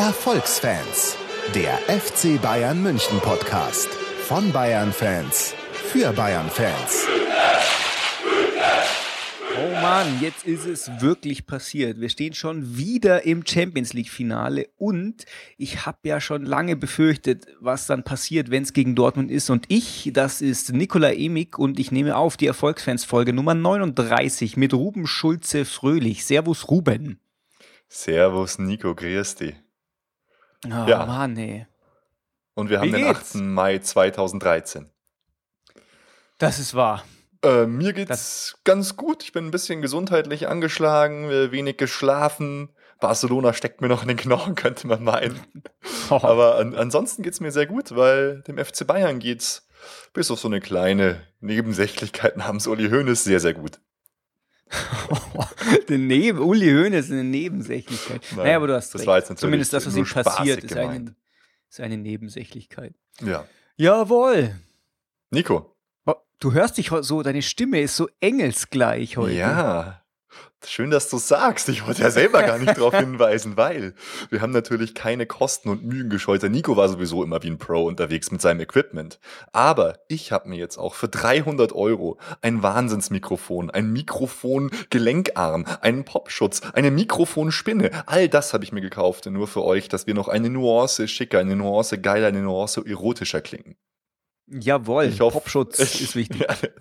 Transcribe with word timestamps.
Erfolgsfans, 0.00 1.14
der 1.54 1.74
FC 1.74 2.40
Bayern 2.40 2.82
München 2.82 3.20
Podcast 3.20 3.86
von 4.22 4.50
Bayern 4.50 4.94
Fans 4.94 5.52
für 5.74 6.10
Bayern 6.14 6.48
Fans. 6.48 7.06
Oh 9.58 9.80
Mann, 9.82 10.06
jetzt 10.22 10.46
ist 10.46 10.64
es 10.64 10.90
wirklich 11.02 11.46
passiert. 11.46 12.00
Wir 12.00 12.08
stehen 12.08 12.32
schon 12.32 12.78
wieder 12.78 13.26
im 13.26 13.44
Champions 13.46 13.92
League 13.92 14.08
Finale 14.08 14.70
und 14.78 15.26
ich 15.58 15.84
habe 15.84 15.98
ja 16.04 16.18
schon 16.18 16.46
lange 16.46 16.76
befürchtet, 16.76 17.48
was 17.60 17.86
dann 17.86 18.02
passiert, 18.02 18.50
wenn 18.50 18.62
es 18.62 18.72
gegen 18.72 18.94
Dortmund 18.94 19.30
ist. 19.30 19.50
Und 19.50 19.66
ich, 19.68 20.12
das 20.14 20.40
ist 20.40 20.72
Nikola 20.72 21.12
Emig 21.12 21.58
und 21.58 21.78
ich 21.78 21.92
nehme 21.92 22.16
auf 22.16 22.38
die 22.38 22.46
Erfolgsfans 22.46 23.04
Folge 23.04 23.34
Nummer 23.34 23.52
39 23.52 24.56
mit 24.56 24.72
Ruben 24.72 25.06
Schulze 25.06 25.66
Fröhlich. 25.66 26.24
Servus 26.24 26.70
Ruben. 26.70 27.20
Servus 27.86 28.58
Nico, 28.58 28.94
grüß 28.94 29.34
dich. 29.34 29.56
Oh 30.66 30.86
ja. 30.86 31.06
Mann, 31.06 31.36
ey. 31.36 31.66
Und 32.54 32.68
wir 32.68 32.80
haben 32.80 32.92
den 32.92 33.06
8. 33.06 33.36
Mai 33.36 33.78
2013. 33.78 34.90
Das 36.38 36.58
ist 36.58 36.74
wahr. 36.74 37.04
Äh, 37.42 37.66
mir 37.66 37.92
geht's 37.92 38.08
das 38.08 38.58
ganz 38.64 38.96
gut. 38.96 39.22
Ich 39.22 39.32
bin 39.32 39.46
ein 39.46 39.50
bisschen 39.50 39.80
gesundheitlich 39.80 40.48
angeschlagen, 40.48 41.30
äh, 41.30 41.52
wenig 41.52 41.78
geschlafen. 41.78 42.70
Barcelona 42.98 43.54
steckt 43.54 43.80
mir 43.80 43.88
noch 43.88 44.02
in 44.02 44.08
den 44.08 44.16
Knochen, 44.18 44.54
könnte 44.56 44.86
man 44.86 45.02
meinen. 45.02 45.40
Oh. 46.10 46.20
Aber 46.22 46.56
an, 46.56 46.74
ansonsten 46.74 47.22
geht's 47.22 47.40
mir 47.40 47.52
sehr 47.52 47.66
gut, 47.66 47.96
weil 47.96 48.42
dem 48.42 48.58
FC 48.58 48.86
Bayern 48.86 49.18
geht's 49.18 49.66
bis 50.12 50.30
auf 50.30 50.40
so 50.40 50.48
eine 50.48 50.60
kleine 50.60 51.22
Nebensächlichkeit 51.40 52.36
namens 52.36 52.66
Uli 52.66 52.90
Hoeneß 52.90 53.24
sehr, 53.24 53.40
sehr 53.40 53.54
gut. 53.54 53.80
Neben 55.88 56.38
Uli 56.38 56.70
Hoeneß 56.70 57.06
ist 57.06 57.12
eine 57.12 57.24
Nebensächlichkeit. 57.24 58.22
Nein, 58.30 58.44
naja, 58.44 58.56
aber 58.56 58.68
du 58.68 58.74
hast 58.74 58.94
das 58.94 59.00
recht. 59.00 59.08
War 59.08 59.18
jetzt 59.18 59.38
Zumindest 59.38 59.72
das, 59.72 59.86
was 59.86 59.96
ihm 59.96 60.04
passiert, 60.04 60.64
ist 60.64 60.76
eine, 60.76 61.14
ist 61.68 61.80
eine 61.80 61.96
Nebensächlichkeit. 61.96 62.94
Ja. 63.20 63.46
Jawohl. 63.76 64.54
Nico, 65.30 65.74
Du 66.40 66.54
hörst 66.54 66.78
dich 66.78 66.90
so, 67.02 67.22
deine 67.22 67.42
Stimme 67.42 67.82
ist 67.82 67.96
so 67.96 68.08
engelsgleich 68.18 69.18
heute. 69.18 69.34
Ja. 69.34 69.99
Schön, 70.66 70.90
dass 70.90 71.08
du 71.08 71.16
sagst. 71.16 71.68
Ich 71.70 71.86
wollte 71.86 72.02
ja 72.02 72.10
selber 72.10 72.42
gar 72.42 72.58
nicht 72.58 72.76
darauf 72.76 72.94
hinweisen, 72.98 73.56
weil 73.56 73.94
wir 74.28 74.42
haben 74.42 74.52
natürlich 74.52 74.94
keine 74.94 75.26
Kosten 75.26 75.70
und 75.70 75.84
Mühen 75.84 76.10
gescheut. 76.10 76.42
Der 76.42 76.50
Nico 76.50 76.76
war 76.76 76.88
sowieso 76.88 77.24
immer 77.24 77.42
wie 77.42 77.48
ein 77.48 77.58
Pro 77.58 77.84
unterwegs 77.84 78.30
mit 78.30 78.42
seinem 78.42 78.60
Equipment. 78.60 79.18
Aber 79.52 79.98
ich 80.08 80.32
habe 80.32 80.48
mir 80.48 80.56
jetzt 80.56 80.76
auch 80.76 80.94
für 80.94 81.08
300 81.08 81.72
Euro 81.72 82.18
ein 82.42 82.62
Wahnsinnsmikrofon, 82.62 83.70
ein 83.70 83.92
Mikrofon-Gelenkarm, 83.92 85.64
einen 85.80 86.04
Popschutz, 86.04 86.60
eine 86.74 86.90
Mikrofonspinne. 86.90 88.04
All 88.06 88.28
das 88.28 88.52
habe 88.52 88.64
ich 88.64 88.72
mir 88.72 88.82
gekauft, 88.82 89.26
nur 89.26 89.48
für 89.48 89.64
euch, 89.64 89.88
dass 89.88 90.06
wir 90.06 90.14
noch 90.14 90.28
eine 90.28 90.50
Nuance 90.50 91.08
schicker, 91.08 91.38
eine 91.38 91.56
Nuance 91.56 91.98
geiler, 92.00 92.28
eine 92.28 92.42
Nuance 92.42 92.82
erotischer 92.86 93.40
klingen. 93.40 93.76
Jawohl, 94.46 95.04
ich 95.04 95.20
hoffe, 95.20 95.38
Popschutz 95.38 95.78
ich, 95.78 96.02
ist 96.02 96.16
wichtig. 96.16 96.40
Ja, 96.48 96.54
der, 96.54 96.72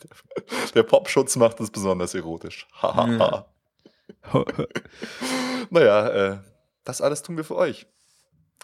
der, 0.74 0.84
Popschutz 0.84 1.36
macht 1.36 1.60
es 1.60 1.70
besonders 1.70 2.16
erotisch. 2.16 2.68
ja. 2.82 3.46
naja, 5.70 6.08
äh, 6.10 6.38
das 6.84 7.02
alles 7.02 7.22
tun 7.22 7.38
wir 7.38 7.44
für 7.44 7.56
euch. 7.56 7.88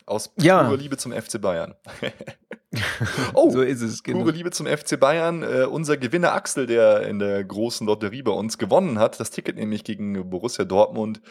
Aus 0.05 0.31
ja. 0.37 0.63
purer 0.63 0.77
Liebe 0.77 0.97
zum 0.97 1.11
FC 1.13 1.41
Bayern. 1.41 1.73
oh, 3.33 3.49
so 3.49 3.61
ist 3.61 3.81
es, 3.81 4.03
genau. 4.03 4.19
Pure 4.19 4.31
Liebe 4.31 4.51
zum 4.51 4.67
FC 4.67 4.99
Bayern. 4.99 5.41
Äh, 5.41 5.65
unser 5.65 5.97
Gewinner 5.97 6.33
Axel, 6.33 6.67
der 6.67 7.07
in 7.07 7.17
der 7.17 7.43
großen 7.43 7.87
Lotterie 7.87 8.21
bei 8.21 8.31
uns 8.31 8.57
gewonnen 8.57 8.99
hat, 8.99 9.19
das 9.19 9.31
Ticket 9.31 9.55
nämlich 9.55 9.83
gegen 9.83 10.29
Borussia 10.29 10.63
Dortmund, 10.63 11.21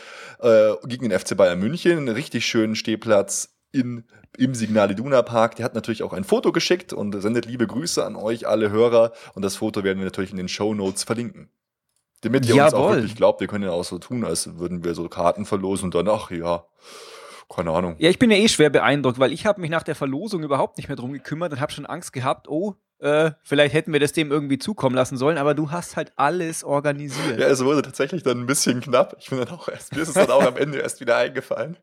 äh, 0.41 0.73
gegen 0.87 1.09
den 1.09 1.19
FC 1.19 1.37
Bayern 1.37 1.61
München, 1.61 1.99
einen 1.99 2.09
richtig 2.09 2.47
schönen 2.47 2.75
Stehplatz 2.75 3.55
in, 3.71 4.05
im 4.37 4.55
Signal 4.55 4.91
Iduna 4.91 5.23
Park. 5.23 5.56
Der 5.56 5.65
hat 5.65 5.75
natürlich 5.75 6.03
auch 6.03 6.12
ein 6.12 6.25
Foto 6.25 6.50
geschickt 6.50 6.93
und 6.93 7.21
sendet 7.21 7.47
liebe 7.47 7.67
Grüße 7.67 8.05
an 8.05 8.17
euch 8.17 8.49
alle 8.49 8.71
Hörer. 8.71 9.12
Und 9.34 9.43
das 9.43 9.56
Foto 9.56 9.84
werden 9.84 9.99
wir 9.99 10.05
natürlich 10.06 10.33
in 10.33 10.37
den 10.37 10.49
Show 10.49 10.75
Notes 10.75 11.05
verlinken. 11.05 11.49
Damit 12.25 12.47
ihr 12.47 12.57
Jawohl. 12.57 12.65
uns 12.65 12.75
auch 12.75 12.91
wirklich 12.91 13.17
glaubt, 13.17 13.41
wir 13.41 13.49
können 13.49 13.65
ja 13.65 13.71
auch 13.71 13.85
so 13.85 13.99
tun, 13.99 14.25
als 14.25 14.59
würden 14.59 14.83
wir 14.83 14.95
so 14.95 15.09
Karten 15.09 15.45
verlosen 15.45 15.87
und 15.87 15.95
dann, 15.95 16.09
ach 16.09 16.31
ja, 16.31 16.65
keine 17.55 17.71
Ahnung. 17.71 17.97
Ja, 17.99 18.11
ich 18.11 18.19
bin 18.19 18.31
ja 18.31 18.37
eh 18.37 18.49
schwer 18.49 18.71
beeindruckt, 18.71 19.19
weil 19.19 19.33
ich 19.33 19.47
habe 19.47 19.61
mich 19.61 19.71
nach 19.71 19.83
der 19.83 19.95
Verlosung 19.95 20.43
überhaupt 20.43 20.79
nicht 20.79 20.89
mehr 20.89 20.97
drum 20.97 21.12
gekümmert 21.12 21.53
und 21.53 21.61
habe 21.61 21.73
schon 21.73 21.87
Angst 21.87 22.12
gehabt, 22.12 22.49
oh, 22.49 22.75
äh, 22.99 23.33
vielleicht 23.43 23.75
hätten 23.75 23.93
wir 23.93 24.01
das 24.01 24.12
dem 24.12 24.31
irgendwie 24.31 24.59
zukommen 24.59 24.95
lassen 24.97 25.19
sollen, 25.19 25.37
aber 25.37 25.55
du 25.55 25.71
hast 25.71 25.97
halt 25.97 26.12
alles 26.17 26.65
organisiert. 26.65 27.39
Ja, 27.39 27.49
es 27.49 27.62
wurde 27.62 27.83
tatsächlich 27.83 28.23
dann 28.23 28.41
ein 28.41 28.47
bisschen 28.47 28.81
knapp. 28.81 29.17
Ich 29.19 29.29
bin 29.29 29.39
dann 29.39 29.51
auch 29.51 29.69
erst, 29.69 29.95
mir 29.95 30.03
ist 30.03 30.09
es 30.09 30.15
dann 30.15 30.31
auch 30.31 30.45
am 30.45 30.56
Ende 30.56 30.79
erst 30.79 31.01
wieder 31.01 31.17
eingefallen. 31.17 31.77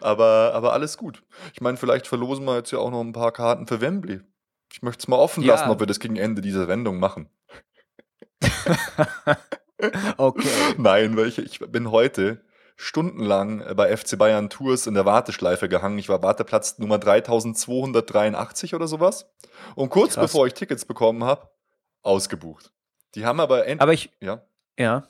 Aber, 0.00 0.52
aber 0.54 0.72
alles 0.72 0.98
gut. 0.98 1.22
Ich 1.54 1.60
meine, 1.60 1.76
vielleicht 1.76 2.06
verlosen 2.06 2.44
wir 2.44 2.56
jetzt 2.56 2.70
ja 2.70 2.78
auch 2.78 2.90
noch 2.90 3.00
ein 3.00 3.12
paar 3.12 3.32
Karten 3.32 3.66
für 3.66 3.80
Wembley. 3.80 4.20
Ich 4.72 4.82
möchte 4.82 5.00
es 5.00 5.08
mal 5.08 5.16
offen 5.16 5.42
ja. 5.42 5.54
lassen, 5.54 5.70
ob 5.70 5.80
wir 5.80 5.86
das 5.86 6.00
gegen 6.00 6.16
Ende 6.16 6.42
dieser 6.42 6.68
Wendung 6.68 6.98
machen. 6.98 7.28
okay. 10.16 10.48
Nein, 10.78 11.16
weil 11.16 11.28
ich, 11.28 11.38
ich 11.38 11.58
bin 11.58 11.90
heute 11.90 12.40
stundenlang 12.76 13.64
bei 13.76 13.96
FC 13.96 14.18
Bayern 14.18 14.50
Tours 14.50 14.86
in 14.86 14.94
der 14.94 15.04
Warteschleife 15.04 15.68
gehangen. 15.68 15.98
Ich 15.98 16.08
war 16.08 16.22
Warteplatz 16.22 16.78
Nummer 16.78 16.98
3283 16.98 18.74
oder 18.74 18.88
sowas. 18.88 19.30
Und 19.74 19.90
kurz 19.90 20.14
Krass. 20.14 20.24
bevor 20.24 20.46
ich 20.46 20.54
Tickets 20.54 20.84
bekommen 20.84 21.24
habe, 21.24 21.48
ausgebucht. 22.02 22.72
Die 23.14 23.24
haben 23.24 23.40
aber 23.40 23.66
endlich. 23.66 23.80
Aber 23.82 23.92
ich. 23.92 24.10
Ja. 24.20 24.42
Ja. 24.78 25.06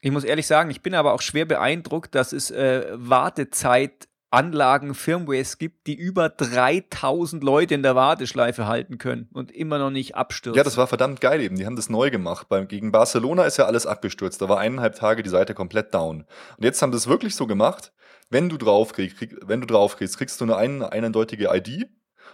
Ich 0.00 0.12
muss 0.12 0.24
ehrlich 0.24 0.46
sagen, 0.46 0.70
ich 0.70 0.80
bin 0.80 0.94
aber 0.94 1.12
auch 1.12 1.22
schwer 1.22 1.44
beeindruckt, 1.44 2.14
dass 2.14 2.32
es 2.32 2.50
äh, 2.50 2.86
Wartezeit 2.92 4.07
Anlagen, 4.30 4.94
Firmwares 4.94 5.58
gibt, 5.58 5.86
die 5.86 5.94
über 5.94 6.28
3000 6.28 7.42
Leute 7.42 7.74
in 7.74 7.82
der 7.82 7.94
Warteschleife 7.94 8.66
halten 8.66 8.98
können 8.98 9.28
und 9.32 9.50
immer 9.50 9.78
noch 9.78 9.90
nicht 9.90 10.16
abstürzen. 10.16 10.56
Ja, 10.56 10.64
das 10.64 10.76
war 10.76 10.86
verdammt 10.86 11.20
geil 11.20 11.40
eben. 11.40 11.56
Die 11.56 11.64
haben 11.64 11.76
das 11.76 11.88
neu 11.88 12.10
gemacht. 12.10 12.48
Beim, 12.48 12.68
gegen 12.68 12.92
Barcelona 12.92 13.44
ist 13.44 13.56
ja 13.56 13.64
alles 13.64 13.86
abgestürzt. 13.86 14.42
Da 14.42 14.48
war 14.48 14.58
eineinhalb 14.58 14.96
Tage 14.96 15.22
die 15.22 15.30
Seite 15.30 15.54
komplett 15.54 15.94
down. 15.94 16.26
Und 16.56 16.64
jetzt 16.64 16.82
haben 16.82 16.92
sie 16.92 16.98
es 16.98 17.06
wirklich 17.06 17.34
so 17.36 17.46
gemacht, 17.46 17.92
wenn 18.28 18.50
du 18.50 18.58
draufkriegst, 18.58 19.16
krieg, 19.16 19.36
wenn 19.46 19.62
du 19.62 19.66
draufkriegst, 19.66 20.18
kriegst 20.18 20.40
du 20.40 20.44
eine 20.44 20.56
ein, 20.56 20.82
eindeutige 20.82 21.48
ID 21.50 21.88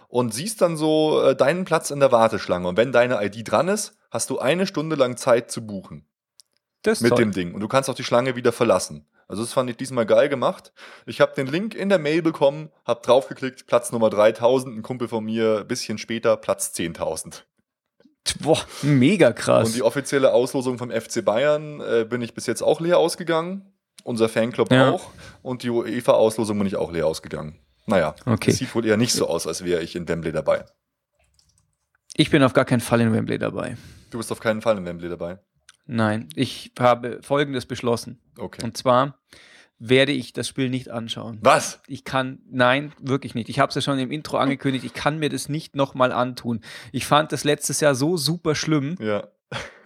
und 0.09 0.33
siehst 0.33 0.61
dann 0.61 0.75
so 0.75 1.21
äh, 1.21 1.35
deinen 1.35 1.63
Platz 1.63 1.91
in 1.91 2.01
der 2.01 2.11
Warteschlange. 2.11 2.67
Und 2.67 2.77
wenn 2.77 2.91
deine 2.91 3.23
ID 3.23 3.49
dran 3.49 3.69
ist, 3.69 3.97
hast 4.11 4.29
du 4.29 4.39
eine 4.39 4.67
Stunde 4.67 4.97
lang 4.97 5.15
Zeit 5.15 5.49
zu 5.49 5.65
buchen. 5.65 6.05
Das 6.81 7.01
mit 7.01 7.11
toll. 7.11 7.19
dem 7.19 7.31
Ding. 7.31 7.53
Und 7.53 7.61
du 7.61 7.67
kannst 7.67 7.89
auch 7.89 7.95
die 7.95 8.03
Schlange 8.03 8.35
wieder 8.35 8.51
verlassen. 8.51 9.07
Also 9.27 9.41
das 9.41 9.53
fand 9.53 9.69
ich 9.69 9.77
diesmal 9.77 10.05
geil 10.05 10.29
gemacht. 10.29 10.71
Ich 11.05 11.19
habe 11.21 11.33
den 11.35 11.47
Link 11.47 11.73
in 11.73 11.89
der 11.89 11.99
Mail 11.99 12.21
bekommen, 12.21 12.69
habe 12.85 13.01
draufgeklickt, 13.03 13.65
Platz 13.65 13.91
Nummer 13.91 14.09
3000, 14.09 14.77
ein 14.77 14.83
Kumpel 14.83 15.07
von 15.07 15.23
mir, 15.23 15.63
bisschen 15.63 15.97
später, 15.97 16.37
Platz 16.37 16.73
10.000. 16.75 17.43
Boah, 18.41 18.59
mega 18.81 19.31
krass. 19.33 19.67
Und 19.67 19.75
die 19.75 19.83
offizielle 19.83 20.33
Auslosung 20.33 20.77
vom 20.77 20.91
FC 20.91 21.23
Bayern 21.23 21.79
äh, 21.81 22.05
bin 22.05 22.21
ich 22.21 22.33
bis 22.33 22.47
jetzt 22.47 22.61
auch 22.61 22.79
leer 22.79 22.97
ausgegangen. 22.97 23.71
Unser 24.03 24.29
Fanclub 24.29 24.71
ja. 24.71 24.91
auch. 24.91 25.09
Und 25.41 25.63
die 25.63 25.69
UEFA-Auslosung 25.69 26.57
bin 26.57 26.67
ich 26.67 26.75
auch 26.75 26.91
leer 26.91 27.07
ausgegangen. 27.07 27.59
Naja, 27.87 28.15
okay. 28.25 28.51
sieht 28.51 28.73
wohl 28.73 28.85
eher 28.85 28.97
nicht 28.97 29.13
so 29.13 29.27
aus, 29.27 29.47
als 29.47 29.63
wäre 29.63 29.81
ich 29.81 29.95
in 29.95 30.07
Wembley 30.07 30.31
dabei. 30.31 30.65
Ich 32.15 32.29
bin 32.29 32.41
auf 32.43 32.53
gar 32.53 32.65
keinen 32.65 32.81
Fall 32.81 33.01
in 33.01 33.13
Wembley 33.13 33.37
dabei. 33.37 33.77
Du 34.09 34.17
bist 34.17 34.31
auf 34.31 34.39
keinen 34.39 34.61
Fall 34.61 34.77
in 34.77 34.85
Wembley 34.85 35.09
dabei. 35.09 35.39
Nein, 35.87 36.29
ich 36.35 36.71
habe 36.79 37.19
Folgendes 37.21 37.65
beschlossen. 37.65 38.19
Okay. 38.37 38.63
Und 38.63 38.75
zwar 38.75 39.19
werde 39.77 40.13
ich 40.13 40.33
das 40.33 40.47
Spiel 40.47 40.69
nicht 40.69 40.89
anschauen. 40.89 41.37
Was? 41.41 41.81
Ich 41.87 42.05
kann, 42.05 42.39
nein, 42.49 42.93
wirklich 42.99 43.35
nicht. 43.35 43.49
Ich 43.49 43.59
habe 43.59 43.69
es 43.69 43.75
ja 43.75 43.81
schon 43.81 43.99
im 43.99 44.11
Intro 44.11 44.37
angekündigt, 44.37 44.85
ich 44.85 44.93
kann 44.93 45.19
mir 45.19 45.29
das 45.29 45.49
nicht 45.49 45.75
nochmal 45.75 46.11
antun. 46.11 46.61
Ich 46.91 47.05
fand 47.05 47.31
das 47.31 47.43
letztes 47.43 47.81
Jahr 47.81 47.93
so 47.93 48.17
super 48.17 48.55
schlimm. 48.55 48.95
Ja. 48.99 49.27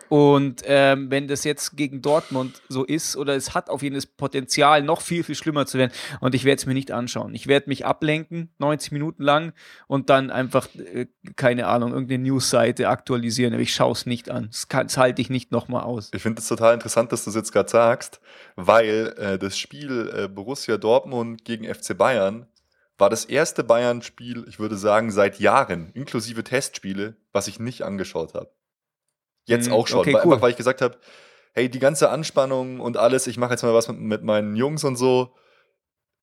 Und 0.09 0.63
ähm, 0.65 1.11
wenn 1.11 1.27
das 1.27 1.44
jetzt 1.44 1.77
gegen 1.77 2.01
Dortmund 2.01 2.61
so 2.67 2.83
ist, 2.83 3.15
oder 3.15 3.35
es 3.35 3.53
hat 3.53 3.69
auf 3.69 3.83
jeden 3.83 3.94
Fall 3.94 4.01
das 4.01 4.07
Potenzial, 4.07 4.81
noch 4.81 5.01
viel, 5.01 5.23
viel 5.23 5.35
schlimmer 5.35 5.65
zu 5.67 5.77
werden. 5.77 5.91
Und 6.19 6.33
ich 6.35 6.45
werde 6.45 6.59
es 6.59 6.65
mir 6.65 6.73
nicht 6.73 6.91
anschauen. 6.91 7.33
Ich 7.35 7.47
werde 7.47 7.69
mich 7.69 7.85
ablenken, 7.85 8.50
90 8.57 8.91
Minuten 8.91 9.23
lang, 9.23 9.53
und 9.88 10.09
dann 10.09 10.31
einfach, 10.31 10.67
äh, 10.75 11.06
keine 11.35 11.67
Ahnung, 11.67 11.94
irgendeine 11.94 12.23
Newsseite 12.23 12.89
aktualisieren. 12.89 13.53
Aber 13.53 13.61
ich 13.61 13.73
schaue 13.73 13.91
es 13.91 14.06
nicht 14.06 14.31
an. 14.31 14.47
Das, 14.47 14.67
das 14.67 14.97
halte 14.97 15.21
ich 15.21 15.29
nicht 15.29 15.51
nochmal 15.51 15.83
aus. 15.83 16.09
Ich 16.13 16.23
finde 16.23 16.41
es 16.41 16.47
total 16.47 16.73
interessant, 16.73 17.11
dass 17.11 17.23
du 17.23 17.29
es 17.29 17.35
jetzt 17.35 17.51
gerade 17.51 17.69
sagst, 17.69 18.19
weil 18.56 19.13
äh, 19.17 19.38
das 19.38 19.57
Spiel 19.57 20.11
äh, 20.15 20.27
Borussia 20.27 20.77
Dortmund 20.77 21.45
gegen 21.45 21.71
FC 21.71 21.95
Bayern 21.95 22.47
war 22.97 23.09
das 23.09 23.25
erste 23.25 23.63
Bayern-Spiel, 23.63 24.45
ich 24.50 24.59
würde 24.59 24.75
sagen, 24.75 25.09
seit 25.11 25.39
Jahren, 25.39 25.89
inklusive 25.94 26.44
Testspiele, 26.44 27.15
was 27.31 27.47
ich 27.47 27.59
nicht 27.59 27.83
angeschaut 27.83 28.33
habe. 28.33 28.51
Jetzt 29.45 29.68
mhm. 29.68 29.74
auch 29.74 29.88
schon. 29.88 30.00
Okay, 30.00 30.13
weil, 30.13 30.25
cool. 30.25 30.33
Einfach 30.33 30.44
weil 30.44 30.51
ich 30.51 30.57
gesagt 30.57 30.81
habe, 30.81 30.97
hey, 31.53 31.69
die 31.69 31.80
ganze 31.80 32.09
Anspannung 32.09 32.80
und 32.80 32.97
alles, 32.97 33.27
ich 33.27 33.38
mache 33.38 33.51
jetzt 33.51 33.63
mal 33.63 33.74
was 33.74 33.88
mit, 33.88 34.00
mit, 34.00 34.24
meinen 34.24 34.56
Jungs 34.56 34.83
und 34.83 34.95
so. 34.95 35.36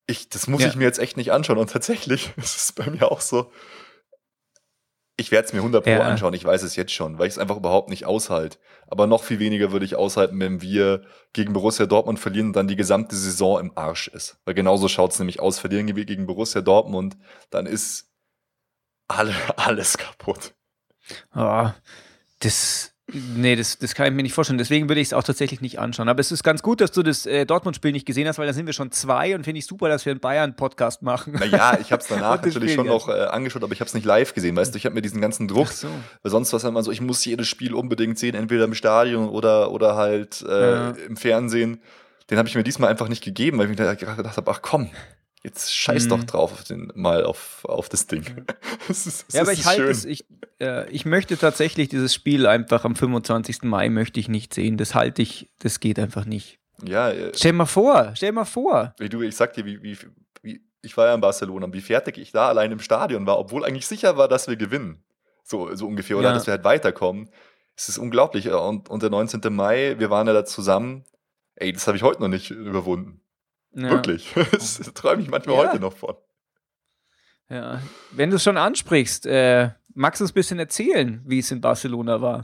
Ich, 0.06 0.28
das 0.28 0.46
muss 0.46 0.62
ja. 0.62 0.68
ich 0.68 0.76
mir 0.76 0.84
jetzt 0.84 0.98
echt 0.98 1.16
nicht 1.16 1.32
anschauen. 1.32 1.58
Und 1.58 1.70
tatsächlich 1.70 2.32
ist 2.36 2.56
es 2.56 2.72
bei 2.72 2.88
mir 2.90 3.10
auch 3.10 3.20
so. 3.20 3.50
Ich 5.18 5.30
werde 5.30 5.46
es 5.46 5.52
mir 5.54 5.60
100 5.60 5.82
Pro 5.82 5.90
Ja. 5.90 6.00
anschauen, 6.00 6.34
ich 6.34 6.44
weiß 6.44 6.62
es 6.62 6.76
jetzt 6.76 6.92
schon, 6.92 7.18
weil 7.18 7.26
ich 7.26 7.34
es 7.34 7.38
einfach 7.38 7.56
überhaupt 7.56 7.88
nicht 7.88 8.04
aushalte. 8.04 8.58
Aber 8.86 9.06
noch 9.06 9.24
viel 9.24 9.38
weniger 9.38 9.72
würde 9.72 9.86
ich 9.86 9.96
aushalten, 9.96 10.38
wenn 10.38 10.60
wir 10.60 11.06
gegen 11.32 11.54
Borussia 11.54 11.86
Dortmund 11.86 12.20
verlieren 12.20 12.48
und 12.48 12.52
dann 12.56 12.68
die 12.68 12.76
gesamte 12.76 13.16
Saison 13.16 13.58
im 13.58 13.72
Arsch 13.76 14.08
ist. 14.08 14.38
Weil 14.44 14.54
genauso 14.54 14.88
schaut 14.88 15.12
es 15.12 15.18
nämlich 15.18 15.40
aus. 15.40 15.58
Verlieren 15.58 15.96
wir 15.96 16.04
gegen 16.04 16.26
Borussia 16.26 16.60
Dortmund, 16.60 17.16
dann 17.50 17.64
ist 17.64 18.12
alle, 19.08 19.34
alles 19.56 19.96
kaputt. 19.96 20.54
Ah, 21.30 21.74
das, 22.40 22.95
nee, 23.12 23.56
das, 23.56 23.78
das 23.78 23.94
kann 23.94 24.06
ich 24.08 24.12
mir 24.12 24.22
nicht 24.22 24.32
vorstellen. 24.34 24.58
Deswegen 24.58 24.88
würde 24.88 25.00
ich 25.00 25.08
es 25.08 25.12
auch 25.12 25.22
tatsächlich 25.22 25.60
nicht 25.60 25.78
anschauen. 25.78 26.08
Aber 26.08 26.20
es 26.20 26.32
ist 26.32 26.42
ganz 26.42 26.62
gut, 26.62 26.80
dass 26.80 26.92
du 26.92 27.02
das 27.02 27.24
äh, 27.26 27.46
Dortmund-Spiel 27.46 27.92
nicht 27.92 28.06
gesehen 28.06 28.26
hast, 28.28 28.38
weil 28.38 28.46
da 28.46 28.52
sind 28.52 28.66
wir 28.66 28.72
schon 28.72 28.90
zwei 28.90 29.34
und 29.34 29.44
finde 29.44 29.58
ich 29.58 29.66
super, 29.66 29.88
dass 29.88 30.04
wir 30.04 30.10
einen 30.12 30.20
Bayern-Podcast 30.20 31.02
machen. 31.02 31.34
Naja, 31.34 31.78
ich 31.80 31.92
habe 31.92 32.02
es 32.02 32.08
danach 32.08 32.42
natürlich 32.42 32.74
schon 32.74 32.86
noch 32.86 33.08
äh, 33.08 33.12
angeschaut, 33.12 33.62
aber 33.62 33.72
ich 33.72 33.80
habe 33.80 33.88
es 33.88 33.94
nicht 33.94 34.04
live 34.04 34.34
gesehen. 34.34 34.56
Weißt 34.56 34.74
du, 34.74 34.78
ich 34.78 34.84
habe 34.86 34.94
mir 34.94 35.02
diesen 35.02 35.20
ganzen 35.20 35.48
Druck 35.48 35.68
so. 35.68 35.88
Weil 36.22 36.30
sonst 36.30 36.52
war 36.52 36.58
es 36.58 36.64
immer 36.64 36.82
so, 36.82 36.90
ich 36.90 37.00
muss 37.00 37.24
jedes 37.24 37.48
Spiel 37.48 37.74
unbedingt 37.74 38.18
sehen, 38.18 38.34
entweder 38.34 38.64
im 38.64 38.74
Stadion 38.74 39.28
oder, 39.28 39.70
oder 39.70 39.96
halt 39.96 40.42
äh, 40.48 40.72
Ja. 40.72 40.90
im 41.08 41.16
Fernsehen. 41.16 41.80
Den 42.30 42.38
habe 42.38 42.48
ich 42.48 42.54
mir 42.56 42.64
diesmal 42.64 42.90
einfach 42.90 43.08
nicht 43.08 43.22
gegeben, 43.22 43.58
weil 43.58 43.70
ich 43.70 43.78
mir 43.78 43.84
da 43.84 43.94
gedacht 43.94 44.36
habe, 44.36 44.50
ach 44.50 44.60
komm, 44.62 44.90
jetzt 45.42 45.74
scheiß 45.74 46.04
Mhm. 46.06 46.08
doch 46.10 46.24
drauf 46.24 46.52
auf 46.52 46.64
den, 46.64 46.90
mal 46.94 47.24
auf, 47.24 47.64
auf 47.64 47.88
das 47.88 48.06
Ding. 48.06 48.24
das 48.88 49.06
ist, 49.06 49.26
das 49.28 49.34
Ja, 49.34 49.42
aber 49.42 49.52
ich 49.52 49.64
halte 49.66 49.84
es, 49.84 50.04
ich, 50.04 50.26
äh, 50.60 50.88
ich 50.90 51.04
möchte 51.06 51.36
tatsächlich 51.36 51.88
dieses 51.88 52.14
Spiel 52.14 52.46
einfach 52.46 52.84
am 52.84 52.96
25. 52.96 53.62
Mai 53.62 53.88
möchte 53.88 54.18
ich 54.20 54.28
nicht 54.28 54.54
sehen. 54.54 54.76
Das 54.76 54.94
halte 54.94 55.22
ich, 55.22 55.50
das 55.60 55.80
geht 55.80 55.98
einfach 55.98 56.24
nicht. 56.24 56.58
Ja, 56.84 57.10
äh, 57.10 57.32
Stell 57.34 57.52
mal 57.52 57.66
vor, 57.66 58.12
stell 58.16 58.32
mal 58.32 58.44
vor. 58.44 58.94
wie 58.98 59.08
du, 59.08 59.22
ich 59.22 59.34
sag 59.36 59.54
dir, 59.54 59.64
wie, 59.64 59.82
wie, 59.82 59.96
wie, 60.42 60.60
ich 60.82 60.96
war 60.96 61.06
ja 61.06 61.14
in 61.14 61.20
Barcelona, 61.20 61.72
wie 61.72 61.80
fertig 61.80 62.18
ich 62.18 62.32
da 62.32 62.48
allein 62.48 62.70
im 62.72 62.80
Stadion 62.80 63.26
war, 63.26 63.38
obwohl 63.38 63.64
eigentlich 63.64 63.86
sicher 63.86 64.16
war, 64.16 64.28
dass 64.28 64.46
wir 64.48 64.56
gewinnen. 64.56 65.02
So, 65.42 65.74
so 65.74 65.86
ungefähr, 65.86 66.18
oder 66.18 66.28
Ja. 66.28 66.34
dass 66.34 66.46
wir 66.46 66.52
halt 66.52 66.64
weiterkommen. 66.64 67.30
Es 67.76 67.88
ist 67.88 67.98
unglaublich. 67.98 68.50
Und, 68.50 68.88
und 68.88 69.02
der 69.02 69.10
19. 69.10 69.40
Mai, 69.54 69.94
wir 69.98 70.10
waren 70.10 70.26
ja 70.26 70.32
da 70.32 70.44
zusammen. 70.44 71.04
Ey, 71.54 71.72
das 71.72 71.86
habe 71.86 71.96
ich 71.96 72.02
heute 72.02 72.20
noch 72.20 72.28
nicht 72.28 72.50
überwunden. 72.50 73.20
Ja. 73.76 73.90
Wirklich. 73.90 74.34
Das 74.52 74.78
träume 74.94 75.22
ich 75.22 75.28
manchmal 75.28 75.56
Ja. 75.56 75.68
heute 75.70 75.80
noch 75.80 75.92
von. 75.96 76.14
Ja. 77.48 77.80
Wenn 78.10 78.30
du 78.30 78.36
es 78.36 78.42
schon 78.42 78.56
ansprichst, 78.56 79.26
äh, 79.26 79.70
magst 79.94 80.20
du 80.20 80.24
uns 80.24 80.32
ein 80.32 80.34
bisschen 80.34 80.58
erzählen, 80.58 81.22
wie 81.26 81.38
es 81.38 81.50
in 81.50 81.60
Barcelona 81.60 82.20
war? 82.20 82.42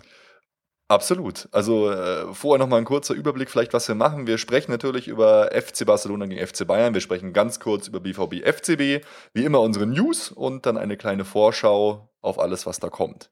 Absolut. 0.89 1.49
Also 1.53 1.91
äh, 1.91 2.35
vorher 2.35 2.59
noch 2.59 2.69
mal 2.69 2.77
ein 2.77 2.85
kurzer 2.85 3.15
Überblick, 3.15 3.51
vielleicht 3.51 3.73
was 3.73 3.89
wir 3.89 3.95
machen. 3.95 4.27
Wir 4.27 4.37
sprechen 4.37 4.71
natürlich 4.71 5.09
über 5.09 5.51
FC 5.53 5.87
Barcelona 5.87 6.27
gegen 6.27 6.47
FC 6.47 6.67
Bayern. 6.67 6.93
Wir 6.93 7.01
sprechen 7.01 7.33
ganz 7.33 7.59
kurz 7.61 7.89
über 7.89 7.99
BVB 8.01 8.45
FCB, 8.47 9.03
wie 9.33 9.45
immer 9.45 9.61
unsere 9.63 9.87
News 9.87 10.31
und 10.31 10.67
dann 10.67 10.77
eine 10.77 10.99
kleine 10.99 11.25
Vorschau 11.25 12.11
auf 12.21 12.39
alles, 12.39 12.67
was 12.67 12.79
da 12.79 12.91
kommt. 12.91 13.31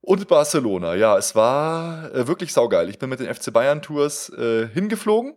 Und 0.00 0.28
Barcelona, 0.28 0.94
ja, 0.94 1.18
es 1.18 1.34
war 1.34 2.14
äh, 2.14 2.28
wirklich 2.28 2.52
saugeil. 2.52 2.88
Ich 2.88 2.98
bin 2.98 3.08
mit 3.10 3.18
den 3.20 3.34
FC 3.34 3.52
Bayern 3.52 3.82
Tours 3.82 4.28
äh, 4.30 4.68
hingeflogen. 4.68 5.34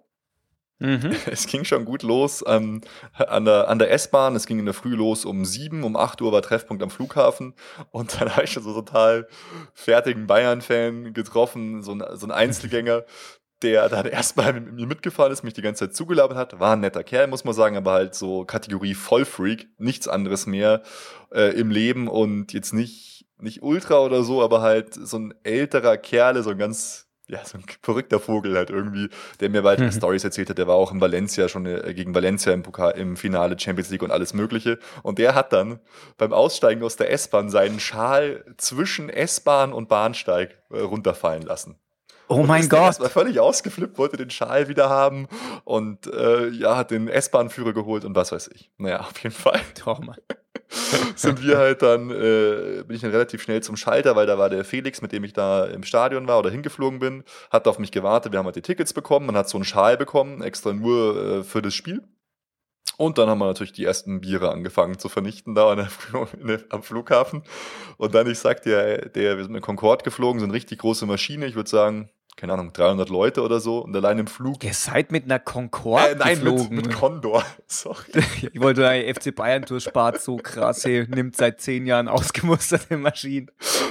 Mhm. 0.80 1.12
Es 1.32 1.48
ging 1.48 1.64
schon 1.64 1.86
gut 1.86 2.04
los 2.04 2.44
ähm, 2.48 2.82
an 3.14 3.46
der, 3.46 3.68
an 3.68 3.80
der 3.80 3.92
S-Bahn. 3.92 4.36
Es 4.36 4.46
ging 4.46 4.60
in 4.60 4.66
der 4.66 4.74
Früh 4.74 4.96
los 4.96 5.26
um 5.26 5.46
sieben, 5.46 5.84
um 5.84 5.96
8 5.96 6.22
Uhr 6.22 6.32
war 6.32 6.42
Treffpunkt 6.42 6.84
am 6.84 6.90
Flughafen. 6.90 7.54
Und 7.92 8.20
dann 8.20 8.30
habe 8.36 8.44
ich 8.44 8.52
schon 8.52 8.64
so 8.64 8.74
total 8.74 9.28
fertigen 9.74 10.28
Bayern-Fan 10.28 11.14
getroffen, 11.14 11.82
so 11.82 11.94
ein, 11.94 12.04
so 12.14 12.28
ein 12.28 12.32
Einzelgänger, 12.32 13.06
der 13.64 13.90
dann 13.90 14.06
erstmal 14.06 14.54
mit 14.54 14.74
mir 14.74 14.88
mitgefahren 14.88 15.32
ist, 15.32 15.44
mich 15.44 15.54
die 15.54 15.62
ganze 15.62 15.88
Zeit 15.88 15.96
zugelabert 15.96 16.38
hat. 16.38 16.60
War 16.60 16.74
ein 16.74 16.82
netter 16.82 17.04
Kerl, 17.04 17.28
muss 17.28 17.44
man 17.44 17.54
sagen, 17.54 17.78
aber 17.78 17.94
halt 17.94 18.16
so 18.16 18.46
Kategorie 18.46 18.94
Vollfreak, 18.94 19.68
nichts 19.78 20.08
anderes 20.08 20.46
mehr 20.46 20.84
äh, 21.32 21.60
im 21.60 21.72
Leben 21.72 22.08
und 22.08 22.54
jetzt 22.54 22.74
nicht, 22.74 23.26
nicht 23.40 23.64
Ultra 23.64 24.00
oder 24.00 24.24
so, 24.24 24.44
aber 24.44 24.62
halt 24.62 24.94
so 24.94 25.18
ein 25.18 25.34
älterer 25.44 25.98
Kerl, 25.98 26.42
so 26.44 26.52
ein 26.52 26.58
ganz 26.58 27.07
ja, 27.28 27.44
so 27.46 27.58
ein 27.58 27.64
verrückter 27.82 28.20
Vogel 28.20 28.56
halt 28.56 28.70
irgendwie, 28.70 29.10
der 29.40 29.50
mir 29.50 29.64
weitere 29.64 29.88
Mhm. 29.88 29.92
Stories 29.98 30.24
erzählt 30.24 30.50
hat. 30.50 30.58
Der 30.58 30.68
war 30.68 30.76
auch 30.76 30.92
in 30.92 31.02
Valencia 31.02 31.48
schon 31.50 31.66
äh, 31.66 31.94
gegen 31.94 32.16
Valencia 32.16 32.54
im 32.54 32.64
Pokal, 32.64 32.92
im 32.98 33.18
Finale 33.18 33.60
Champions 33.60 33.90
League 33.90 34.04
und 34.04 34.12
alles 34.12 34.34
Mögliche. 34.34 34.80
Und 35.04 35.20
der 35.20 35.36
hat 35.36 35.52
dann 35.54 35.80
beim 36.18 36.34
Aussteigen 36.34 36.84
aus 36.84 36.96
der 36.96 37.12
S-Bahn 37.12 37.50
seinen 37.50 37.80
Schal 37.80 38.46
zwischen 38.58 39.10
S-Bahn 39.10 39.74
und 39.74 39.90
Bahnsteig 39.90 40.58
äh, 40.72 40.80
runterfallen 40.80 41.44
lassen. 41.44 41.78
Oh 42.30 42.42
Und 42.42 42.48
mein 42.48 42.68
Gott. 42.68 42.80
erstmal 42.82 43.10
völlig 43.10 43.40
ausgeflippt, 43.40 43.98
wollte 43.98 44.18
den 44.18 44.30
Schal 44.30 44.68
wieder 44.68 44.90
haben 44.90 45.28
und 45.64 46.08
äh, 46.08 46.50
ja, 46.50 46.76
hat 46.76 46.92
den 46.92 47.08
S-Bahn-Führer 47.08 47.74
geholt 47.74 48.04
und 48.04 48.16
was 48.16 48.34
weiß 48.34 48.50
ich. 48.54 48.70
Naja, 48.78 49.00
auf 49.00 49.18
jeden 49.24 49.34
Fall 49.36 49.62
Oh 49.86 49.96
Mann. 50.02 50.18
sind 51.16 51.44
wir 51.44 51.58
halt 51.58 51.82
dann, 51.82 52.10
äh, 52.10 52.84
bin 52.84 52.96
ich 52.96 53.02
dann 53.02 53.12
relativ 53.12 53.42
schnell 53.42 53.62
zum 53.62 53.78
Schalter, 53.78 54.16
weil 54.16 54.28
da 54.28 54.38
war 54.38 54.50
der 54.50 54.66
Felix, 54.66 55.02
mit 55.02 55.12
dem 55.12 55.24
ich 55.24 55.34
da 55.34 55.66
im 55.66 55.84
Stadion 55.84 56.28
war 56.28 56.40
oder 56.40 56.50
hingeflogen 56.50 57.00
bin, 57.00 57.24
hat 57.50 57.68
auf 57.68 57.80
mich 57.80 57.92
gewartet. 57.92 58.32
Wir 58.32 58.40
haben 58.40 58.46
halt 58.46 58.56
die 58.56 58.62
Tickets 58.62 58.94
bekommen, 58.94 59.28
man 59.28 59.38
hat 59.38 59.50
so 59.50 59.58
einen 59.58 59.66
Schal 59.66 59.98
bekommen, 59.98 60.42
extra 60.42 60.74
nur 60.74 61.40
äh, 61.40 61.44
für 61.44 61.62
das 61.62 61.74
Spiel. 61.74 62.04
Und 62.98 63.20
dann 63.20 63.30
haben 63.30 63.38
wir 63.38 63.46
natürlich 63.46 63.74
die 63.74 63.86
ersten 63.86 64.22
Biere 64.22 64.50
angefangen 64.50 64.98
zu 64.98 65.08
vernichten 65.08 65.54
da 65.54 65.72
an 65.72 65.88
der, 66.44 66.64
am 66.70 66.82
Flughafen. 66.82 67.44
Und 67.98 68.16
dann, 68.16 68.30
ich 68.30 68.40
sag 68.40 68.64
dir, 68.64 69.10
der, 69.10 69.38
wir 69.38 69.44
sind 69.44 69.54
mit 69.54 69.62
Concorde 69.62 70.04
geflogen, 70.04 70.40
so 70.40 70.46
eine 70.46 70.54
richtig 70.54 70.80
große 70.80 71.06
Maschine, 71.06 71.46
ich 71.46 71.56
würde 71.56 71.70
sagen, 71.70 72.10
keine 72.38 72.54
Ahnung, 72.54 72.72
300 72.72 73.10
Leute 73.10 73.42
oder 73.42 73.60
so. 73.60 73.80
Und 73.80 73.96
allein 73.96 74.20
im 74.20 74.28
Flug. 74.28 74.64
Ihr 74.64 74.74
seid 74.74 75.12
mit 75.12 75.26
einer 75.26 75.40
Concorde 75.40 76.12
Äh, 76.12 76.16
nein, 76.16 76.44
mit, 76.44 76.54
geflogen. 76.54 76.76
mit 76.78 76.94
Condor. 76.94 77.44
Sorry. 77.68 77.98
ich 78.54 78.62
wollte 78.62 78.82
sagen, 78.82 79.14
FC 79.14 79.36
Bayern 79.36 79.66
Tour 79.66 79.80
spart 79.82 80.22
so 80.22 80.38
krass, 80.38 80.86
hey, 80.86 81.06
nimmt 81.10 81.36
seit 81.36 81.60
zehn 81.60 81.86
Jahren 81.88 82.08
ausgemusterte 82.08 82.96
Maschinen. 82.98 83.50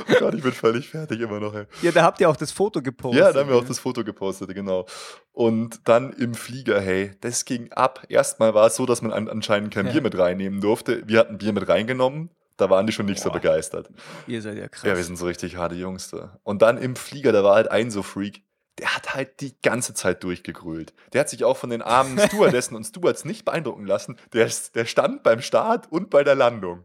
Oh 0.09 0.15
Gott, 0.21 0.35
ich 0.35 0.43
bin 0.43 0.53
völlig 0.53 0.89
fertig 0.89 1.21
immer 1.21 1.41
noch. 1.41 1.53
Ey. 1.55 1.67
Ja, 1.83 1.91
da 1.91 2.03
habt 2.05 2.21
ihr 2.21 2.31
auch 2.31 2.37
das 2.37 2.53
Foto 2.53 2.81
gepostet. 2.81 3.21
Ja, 3.21 3.33
da 3.33 3.41
haben 3.41 3.49
wir 3.51 3.57
auch 3.57 3.63
ne? 3.63 3.69
das 3.69 3.81
Foto 3.81 4.05
gepostet, 4.05 4.55
genau. 4.55 4.87
Und 5.33 5.81
dann 5.89 6.13
im 6.13 6.35
Flieger, 6.35 6.81
hey, 6.81 7.11
das 7.21 7.45
ging 7.45 7.73
ab. 7.73 8.05
Erstmal 8.09 8.55
war 8.55 8.69
es 8.69 8.77
so, 8.77 8.87
dass 8.87 9.03
man 9.03 9.13
an, 9.13 9.29
anscheinend 9.29 9.75
kein 9.75 9.87
Ja. 9.87 9.93
Bier 9.93 10.03
mit 10.03 10.17
reinnehmen 10.17 10.61
durfte. 10.61 11.03
Wir 11.07 11.19
hatten 11.19 11.39
Bier 11.39 11.53
mit 11.53 11.69
reingenommen. 11.69 12.31
Da 12.57 12.71
waren 12.71 12.87
die 12.87 12.93
schon 12.93 13.07
nicht 13.07 13.21
so 13.21 13.29
Boah. 13.29 13.35
begeistert. 13.35 13.91
Ihr 14.27 14.41
seid 14.41 14.57
ja 14.57 14.69
krass. 14.69 14.85
Ja, 14.85 14.97
wir 14.97 15.05
sind 15.05 15.17
so 15.17 15.27
richtig 15.27 15.57
harte 15.57 15.75
Jungs 15.75 16.11
da. 16.11 16.39
Und 16.43 16.63
dann 16.63 16.79
im 16.79 16.97
Flieger, 16.97 17.33
da 17.33 17.45
war 17.45 17.55
halt 17.55 17.71
ein 17.71 17.91
so 17.91 18.03
Freak. 18.03 18.43
Der 18.79 18.95
hat 18.95 19.15
halt 19.15 19.41
die 19.41 19.55
ganze 19.63 19.95
Zeit 19.95 20.23
durchgegrölt. 20.23 20.93
Der 21.13 21.23
hat 21.23 21.31
sich 21.31 21.45
auch 21.45 21.57
von 21.57 21.71
den 21.71 21.83
armen 21.83 22.19
Stewardessen 22.29 22.77
und 22.77 22.85
Stewards 22.85 23.25
nicht 23.25 23.45
beeindrucken 23.45 23.87
lassen. 23.87 24.17
Der, 24.33 24.51
der 24.75 24.85
stand 24.85 25.23
beim 25.23 25.41
Start 25.41 25.91
und 25.91 26.11
bei 26.11 26.25
der 26.25 26.35
Landung. 26.35 26.85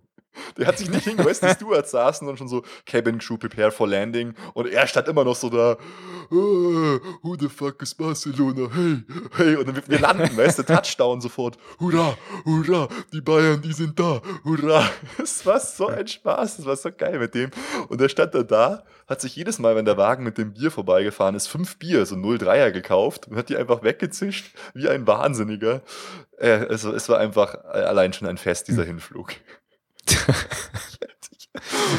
Der 0.58 0.68
hat 0.68 0.78
sich 0.78 0.90
nicht 0.90 1.04
hingesetzt, 1.04 1.44
die 1.44 1.50
Stewards 1.56 1.92
saßen 1.92 2.28
und 2.28 2.38
schon 2.38 2.48
so 2.48 2.64
Cabin 2.86 3.20
Crew 3.20 3.38
prepare 3.38 3.72
for 3.72 3.88
landing 3.88 4.34
und 4.54 4.68
er 4.68 4.88
stand 4.88 5.08
immer 5.08 5.24
noch 5.24 5.36
so 5.36 5.50
da, 5.50 5.72
"Ah, 5.74 7.00
who 7.22 7.36
the 7.40 7.50
fuck 7.50 7.82
is 7.82 7.94
Barcelona, 7.94 8.70
hey, 8.74 9.04
hey, 9.38 9.56
und 9.56 9.68
dann 9.68 9.82
wir, 9.88 10.00
landen, 10.00 10.36
weißt 10.36 10.60
du, 10.60 10.64
Touchdown 10.64 11.22
sofort, 11.22 11.58
hurra, 11.80 12.18
hurra, 12.46 12.88
die 13.12 13.22
Bayern, 13.22 13.62
die 13.62 13.74
sind 13.74 14.00
da, 14.00 14.22
hurra. 14.44 14.90
Es 15.22 15.46
war 15.46 15.60
so 15.60 15.88
ein 15.88 16.08
Spaß, 16.08 16.58
das 16.58 16.66
war 16.66 16.76
so 16.76 16.90
geil 16.92 17.20
mit 17.20 17.36
dem. 17.36 17.52
Und 17.90 18.02
der 18.02 18.10
stand 18.10 18.34
dann 18.34 18.48
da, 18.48 18.84
hat 19.08 19.22
sich 19.22 19.36
jedes 19.36 19.60
Mal, 19.60 19.76
wenn 19.76 19.86
der 19.86 19.98
Wagen 19.98 20.24
mit 20.24 20.38
dem 20.38 20.54
Bier 20.54 20.72
vorbeigefahren 20.72 21.36
ist, 21.36 21.48
fünf 21.48 21.78
Bier, 21.78 22.06
so 22.06 22.16
03er 22.16 22.72
gekauft 22.72 23.28
und 23.28 23.36
hat 23.38 23.50
die 23.50 23.58
einfach 23.58 23.84
weggezischt, 23.84 24.56
wie 24.74 24.88
ein 24.88 25.06
Wahnsinniger. 25.08 25.82
Äh, 26.38 26.66
also 26.70 26.94
es 26.94 27.10
war 27.10 27.20
einfach 27.20 27.56
äh, 27.56 27.80
allein 27.80 28.14
schon 28.14 28.28
ein 28.28 28.38
Fest, 28.38 28.68
dieser 28.68 28.84
Hinflug. 28.84 29.34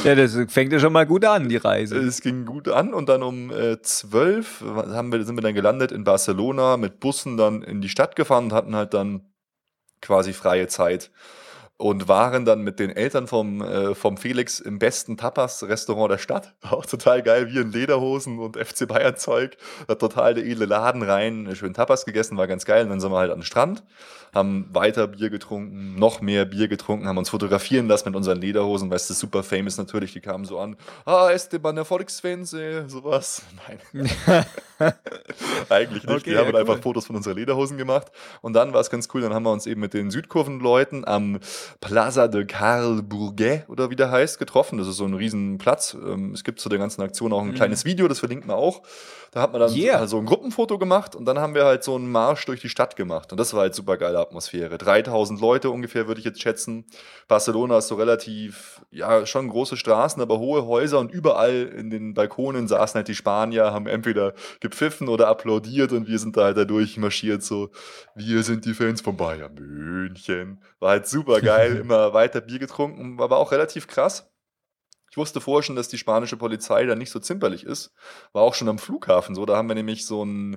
Ja, 0.05 0.15
das 0.15 0.37
fängt 0.49 0.73
ja 0.73 0.79
schon 0.79 0.93
mal 0.93 1.07
gut 1.07 1.25
an, 1.25 1.49
die 1.49 1.57
Reise. 1.57 1.97
Es 1.99 2.21
ging 2.21 2.45
gut 2.45 2.69
an 2.69 2.95
und 2.95 3.09
dann 3.09 3.23
um 3.23 3.51
äh, 3.51 3.81
12 3.81 4.63
haben 4.63 5.13
wir, 5.13 5.25
sind 5.25 5.37
wir 5.37 5.43
dann 5.43 5.55
gelandet 5.55 5.93
in 5.93 6.05
Barcelona, 6.05 6.77
mit 6.77 7.01
Bussen 7.01 7.37
dann 7.37 7.63
in 7.63 7.81
die 7.81 7.89
Stadt 7.89 8.17
gefahren 8.17 8.45
und 8.45 8.53
hatten 8.53 8.75
halt 8.75 8.95
dann 8.95 9.33
quasi 10.01 10.33
freie 10.33 10.69
Zeit 10.69 11.11
und 11.83 12.07
waren 12.07 12.45
dann 12.45 12.63
mit 12.63 12.79
den 12.79 12.91
Eltern 12.91 13.27
vom, 13.27 13.61
äh, 13.61 13.97
vom 13.97 14.17
Felix 14.17 14.61
im 14.61 14.79
besten 14.79 15.17
Tapas-Restaurant 15.17 16.13
der 16.13 16.19
Stadt. 16.19 16.55
Auch 16.63 16.87
total 16.87 17.23
geil, 17.23 17.53
wir 17.53 17.63
in 17.63 17.73
Lederhosen 17.73 18.39
und 18.39 18.57
FC 18.57 18.87
Bayern-Zeug. 18.87 19.57
Da 19.89 19.97
total 19.97 20.35
der 20.35 20.47
edle 20.47 20.67
Laden 20.67 21.03
rein, 21.03 21.51
schön 21.55 21.75
Tapas 21.75 22.05
gegessen, 22.05 22.37
war 22.37 22.47
ganz 22.47 22.65
geil. 22.65 22.85
Und 22.85 22.91
dann 22.91 23.01
sind 23.01 23.11
wir 23.11 23.19
halt 23.19 23.33
an 23.33 23.39
den 23.39 23.45
Strand, 23.45 23.83
haben 24.35 24.67
weiter 24.73 25.09
Bier 25.09 25.29
getrunken, 25.29 25.95
noch 25.99 26.23
mehr 26.23 26.47
Bier 26.47 26.69
getrunken, 26.69 27.07
haben 27.07 27.19
uns 27.19 27.29
fotografieren 27.29 27.87
lassen 27.87 28.09
mit 28.09 28.17
unseren 28.17 28.41
Lederhosen, 28.41 28.91
weißt 28.91 29.11
du, 29.11 29.15
super 29.15 29.43
famous 29.43 29.77
natürlich, 29.77 30.15
die 30.15 30.21
kamen 30.21 30.47
so 30.47 30.59
an, 30.59 30.77
ah, 31.05 31.31
Esteban 31.31 31.77
der 31.77 31.85
Volksfans, 31.85 32.55
äh, 32.55 32.89
sowas. 32.89 33.43
Nein. 33.69 34.11
Eigentlich 35.69 36.05
nicht. 36.05 36.17
Okay, 36.17 36.31
die 36.31 36.37
haben 36.37 36.47
ja, 36.47 36.53
halt 36.53 36.57
einfach 36.57 36.77
cool. 36.77 36.83
Fotos 36.83 37.07
von 37.07 37.17
unseren 37.17 37.37
Lederhosen 37.37 37.77
gemacht. 37.77 38.11
Und 38.41 38.55
dann 38.55 38.73
war 38.73 38.81
es 38.81 38.91
ganz 38.91 39.09
cool, 39.13 39.21
dann 39.21 39.35
haben 39.35 39.45
wir 39.45 39.53
uns 39.53 39.67
eben 39.67 39.81
mit 39.81 39.95
den 39.95 40.11
Südkurvenleuten 40.11 41.07
am 41.07 41.39
Plaza 41.81 42.27
de 42.27 42.47
Carl 42.47 43.03
Bourget 43.03 43.69
oder 43.69 43.91
wie 43.91 43.97
der 43.97 44.11
heißt, 44.11 44.39
getroffen. 44.39 44.79
Das 44.79 44.89
ist 44.89 44.97
so 44.97 45.05
ein 45.05 45.15
Riesenplatz. 45.15 45.95
Ähm, 45.95 46.33
es 46.33 46.43
gibt 46.43 46.59
zu 46.59 46.69
der 46.69 46.79
ganzen 46.79 47.03
Aktion 47.03 47.33
auch 47.33 47.43
ein 47.43 47.49
mhm. 47.49 47.55
kleines 47.55 47.85
Video, 47.85 48.09
das 48.09 48.19
verlinkt 48.19 48.47
man 48.47 48.57
auch. 48.57 48.83
Da 49.33 49.41
hat 49.41 49.53
man 49.53 49.63
dann 49.63 49.75
yeah. 49.75 49.99
also 49.99 50.19
ein 50.19 50.27
Gruppenfoto 50.27 50.79
gemacht 50.79 51.17
und 51.17 51.25
dann 51.25 51.39
haben 51.39 51.55
wir 51.55 51.65
halt 51.65 51.83
so 51.83 51.95
einen 51.95 52.13
Marsch 52.13 52.45
durch 52.45 52.61
die 52.61 52.69
Stadt 52.69 52.97
gemacht. 52.97 53.33
Und 53.33 53.41
das 53.41 53.55
war 53.55 53.63
halt 53.63 53.75
super 53.75 53.97
geile 53.97 54.19
Atmosphäre. 54.19 54.77
3000 54.77 55.41
Leute 55.41 55.71
ungefähr, 55.71 56.07
würde 56.07 56.19
ich 56.19 56.27
jetzt 56.27 56.43
schätzen. 56.43 56.85
Barcelona 57.29 57.79
ist 57.79 57.89
so 57.89 57.95
relativ, 57.95 58.83
ja, 58.91 59.25
schon 59.25 59.49
große 59.49 59.79
Straßen, 59.79 60.21
aber 60.21 60.39
hohe 60.39 60.67
Häuser 60.67 60.99
und 60.99 61.11
überall 61.11 61.63
in 61.75 61.89
den 61.89 62.13
Balkonen 62.13 62.69
saßen 62.69 62.99
halt 62.99 63.09
die 63.09 63.15
Spanier, 63.15 63.73
haben 63.73 63.87
entweder 63.87 64.35
gepfiffen 64.61 65.09
oder 65.09 65.29
applaudiert 65.29 65.93
und 65.93 66.09
wir 66.09 66.19
sind 66.19 66.37
da 66.37 66.45
halt 66.45 66.59
da 66.59 66.67
durchmarschiert, 66.67 67.43
so, 67.43 67.71
wir 68.15 68.43
sind 68.43 68.67
die 68.67 68.75
Fans 68.75 69.01
von 69.01 69.17
Bayern 69.17 69.55
München. 69.55 70.61
War 70.79 70.91
halt 70.91 71.07
super 71.07 71.41
geil, 71.41 71.77
immer 71.81 72.13
weiter 72.13 72.43
Bier 72.43 72.59
getrunken, 72.59 73.19
aber 73.19 73.39
auch 73.39 73.51
relativ 73.51 73.87
krass 73.87 74.32
ich 75.13 75.19
wusste 75.19 75.43
vorher 75.43 75.63
schon, 75.63 75.77
dass 75.77 75.89
die 75.89 75.99
spanische 75.99 76.39
Polizei 76.39 76.87
da 76.87 76.95
nicht 76.95 77.11
so 77.11 77.19
zimperlich 77.19 77.65
ist. 77.65 77.93
War 78.33 78.41
auch 78.45 78.55
schon 78.55 78.71
am 78.71 78.79
Flughafen 78.79 79.35
so. 79.35 79.45
Da 79.45 79.59
haben 79.59 79.69
wir 79.69 79.75
nämlich 79.75 80.07
so 80.07 80.25
ein, 80.25 80.57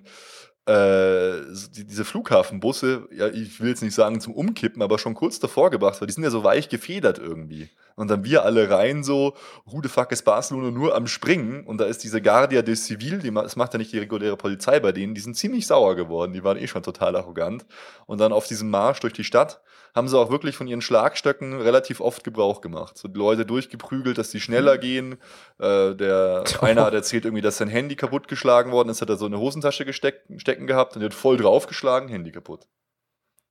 äh, 0.65 1.41
diese 1.73 2.05
Flughafenbusse, 2.05 3.09
ja, 3.11 3.27
ich 3.27 3.59
will 3.59 3.67
jetzt 3.67 3.83
nicht 3.83 3.93
sagen 3.93 4.21
zum 4.21 4.33
Umkippen, 4.33 4.81
aber 4.81 4.97
schon 4.97 5.13
kurz 5.13 5.39
davor 5.39 5.71
gebracht, 5.71 5.99
weil 5.99 6.07
die 6.07 6.13
sind 6.13 6.23
ja 6.23 6.29
so 6.29 6.45
weich 6.45 6.69
gefedert 6.69 7.19
irgendwie. 7.19 7.69
Und 7.97 8.09
dann 8.09 8.23
wir 8.23 8.45
alle 8.45 8.69
rein 8.69 9.03
so, 9.03 9.35
who 9.65 9.81
the 9.83 9.89
fuck 9.89 10.13
ist 10.13 10.23
Barcelona 10.23 10.71
nur 10.71 10.95
am 10.95 11.07
Springen 11.07 11.65
und 11.65 11.77
da 11.77 11.85
ist 11.85 12.05
diese 12.05 12.21
Guardia 12.21 12.61
de 12.61 12.75
Civil, 12.75 13.19
die, 13.19 13.33
das 13.33 13.57
macht 13.57 13.73
ja 13.73 13.77
nicht 13.77 13.91
die 13.91 13.99
reguläre 13.99 14.37
Polizei 14.37 14.79
bei 14.79 14.93
denen, 14.93 15.15
die 15.15 15.21
sind 15.21 15.35
ziemlich 15.35 15.67
sauer 15.67 15.97
geworden, 15.97 16.31
die 16.31 16.45
waren 16.45 16.57
eh 16.57 16.67
schon 16.67 16.81
total 16.81 17.17
arrogant. 17.17 17.65
Und 18.05 18.21
dann 18.21 18.31
auf 18.31 18.47
diesem 18.47 18.69
Marsch 18.69 19.01
durch 19.01 19.13
die 19.13 19.25
Stadt 19.25 19.61
haben 19.95 20.09
sie 20.09 20.19
auch 20.19 20.29
wirklich 20.29 20.57
von 20.57 20.67
ihren 20.67 20.81
Schlagstöcken 20.81 21.61
relativ 21.61 22.01
oft 22.01 22.25
Gebrauch 22.25 22.59
gemacht. 22.59 22.97
So 22.97 23.07
die 23.07 23.17
Leute 23.17 23.45
durchgeprügelt, 23.45 24.17
dass 24.17 24.29
die 24.29 24.41
schneller 24.41 24.77
gehen. 24.77 25.13
Äh, 25.57 25.95
der 25.95 26.43
einer 26.61 26.83
hat 26.83 26.93
erzählt 26.93 27.23
irgendwie, 27.23 27.41
dass 27.41 27.57
sein 27.57 27.69
Handy 27.69 27.95
kaputtgeschlagen 27.95 28.73
worden 28.73 28.89
ist, 28.89 29.01
hat 29.01 29.09
er 29.09 29.15
so 29.15 29.25
eine 29.25 29.39
Hosentasche 29.39 29.85
gesteck, 29.85 30.23
stecken 30.37 30.67
gehabt 30.67 30.97
und 30.97 31.03
hat 31.03 31.13
voll 31.13 31.37
draufgeschlagen, 31.37 32.09
Handy 32.09 32.31
kaputt. 32.31 32.67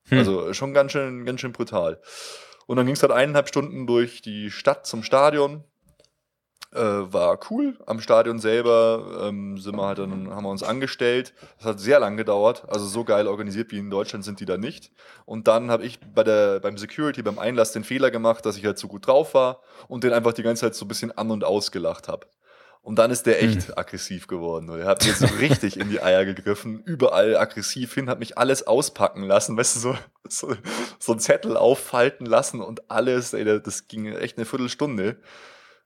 Hm. 0.09 0.19
Also 0.19 0.53
schon 0.53 0.75
ganz 0.75 0.93
schön, 0.93 1.25
ganz 1.25 1.41
schön 1.41 1.53
brutal. 1.53 2.01
Und 2.67 2.77
dann 2.77 2.87
ging 2.87 2.95
es 2.95 3.03
halt 3.03 3.13
eineinhalb 3.13 3.49
Stunden 3.49 3.87
durch 3.87 4.21
die 4.21 4.51
Stadt 4.51 4.87
zum 4.87 5.03
Stadion. 5.03 5.65
Äh, 6.75 7.13
war 7.13 7.39
cool. 7.51 7.77
Am 7.87 8.01
Stadion 8.01 8.41
selber 8.41 9.29
ähm, 9.29 9.59
sind 9.59 9.77
wir 9.77 9.87
halt 9.87 9.99
dann, 9.99 10.31
haben 10.31 10.43
wir 10.43 10.51
uns 10.51 10.65
angestellt. 10.65 11.33
Das 11.59 11.67
hat 11.67 11.81
sehr 11.81 12.01
lang 12.01 12.17
gedauert. 12.17 12.65
Also 12.69 12.85
so 12.87 13.05
geil 13.05 13.29
organisiert 13.29 13.71
wie 13.71 13.79
in 13.79 13.91
Deutschland 13.91 14.25
sind 14.25 14.41
die 14.41 14.45
da 14.45 14.57
nicht. 14.57 14.91
Und 15.25 15.47
dann 15.47 15.71
habe 15.71 15.85
ich 15.85 16.01
bei 16.01 16.25
der, 16.25 16.59
beim 16.59 16.77
Security, 16.77 17.23
beim 17.23 17.39
Einlass 17.39 17.71
den 17.71 17.85
Fehler 17.85 18.11
gemacht, 18.11 18.45
dass 18.45 18.57
ich 18.57 18.67
halt 18.67 18.79
so 18.79 18.89
gut 18.89 19.07
drauf 19.07 19.35
war 19.35 19.61
und 19.87 20.03
den 20.03 20.13
einfach 20.13 20.33
die 20.33 20.43
ganze 20.43 20.63
Zeit 20.63 20.75
so 20.75 20.85
ein 20.85 20.89
bisschen 20.89 21.17
an- 21.17 21.31
und 21.31 21.45
ausgelacht 21.45 22.09
habe. 22.09 22.27
Und 22.83 22.97
dann 22.99 23.13
ist 23.13 23.25
der 23.25 23.41
echt 23.41 23.69
hm. 23.69 23.75
aggressiv 23.77 24.27
geworden. 24.27 24.69
Er 24.69 24.87
hat 24.87 25.07
mir 25.07 25.15
so 25.15 25.27
richtig 25.39 25.79
in 25.79 25.91
die 25.91 26.03
Eier 26.03 26.25
gegriffen, 26.25 26.83
überall 26.85 27.37
aggressiv 27.37 27.95
hin, 27.95 28.11
hat 28.11 28.19
mich 28.19 28.37
alles 28.37 28.67
auspacken 28.67 29.23
lassen, 29.23 29.57
weißt 29.57 29.77
du, 29.77 29.81
so, 29.81 29.99
so, 30.29 30.57
so 30.99 31.13
ein 31.13 31.21
Zettel 31.21 31.57
auffalten 31.57 32.27
lassen 32.27 32.61
und 32.61 32.91
alles, 32.91 33.33
ey, 33.33 33.45
das 33.45 33.87
ging 33.87 34.07
echt 34.07 34.39
eine 34.39 34.45
Viertelstunde 34.45 35.17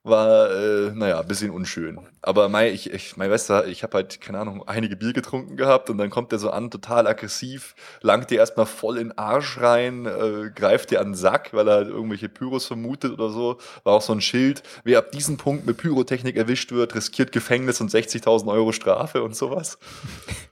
war, 0.04 0.50
äh, 0.50 0.90
naja, 0.94 1.20
ein 1.20 1.26
bisschen 1.26 1.50
unschön. 1.50 1.98
Aber 2.22 2.48
mein, 2.48 2.72
ich, 2.72 2.92
ich, 2.92 3.16
mein 3.16 3.30
Wester, 3.30 3.66
ich 3.66 3.82
habe 3.82 3.94
halt, 3.94 4.20
keine 4.20 4.38
Ahnung, 4.38 4.66
einige 4.66 4.96
Bier 4.96 5.12
getrunken 5.12 5.56
gehabt 5.56 5.90
und 5.90 5.98
dann 5.98 6.10
kommt 6.10 6.32
der 6.32 6.38
so 6.38 6.50
an, 6.50 6.70
total 6.70 7.06
aggressiv, 7.06 7.74
langt 8.00 8.30
dir 8.30 8.38
erstmal 8.38 8.66
voll 8.66 8.98
in 8.98 9.08
den 9.08 9.18
Arsch 9.18 9.60
rein, 9.60 10.06
äh, 10.06 10.50
greift 10.54 10.90
dir 10.90 11.00
an 11.00 11.08
den 11.08 11.14
Sack, 11.14 11.52
weil 11.52 11.68
er 11.68 11.74
halt 11.74 11.88
irgendwelche 11.88 12.28
Pyros 12.28 12.66
vermutet 12.66 13.12
oder 13.12 13.30
so. 13.30 13.58
War 13.84 13.94
auch 13.94 14.02
so 14.02 14.12
ein 14.12 14.20
Schild, 14.20 14.62
wer 14.84 14.98
ab 14.98 15.10
diesem 15.12 15.36
Punkt 15.36 15.66
mit 15.66 15.76
Pyrotechnik 15.76 16.36
erwischt 16.36 16.72
wird, 16.72 16.94
riskiert 16.94 17.32
Gefängnis 17.32 17.80
und 17.80 17.90
60.000 17.90 18.48
Euro 18.48 18.72
Strafe 18.72 19.22
und 19.22 19.36
sowas. 19.36 19.78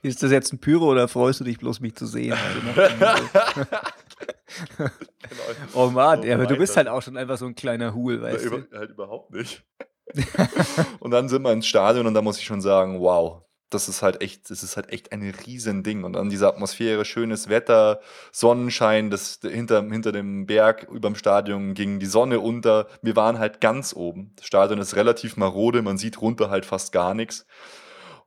Ist 0.01 0.23
das 0.23 0.31
jetzt 0.31 0.53
ein 0.53 0.59
Pyro 0.59 0.91
oder 0.91 1.07
freust 1.07 1.39
du 1.39 1.43
dich 1.43 1.57
bloß, 1.57 1.79
mich 1.79 1.95
zu 1.95 2.05
sehen? 2.05 2.35
Also 2.47 2.61
genau. 4.77 4.89
Oh 5.73 5.87
Mann, 5.87 6.23
ja, 6.23 6.35
aber 6.35 6.45
du 6.45 6.57
bist 6.57 6.77
halt 6.77 6.87
auch 6.87 7.01
schon 7.01 7.17
einfach 7.17 7.37
so 7.37 7.45
ein 7.45 7.55
kleiner 7.55 7.93
Hul, 7.93 8.21
weißt 8.21 8.45
ja, 8.45 8.49
du? 8.51 8.67
Halt 8.77 8.91
überhaupt 8.91 9.31
nicht. 9.31 9.63
und 10.99 11.11
dann 11.11 11.29
sind 11.29 11.43
wir 11.43 11.51
ins 11.51 11.67
Stadion 11.67 12.07
und 12.07 12.13
da 12.13 12.21
muss 12.21 12.39
ich 12.39 12.45
schon 12.45 12.61
sagen, 12.61 13.01
wow, 13.01 13.43
das 13.69 13.89
ist 13.89 14.01
halt 14.01 14.21
echt, 14.21 14.49
das 14.49 14.63
ist 14.63 14.77
halt 14.77 14.91
echt 14.91 15.11
ein 15.11 15.21
Riesending. 15.45 16.03
Und 16.03 16.13
dann 16.13 16.29
diese 16.29 16.47
Atmosphäre, 16.47 17.03
schönes 17.03 17.49
Wetter, 17.49 17.99
Sonnenschein, 18.31 19.09
das 19.09 19.39
hinter, 19.41 19.83
hinter 19.83 20.11
dem 20.11 20.45
Berg 20.45 20.87
über 20.89 21.09
dem 21.09 21.15
Stadion 21.15 21.73
ging 21.73 21.99
die 21.99 22.05
Sonne 22.05 22.39
unter. 22.39 22.87
Wir 23.01 23.15
waren 23.15 23.39
halt 23.39 23.59
ganz 23.59 23.93
oben. 23.93 24.33
Das 24.37 24.45
Stadion 24.45 24.79
ist 24.79 24.95
relativ 24.95 25.35
marode, 25.35 25.81
man 25.81 25.97
sieht 25.97 26.21
runter 26.21 26.49
halt 26.49 26.65
fast 26.65 26.93
gar 26.93 27.13
nichts. 27.13 27.45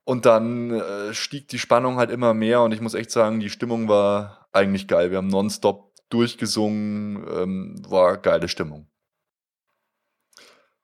Und 0.04 0.26
dann 0.26 0.72
äh, 0.72 1.14
stieg 1.14 1.48
die 1.48 1.58
Spannung 1.58 1.96
halt 1.96 2.10
immer 2.10 2.34
mehr 2.34 2.62
und 2.62 2.72
ich 2.72 2.80
muss 2.80 2.94
echt 2.94 3.10
sagen, 3.10 3.40
die 3.40 3.50
Stimmung 3.50 3.88
war 3.88 4.48
eigentlich 4.52 4.88
geil. 4.88 5.10
Wir 5.10 5.18
haben 5.18 5.28
nonstop 5.28 5.89
durchgesungen, 6.10 7.26
ähm, 7.32 7.82
war 7.88 8.18
geile 8.18 8.48
Stimmung. 8.48 8.86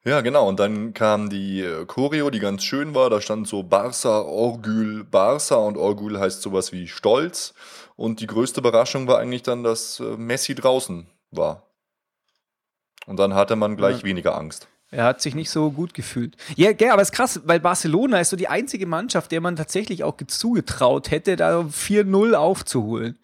Ja, 0.06 0.20
genau. 0.20 0.48
Und 0.48 0.60
dann 0.60 0.94
kam 0.94 1.30
die 1.30 1.62
äh, 1.62 1.84
Choreo, 1.84 2.30
die 2.30 2.38
ganz 2.38 2.62
schön 2.62 2.94
war. 2.94 3.10
Da 3.10 3.20
stand 3.20 3.48
so 3.48 3.60
Barça, 3.60 4.24
Orgül, 4.24 5.02
Barça 5.02 5.56
und 5.56 5.76
Orgül 5.76 6.20
heißt 6.20 6.42
sowas 6.42 6.70
wie 6.70 6.86
Stolz. 6.86 7.54
Und 7.96 8.20
die 8.20 8.28
größte 8.28 8.60
Überraschung 8.60 9.08
war 9.08 9.18
eigentlich 9.18 9.42
dann, 9.42 9.64
dass 9.64 9.98
äh, 9.98 10.16
Messi 10.16 10.54
draußen 10.54 11.08
war. 11.32 11.64
Und 13.06 13.18
dann 13.18 13.34
hatte 13.34 13.56
man 13.56 13.76
gleich 13.76 13.98
ja. 13.98 14.04
weniger 14.04 14.36
Angst. 14.36 14.68
Er 14.92 15.04
hat 15.04 15.20
sich 15.20 15.34
nicht 15.34 15.50
so 15.50 15.72
gut 15.72 15.92
gefühlt. 15.92 16.36
Ja, 16.54 16.70
ja, 16.70 16.92
aber 16.92 17.02
es 17.02 17.08
ist 17.08 17.14
krass, 17.14 17.40
weil 17.44 17.58
Barcelona 17.58 18.20
ist 18.20 18.30
so 18.30 18.36
die 18.36 18.46
einzige 18.46 18.86
Mannschaft, 18.86 19.32
der 19.32 19.40
man 19.40 19.56
tatsächlich 19.56 20.04
auch 20.04 20.16
zugetraut 20.28 21.10
hätte, 21.10 21.34
da 21.34 21.62
4-0 21.62 22.34
aufzuholen. 22.34 23.18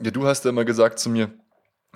Ja, 0.00 0.12
du 0.12 0.26
hast 0.26 0.44
ja 0.44 0.50
immer 0.50 0.64
gesagt 0.64 1.00
zu 1.00 1.10
mir, 1.10 1.30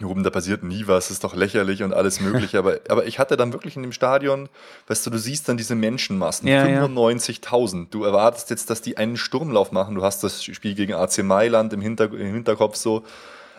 Ruben, 0.03 0.25
da 0.25 0.31
passiert 0.31 0.65
nie 0.65 0.89
was, 0.89 1.13
ist 1.13 1.23
doch 1.23 1.37
lächerlich 1.37 1.85
und 1.85 1.95
alles 1.95 2.21
mögliche. 2.21 2.59
aber, 2.61 2.81
aber 2.89 3.07
ich 3.07 3.21
hatte 3.21 3.37
dann 3.37 3.53
wirklich 3.53 3.77
in 3.77 3.83
dem 3.83 3.93
Stadion, 3.93 4.49
weißt 4.89 5.07
du, 5.07 5.11
du 5.11 5.19
siehst 5.19 5.49
dann 5.49 5.57
diese 5.57 5.77
Menschenmassen, 5.77 6.49
ja, 6.49 6.65
95.000. 6.65 7.79
Ja. 7.79 7.87
Du 7.91 8.03
erwartest 8.03 8.51
jetzt, 8.51 8.71
dass 8.71 8.83
die 8.83 8.97
einen 8.97 9.17
Sturmlauf 9.17 9.71
machen. 9.71 9.95
Du 9.95 10.03
hast 10.03 10.25
das 10.25 10.43
Spiel 10.43 10.75
gegen 10.75 10.95
AC 10.95 11.19
Mailand 11.23 11.73
im, 11.73 11.81
Hinter 11.81 12.07
im 12.07 12.35
Hinterkopf 12.35 12.75
so. 12.77 13.05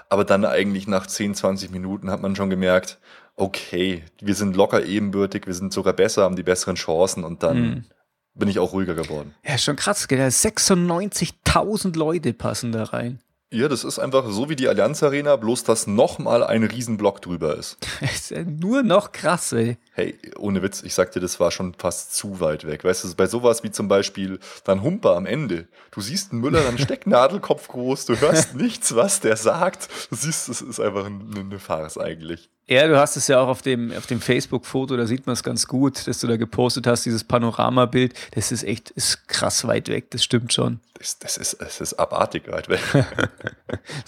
Aber 0.10 0.26
dann 0.26 0.44
eigentlich 0.46 0.88
nach 0.88 1.08
10, 1.08 1.36
20 1.36 1.72
Minuten 1.72 2.12
hat 2.12 2.22
man 2.22 2.36
schon 2.36 2.50
gemerkt, 2.50 3.00
okay, 3.38 4.04
wir 4.22 4.36
sind 4.36 4.56
locker 4.56 4.86
ebenbürtig, 4.86 5.48
wir 5.48 5.54
sind 5.54 5.74
sogar 5.74 5.94
besser, 5.94 6.24
haben 6.24 6.36
die 6.36 6.44
besseren 6.44 6.76
Chancen 6.76 7.24
und 7.24 7.44
dann 7.44 7.58
mhm. 7.58 7.86
bin 8.34 8.50
ich 8.50 8.60
auch 8.60 8.74
ruhiger 8.74 8.94
geworden. 8.94 9.34
Ja, 9.46 9.58
schon 9.58 9.78
krass, 9.78 10.08
96.000 10.08 11.98
Leute 11.98 12.34
passen 12.34 12.72
da 12.72 12.84
rein. 12.84 13.20
Ja, 13.56 13.70
das 13.70 13.86
ist 13.86 14.00
einfach 14.00 14.30
so 14.30 14.50
wie 14.50 14.58
die 14.58 14.68
Allianz 14.68 15.02
Arena, 15.02 15.38
bloß 15.38 15.64
dass 15.64 15.88
nochmal 15.88 16.44
ein 16.44 16.66
Riesenblock 16.66 17.22
drüber 17.22 17.56
ist. 17.56 17.78
ist 18.02 18.32
ja 18.32 18.44
nur 18.44 18.84
noch 18.84 19.14
krass, 19.14 19.54
ey. 19.54 19.78
Hey, 19.94 20.20
ohne 20.38 20.62
Witz, 20.62 20.84
ich 20.84 20.94
sag 20.94 21.14
dir, 21.14 21.22
das 21.22 21.40
war 21.40 21.52
schon 21.52 21.74
fast 21.74 22.14
zu 22.14 22.42
weit 22.42 22.68
weg. 22.68 22.84
Weißt 22.84 23.06
du, 23.06 23.16
bei 23.16 23.28
sowas 23.28 23.64
wie 23.64 23.72
zum 23.72 23.88
Beispiel 23.88 24.40
dann 24.66 24.84
Humper 24.84 25.16
am 25.16 25.26
Ende. 25.26 25.70
Du 25.92 26.02
siehst 26.02 26.34
einen 26.34 26.42
Müller, 26.42 26.64
dann 26.64 26.78
Stecknadelkopf 26.78 27.70
groß, 27.70 28.06
du 28.08 28.20
hörst 28.20 28.56
nichts, 28.56 28.94
was 28.94 29.22
der 29.22 29.38
sagt. 29.38 29.88
Du 30.10 30.18
siehst, 30.18 30.50
es 30.50 30.62
ist 30.62 30.82
einfach 30.82 31.06
eine 31.06 31.58
Farce 31.58 31.98
eigentlich. 31.98 32.50
Ja, 32.68 32.88
du 32.88 32.98
hast 32.98 33.16
es 33.16 33.28
ja 33.28 33.40
auch 33.40 33.48
auf 33.48 33.62
dem, 33.62 33.92
auf 33.92 34.08
dem 34.08 34.20
Facebook-Foto, 34.20 34.98
da 34.98 35.06
sieht 35.06 35.28
man 35.28 35.34
es 35.34 35.44
ganz 35.44 35.68
gut, 35.68 36.08
dass 36.08 36.20
du 36.20 36.28
da 36.28 36.36
gepostet 36.36 36.88
hast, 36.88 37.06
dieses 37.06 37.24
Panoramabild. 37.24 38.14
Das 38.34 38.52
ist 38.52 38.64
echt, 38.64 38.90
ist 38.92 39.28
krass 39.28 39.68
weit 39.68 39.88
weg, 39.88 40.10
das 40.10 40.24
stimmt 40.24 40.52
schon. 40.52 40.80
Das, 40.98 41.20
das, 41.20 41.38
ist, 41.38 41.62
das 41.62 41.80
ist 41.80 41.94
abartig 41.94 42.52
weit 42.52 42.68
weg. 42.68 42.82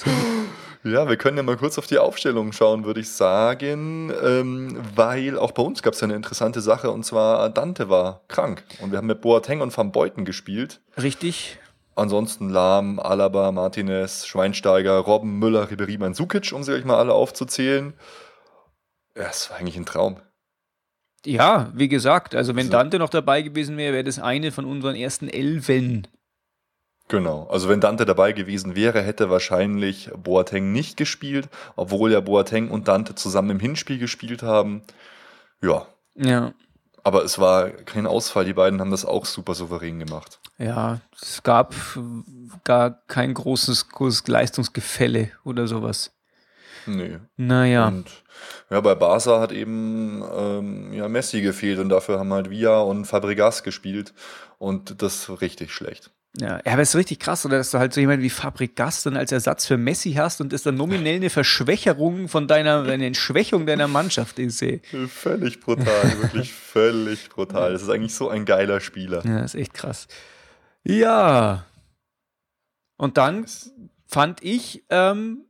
ja, 0.83 1.07
wir 1.07 1.17
können 1.17 1.37
ja 1.37 1.43
mal 1.43 1.55
kurz 1.55 1.77
auf 1.77 1.85
die 1.85 1.99
Aufstellung 1.99 2.51
schauen, 2.51 2.83
würde 2.83 3.01
ich 3.01 3.11
sagen, 3.11 4.11
ähm, 4.23 4.81
weil 4.95 5.37
auch 5.37 5.51
bei 5.51 5.61
uns 5.61 5.83
gab 5.83 5.93
es 5.93 6.01
ja 6.01 6.05
eine 6.05 6.15
interessante 6.15 6.59
Sache 6.61 6.89
und 6.89 7.05
zwar 7.05 7.51
Dante 7.51 7.89
war 7.89 8.21
krank 8.27 8.63
und 8.81 8.89
wir 8.89 8.97
haben 8.97 9.07
mit 9.07 9.21
Boateng 9.21 9.61
und 9.61 9.75
Van 9.77 9.91
Beuten 9.91 10.25
gespielt. 10.25 10.79
Richtig. 10.99 11.59
Ansonsten 11.95 12.49
Lahm, 12.49 12.99
Alaba, 12.99 13.51
Martinez, 13.51 14.25
Schweinsteiger, 14.25 14.97
Robben, 14.97 15.37
Müller, 15.37 15.69
Ribery, 15.69 15.97
Mandzukic, 15.99 16.51
um 16.53 16.63
sie 16.63 16.73
euch 16.73 16.85
mal 16.85 16.97
alle 16.97 17.13
aufzuzählen. 17.13 17.93
Ja, 19.17 19.29
es 19.29 19.49
war 19.49 19.57
eigentlich 19.57 19.77
ein 19.77 19.85
Traum. 19.85 20.19
Ja, 21.25 21.71
wie 21.73 21.87
gesagt, 21.87 22.35
also 22.35 22.55
wenn 22.55 22.69
Dante 22.69 22.99
noch 22.99 23.09
dabei 23.09 23.41
gewesen 23.41 23.75
wäre, 23.77 23.93
wäre 23.93 24.03
das 24.03 24.19
eine 24.19 24.51
von 24.51 24.65
unseren 24.65 24.95
ersten 24.95 25.27
Elfen. 25.27 26.07
Genau, 27.09 27.47
also 27.47 27.69
wenn 27.69 27.81
Dante 27.81 28.05
dabei 28.05 28.33
gewesen 28.33 28.75
wäre, 28.75 29.01
hätte 29.01 29.29
wahrscheinlich 29.29 30.11
Boateng 30.15 30.71
nicht 30.73 30.97
gespielt, 30.97 31.49
obwohl 31.75 32.11
ja 32.11 32.19
Boateng 32.19 32.69
und 32.69 32.87
Dante 32.87 33.15
zusammen 33.15 33.51
im 33.51 33.59
Hinspiel 33.59 33.97
gespielt 33.97 34.43
haben. 34.43 34.83
Ja. 35.61 35.87
Ja. 36.15 36.53
Aber 37.03 37.23
es 37.23 37.39
war 37.39 37.69
kein 37.69 38.05
Ausfall, 38.05 38.43
die 38.43 38.53
beiden 38.53 38.81
haben 38.81 38.91
das 38.91 39.05
auch 39.05 39.25
super 39.25 39.55
souverän 39.55 39.99
gemacht. 39.99 40.41
Ja, 40.57 40.99
es 41.19 41.41
gab 41.43 41.73
gar 42.65 42.91
kein 43.07 43.33
großes, 43.33 43.89
großes 43.89 44.27
Leistungsgefälle 44.27 45.31
oder 45.45 45.67
sowas. 45.67 46.16
Nee. 46.87 47.17
Naja. 47.35 47.87
Und 47.87 48.09
ja, 48.69 48.81
bei 48.81 48.95
Barca 48.95 49.39
hat 49.39 49.51
eben 49.51 50.23
ähm, 50.35 50.93
ja, 50.93 51.07
Messi 51.07 51.41
gefehlt 51.41 51.79
und 51.79 51.89
dafür 51.89 52.19
haben 52.19 52.33
halt 52.33 52.49
Villa 52.49 52.79
und 52.79 53.05
Fabregas 53.05 53.63
gespielt 53.63 54.13
und 54.57 55.01
das 55.01 55.41
richtig 55.41 55.71
schlecht. 55.73 56.11
Ja, 56.39 56.59
aber 56.65 56.83
es 56.83 56.89
ist 56.89 56.95
richtig 56.95 57.19
krass, 57.19 57.45
oder 57.45 57.57
dass 57.57 57.71
du 57.71 57.79
halt 57.79 57.93
so 57.93 57.99
jemanden 57.99 58.21
wie 58.21 58.29
Fabregas 58.29 59.01
dann 59.03 59.17
als 59.17 59.31
Ersatz 59.31 59.65
für 59.65 59.77
Messi 59.77 60.13
hast 60.13 60.39
und 60.39 60.53
das 60.53 60.61
dann 60.61 60.75
nominell 60.75 61.15
eine 61.15 61.31
Verschwächerung 61.31 62.27
von 62.27 62.47
deiner, 62.47 62.83
eine 62.83 63.07
Entschwächung 63.07 63.65
deiner 63.65 63.87
Mannschaft 63.87 64.37
ist, 64.37 64.61
ey. 64.61 64.81
Völlig 65.07 65.59
brutal, 65.61 66.21
wirklich 66.21 66.53
völlig 66.53 67.29
brutal. 67.29 67.73
Das 67.73 67.81
ist 67.81 67.89
eigentlich 67.89 68.13
so 68.13 68.29
ein 68.29 68.45
geiler 68.45 68.81
Spieler. 68.81 69.25
Ja, 69.25 69.39
ist 69.39 69.55
echt 69.55 69.73
krass. 69.73 70.07
Ja. 70.83 71.65
Und 72.97 73.17
dann 73.17 73.45
fand 74.05 74.43
ich, 74.43 74.85
ähm, 74.89 75.46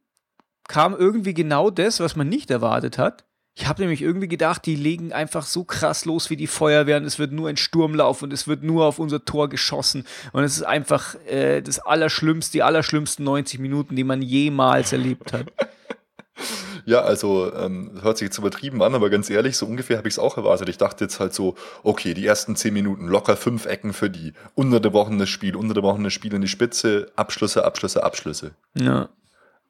kam 0.67 0.95
irgendwie 0.95 1.33
genau 1.33 1.69
das, 1.69 1.99
was 1.99 2.15
man 2.15 2.29
nicht 2.29 2.51
erwartet 2.51 2.97
hat. 2.97 3.25
Ich 3.55 3.67
habe 3.67 3.81
nämlich 3.81 4.03
irgendwie 4.03 4.27
gedacht, 4.27 4.67
die 4.67 4.75
legen 4.75 5.13
einfach 5.13 5.43
so 5.43 5.63
krass 5.63 6.05
los 6.05 6.29
wie 6.29 6.37
die 6.37 6.45
Feuerwehren. 6.45 7.05
Es 7.05 7.17
wird 7.17 7.31
nur 7.31 7.49
ein 7.49 7.57
Sturmlauf 7.57 8.21
und 8.21 8.31
es 8.31 8.47
wird 8.47 8.61
nur 8.61 8.85
auf 8.85 8.99
unser 8.99 9.25
Tor 9.25 9.49
geschossen. 9.49 10.05
Und 10.31 10.43
es 10.43 10.57
ist 10.57 10.63
einfach 10.63 11.15
äh, 11.25 11.61
das 11.61 11.79
Allerschlimmste, 11.79 12.51
die 12.51 12.61
allerschlimmsten 12.61 13.25
90 13.25 13.59
Minuten, 13.59 13.95
die 13.95 14.03
man 14.03 14.21
jemals 14.21 14.93
erlebt 14.93 15.33
hat. 15.33 15.47
Ja, 16.85 17.01
also 17.01 17.53
ähm, 17.53 17.99
hört 18.01 18.17
sich 18.17 18.27
jetzt 18.27 18.37
übertrieben 18.37 18.81
an, 18.81 18.95
aber 18.95 19.09
ganz 19.09 19.29
ehrlich, 19.29 19.57
so 19.57 19.65
ungefähr 19.65 19.97
habe 19.97 20.07
ich 20.07 20.13
es 20.13 20.19
auch 20.19 20.37
erwartet. 20.37 20.69
Ich 20.69 20.77
dachte 20.77 21.03
jetzt 21.03 21.19
halt 21.19 21.33
so, 21.33 21.55
okay, 21.83 22.13
die 22.13 22.25
ersten 22.25 22.55
zehn 22.55 22.73
Minuten, 22.73 23.07
locker 23.07 23.35
fünf 23.35 23.65
Ecken 23.65 23.91
für 23.91 24.09
die, 24.09 24.31
unterbrochenes 24.55 25.27
Spiel, 25.27 25.57
unterbrochenes 25.57 26.13
Spiel 26.13 26.33
in 26.33 26.41
die 26.41 26.47
Spitze, 26.47 27.11
Abschlüsse, 27.17 27.65
Abschlüsse, 27.65 28.03
Abschlüsse. 28.03 28.51
Ja. 28.73 29.09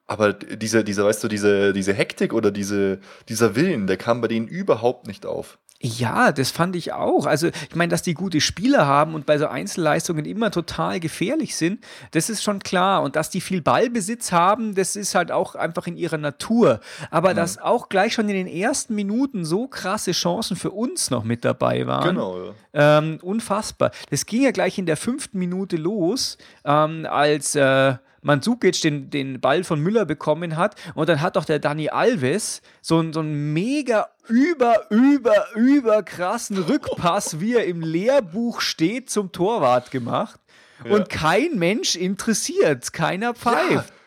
Aber 0.08 0.32
diese, 0.32 0.84
diese, 0.84 1.04
weißt 1.04 1.22
du, 1.22 1.28
diese, 1.28 1.74
diese 1.74 1.92
Hektik 1.92 2.32
oder 2.32 2.50
diese, 2.50 2.98
dieser 3.28 3.54
Willen, 3.54 3.86
der 3.86 3.98
kam 3.98 4.22
bei 4.22 4.28
denen 4.28 4.48
überhaupt 4.48 5.06
nicht 5.06 5.26
auf. 5.26 5.58
Ja, 5.80 6.32
das 6.32 6.50
fand 6.50 6.74
ich 6.74 6.92
auch. 6.92 7.26
Also, 7.26 7.48
ich 7.48 7.76
meine, 7.76 7.90
dass 7.90 8.02
die 8.02 8.14
gute 8.14 8.40
Spieler 8.40 8.86
haben 8.86 9.14
und 9.14 9.26
bei 9.26 9.38
so 9.38 9.46
Einzelleistungen 9.46 10.24
immer 10.24 10.50
total 10.50 10.98
gefährlich 10.98 11.54
sind, 11.54 11.84
das 12.10 12.30
ist 12.30 12.42
schon 12.42 12.58
klar. 12.58 13.02
Und 13.02 13.14
dass 13.14 13.30
die 13.30 13.40
viel 13.40 13.60
Ballbesitz 13.60 14.32
haben, 14.32 14.74
das 14.74 14.96
ist 14.96 15.14
halt 15.14 15.30
auch 15.30 15.54
einfach 15.54 15.86
in 15.86 15.96
ihrer 15.96 16.18
Natur. 16.18 16.80
Aber 17.10 17.30
mhm. 17.30 17.36
dass 17.36 17.58
auch 17.58 17.88
gleich 17.90 18.14
schon 18.14 18.28
in 18.28 18.34
den 18.34 18.48
ersten 18.48 18.96
Minuten 18.96 19.44
so 19.44 19.68
krasse 19.68 20.12
Chancen 20.12 20.56
für 20.56 20.70
uns 20.70 21.10
noch 21.10 21.22
mit 21.22 21.44
dabei 21.44 21.86
waren. 21.86 22.08
Genau, 22.08 22.46
ja. 22.46 22.98
Ähm, 22.98 23.18
unfassbar. 23.22 23.92
Das 24.10 24.26
ging 24.26 24.42
ja 24.42 24.50
gleich 24.50 24.78
in 24.78 24.86
der 24.86 24.96
fünften 24.96 25.38
Minute 25.38 25.76
los, 25.76 26.38
ähm, 26.64 27.06
als 27.08 27.54
äh, 27.54 27.94
Mandzukic 28.22 28.80
den, 28.80 29.10
den 29.10 29.40
Ball 29.40 29.64
von 29.64 29.80
Müller 29.80 30.04
bekommen 30.04 30.56
hat. 30.56 30.74
Und 30.94 31.08
dann 31.08 31.20
hat 31.20 31.36
doch 31.36 31.44
der 31.44 31.58
Dani 31.58 31.88
Alves 31.88 32.62
so, 32.80 33.12
so 33.12 33.20
einen 33.20 33.52
mega 33.52 34.08
über, 34.28 34.90
über, 34.90 35.54
über 35.54 36.02
krassen 36.02 36.58
Rückpass, 36.58 37.40
wie 37.40 37.54
er 37.54 37.66
im 37.66 37.80
Lehrbuch 37.80 38.60
steht, 38.60 39.10
zum 39.10 39.32
Torwart 39.32 39.90
gemacht. 39.90 40.40
Ja. 40.84 40.92
Und 40.92 41.08
kein 41.08 41.58
Mensch 41.58 41.96
interessiert, 41.96 42.92
keiner 42.92 43.34
pfeift. 43.34 43.90
Ja. 43.90 43.97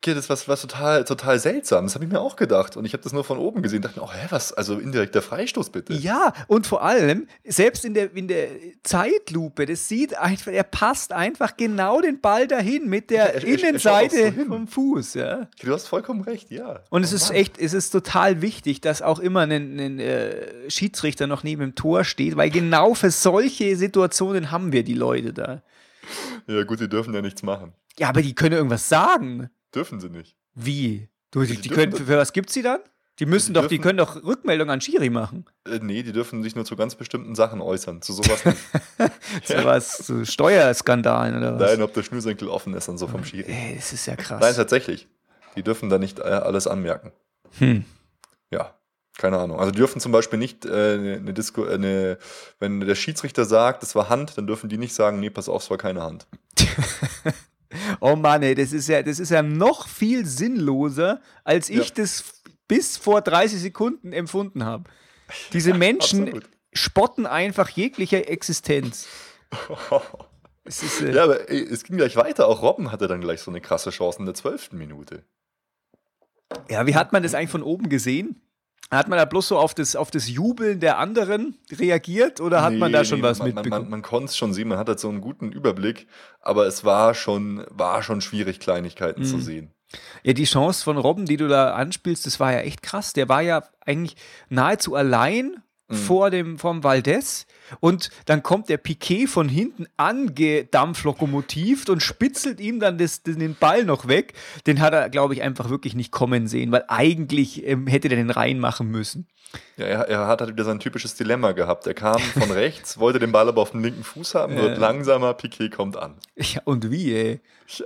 Okay, 0.00 0.14
das 0.14 0.30
was, 0.30 0.46
was 0.46 0.60
total, 0.62 1.04
total 1.04 1.40
seltsam. 1.40 1.84
Das 1.84 1.96
habe 1.96 2.04
ich 2.04 2.10
mir 2.10 2.20
auch 2.20 2.36
gedacht. 2.36 2.76
Und 2.76 2.84
ich 2.84 2.92
habe 2.92 3.02
das 3.02 3.12
nur 3.12 3.24
von 3.24 3.36
oben 3.36 3.62
gesehen. 3.62 3.82
Dachte 3.82 3.98
mir, 3.98 4.06
oh, 4.06 4.12
hä, 4.12 4.26
was? 4.30 4.52
Also 4.52 4.78
indirekter 4.78 5.22
Freistoß 5.22 5.70
bitte. 5.70 5.92
Ja, 5.94 6.32
und 6.46 6.68
vor 6.68 6.84
allem, 6.84 7.26
selbst 7.44 7.84
in 7.84 7.94
der, 7.94 8.14
in 8.14 8.28
der 8.28 8.48
Zeitlupe, 8.84 9.66
das 9.66 9.88
sieht 9.88 10.16
einfach, 10.16 10.52
er 10.52 10.62
passt 10.62 11.12
einfach 11.12 11.56
genau 11.56 12.00
den 12.00 12.20
Ball 12.20 12.46
dahin 12.46 12.88
mit 12.88 13.10
der 13.10 13.34
er, 13.34 13.42
er, 13.42 13.44
Innenseite 13.44 14.16
er 14.20 14.32
so 14.34 14.44
vom 14.44 14.68
Fuß. 14.68 15.14
Ja. 15.14 15.48
Du 15.60 15.72
hast 15.72 15.88
vollkommen 15.88 16.20
recht, 16.20 16.52
ja. 16.52 16.78
Und 16.90 17.02
es 17.02 17.12
oh, 17.12 17.16
ist 17.16 17.28
Mann. 17.30 17.36
echt, 17.38 17.58
es 17.58 17.72
ist 17.72 17.90
total 17.90 18.40
wichtig, 18.40 18.80
dass 18.80 19.02
auch 19.02 19.18
immer 19.18 19.40
ein, 19.40 19.80
ein 19.80 19.98
äh, 19.98 20.70
Schiedsrichter 20.70 21.26
noch 21.26 21.42
neben 21.42 21.60
dem 21.60 21.74
Tor 21.74 22.04
steht, 22.04 22.36
weil 22.36 22.50
genau 22.50 22.94
für 22.94 23.10
solche 23.10 23.74
Situationen 23.74 24.52
haben 24.52 24.70
wir 24.70 24.84
die 24.84 24.94
Leute 24.94 25.32
da. 25.32 25.62
Ja, 26.46 26.62
gut, 26.62 26.78
die 26.78 26.88
dürfen 26.88 27.12
ja 27.14 27.20
nichts 27.20 27.42
machen. 27.42 27.72
Ja, 27.98 28.10
aber 28.10 28.22
die 28.22 28.36
können 28.36 28.54
irgendwas 28.54 28.88
sagen. 28.88 29.50
Dürfen 29.74 30.00
sie 30.00 30.08
nicht. 30.08 30.36
Wie? 30.54 31.08
Du, 31.30 31.42
die, 31.42 31.56
die 31.56 31.68
können, 31.68 31.92
für 31.92 32.16
was 32.16 32.32
gibt 32.32 32.50
sie 32.50 32.62
dann? 32.62 32.80
Die 33.18 33.26
müssen 33.26 33.48
die 33.48 33.54
doch, 33.54 33.62
dürfen, 33.62 33.74
die 33.74 33.78
können 33.80 33.98
doch 33.98 34.22
Rückmeldung 34.22 34.70
an 34.70 34.80
Schiri 34.80 35.10
machen. 35.10 35.44
Äh, 35.66 35.80
nee, 35.82 36.02
die 36.02 36.12
dürfen 36.12 36.42
sich 36.42 36.54
nur 36.54 36.64
zu 36.64 36.76
ganz 36.76 36.94
bestimmten 36.94 37.34
Sachen 37.34 37.60
äußern. 37.60 38.00
Zu 38.00 38.12
sowas 38.12 38.44
nicht. 38.44 38.58
zu 39.44 39.64
was, 39.64 39.98
zu 39.98 40.24
Steuerskandalen 40.24 41.36
oder 41.36 41.58
was? 41.58 41.70
Nein, 41.72 41.82
ob 41.82 41.92
der 41.94 42.04
Schnürsenkel 42.04 42.48
offen 42.48 42.74
ist 42.74 42.88
und 42.88 42.98
so 42.98 43.08
vom 43.08 43.24
Schiri. 43.24 43.50
Ey, 43.50 43.74
das 43.76 43.92
ist 43.92 44.06
ja 44.06 44.14
krass. 44.14 44.40
Nein, 44.40 44.54
tatsächlich. 44.54 45.08
Die 45.56 45.62
dürfen 45.62 45.90
da 45.90 45.98
nicht 45.98 46.20
äh, 46.20 46.22
alles 46.22 46.68
anmerken. 46.68 47.12
Hm. 47.58 47.84
Ja, 48.50 48.78
keine 49.16 49.38
Ahnung. 49.38 49.58
Also 49.58 49.72
die 49.72 49.78
dürfen 49.78 50.00
zum 50.00 50.12
Beispiel 50.12 50.38
nicht 50.38 50.64
äh, 50.64 50.94
eine 50.94 51.34
Disco, 51.34 51.66
äh, 51.66 51.74
eine, 51.74 52.18
wenn 52.60 52.80
der 52.80 52.94
Schiedsrichter 52.94 53.44
sagt, 53.44 53.82
das 53.82 53.96
war 53.96 54.08
Hand, 54.08 54.38
dann 54.38 54.46
dürfen 54.46 54.68
die 54.68 54.78
nicht 54.78 54.94
sagen, 54.94 55.18
nee, 55.18 55.30
pass 55.30 55.48
auf, 55.48 55.64
es 55.64 55.70
war 55.70 55.78
keine 55.78 56.02
Hand. 56.02 56.28
Oh 58.00 58.16
Mann, 58.16 58.42
ey, 58.42 58.54
das 58.54 58.72
ist 58.72 58.88
ja, 58.88 59.02
das 59.02 59.18
ist 59.18 59.30
ja 59.30 59.42
noch 59.42 59.88
viel 59.88 60.24
sinnloser, 60.24 61.20
als 61.44 61.68
ich 61.68 61.88
ja. 61.88 61.94
das 61.96 62.42
bis 62.66 62.96
vor 62.96 63.20
30 63.22 63.60
Sekunden 63.60 64.12
empfunden 64.12 64.64
habe. 64.64 64.84
Diese 65.52 65.74
Menschen 65.74 66.24
Absolut. 66.24 66.48
spotten 66.72 67.26
einfach 67.26 67.68
jeglicher 67.68 68.28
Existenz. 68.28 69.06
es 70.64 70.82
ist, 70.82 71.00
äh, 71.00 71.14
ja, 71.14 71.24
aber 71.24 71.50
ey, 71.50 71.60
es 71.60 71.84
ging 71.84 71.96
gleich 71.96 72.16
weiter. 72.16 72.48
Auch 72.48 72.62
Robben 72.62 72.92
hatte 72.92 73.08
dann 73.08 73.20
gleich 73.20 73.40
so 73.40 73.50
eine 73.50 73.60
krasse 73.60 73.90
Chance 73.90 74.20
in 74.20 74.26
der 74.26 74.34
zwölften 74.34 74.78
Minute. 74.78 75.24
Ja, 76.70 76.86
wie 76.86 76.94
hat 76.94 77.12
man 77.12 77.22
das 77.22 77.34
eigentlich 77.34 77.50
von 77.50 77.62
oben 77.62 77.88
gesehen? 77.88 78.40
Hat 78.90 79.08
man 79.08 79.18
da 79.18 79.26
bloß 79.26 79.48
so 79.48 79.58
auf 79.58 79.74
das, 79.74 79.96
auf 79.96 80.10
das 80.10 80.28
Jubeln 80.28 80.80
der 80.80 80.98
anderen 80.98 81.58
reagiert 81.70 82.40
oder 82.40 82.62
hat 82.62 82.72
nee, 82.72 82.78
man 82.78 82.92
da 82.92 83.04
schon 83.04 83.18
nee, 83.18 83.24
was 83.24 83.38
man, 83.38 83.48
mitbekommen? 83.48 83.70
Man, 83.70 83.82
man, 83.82 83.90
man 83.90 84.02
konnte 84.02 84.26
es 84.26 84.36
schon 84.36 84.54
sehen, 84.54 84.68
man 84.68 84.78
hat 84.78 84.88
halt 84.88 84.98
so 84.98 85.10
einen 85.10 85.20
guten 85.20 85.52
Überblick, 85.52 86.06
aber 86.40 86.66
es 86.66 86.84
war 86.84 87.14
schon, 87.14 87.66
war 87.68 88.02
schon 88.02 88.22
schwierig, 88.22 88.60
Kleinigkeiten 88.60 89.22
mhm. 89.22 89.26
zu 89.26 89.40
sehen. 89.40 89.74
Ja, 90.22 90.32
die 90.32 90.44
Chance 90.44 90.84
von 90.84 90.96
Robben, 90.96 91.26
die 91.26 91.36
du 91.36 91.48
da 91.48 91.74
anspielst, 91.74 92.26
das 92.26 92.40
war 92.40 92.52
ja 92.52 92.60
echt 92.60 92.82
krass. 92.82 93.12
Der 93.12 93.28
war 93.28 93.42
ja 93.42 93.62
eigentlich 93.84 94.16
nahezu 94.48 94.94
allein 94.94 95.62
mhm. 95.88 95.94
vor 95.94 96.30
dem 96.30 96.58
vom 96.58 96.84
Valdez 96.84 97.46
und 97.80 98.10
dann 98.26 98.42
kommt 98.42 98.68
der 98.68 98.78
Piquet 98.78 99.26
von 99.26 99.48
hinten 99.48 99.86
angedampflokomotivt 99.96 101.90
und 101.90 102.02
spitzelt 102.02 102.60
ihm 102.60 102.80
dann 102.80 102.98
das, 102.98 103.22
den 103.22 103.54
Ball 103.54 103.84
noch 103.84 104.08
weg. 104.08 104.34
Den 104.66 104.80
hat 104.80 104.92
er, 104.92 105.08
glaube 105.10 105.34
ich, 105.34 105.42
einfach 105.42 105.70
wirklich 105.70 105.94
nicht 105.94 106.12
kommen 106.12 106.46
sehen, 106.48 106.72
weil 106.72 106.84
eigentlich 106.88 107.66
ähm, 107.66 107.86
hätte 107.86 108.08
der 108.08 108.18
den 108.18 108.30
reinmachen 108.30 108.88
müssen. 108.90 109.26
Ja, 109.76 109.86
er, 109.86 110.08
er, 110.08 110.26
hat 110.26 110.40
halt 110.40 110.50
wieder 110.50 110.64
sein 110.64 110.78
typisches 110.78 111.14
Dilemma 111.14 111.52
gehabt. 111.52 111.86
Er 111.86 111.94
kam 111.94 112.18
von 112.18 112.50
rechts, 112.50 112.98
wollte 112.98 113.18
den 113.18 113.32
Ball 113.32 113.48
aber 113.48 113.62
auf 113.62 113.70
dem 113.70 113.82
linken 113.82 114.04
Fuß 114.04 114.34
haben, 114.34 114.56
wird 114.56 114.76
äh. 114.76 114.80
langsamer, 114.80 115.32
Piquet 115.34 115.70
kommt 115.70 115.96
an. 115.96 116.16
Ja, 116.36 116.60
und 116.64 116.90
wie, 116.90 117.14
ey? 117.14 117.40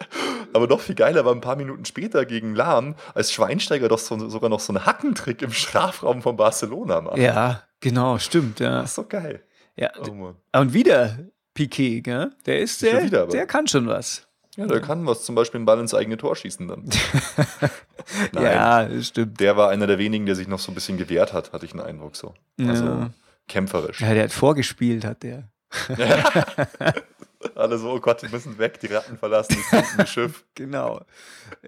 Aber 0.52 0.66
noch 0.68 0.80
viel 0.80 0.94
geiler 0.94 1.24
war 1.24 1.32
ein 1.32 1.40
paar 1.40 1.56
Minuten 1.56 1.84
später 1.84 2.24
gegen 2.24 2.54
Lahm, 2.54 2.94
als 3.14 3.32
Schweinsteiger 3.32 3.88
doch 3.88 3.98
so, 3.98 4.28
sogar 4.28 4.48
noch 4.48 4.60
so 4.60 4.72
einen 4.72 4.86
Hackentrick 4.86 5.42
im 5.42 5.50
Strafraum 5.50 6.22
von 6.22 6.36
Barcelona 6.36 7.00
macht. 7.00 7.18
Ja, 7.18 7.62
genau, 7.82 8.18
stimmt, 8.18 8.60
ja. 8.60 8.80
Das 8.80 8.90
ist 8.90 8.94
so 8.94 9.04
geil. 9.04 9.42
Ja, 9.76 9.90
oh 9.98 10.34
und 10.58 10.72
wieder 10.72 11.18
Piquet, 11.54 12.00
gell? 12.02 12.32
Der 12.46 12.60
ist 12.60 12.80
der, 12.82 13.04
wieder, 13.04 13.26
der 13.26 13.46
kann 13.46 13.66
schon 13.66 13.86
was. 13.86 14.26
Ja, 14.56 14.66
der 14.66 14.80
kann 14.80 15.06
was, 15.06 15.24
zum 15.24 15.34
Beispiel 15.34 15.58
einen 15.58 15.64
Ball 15.64 15.80
ins 15.80 15.94
eigene 15.94 16.18
Tor 16.18 16.36
schießen 16.36 16.68
dann. 16.68 16.84
Nein, 18.32 18.42
ja, 18.42 19.02
stimmt. 19.02 19.40
Der 19.40 19.56
war 19.56 19.70
einer 19.70 19.86
der 19.86 19.98
wenigen, 19.98 20.26
der 20.26 20.34
sich 20.34 20.46
noch 20.46 20.58
so 20.58 20.70
ein 20.70 20.74
bisschen 20.74 20.98
gewehrt 20.98 21.32
hat, 21.32 21.52
hatte 21.52 21.64
ich 21.64 21.72
einen 21.72 21.80
Eindruck 21.80 22.16
so. 22.16 22.34
Also 22.60 22.84
ja. 22.84 23.10
kämpferisch. 23.48 24.00
Ja, 24.00 24.12
der 24.12 24.24
hat 24.24 24.32
vorgespielt, 24.32 25.06
hat 25.06 25.22
der. 25.22 25.48
Alle 27.54 27.78
so, 27.78 27.92
oh 27.92 28.00
Gott, 28.00 28.22
wir 28.22 28.28
müssen 28.28 28.58
weg, 28.58 28.78
die 28.80 28.86
Ratten 28.86 29.16
verlassen 29.16 29.56
das 29.96 30.10
Schiff. 30.10 30.44
Genau. 30.54 31.00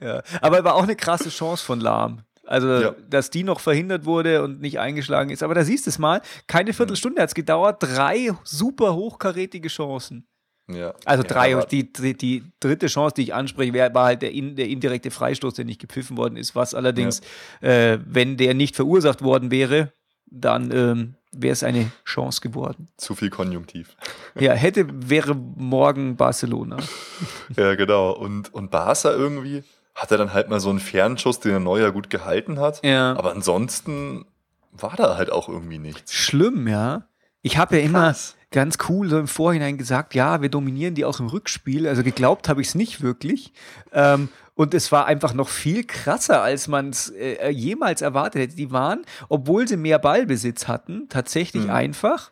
Ja. 0.00 0.22
Aber 0.40 0.62
war 0.62 0.74
auch 0.74 0.82
eine 0.82 0.96
krasse 0.96 1.30
Chance 1.30 1.64
von 1.64 1.80
Lahm. 1.80 2.22
Also, 2.46 2.68
ja. 2.68 2.94
dass 3.08 3.30
die 3.30 3.44
noch 3.44 3.60
verhindert 3.60 4.04
wurde 4.04 4.42
und 4.42 4.60
nicht 4.60 4.78
eingeschlagen 4.78 5.30
ist. 5.30 5.42
Aber 5.42 5.54
da 5.54 5.64
siehst 5.64 5.86
du 5.86 5.90
es 5.90 5.98
mal, 5.98 6.20
keine. 6.46 6.72
Viertelstunde 6.74 7.22
hat 7.22 7.28
es 7.28 7.34
gedauert, 7.34 7.82
drei 7.82 8.32
super 8.42 8.94
hochkarätige 8.94 9.68
Chancen. 9.68 10.26
Ja. 10.68 10.94
Also 11.04 11.22
drei, 11.22 11.50
ja, 11.50 11.64
die, 11.64 11.92
die, 11.92 12.16
die, 12.16 12.42
dritte 12.58 12.86
Chance, 12.86 13.14
die 13.16 13.22
ich 13.22 13.34
anspreche, 13.34 13.72
war 13.74 14.06
halt 14.06 14.22
der, 14.22 14.32
in, 14.32 14.56
der 14.56 14.68
indirekte 14.68 15.10
Freistoß, 15.10 15.54
der 15.54 15.66
nicht 15.66 15.80
gepfiffen 15.80 16.16
worden 16.16 16.36
ist, 16.36 16.54
was 16.54 16.74
allerdings, 16.74 17.20
ja. 17.60 17.68
äh, 17.68 18.00
wenn 18.06 18.36
der 18.38 18.54
nicht 18.54 18.74
verursacht 18.74 19.22
worden 19.22 19.50
wäre, 19.50 19.92
dann 20.26 20.70
ähm, 20.72 21.14
wäre 21.32 21.52
es 21.52 21.62
eine 21.62 21.90
Chance 22.04 22.40
geworden. 22.40 22.88
Zu 22.96 23.14
viel 23.14 23.30
Konjunktiv. 23.30 23.96
Ja, 24.38 24.52
hätte, 24.52 24.86
wäre 24.90 25.34
morgen 25.34 26.16
Barcelona. 26.16 26.78
ja, 27.56 27.74
genau. 27.74 28.12
Und, 28.12 28.52
und 28.54 28.70
Barca 28.70 29.12
irgendwie, 29.12 29.64
hat 29.94 30.10
er 30.10 30.18
dann 30.18 30.32
halt 30.32 30.48
mal 30.50 30.60
so 30.60 30.70
einen 30.70 30.80
Fernschuss, 30.80 31.40
den 31.40 31.50
der 31.52 31.60
Neuer 31.60 31.92
gut 31.92 32.10
gehalten 32.10 32.58
hat. 32.58 32.84
Ja. 32.84 33.14
Aber 33.16 33.32
ansonsten 33.32 34.24
war 34.72 34.94
da 34.96 35.16
halt 35.16 35.30
auch 35.30 35.48
irgendwie 35.48 35.78
nichts. 35.78 36.12
Schlimm, 36.12 36.66
ja. 36.66 37.04
Ich 37.42 37.58
habe 37.58 37.76
ja 37.78 37.82
Krass. 37.88 37.90
immer 37.90 38.44
ganz 38.50 38.78
cool 38.88 39.08
so 39.08 39.18
im 39.18 39.28
Vorhinein 39.28 39.78
gesagt, 39.78 40.14
ja, 40.14 40.40
wir 40.42 40.48
dominieren 40.48 40.94
die 40.94 41.04
auch 41.04 41.20
im 41.20 41.26
Rückspiel. 41.26 41.86
Also 41.86 42.02
geglaubt 42.02 42.48
habe 42.48 42.60
ich 42.60 42.68
es 42.68 42.74
nicht 42.74 43.02
wirklich. 43.02 43.52
Ähm, 43.92 44.28
Und 44.56 44.72
es 44.74 44.92
war 44.92 45.06
einfach 45.06 45.34
noch 45.34 45.48
viel 45.48 45.82
krasser, 45.84 46.40
als 46.42 46.68
man 46.68 46.90
es 46.90 47.10
äh, 47.10 47.48
jemals 47.50 48.02
erwartet 48.02 48.42
hätte. 48.42 48.56
Die 48.56 48.70
waren, 48.70 49.04
obwohl 49.28 49.66
sie 49.66 49.76
mehr 49.76 49.98
Ballbesitz 49.98 50.68
hatten, 50.68 51.08
tatsächlich 51.08 51.64
Mhm. 51.64 51.70
einfach 51.70 52.30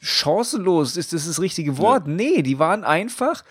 chancenlos 0.00 0.96
ist 0.96 1.12
das 1.12 1.26
das 1.26 1.40
richtige 1.40 1.78
Wort. 1.78 2.06
Nee, 2.08 2.42
die 2.42 2.58
waren 2.58 2.84
einfach, 2.84 3.44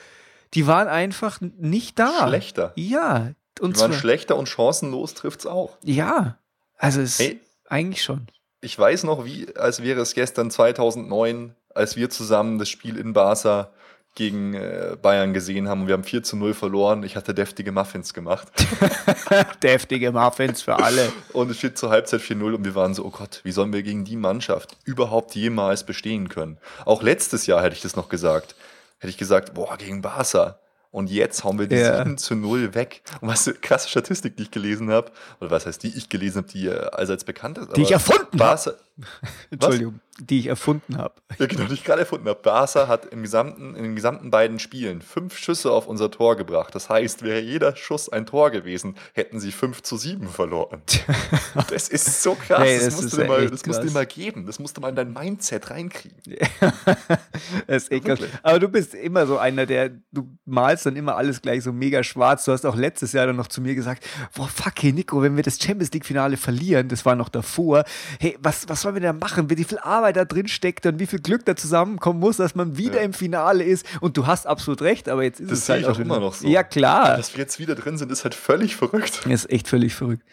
die 0.53 0.67
waren 0.67 0.87
einfach 0.87 1.39
nicht 1.41 1.99
da. 1.99 2.27
Schlechter. 2.27 2.71
Ja. 2.75 3.31
Und 3.59 3.75
Die 3.75 3.81
waren 3.81 3.91
zwar, 3.91 3.99
schlechter 3.99 4.35
und 4.37 4.47
chancenlos 4.47 5.13
trifft's 5.13 5.45
auch. 5.45 5.77
ja. 5.83 6.37
Also 6.79 7.01
es 7.01 7.17
Hey. 7.17 7.39
eigentlich 7.69 8.03
schon. 8.03 8.27
Ich 8.61 8.77
weiß 8.77 9.03
noch, 9.03 9.25
wie, 9.25 9.47
als 9.55 9.81
wäre 9.81 9.99
es 10.01 10.13
gestern 10.13 10.51
2009, 10.51 11.55
als 11.73 11.95
wir 11.95 12.09
zusammen 12.11 12.59
das 12.59 12.69
Spiel 12.69 12.97
in 12.97 13.13
Barca 13.13 13.71
gegen 14.13 14.53
äh, 14.53 14.95
Bayern 15.01 15.33
gesehen 15.33 15.67
haben 15.69 15.81
und 15.81 15.87
wir 15.87 15.93
haben 15.93 16.03
4 16.03 16.21
zu 16.23 16.37
0 16.37 16.53
verloren. 16.53 17.01
Ich 17.03 17.15
hatte 17.15 17.33
deftige 17.33 17.71
Muffins 17.71 18.13
gemacht 18.13 18.47
Deftige 19.63 20.11
Muffins 20.11 20.61
für 20.61 20.75
alle. 20.75 21.11
und 21.33 21.49
es 21.51 21.57
steht 21.57 21.77
zur 21.77 21.89
Halbzeit 21.89 22.21
4-0 22.21 22.53
und 22.55 22.65
wir 22.65 22.75
waren 22.75 22.93
so, 22.93 23.05
oh 23.05 23.09
Gott, 23.11 23.41
wie 23.43 23.51
sollen 23.51 23.73
wir 23.73 23.83
gegen 23.83 24.05
die 24.05 24.15
Mannschaft 24.15 24.77
überhaupt 24.85 25.35
jemals 25.35 25.85
bestehen 25.85 26.29
können? 26.29 26.57
Auch 26.85 27.01
letztes 27.01 27.45
Jahr 27.47 27.61
hätte 27.63 27.75
ich 27.75 27.81
das 27.81 27.95
noch 27.95 28.09
gesagt. 28.09 28.55
Hätte 28.99 29.09
ich 29.09 29.17
gesagt, 29.17 29.53
boah, 29.53 29.77
gegen 29.77 30.01
Barca. 30.01 30.59
Und 30.89 31.11
jetzt 31.11 31.43
hauen 31.43 31.59
wir 31.59 31.67
die 31.67 31.75
Ja. 31.75 31.97
7 31.97 32.17
zu 32.17 32.35
0 32.35 32.73
weg. 32.73 33.01
Und 33.21 33.27
was 33.27 33.47
eine 33.47 33.57
krasse 33.57 33.89
Statistik, 33.89 34.37
die 34.37 34.43
ich 34.43 34.51
gelesen 34.51 34.89
habe, 34.89 35.11
oder 35.39 35.51
was 35.51 35.65
heißt 35.65 35.83
die 35.83 35.95
ich 35.95 36.09
gelesen 36.09 36.39
habe, 36.39 36.47
die 36.47 36.67
äh, 36.67 36.89
allseits 36.91 37.23
bekannt 37.23 37.57
ist. 37.57 37.75
Die 37.75 37.81
ich 37.81 37.91
erfunden 37.91 38.25
habe. 38.25 38.37
Barca, 38.37 38.73
Entschuldigung, 39.51 39.99
die 40.19 40.39
ich 40.39 40.47
erfunden 40.47 40.97
habe. 40.97 41.15
Ja, 41.37 41.45
genau, 41.45 41.65
die 41.65 41.75
ich 41.75 41.83
gerade 41.83 42.01
erfunden 42.01 42.27
habe. 42.27 42.39
Barca 42.41 42.87
hat 42.87 43.05
im 43.05 43.21
gesamten, 43.21 43.75
in 43.75 43.83
den 43.83 43.95
gesamten 43.95 44.31
beiden 44.31 44.57
Spielen 44.57 45.01
fünf 45.01 45.37
Schüsse 45.37 45.71
auf 45.71 45.87
unser 45.87 46.09
Tor 46.09 46.35
gebracht. 46.35 46.73
Das 46.73 46.89
heißt, 46.89 47.21
wäre 47.21 47.39
jeder 47.39 47.75
Schuss 47.75 48.09
ein 48.09 48.25
Tor 48.25 48.49
gewesen, 48.49 48.95
hätten 49.13 49.39
sie 49.39 49.51
5 49.51 49.83
zu 49.83 49.97
7 49.97 50.27
verloren. 50.27 50.81
Das 51.69 51.89
ist 51.89 52.23
so 52.23 52.35
krass. 52.35 52.59
Hey, 52.59 52.75
das 52.77 52.85
das 52.85 53.01
musst, 53.01 53.13
du, 53.13 53.17
dir 53.17 53.27
mal, 53.27 53.49
das 53.49 53.65
musst 53.65 53.81
du 53.81 53.87
dir 53.87 53.93
mal 53.93 54.05
geben. 54.05 54.45
Das 54.45 54.59
musst 54.59 54.77
du 54.77 54.81
mal 54.81 54.89
in 54.89 54.95
dein 54.95 55.13
Mindset 55.13 55.69
reinkriegen. 55.69 56.17
Das 57.67 57.83
ist 57.83 57.91
echt 57.91 58.05
krass. 58.05 58.19
Aber 58.41 58.59
du 58.59 58.67
bist 58.67 58.93
immer 58.93 59.27
so 59.27 59.37
einer, 59.37 59.65
der, 59.65 59.89
du 60.11 60.27
malst 60.45 60.85
dann 60.85 60.95
immer 60.95 61.15
alles 61.15 61.41
gleich 61.41 61.63
so 61.63 61.71
mega 61.71 62.03
schwarz. 62.03 62.45
Du 62.45 62.51
hast 62.51 62.65
auch 62.65 62.75
letztes 62.75 63.13
Jahr 63.13 63.27
dann 63.27 63.35
noch 63.35 63.47
zu 63.47 63.61
mir 63.61 63.75
gesagt, 63.75 64.03
boah, 64.35 64.47
fuck, 64.47 64.73
hey 64.81 64.91
Nico, 64.91 65.21
wenn 65.21 65.35
wir 65.35 65.43
das 65.43 65.59
Champions 65.61 65.91
League-Finale 65.91 66.37
verlieren, 66.37 66.87
das 66.87 67.05
war 67.05 67.15
noch 67.15 67.29
davor, 67.29 67.83
hey, 68.19 68.37
was, 68.41 68.67
was 68.67 68.85
sollen 68.87 68.95
wir 68.95 69.01
da 69.01 69.13
machen? 69.13 69.49
Wie 69.49 69.63
viel 69.63 69.79
Arbeit 69.79 70.15
da 70.15 70.25
drin 70.25 70.47
steckt 70.47 70.85
und 70.85 70.99
wie 70.99 71.07
viel 71.07 71.19
Glück 71.19 71.45
da 71.45 71.55
zusammenkommen 71.55 72.19
muss, 72.19 72.37
dass 72.37 72.55
man 72.55 72.77
wieder 72.77 72.97
Ja. 72.97 73.01
im 73.01 73.13
Finale 73.13 73.63
ist. 73.63 73.85
Und 74.01 74.17
du 74.17 74.25
hast 74.27 74.47
absolut 74.47 74.81
recht, 74.81 75.09
aber 75.09 75.23
jetzt 75.23 75.39
ist 75.39 75.51
Das 75.51 75.59
es 75.59 75.69
halt 75.69 75.85
auch 75.85 75.99
immer 75.99 76.19
noch 76.19 76.33
so. 76.33 76.47
Ja, 76.47 76.63
klar. 76.63 77.17
Dass 77.17 77.33
wir 77.33 77.39
jetzt 77.41 77.59
wieder 77.59 77.75
drin 77.75 77.97
sind, 77.97 78.11
ist 78.11 78.23
halt 78.23 78.35
völlig 78.35 78.75
verrückt. 78.75 79.21
Das 79.25 79.31
ist 79.45 79.51
echt 79.51 79.67
völlig 79.67 79.93
verrückt. 79.95 80.23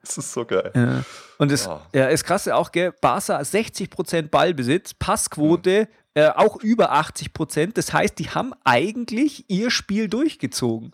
Das 0.00 0.16
ist 0.16 0.32
so 0.32 0.44
geil. 0.44 0.70
Ja. 0.74 1.02
Und 1.38 1.50
das 1.50 1.66
Ja. 1.66 1.80
ja. 1.92 2.06
ist 2.08 2.24
krass 2.24 2.46
auch, 2.48 2.70
gell? 2.72 2.92
Barca 3.00 3.38
60% 3.40 4.28
Ballbesitz, 4.30 4.94
Passquote 4.94 5.88
äh, 6.14 6.28
auch 6.28 6.56
über 6.62 6.92
80%. 6.94 7.72
Das 7.74 7.92
heißt, 7.92 8.18
die 8.18 8.30
haben 8.30 8.52
eigentlich 8.64 9.44
ihr 9.48 9.70
Spiel 9.70 10.08
durchgezogen. 10.08 10.92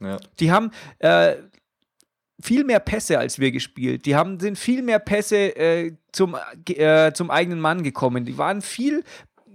Ja. 0.00 0.18
Die 0.40 0.50
haben 0.52 0.70
äh, 0.98 1.36
viel 2.42 2.64
mehr 2.64 2.80
Pässe 2.80 3.18
als 3.18 3.38
wir 3.38 3.52
gespielt. 3.52 4.04
Die 4.06 4.16
haben, 4.16 4.40
sind 4.40 4.58
viel 4.58 4.82
mehr 4.82 4.98
Pässe 4.98 5.56
äh, 5.56 5.92
zum, 6.12 6.36
äh, 6.68 7.12
zum 7.12 7.30
eigenen 7.30 7.60
Mann 7.60 7.82
gekommen. 7.82 8.24
Die 8.24 8.36
waren 8.36 8.60
viel 8.62 9.04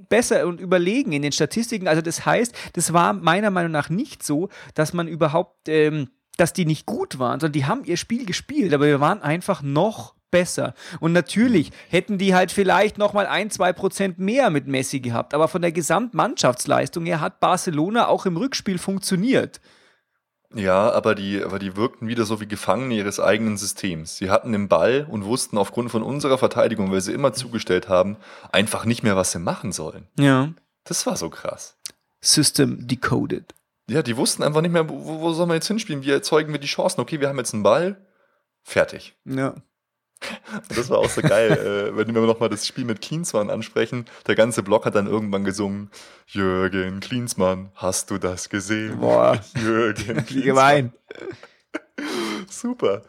besser 0.09 0.47
und 0.47 0.59
überlegen 0.59 1.11
in 1.11 1.21
den 1.21 1.31
Statistiken. 1.31 1.87
Also 1.87 2.01
das 2.01 2.25
heißt, 2.25 2.55
das 2.73 2.93
war 2.93 3.13
meiner 3.13 3.51
Meinung 3.51 3.71
nach 3.71 3.89
nicht 3.89 4.23
so, 4.23 4.49
dass 4.73 4.93
man 4.93 5.07
überhaupt, 5.07 5.67
ähm, 5.69 6.09
dass 6.37 6.53
die 6.53 6.65
nicht 6.65 6.85
gut 6.85 7.19
waren, 7.19 7.39
sondern 7.39 7.53
die 7.53 7.65
haben 7.65 7.83
ihr 7.83 7.97
Spiel 7.97 8.25
gespielt, 8.25 8.73
aber 8.73 8.85
wir 8.85 8.99
waren 8.99 9.21
einfach 9.21 9.61
noch 9.61 10.15
besser. 10.31 10.73
Und 10.99 11.13
natürlich 11.13 11.71
hätten 11.89 12.17
die 12.17 12.35
halt 12.35 12.51
vielleicht 12.51 12.97
noch 12.97 13.13
mal 13.13 13.27
ein, 13.27 13.49
zwei 13.49 13.73
Prozent 13.73 14.19
mehr 14.19 14.49
mit 14.49 14.67
Messi 14.67 14.99
gehabt, 14.99 15.33
aber 15.33 15.47
von 15.47 15.61
der 15.61 15.71
Gesamtmannschaftsleistung 15.71 17.05
her 17.05 17.21
hat 17.21 17.39
Barcelona 17.39 18.07
auch 18.07 18.25
im 18.25 18.37
Rückspiel 18.37 18.77
funktioniert. 18.77 19.61
Ja, 20.53 20.91
aber 20.91 21.13
die, 21.13 21.43
aber 21.43 21.59
die 21.59 21.75
wirkten 21.75 22.07
wieder 22.07 22.25
so 22.25 22.39
wie 22.39 22.47
Gefangene 22.47 22.95
ihres 22.95 23.19
eigenen 23.19 23.57
Systems. 23.57 24.17
Sie 24.17 24.29
hatten 24.29 24.53
den 24.53 24.69
Ball 24.69 25.05
und 25.09 25.25
wussten 25.25 25.57
aufgrund 25.57 25.91
von 25.91 26.03
unserer 26.03 26.37
Verteidigung, 26.37 26.91
weil 26.91 27.01
sie 27.01 27.13
immer 27.13 27.33
zugestellt 27.33 27.89
haben, 27.89 28.15
einfach 28.51 28.85
nicht 28.85 29.03
mehr, 29.03 29.17
was 29.17 29.31
sie 29.31 29.39
machen 29.39 29.73
sollen. 29.73 30.07
Ja. 30.17 30.53
Das 30.85 31.05
war 31.05 31.17
so 31.17 31.29
krass. 31.29 31.77
System 32.21 32.87
decoded. 32.87 33.53
Ja, 33.89 34.01
die 34.01 34.17
wussten 34.17 34.43
einfach 34.43 34.61
nicht 34.61 34.71
mehr, 34.71 34.89
wo, 34.89 35.19
wo 35.21 35.33
sollen 35.33 35.49
wir 35.49 35.55
jetzt 35.55 35.67
hinspielen? 35.67 36.03
Wie 36.03 36.11
erzeugen 36.11 36.53
wir 36.53 36.59
die 36.59 36.67
Chancen? 36.67 37.01
Okay, 37.01 37.19
wir 37.19 37.27
haben 37.27 37.37
jetzt 37.37 37.53
einen 37.53 37.63
Ball. 37.63 37.97
Fertig. 38.63 39.15
Ja. 39.25 39.55
Das 40.69 40.89
war 40.89 40.99
auch 40.99 41.09
so 41.09 41.21
geil, 41.21 41.51
äh, 41.51 41.97
wenn 41.97 42.13
wir 42.13 42.21
nochmal 42.21 42.49
das 42.49 42.65
Spiel 42.65 42.85
mit 42.85 43.01
Klinsmann 43.01 43.49
ansprechen. 43.49 44.05
Der 44.25 44.35
ganze 44.35 44.63
Block 44.63 44.85
hat 44.85 44.95
dann 44.95 45.07
irgendwann 45.07 45.43
gesungen: 45.43 45.91
Jürgen 46.27 46.99
Klinsmann, 46.99 47.71
hast 47.75 48.09
du 48.11 48.17
das 48.17 48.49
gesehen? 48.49 48.99
Boah. 48.99 49.39
Jürgen 49.55 50.23
Wie 50.29 50.41
gemein. 50.41 50.93
Super. 52.49 53.03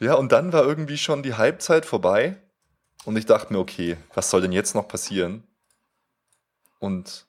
Ja, 0.00 0.14
und 0.14 0.32
dann 0.32 0.52
war 0.52 0.64
irgendwie 0.64 0.98
schon 0.98 1.22
die 1.22 1.34
Halbzeit 1.34 1.84
vorbei. 1.84 2.36
Und 3.04 3.16
ich 3.16 3.26
dachte 3.26 3.52
mir, 3.52 3.58
okay, 3.58 3.96
was 4.14 4.30
soll 4.30 4.40
denn 4.40 4.52
jetzt 4.52 4.74
noch 4.74 4.88
passieren? 4.88 5.44
Und 6.78 7.26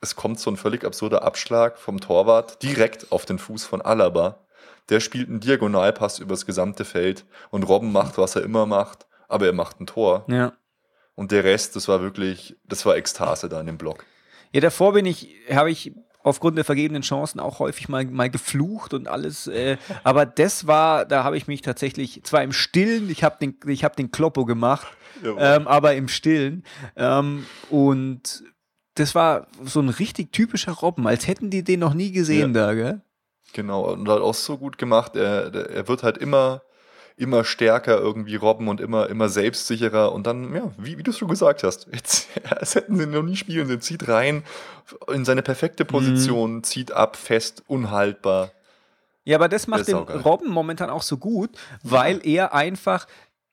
es 0.00 0.16
kommt 0.16 0.40
so 0.40 0.50
ein 0.50 0.56
völlig 0.56 0.84
absurder 0.84 1.22
Abschlag 1.22 1.78
vom 1.78 2.00
Torwart 2.00 2.62
direkt 2.62 3.10
auf 3.12 3.24
den 3.24 3.38
Fuß 3.38 3.64
von 3.64 3.80
Alaba. 3.80 4.43
Der 4.88 5.00
spielt 5.00 5.28
einen 5.28 5.40
Diagonalpass 5.40 6.18
übers 6.18 6.46
gesamte 6.46 6.84
Feld 6.84 7.24
und 7.50 7.62
Robben 7.64 7.92
macht, 7.92 8.18
was 8.18 8.36
er 8.36 8.42
immer 8.42 8.66
macht, 8.66 9.06
aber 9.28 9.46
er 9.46 9.52
macht 9.52 9.80
ein 9.80 9.86
Tor. 9.86 10.24
Ja. 10.28 10.52
Und 11.14 11.30
der 11.30 11.44
Rest, 11.44 11.76
das 11.76 11.88
war 11.88 12.00
wirklich, 12.00 12.56
das 12.64 12.84
war 12.84 12.96
Ekstase 12.96 13.48
da 13.48 13.60
in 13.60 13.66
dem 13.66 13.78
Block. 13.78 14.04
Ja, 14.52 14.60
davor 14.60 14.92
bin 14.92 15.06
ich, 15.06 15.34
habe 15.50 15.70
ich 15.70 15.92
aufgrund 16.22 16.56
der 16.56 16.64
vergebenen 16.64 17.02
Chancen 17.02 17.38
auch 17.38 17.60
häufig 17.60 17.88
mal, 17.88 18.04
mal 18.06 18.30
geflucht 18.30 18.94
und 18.94 19.06
alles. 19.06 19.46
Äh, 19.46 19.76
aber 20.04 20.26
das 20.26 20.66
war, 20.66 21.04
da 21.04 21.22
habe 21.22 21.36
ich 21.36 21.46
mich 21.46 21.62
tatsächlich, 21.62 22.22
zwar 22.24 22.42
im 22.42 22.52
Stillen, 22.52 23.08
ich 23.10 23.22
habe 23.22 23.36
den, 23.40 23.56
ich 23.66 23.84
hab 23.84 23.96
den 23.96 24.10
Kloppo 24.10 24.44
gemacht, 24.44 24.86
ähm, 25.22 25.68
aber 25.68 25.94
im 25.94 26.08
Stillen. 26.08 26.64
Ähm, 26.96 27.46
und 27.70 28.42
das 28.94 29.14
war 29.14 29.46
so 29.62 29.80
ein 29.80 29.88
richtig 29.88 30.32
typischer 30.32 30.72
Robben, 30.72 31.06
als 31.06 31.26
hätten 31.26 31.50
die 31.50 31.62
den 31.62 31.80
noch 31.80 31.94
nie 31.94 32.12
gesehen 32.12 32.54
da, 32.54 32.74
gell? 32.74 33.00
Genau, 33.54 33.90
und 33.90 34.06
halt 34.08 34.20
auch 34.20 34.34
so 34.34 34.58
gut 34.58 34.76
gemacht. 34.76 35.16
Er, 35.16 35.54
er 35.54 35.88
wird 35.88 36.02
halt 36.02 36.18
immer, 36.18 36.60
immer 37.16 37.44
stärker 37.44 37.98
irgendwie 37.98 38.34
robben 38.36 38.68
und 38.68 38.80
immer, 38.80 39.08
immer 39.08 39.28
selbstsicherer. 39.30 40.12
Und 40.12 40.26
dann, 40.26 40.54
ja, 40.54 40.72
wie, 40.76 40.98
wie 40.98 41.02
du 41.02 41.12
es 41.12 41.18
schon 41.18 41.28
gesagt 41.28 41.62
hast, 41.62 41.86
jetzt, 41.92 42.28
als 42.50 42.74
hätten 42.74 42.96
sie 42.96 43.04
ihn 43.04 43.10
noch 43.12 43.22
nie 43.22 43.36
spielen. 43.36 43.70
Er 43.70 43.80
zieht 43.80 44.08
rein 44.08 44.42
in 45.10 45.24
seine 45.24 45.42
perfekte 45.42 45.84
Position, 45.86 46.62
zieht 46.64 46.92
ab, 46.92 47.16
fest, 47.16 47.62
unhaltbar. 47.68 48.50
Ja, 49.24 49.38
aber 49.38 49.48
das 49.48 49.66
macht 49.68 49.82
ist 49.82 49.88
den. 49.88 49.96
Robben 49.96 50.50
momentan 50.50 50.90
auch 50.90 51.02
so 51.02 51.16
gut, 51.16 51.50
weil 51.82 52.20
er 52.26 52.52
einfach 52.52 53.06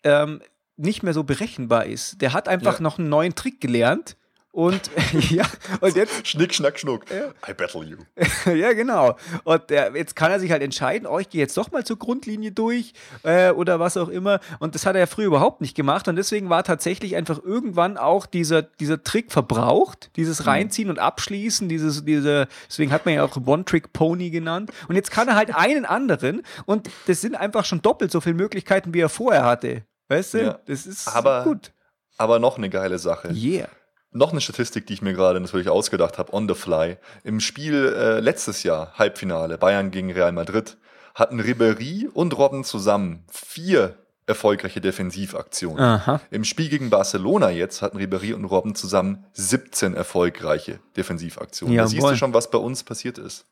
ähm, 0.04 0.42
nicht 0.76 1.04
mehr 1.04 1.14
so 1.14 1.24
berechenbar 1.24 1.86
ist. 1.86 2.22
Der 2.22 2.34
hat 2.34 2.48
einfach 2.50 2.80
Ja. 2.80 2.82
noch 2.82 2.98
einen 3.00 3.08
neuen 3.10 3.36
Trick 3.36 3.62
gelernt. 3.62 4.18
Und 4.54 4.92
ja, 5.30 5.46
und 5.80 5.96
jetzt, 5.96 6.28
Schnick, 6.28 6.54
schnack, 6.54 6.78
schnuck. 6.78 7.06
I 7.48 7.54
battle 7.54 7.86
you. 7.86 7.98
ja, 8.54 8.74
genau. 8.74 9.16
Und 9.46 9.70
der, 9.70 9.96
jetzt 9.96 10.16
kann 10.18 10.30
er 10.30 10.42
sich 10.42 10.52
halt 10.52 10.62
entscheiden, 10.62 11.08
oh, 11.08 11.20
ich 11.20 11.30
gehe 11.30 11.40
jetzt 11.40 11.56
doch 11.56 11.72
mal 11.72 11.86
zur 11.86 11.98
Grundlinie 11.98 12.52
durch 12.52 12.92
äh, 13.24 13.52
oder 13.52 13.80
was 13.80 13.96
auch 13.96 14.10
immer. 14.10 14.42
Und 14.60 14.76
das 14.76 14.86
hat 14.86 14.96
er 14.96 15.00
ja 15.00 15.06
früher 15.06 15.28
überhaupt 15.28 15.62
nicht 15.62 15.74
gemacht. 15.74 16.10
Und 16.10 16.18
deswegen 16.18 16.50
war 16.50 16.64
tatsächlich 16.66 17.16
einfach 17.16 17.42
irgendwann 17.42 17.98
auch 17.98 18.26
dieser, 18.26 18.62
dieser 18.62 19.02
Trick 19.02 19.32
verbraucht, 19.32 20.10
Mhm. 20.10 20.14
dieses 20.18 20.46
Reinziehen 20.48 20.90
und 20.90 21.00
Abschließen, 21.00 21.70
dieses, 21.70 22.04
diese, 22.04 22.48
deswegen 22.68 22.92
hat 22.92 23.06
man 23.06 23.16
ja 23.16 23.24
auch 23.24 23.38
One-Trick-Pony 23.38 24.32
genannt. 24.32 24.72
Und 24.90 24.96
jetzt 24.98 25.12
kann 25.12 25.30
er 25.30 25.36
halt 25.36 25.56
einen 25.56 25.86
anderen 25.86 26.42
und 26.66 26.90
das 27.08 27.22
sind 27.22 27.36
einfach 27.36 27.64
schon 27.64 27.82
doppelt 27.82 28.12
so 28.12 28.20
viele 28.20 28.36
Möglichkeiten, 28.36 28.94
wie 28.94 29.00
er 29.00 29.10
vorher 29.10 29.46
hatte. 29.46 29.84
Weißt 30.10 30.34
du? 30.34 30.44
Ja. 30.44 30.60
Das 30.66 30.86
ist 30.86 31.08
Aber- 31.08 31.44
gut. 31.46 31.72
Aber 32.18 32.38
noch 32.40 32.58
eine 32.58 32.70
geile 32.70 33.00
Sache. 33.00 33.30
Yeah. 33.34 33.70
Noch 34.14 34.32
eine 34.32 34.42
Statistik, 34.42 34.88
die 34.88 34.94
ich 34.94 35.02
mir 35.02 35.14
gerade 35.14 35.40
natürlich 35.40 35.70
ausgedacht 35.70 36.18
habe, 36.18 36.34
on 36.34 36.48
the 36.48 36.54
fly. 36.56 36.98
Im 37.24 37.40
Spiel 37.40 37.94
äh, 37.98 38.20
letztes 38.20 38.64
Jahr, 38.64 38.94
Halbfinale, 38.98 39.58
Bayern 39.58 39.90
gegen 39.92 40.12
Real 40.12 40.32
Madrid, 40.34 40.78
hatten 41.16 41.40
Ribéry 41.42 42.10
und 42.12 42.38
Robben 42.38 42.64
zusammen 42.64 43.24
vier 43.32 43.98
erfolgreiche 44.28 44.82
Defensivaktionen. 44.82 45.80
Aha. 45.84 46.22
Im 46.30 46.44
Spiel 46.44 46.70
gegen 46.70 46.90
Barcelona 46.90 47.50
jetzt 47.50 47.82
hatten 47.82 47.98
Ribéry 47.98 48.34
und 48.34 48.46
Robben 48.46 48.76
zusammen 48.76 49.26
17 49.34 49.94
erfolgreiche 49.94 50.80
Defensivaktionen. 50.96 51.76
Da 51.78 51.88
siehst 51.88 51.98
Jawohl. 51.98 52.12
du 52.12 52.18
schon, 52.18 52.34
was 52.34 52.50
bei 52.52 52.58
uns 52.58 52.84
passiert 52.84 53.18
ist. 53.18 53.46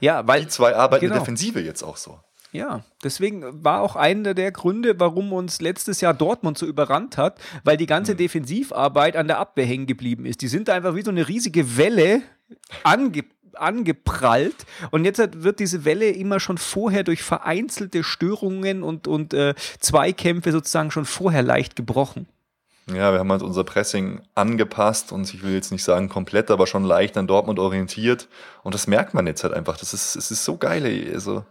Ja, 0.00 0.26
weil 0.26 0.40
Die 0.42 0.48
zwei 0.48 0.74
arbeiten 0.74 1.04
in 1.04 1.10
Genau. 1.10 1.14
der 1.14 1.20
Defensive 1.20 1.60
jetzt 1.60 1.82
auch 1.82 1.96
so. 1.96 2.18
Ja, 2.52 2.84
deswegen 3.02 3.64
war 3.64 3.80
auch 3.80 3.96
einer 3.96 4.34
der 4.34 4.52
Gründe, 4.52 5.00
warum 5.00 5.32
uns 5.32 5.62
letztes 5.62 6.02
Jahr 6.02 6.12
Dortmund 6.12 6.58
so 6.58 6.66
überrannt 6.66 7.16
hat, 7.16 7.40
weil 7.64 7.78
die 7.78 7.86
ganze 7.86 8.14
Defensivarbeit 8.14 9.16
an 9.16 9.26
der 9.26 9.38
Abwehr 9.38 9.64
hängen 9.64 9.86
geblieben 9.86 10.26
ist. 10.26 10.42
Die 10.42 10.48
sind 10.48 10.68
da 10.68 10.74
einfach 10.74 10.94
wie 10.94 11.02
so 11.02 11.10
eine 11.10 11.28
riesige 11.28 11.78
Welle 11.78 12.20
ange 12.84 13.24
angeprallt 13.54 14.56
und 14.92 15.04
jetzt 15.04 15.42
wird 15.42 15.60
diese 15.60 15.84
Welle 15.84 16.08
immer 16.08 16.40
schon 16.40 16.56
vorher 16.56 17.04
durch 17.04 17.22
vereinzelte 17.22 18.02
Störungen 18.02 18.82
und, 18.82 19.06
und 19.06 19.34
äh, 19.34 19.54
Zweikämpfe 19.78 20.52
sozusagen 20.52 20.90
schon 20.90 21.04
vorher 21.04 21.42
leicht 21.42 21.76
gebrochen. 21.76 22.26
Ja, 22.88 23.12
wir 23.12 23.18
haben 23.18 23.30
halt 23.30 23.42
unser 23.42 23.62
Pressing 23.62 24.22
angepasst 24.34 25.12
und 25.12 25.32
ich 25.32 25.42
will 25.42 25.52
jetzt 25.52 25.70
nicht 25.70 25.84
sagen 25.84 26.08
komplett, 26.08 26.50
aber 26.50 26.66
schon 26.66 26.84
leicht 26.84 27.16
an 27.16 27.26
Dortmund 27.26 27.58
orientiert. 27.58 28.28
Und 28.64 28.74
das 28.74 28.86
merkt 28.86 29.14
man 29.14 29.26
jetzt 29.26 29.44
halt 29.44 29.54
einfach. 29.54 29.76
Das 29.76 29.94
ist, 29.94 30.16
es 30.16 30.30
ist 30.30 30.44
so 30.44 30.56
geil. 30.56 31.10
Also, 31.14 31.44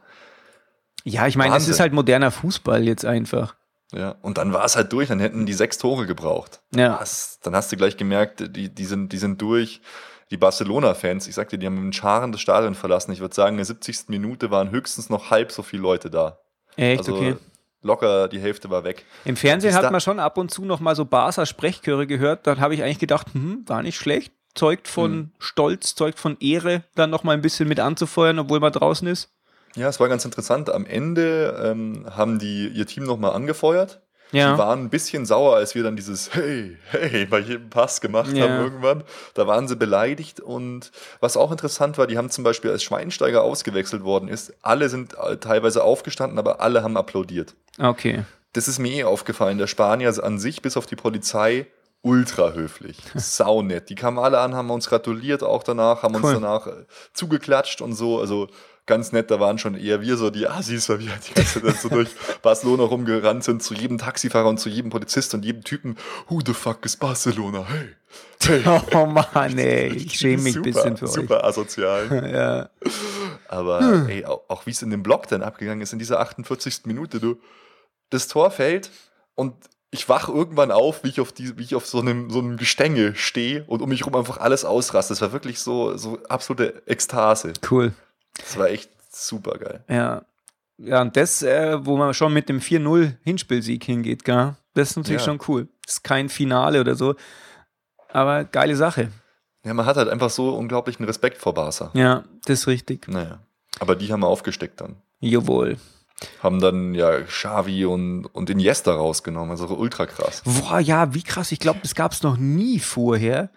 ja, 1.03 1.27
ich 1.27 1.35
meine, 1.35 1.55
es 1.55 1.67
ist 1.67 1.79
halt 1.79 1.93
moderner 1.93 2.31
Fußball 2.31 2.83
jetzt 2.83 3.05
einfach. 3.05 3.55
Ja, 3.93 4.15
und 4.21 4.37
dann 4.37 4.53
war 4.53 4.63
es 4.63 4.75
halt 4.75 4.93
durch, 4.93 5.09
dann 5.09 5.19
hätten 5.19 5.45
die 5.45 5.53
sechs 5.53 5.77
Tore 5.77 6.05
gebraucht. 6.05 6.61
Ja. 6.73 6.97
Das, 6.97 7.39
dann 7.43 7.55
hast 7.55 7.71
du 7.71 7.77
gleich 7.77 7.97
gemerkt, 7.97 8.55
die, 8.55 8.69
die, 8.73 8.85
sind, 8.85 9.11
die 9.11 9.17
sind 9.17 9.41
durch. 9.41 9.81
Die 10.29 10.37
Barcelona-Fans, 10.37 11.27
ich 11.27 11.35
sagte, 11.35 11.57
die 11.57 11.65
haben 11.65 11.83
mit 11.83 11.93
Scharen 11.93 12.31
das 12.31 12.39
Stadion 12.39 12.73
verlassen. 12.73 13.11
Ich 13.11 13.19
würde 13.19 13.35
sagen, 13.35 13.55
in 13.55 13.57
der 13.57 13.65
70. 13.65 14.07
Minute 14.07 14.49
waren 14.49 14.71
höchstens 14.71 15.09
noch 15.09 15.29
halb 15.29 15.51
so 15.51 15.61
viele 15.61 15.81
Leute 15.81 16.09
da. 16.09 16.39
Echt? 16.77 16.99
Also, 16.99 17.17
okay 17.17 17.35
locker 17.81 18.27
die 18.27 18.39
Hälfte 18.39 18.69
war 18.69 18.83
weg. 18.83 19.05
Im 19.25 19.35
Fernsehen 19.35 19.73
hat 19.73 19.91
man 19.91 20.01
schon 20.01 20.19
ab 20.19 20.37
und 20.37 20.51
zu 20.51 20.65
noch 20.65 20.79
mal 20.79 20.95
so 20.95 21.05
Barca 21.05 21.45
Sprechchöre 21.45 22.07
gehört. 22.07 22.47
Dann 22.47 22.59
habe 22.59 22.73
ich 22.73 22.83
eigentlich 22.83 22.99
gedacht, 22.99 23.27
hm, 23.33 23.63
war 23.67 23.83
nicht 23.83 23.97
schlecht. 23.97 24.33
Zeugt 24.53 24.87
von 24.87 25.11
hm. 25.11 25.31
Stolz, 25.39 25.95
zeugt 25.95 26.19
von 26.19 26.37
Ehre, 26.39 26.83
dann 26.95 27.09
noch 27.09 27.23
mal 27.23 27.31
ein 27.31 27.41
bisschen 27.41 27.69
mit 27.69 27.79
anzufeuern, 27.79 28.37
obwohl 28.37 28.59
man 28.59 28.73
draußen 28.73 29.07
ist. 29.07 29.29
Ja, 29.75 29.87
es 29.87 29.99
war 29.99 30.09
ganz 30.09 30.25
interessant. 30.25 30.69
Am 30.69 30.85
Ende 30.85 31.61
ähm, 31.63 32.05
haben 32.09 32.39
die 32.39 32.67
ihr 32.67 32.85
Team 32.85 33.03
noch 33.03 33.17
mal 33.17 33.29
angefeuert. 33.29 34.01
Ja. 34.31 34.53
Die 34.53 34.59
waren 34.59 34.83
ein 34.83 34.89
bisschen 34.89 35.25
sauer, 35.25 35.57
als 35.57 35.75
wir 35.75 35.83
dann 35.83 35.95
dieses 35.95 36.33
Hey, 36.33 36.77
hey 36.91 37.25
bei 37.25 37.39
jedem 37.39 37.69
Pass 37.69 37.99
gemacht 37.99 38.31
ja. 38.33 38.47
haben 38.47 38.63
irgendwann. 38.63 39.03
Da 39.33 39.45
waren 39.45 39.67
sie 39.67 39.75
beleidigt. 39.75 40.39
Und 40.39 40.91
was 41.19 41.37
auch 41.37 41.51
interessant 41.51 41.97
war, 41.97 42.07
die 42.07 42.17
haben 42.17 42.29
zum 42.29 42.43
Beispiel, 42.43 42.71
als 42.71 42.83
Schweinsteiger 42.83 43.43
ausgewechselt 43.43 44.03
worden 44.03 44.29
ist, 44.29 44.53
alle 44.61 44.89
sind 44.89 45.15
äh, 45.17 45.37
teilweise 45.37 45.83
aufgestanden, 45.83 46.39
aber 46.39 46.61
alle 46.61 46.83
haben 46.83 46.97
applaudiert. 46.97 47.55
Okay. 47.77 48.23
Das 48.53 48.67
ist 48.67 48.79
mir 48.79 48.91
eh 48.91 49.03
aufgefallen. 49.03 49.57
Der 49.57 49.67
Spanier 49.67 50.13
an 50.23 50.39
sich, 50.39 50.61
bis 50.61 50.77
auf 50.77 50.85
die 50.85 50.95
Polizei, 50.95 51.67
ultra 52.01 52.53
höflich. 52.53 52.97
Saunett. 53.15 53.89
Die 53.89 53.95
kamen 53.95 54.17
alle 54.17 54.39
an, 54.39 54.55
haben 54.55 54.69
uns 54.71 54.89
gratuliert 54.89 55.43
auch 55.43 55.63
danach, 55.63 56.03
haben 56.03 56.15
cool. 56.15 56.23
uns 56.23 56.33
danach 56.33 56.67
äh, 56.67 56.85
zugeklatscht 57.13 57.81
und 57.81 57.93
so. 57.93 58.19
Also 58.19 58.47
ganz 58.85 59.11
nett, 59.11 59.31
da 59.31 59.39
waren 59.39 59.57
schon 59.57 59.75
eher 59.75 60.01
wir 60.01 60.17
so 60.17 60.29
die 60.29 60.47
Assis, 60.47 60.89
weil 60.89 60.99
wir 60.99 61.11
halt 61.11 61.29
die 61.29 61.33
ganze 61.33 61.61
Zeit 61.61 61.79
so 61.79 61.89
durch 61.89 62.09
Barcelona 62.41 62.83
rumgerannt 62.83 63.43
sind, 63.43 63.63
zu 63.63 63.73
jedem 63.73 63.97
Taxifahrer 63.97 64.49
und 64.49 64.59
zu 64.59 64.69
jedem 64.69 64.89
Polizist 64.89 65.33
und 65.33 65.45
jedem 65.45 65.63
Typen, 65.63 65.97
who 66.27 66.39
the 66.45 66.53
fuck 66.53 66.85
is 66.85 66.97
Barcelona? 66.97 67.65
Hey. 67.67 68.63
hey. 68.63 68.81
Oh 68.93 69.05
Mann, 69.05 69.57
ey, 69.57 69.87
ich 69.95 70.17
schäme 70.17 70.43
mich 70.43 70.55
ein 70.55 70.63
bisschen 70.63 70.97
für 70.97 71.07
super 71.07 71.21
euch. 71.21 71.29
Super 71.29 71.43
asozial. 71.45 72.31
ja. 72.33 72.69
Aber 73.47 73.79
hm. 73.79 74.09
ey, 74.09 74.25
auch, 74.25 74.41
auch 74.47 74.65
wie 74.65 74.71
es 74.71 74.81
in 74.81 74.89
dem 74.89 75.03
Block 75.03 75.27
dann 75.27 75.43
abgegangen 75.43 75.81
ist, 75.81 75.93
in 75.93 75.99
dieser 75.99 76.19
48. 76.19 76.81
Minute, 76.85 77.19
du, 77.19 77.39
das 78.09 78.27
Tor 78.27 78.51
fällt 78.51 78.89
und 79.35 79.53
ich 79.91 80.07
wach 80.07 80.29
irgendwann 80.29 80.71
auf, 80.71 81.03
wie 81.03 81.09
ich 81.09 81.19
auf, 81.19 81.33
die, 81.33 81.57
wie 81.57 81.63
ich 81.63 81.75
auf 81.75 81.85
so, 81.85 81.99
einem, 81.99 82.29
so 82.29 82.39
einem 82.39 82.55
Gestänge 82.57 83.13
stehe 83.15 83.65
und 83.65 83.81
um 83.81 83.89
mich 83.89 84.05
rum 84.05 84.15
einfach 84.15 84.37
alles 84.37 84.63
ausraste. 84.63 85.11
Das 85.11 85.21
war 85.21 85.33
wirklich 85.33 85.59
so, 85.59 85.97
so 85.97 86.17
absolute 86.29 86.81
Ekstase. 86.85 87.53
Cool. 87.69 87.93
Das 88.37 88.57
war 88.57 88.69
echt 88.69 88.89
super 89.09 89.57
geil. 89.57 89.83
Ja. 89.87 90.23
Ja, 90.77 91.01
und 91.01 91.15
das, 91.15 91.43
äh, 91.43 91.85
wo 91.85 91.95
man 91.95 92.13
schon 92.13 92.33
mit 92.33 92.49
dem 92.49 92.59
4-0 92.59 93.17
Hinspielsieg 93.23 93.83
hingeht, 93.83 94.25
gell? 94.25 94.55
das 94.73 94.91
ist 94.91 94.97
natürlich 94.97 95.21
ja. 95.21 95.25
schon 95.25 95.39
cool. 95.47 95.67
Das 95.85 95.95
ist 95.95 96.03
kein 96.03 96.27
Finale 96.27 96.81
oder 96.81 96.95
so, 96.95 97.15
aber 98.09 98.45
geile 98.45 98.75
Sache. 98.75 99.11
Ja, 99.63 99.75
man 99.75 99.85
hat 99.85 99.97
halt 99.97 100.09
einfach 100.09 100.31
so 100.31 100.55
unglaublichen 100.55 101.05
Respekt 101.05 101.37
vor 101.37 101.53
Barca. 101.53 101.91
Ja, 101.93 102.23
das 102.45 102.61
ist 102.61 102.67
richtig. 102.67 103.07
Naja. 103.07 103.39
Aber 103.79 103.95
die 103.95 104.11
haben 104.11 104.21
wir 104.21 104.27
aufgesteckt 104.27 104.81
dann. 104.81 104.95
Jawohl. 105.19 105.77
Haben 106.41 106.59
dann 106.59 106.93
ja 106.93 107.21
Xavi 107.21 107.85
und, 107.85 108.25
und 108.25 108.49
Iniesta 108.49 108.93
rausgenommen, 108.93 109.51
also 109.51 109.67
ultra 109.67 110.05
krass. 110.05 110.43
Boah, 110.45 110.79
ja, 110.79 111.13
wie 111.13 111.23
krass. 111.23 111.51
Ich 111.51 111.59
glaube, 111.59 111.79
das 111.81 111.95
gab 111.95 112.11
es 112.11 112.23
noch 112.23 112.37
nie 112.37 112.79
vorher, 112.79 113.49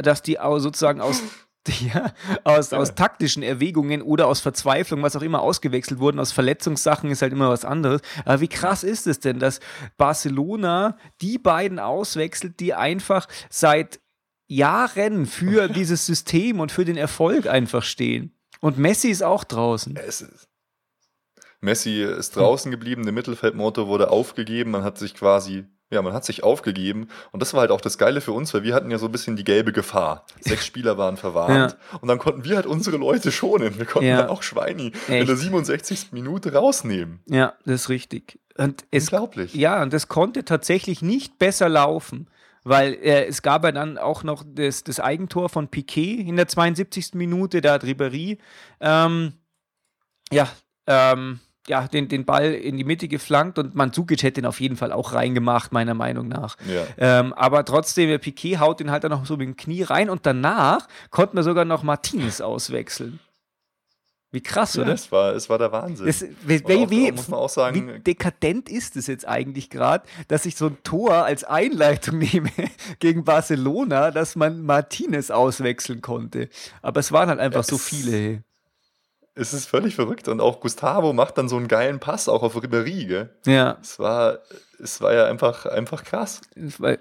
dass 0.00 0.22
die 0.22 0.38
sozusagen 0.40 1.00
aus 1.00 1.22
ja, 1.80 2.14
aus, 2.44 2.72
aus 2.72 2.94
taktischen 2.94 3.42
Erwägungen 3.42 4.00
oder 4.00 4.26
aus 4.26 4.40
Verzweiflung, 4.40 5.02
was 5.02 5.14
auch 5.16 5.22
immer 5.22 5.42
ausgewechselt 5.42 6.00
wurden, 6.00 6.18
aus 6.18 6.32
Verletzungssachen 6.32 7.10
ist 7.10 7.22
halt 7.22 7.32
immer 7.32 7.50
was 7.50 7.64
anderes. 7.64 8.00
Aber 8.24 8.40
wie 8.40 8.48
krass 8.48 8.82
ist 8.82 9.06
es 9.06 9.20
denn, 9.20 9.38
dass 9.38 9.60
Barcelona 9.98 10.96
die 11.20 11.38
beiden 11.38 11.78
auswechselt, 11.78 12.60
die 12.60 12.72
einfach 12.72 13.28
seit 13.50 14.00
Jahren 14.46 15.26
für 15.26 15.68
dieses 15.72 16.06
System 16.06 16.60
und 16.60 16.72
für 16.72 16.84
den 16.84 16.96
Erfolg 16.96 17.46
einfach 17.46 17.82
stehen? 17.82 18.34
Und 18.60 18.78
Messi 18.78 19.08
ist 19.08 19.22
auch 19.22 19.44
draußen. 19.44 19.96
Ist 19.96 20.48
Messi 21.60 22.02
ist 22.02 22.36
draußen 22.36 22.70
geblieben, 22.70 23.02
der 23.02 23.12
Mittelfeldmotor 23.12 23.86
wurde 23.86 24.10
aufgegeben, 24.10 24.70
man 24.70 24.82
hat 24.82 24.96
sich 24.96 25.14
quasi 25.14 25.66
ja, 25.90 26.02
man 26.02 26.12
hat 26.12 26.24
sich 26.24 26.42
aufgegeben. 26.42 27.08
Und 27.32 27.40
das 27.40 27.52
war 27.52 27.62
halt 27.62 27.70
auch 27.70 27.80
das 27.80 27.98
Geile 27.98 28.20
für 28.20 28.32
uns, 28.32 28.54
weil 28.54 28.62
wir 28.62 28.74
hatten 28.74 28.90
ja 28.90 28.98
so 28.98 29.06
ein 29.06 29.12
bisschen 29.12 29.36
die 29.36 29.44
gelbe 29.44 29.72
Gefahr. 29.72 30.24
Sechs 30.40 30.64
Spieler 30.66 30.96
waren 30.98 31.16
verwarnt. 31.16 31.72
Ja. 31.72 31.98
Und 32.00 32.08
dann 32.08 32.18
konnten 32.18 32.44
wir 32.44 32.56
halt 32.56 32.66
unsere 32.66 32.96
Leute 32.96 33.32
schonen. 33.32 33.78
Wir 33.78 33.86
konnten 33.86 34.08
ja. 34.08 34.18
dann 34.18 34.28
auch 34.28 34.42
Schweini 34.42 34.92
Echt? 35.08 35.08
in 35.08 35.26
der 35.26 35.36
67. 35.36 36.12
Minute 36.12 36.52
rausnehmen. 36.52 37.20
Ja, 37.26 37.54
das 37.64 37.82
ist 37.82 37.88
richtig. 37.88 38.38
Und 38.56 38.84
es, 38.90 39.04
Unglaublich. 39.04 39.54
Ja, 39.54 39.82
und 39.82 39.92
das 39.92 40.08
konnte 40.08 40.44
tatsächlich 40.44 41.02
nicht 41.02 41.38
besser 41.38 41.68
laufen. 41.68 42.28
Weil 42.62 42.92
äh, 42.94 43.24
es 43.24 43.40
gab 43.40 43.64
ja 43.64 43.72
dann 43.72 43.96
auch 43.96 44.22
noch 44.22 44.44
das, 44.46 44.84
das 44.84 45.00
Eigentor 45.00 45.48
von 45.48 45.68
Piquet 45.68 46.20
in 46.20 46.36
der 46.36 46.46
72. 46.46 47.14
Minute, 47.14 47.62
da 47.62 47.72
hat 47.72 47.84
Ribéry 47.84 48.36
ähm, 48.80 49.32
ja, 50.30 50.48
ähm, 50.86 51.40
ja, 51.68 51.86
den, 51.86 52.08
den 52.08 52.24
Ball 52.24 52.52
in 52.52 52.76
die 52.76 52.84
Mitte 52.84 53.08
geflankt 53.08 53.58
und 53.58 53.74
Mandzukic 53.74 54.22
hätte 54.22 54.40
ihn 54.40 54.46
auf 54.46 54.60
jeden 54.60 54.76
Fall 54.76 54.92
auch 54.92 55.12
reingemacht, 55.12 55.72
meiner 55.72 55.94
Meinung 55.94 56.28
nach. 56.28 56.56
Ja. 56.66 56.86
Ähm, 57.20 57.32
aber 57.34 57.64
trotzdem, 57.64 58.08
der 58.08 58.18
Piquet 58.18 58.58
haut 58.58 58.80
den 58.80 58.90
halt 58.90 59.04
dann 59.04 59.10
noch 59.10 59.26
so 59.26 59.36
mit 59.36 59.46
dem 59.46 59.56
Knie 59.56 59.82
rein 59.82 60.10
und 60.10 60.26
danach 60.26 60.88
konnten 61.10 61.36
wir 61.36 61.42
sogar 61.42 61.64
noch 61.64 61.82
Martinez 61.82 62.40
auswechseln. 62.40 63.20
Wie 64.32 64.42
krass, 64.42 64.74
ja, 64.74 64.82
oder? 64.82 64.92
Es 64.92 65.10
war, 65.10 65.34
es 65.34 65.50
war 65.50 65.58
der 65.58 65.72
Wahnsinn. 65.72 66.06
Das, 66.06 66.24
wie, 66.44 66.62
auch, 66.64 66.90
wie, 66.90 67.10
muss 67.10 67.26
man 67.26 67.40
auch 67.40 67.48
sagen, 67.48 67.94
wie 67.94 67.98
dekadent 67.98 68.68
ist 68.68 68.96
es 68.96 69.08
jetzt 69.08 69.26
eigentlich 69.26 69.70
gerade, 69.70 70.06
dass 70.28 70.46
ich 70.46 70.54
so 70.54 70.66
ein 70.66 70.78
Tor 70.84 71.24
als 71.24 71.42
Einleitung 71.42 72.18
nehme 72.32 72.50
gegen 73.00 73.24
Barcelona, 73.24 74.12
dass 74.12 74.36
man 74.36 74.62
Martinez 74.62 75.32
auswechseln 75.32 76.00
konnte. 76.00 76.48
Aber 76.80 77.00
es 77.00 77.10
waren 77.10 77.28
halt 77.28 77.40
einfach 77.40 77.64
so 77.64 77.76
viele. 77.76 78.44
Es 79.40 79.54
ist 79.54 79.66
völlig 79.66 79.94
verrückt. 79.94 80.28
Und 80.28 80.40
auch 80.40 80.60
Gustavo 80.60 81.14
macht 81.14 81.38
dann 81.38 81.48
so 81.48 81.56
einen 81.56 81.66
geilen 81.66 81.98
Pass, 81.98 82.28
auch 82.28 82.42
auf 82.42 82.56
Ribéry, 82.56 83.06
gell? 83.06 83.30
Ja. 83.46 83.78
Es 83.80 83.98
war, 83.98 84.40
es 84.78 85.00
war 85.00 85.14
ja 85.14 85.24
einfach, 85.24 85.64
einfach 85.64 86.04
krass. 86.04 86.42
Es 86.54 86.78
war, 86.78 86.98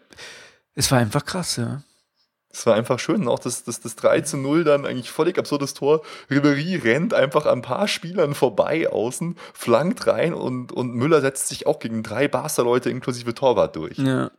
es 0.73 0.89
war 0.89 0.99
einfach 0.99 1.25
krass, 1.25 1.58
ja. 1.58 1.84
Es 2.52 2.65
war 2.65 2.75
einfach 2.75 2.97
schön. 2.97 3.28
auch 3.28 3.39
das, 3.39 3.65
das, 3.65 3.82
das 3.82 3.97
3 3.97 4.21
zu 4.21 4.38
0 4.38 4.63
dann 4.63 4.86
eigentlich 4.86 5.12
völlig 5.12 5.38
absurdes 5.38 5.73
Tor. 5.73 6.02
Ribéry 6.30 6.82
rennt 6.82 7.13
einfach 7.13 7.45
an 7.45 7.60
ein 7.60 7.62
paar 7.62 7.89
Spielern 7.89 8.34
vorbei 8.34 8.89
außen, 8.89 9.38
flankt 9.54 10.08
rein 10.08 10.34
und, 10.34 10.71
und 10.71 10.95
Müller 10.95 11.19
setzt 11.19 11.49
sich 11.49 11.67
auch 11.67 11.80
gegen 11.80 12.04
drei 12.04 12.30
Barca-Leute 12.30 12.89
inklusive 12.89 13.36
Torwart 13.36 13.75
durch. 13.75 13.97
Ja. 13.97 14.32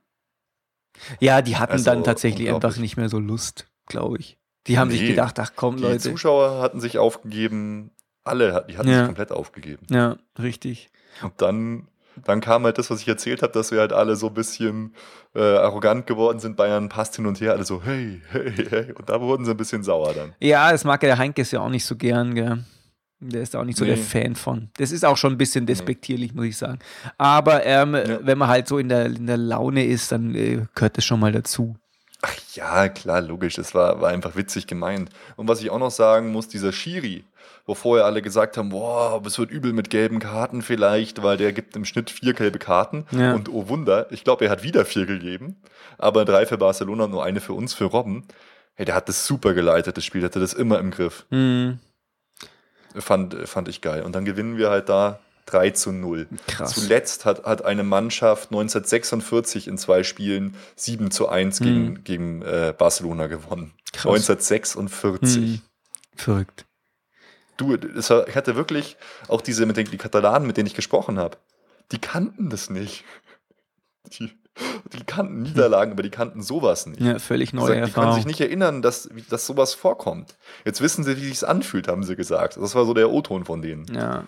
Ja, 1.19 1.43
die 1.43 1.57
hatten 1.57 1.75
also, 1.75 1.85
dann 1.85 2.03
tatsächlich 2.03 2.51
einfach 2.51 2.77
nicht 2.79 2.97
mehr 2.97 3.11
so 3.11 3.19
Lust, 3.19 3.67
glaube 3.87 4.19
ich. 4.19 4.39
Die 4.67 4.79
haben 4.79 4.89
nee, 4.89 4.99
sich 4.99 5.09
gedacht, 5.09 5.39
ach 5.39 5.53
komm, 5.57 5.77
die 5.77 5.83
Leute. 5.83 5.97
Die 5.97 6.11
Zuschauer 6.11 6.61
hatten 6.61 6.81
sich 6.81 6.99
aufgegeben, 6.99 7.91
alle, 8.25 8.65
die 8.69 8.77
hatten 8.77 8.89
ja. 8.89 8.99
sich 8.99 9.07
komplett 9.07 9.33
aufgegeben. 9.33 9.87
Ja, 9.91 10.17
richtig. 10.39 10.91
Und 11.23 11.33
dann, 11.39 11.89
dann 12.25 12.41
kam 12.41 12.65
halt 12.65 12.79
das, 12.79 12.91
was 12.91 13.01
ich 13.01 13.09
erzählt 13.09 13.43
habe, 13.43 13.53
dass 13.53 13.71
wir 13.73 13.81
halt 13.81 13.93
alle 13.93 14.17
so 14.17 14.29
ein 14.29 14.35
bisschen 14.35 14.95
äh, 15.35 15.41
arrogant 15.41 16.07
geworden 16.07 16.39
sind. 16.39 16.57
Bayern 16.57 16.89
passt 16.89 17.17
hin 17.17 17.27
und 17.27 17.41
her, 17.41 17.53
alle 17.53 17.65
so, 17.65 17.83
hey, 17.83 18.21
hey, 18.31 18.53
hey. 18.69 18.93
Und 18.93 19.09
da 19.09 19.21
wurden 19.21 19.45
sie 19.45 19.53
ein 19.53 19.57
bisschen 19.57 19.83
sauer 19.83 20.13
dann. 20.13 20.35
Ja, 20.41 20.71
das 20.71 20.85
mag 20.85 21.03
ja 21.03 21.09
der 21.09 21.19
Heinkes 21.19 21.51
ja 21.51 21.61
auch 21.61 21.71
nicht 21.71 21.85
so 21.85 21.97
gern, 21.97 22.35
gell. 22.35 22.65
Der 23.23 23.43
ist 23.43 23.55
auch 23.55 23.65
nicht 23.65 23.77
so 23.77 23.85
nee. 23.85 23.95
der 23.95 23.99
Fan 23.99 24.35
von. 24.35 24.71
Das 24.79 24.93
ist 24.93 25.05
auch 25.05 25.17
schon 25.17 25.35
ein 25.35 25.39
bisschen 25.39 25.67
despektierlich, 25.67 26.33
nee. 26.33 26.37
muss 26.37 26.47
ich 26.47 26.57
sagen. 26.57 26.79
Aber 27.19 27.67
ähm, 27.67 27.95
ja. 27.95 28.19
wenn 28.23 28.39
man 28.39 28.49
halt 28.49 28.67
so 28.67 28.79
in 28.79 28.89
der, 28.89 29.07
in 29.07 29.27
der 29.27 29.37
Laune 29.37 29.85
ist, 29.85 30.11
dann 30.11 30.35
äh, 30.35 30.67
gehört 30.75 30.97
das 30.97 31.05
schon 31.05 31.21
mal 31.21 31.31
dazu. 31.31 31.77
Ach 32.23 32.35
ja, 32.55 32.89
klar, 32.89 33.21
logisch. 33.23 33.59
Es 33.59 33.75
war, 33.75 34.01
war 34.01 34.11
einfach 34.11 34.37
witzig 34.37 34.67
gemeint. 34.67 35.11
Und 35.37 35.49
was 35.49 35.63
ich 35.63 35.71
auch 35.71 35.79
noch 35.79 35.91
sagen 35.91 36.33
muss, 36.33 36.49
dieser 36.49 36.73
Schiri, 36.73 37.25
wo 37.67 37.75
vorher 37.75 38.05
alle 38.05 38.21
gesagt 38.21 38.57
haben, 38.57 38.71
boah, 38.71 39.23
es 39.25 39.39
wird 39.39 39.51
übel 39.51 39.73
mit 39.73 39.91
gelben 39.91 40.19
Karten 40.19 40.61
vielleicht, 40.63 41.23
weil 41.23 41.37
der 41.37 41.53
gibt 41.53 41.77
im 41.77 41.85
Schnitt 41.85 42.11
vier 42.11 42.35
gelbe 42.35 42.59
Karten. 42.59 43.07
Ja. 43.11 43.35
Und 43.35 43.49
oh 43.49 43.69
Wunder, 43.69 44.11
ich 44.11 44.25
glaube, 44.25 44.45
er 44.45 44.51
hat 44.51 44.63
wieder 44.63 44.85
vier 44.85 45.07
gegeben, 45.07 45.57
aber 45.97 46.25
drei 46.25 46.47
für 46.47 46.59
Barcelona 46.59 47.05
und 47.05 47.13
nur 47.13 47.25
eine 47.25 47.41
für 47.41 47.55
uns, 47.55 47.73
für 47.73 47.85
Robben. 47.85 48.25
Hey, 48.75 48.87
der 48.87 48.95
hat 48.95 49.09
das 49.09 49.27
super 49.27 49.55
geleitet, 49.55 49.97
das 49.97 50.05
Spiel, 50.05 50.25
hatte 50.25 50.41
das 50.41 50.53
immer 50.53 50.79
im 50.79 50.91
Griff. 50.91 51.27
Mhm. 51.31 51.81
Fand, 52.97 53.37
fand 53.49 53.69
ich 53.69 53.81
geil. 53.81 54.03
Und 54.03 54.15
dann 54.15 54.25
gewinnen 54.25 54.57
wir 54.57 54.71
halt 54.71 54.89
da 54.89 55.21
3 55.51 55.71
zu 55.71 55.93
0. 55.93 56.29
Krass. 56.47 56.75
Zuletzt 56.75 57.25
hat, 57.25 57.45
hat 57.45 57.65
eine 57.65 57.83
Mannschaft 57.83 58.51
1946 58.51 59.69
in 59.69 59.79
zwei 59.79 60.03
Spielen 60.03 60.55
7 60.77 61.11
zu 61.11 61.29
1 61.29 61.59
gegen, 61.59 61.87
hm. 61.87 62.05
gegen 62.05 62.43
äh, 62.43 62.75
Barcelona 62.77 63.27
gewonnen. 63.27 63.73
Krass. 63.93 64.07
1946. 64.07 65.37
Hm. 65.37 65.61
Verrückt. 66.17 66.67
Du, 67.57 67.77
das 67.77 68.11
ich 68.11 68.37
hatte 68.37 68.57
wirklich 68.57 68.97
auch 69.29 69.43
diese 69.43 69.67
mit 69.67 69.77
den 69.77 69.87
die 69.87 69.99
Katalanen, 69.99 70.47
mit 70.47 70.57
denen 70.57 70.67
ich 70.67 70.75
gesprochen 70.75 71.19
habe, 71.19 71.37
die 71.93 71.99
kannten 71.99 72.49
das 72.49 72.71
nicht. 72.71 73.05
Die, 74.13 74.31
die 74.93 75.05
kannten 75.05 75.43
Niederlagen, 75.43 75.93
aber 75.93 76.03
die 76.03 76.11
kannten 76.11 76.43
sowas 76.43 76.87
nicht. 76.87 77.01
Ja, 77.01 77.19
völlig 77.19 77.53
neue 77.53 77.67
sagen, 77.67 77.85
die 77.85 77.93
können 77.93 78.13
sich 78.15 78.27
nicht 78.27 78.41
erinnern, 78.41 78.83
dass, 78.83 79.11
dass 79.29 79.47
sowas 79.47 79.75
vorkommt. 79.75 80.37
Jetzt 80.65 80.81
wissen 80.81 81.05
sie, 81.05 81.17
wie 81.17 81.27
sich's 81.27 81.45
anfühlt, 81.45 81.89
haben 81.89 82.03
sie 82.03 82.17
gesagt. 82.17 82.57
Das 82.57 82.75
war 82.75 82.87
so 82.87 82.95
der 82.95 83.11
O-Ton 83.11 83.45
von 83.45 83.63
denen. 83.63 83.87
Ja. 83.93 84.25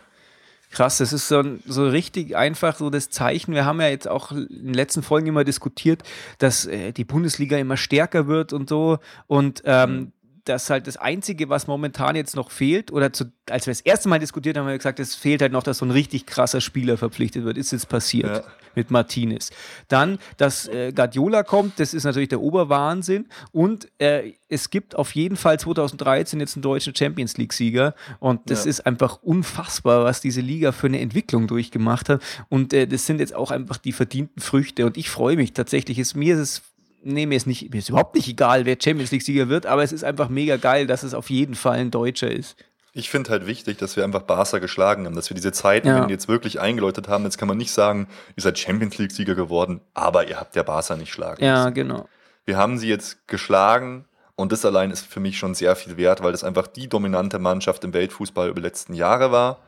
Krass, 0.73 0.99
das 0.99 1.13
ist 1.13 1.29
so, 1.29 1.43
so 1.67 1.87
richtig 1.87 2.35
einfach 2.35 2.77
so 2.77 2.89
das 2.89 3.11
Zeichen. 3.11 3.55
Wir 3.55 3.67
haben 3.67 3.81
ja 3.81 3.89
jetzt 3.89 4.09
auch 4.09 4.33
in 4.33 4.49
den 4.49 4.75
letzten 4.75 5.03
Folgen 5.03 5.27
immer 5.27 5.45
diskutiert, 5.45 6.03
dass 6.39 6.65
äh, 6.65 6.93
die 6.93 7.05
Bundesliga 7.05 7.59
immer 7.59 7.77
stärker 7.77 8.27
wird 8.27 8.55
und 8.55 8.71
so. 8.71 8.99
Und 9.27 9.63
ähm, 9.67 10.13
das 10.45 10.71
halt 10.71 10.87
das 10.87 10.97
Einzige, 10.97 11.49
was 11.49 11.67
momentan 11.67 12.17
jetzt 12.17 12.35
noch 12.37 12.51
fehlt, 12.51 12.93
oder 12.93 13.13
zu, 13.13 13.27
als 13.49 13.67
wir 13.67 13.71
das 13.73 13.81
erste 13.81 14.09
Mal 14.09 14.19
diskutiert 14.19 14.57
haben, 14.57 14.65
haben 14.65 14.73
wir 14.73 14.79
gesagt, 14.79 14.99
es 15.01 15.15
fehlt 15.15 15.41
halt 15.43 15.53
noch, 15.53 15.63
dass 15.63 15.79
so 15.79 15.85
ein 15.87 15.91
richtig 15.91 16.27
krasser 16.27 16.61
Spieler 16.61 16.97
verpflichtet 16.97 17.45
wird. 17.45 17.57
Ist 17.59 17.73
jetzt 17.73 17.89
passiert 17.89 18.39
Ja. 18.39 18.43
mit 18.75 18.91
Martinez. 18.91 19.51
Dann, 19.89 20.19
dass 20.39 20.67
äh, 20.69 20.93
Guardiola 20.93 21.43
kommt, 21.43 21.79
das 21.79 21.95
ist 21.95 22.05
natürlich 22.05 22.29
der 22.31 22.41
Oberwahnsinn. 22.41 23.29
Und 23.53 23.89
äh, 23.99 24.33
es 24.49 24.71
gibt 24.71 24.97
auf 24.97 25.15
jeden 25.15 25.37
Fall 25.37 25.59
2013 25.61 26.41
jetzt 26.41 26.57
einen 26.57 26.63
deutschen 26.63 26.95
Champions 26.95 27.37
League-Sieger. 27.37 27.95
Und 28.19 28.51
das 28.51 28.65
Ja. 28.65 28.71
ist 28.71 28.87
einfach 28.87 29.23
unfassbar, 29.23 30.05
was 30.05 30.21
diese 30.21 30.41
Liga 30.41 30.73
für 30.73 30.89
eine 30.89 31.01
Entwicklung 31.01 31.47
durchgemacht 31.47 32.09
hat. 32.09 32.23
Und 32.49 32.73
äh, 32.73 32.87
das 32.87 33.07
sind 33.07 33.21
jetzt 33.21 33.35
auch 33.35 33.51
einfach 33.51 33.77
die 33.79 33.93
verdienten 33.93 34.41
Früchte. 34.43 34.87
Und 34.87 34.97
ich 34.97 35.09
freue 35.11 35.37
mich 35.37 35.53
tatsächlich. 35.53 35.99
Es, 35.99 36.15
mir 36.15 36.35
ist 36.35 36.41
es. 36.41 36.63
Nee, 37.05 37.27
mir 37.27 37.37
ist, 37.37 37.47
nicht, 37.47 37.71
mir 37.73 37.79
ist 37.79 37.89
überhaupt 37.89 38.15
nicht 38.15 38.29
egal, 38.29 38.65
wer 38.65 38.77
Champions 38.83 39.11
League-Sieger 39.11 39.49
wird, 39.49 39.67
aber 39.67 39.83
es 39.83 39.93
ist 39.93 40.05
einfach 40.05 40.29
mega 40.29 40.57
geil, 40.57 40.87
dass 40.87 41.03
es 41.03 41.15
auf 41.15 41.31
jeden 41.31 41.55
Fall 41.55 41.79
ein 41.79 41.91
Deutscher 41.91 42.31
ist. 42.31 42.57
Ich 42.95 43.09
finde 43.11 43.31
halt 43.31 43.47
wichtig, 43.47 43.79
dass 43.79 43.97
wir 43.97 44.05
einfach 44.05 44.23
Barca 44.23 44.59
geschlagen 44.59 45.07
haben, 45.07 45.15
dass 45.17 45.31
wir 45.31 45.35
diese 45.35 45.51
Zeiten 45.53 45.89
Ja. 45.89 46.07
jetzt 46.09 46.29
wirklich 46.29 46.61
eingeläutet 46.61 47.09
haben. 47.09 47.25
Jetzt 47.25 47.39
kann 47.39 47.49
man 47.49 47.57
nicht 47.57 47.73
sagen, 47.73 48.07
ihr 48.37 48.43
seid 48.43 48.59
Champions 48.59 48.99
League-Sieger 48.99 49.35
geworden, 49.35 49.81
aber 49.95 50.29
ihr 50.29 50.39
habt 50.39 50.55
ja 50.57 50.63
Barca 50.63 50.95
nicht 50.97 51.13
schlagen 51.13 51.43
Ja, 51.43 51.63
müssen. 51.65 51.75
genau. 51.75 52.09
Wir 52.45 52.57
haben 52.59 52.77
sie 52.79 52.89
jetzt 52.89 53.27
geschlagen 53.29 54.05
und 54.37 54.53
das 54.53 54.65
allein 54.65 54.91
ist 54.91 55.07
für 55.07 55.21
mich 55.21 55.39
schon 55.39 55.55
sehr 55.55 55.75
viel 55.75 55.97
wert, 55.97 56.23
weil 56.23 56.33
das 56.33 56.45
einfach 56.45 56.67
die 56.67 56.89
dominante 56.89 57.39
Mannschaft 57.39 57.83
im 57.85 57.95
Weltfußball 57.95 58.49
über 58.49 58.61
die 58.61 58.67
letzten 58.67 58.95
Jahre 58.95 59.33
war. 59.33 59.61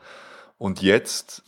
Und 0.57 0.81
jetzt 0.81 1.43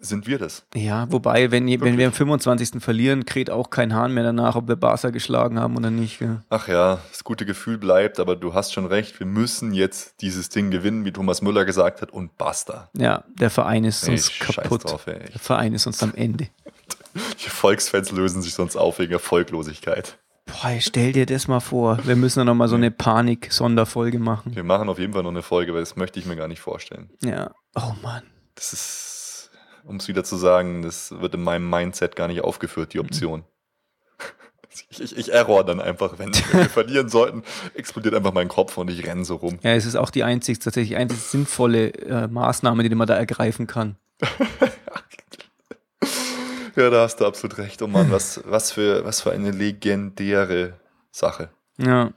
sind 0.00 0.26
wir 0.26 0.38
das. 0.38 0.64
Ja, 0.74 1.10
wobei, 1.10 1.50
wenn, 1.50 1.66
wenn 1.80 1.98
wir 1.98 2.06
am 2.06 2.12
25. 2.12 2.82
verlieren, 2.82 3.24
kräht 3.26 3.50
auch 3.50 3.70
kein 3.70 3.94
Hahn 3.94 4.12
mehr 4.12 4.24
danach, 4.24 4.56
ob 4.56 4.68
wir 4.68 4.76
Barca 4.76 5.10
geschlagen 5.10 5.58
haben 5.60 5.76
oder 5.76 5.90
nicht. 5.90 6.18
Gell? 6.18 6.40
Ach 6.48 6.68
ja, 6.68 6.98
das 7.10 7.24
gute 7.24 7.46
Gefühl 7.46 7.78
bleibt, 7.78 8.18
aber 8.18 8.36
du 8.36 8.54
hast 8.54 8.72
schon 8.72 8.86
recht, 8.86 9.18
wir 9.20 9.26
müssen 9.26 9.72
jetzt 9.72 10.20
dieses 10.22 10.48
Ding 10.48 10.70
gewinnen, 10.70 11.04
wie 11.04 11.12
Thomas 11.12 11.42
Müller 11.42 11.64
gesagt 11.64 12.02
hat, 12.02 12.10
und 12.10 12.36
basta. 12.38 12.90
Ja, 12.96 13.24
der 13.28 13.50
Verein 13.50 13.84
ist 13.84 14.08
Ey, 14.08 14.18
kaputt. 14.38 14.84
drauf, 14.84 15.06
ey. 15.06 15.18
Der 15.30 15.40
Verein 15.40 15.74
ist 15.74 15.82
sonst 15.82 16.02
am 16.02 16.14
Ende. 16.14 16.48
Die 17.14 17.48
Volksfans 17.50 18.12
lösen 18.12 18.40
sich 18.42 18.54
sonst 18.54 18.76
auf 18.76 18.98
wegen 18.98 19.12
Erfolglosigkeit. 19.12 20.18
Boah, 20.46 20.72
stell 20.80 21.12
dir 21.12 21.26
das 21.26 21.46
mal 21.48 21.60
vor. 21.60 21.98
Wir 22.04 22.16
müssen 22.16 22.40
dann 22.40 22.46
nochmal 22.46 22.68
so 22.68 22.74
eine 22.76 22.90
Panik-Sonderfolge 22.90 24.18
machen. 24.18 24.54
Wir 24.54 24.64
machen 24.64 24.88
auf 24.88 24.98
jeden 24.98 25.12
Fall 25.12 25.22
noch 25.22 25.30
eine 25.30 25.42
Folge, 25.42 25.72
weil 25.74 25.80
das 25.80 25.96
möchte 25.96 26.18
ich 26.18 26.26
mir 26.26 26.36
gar 26.36 26.48
nicht 26.48 26.60
vorstellen. 26.60 27.10
Ja. 27.22 27.50
Oh 27.76 27.92
Mann. 28.02 28.22
Das 28.56 28.72
ist, 28.72 29.09
um 29.90 29.96
es 29.96 30.08
wieder 30.08 30.24
zu 30.24 30.36
sagen, 30.36 30.82
das 30.82 31.10
wird 31.20 31.34
in 31.34 31.42
meinem 31.42 31.68
Mindset 31.68 32.16
gar 32.16 32.28
nicht 32.28 32.42
aufgeführt, 32.42 32.94
die 32.94 33.00
Option. 33.00 33.44
Ich, 34.70 35.00
ich, 35.00 35.18
ich 35.18 35.32
error 35.32 35.64
dann 35.64 35.80
einfach, 35.80 36.18
wenn 36.18 36.32
wir 36.32 36.64
verlieren 36.70 37.08
sollten, 37.08 37.42
explodiert 37.74 38.14
einfach 38.14 38.32
mein 38.32 38.48
Kopf 38.48 38.78
und 38.78 38.88
ich 38.88 39.04
renne 39.04 39.24
so 39.24 39.36
rum. 39.36 39.58
Ja, 39.62 39.72
es 39.72 39.84
ist 39.84 39.96
auch 39.96 40.10
die 40.10 40.22
einzig, 40.22 40.60
tatsächlich 40.60 40.96
einzig 40.96 41.18
sinnvolle 41.18 41.92
äh, 41.94 42.28
Maßnahme, 42.28 42.88
die 42.88 42.94
man 42.94 43.08
da 43.08 43.16
ergreifen 43.16 43.66
kann. 43.66 43.96
Ja, 46.76 46.88
da 46.88 47.02
hast 47.02 47.16
du 47.16 47.26
absolut 47.26 47.58
recht. 47.58 47.82
Oh 47.82 47.88
Mann, 47.88 48.10
was, 48.10 48.40
was, 48.46 48.72
für, 48.72 49.04
was 49.04 49.20
für 49.20 49.32
eine 49.32 49.50
legendäre 49.50 50.74
Sache. 51.10 51.50
Ja. 51.76 52.12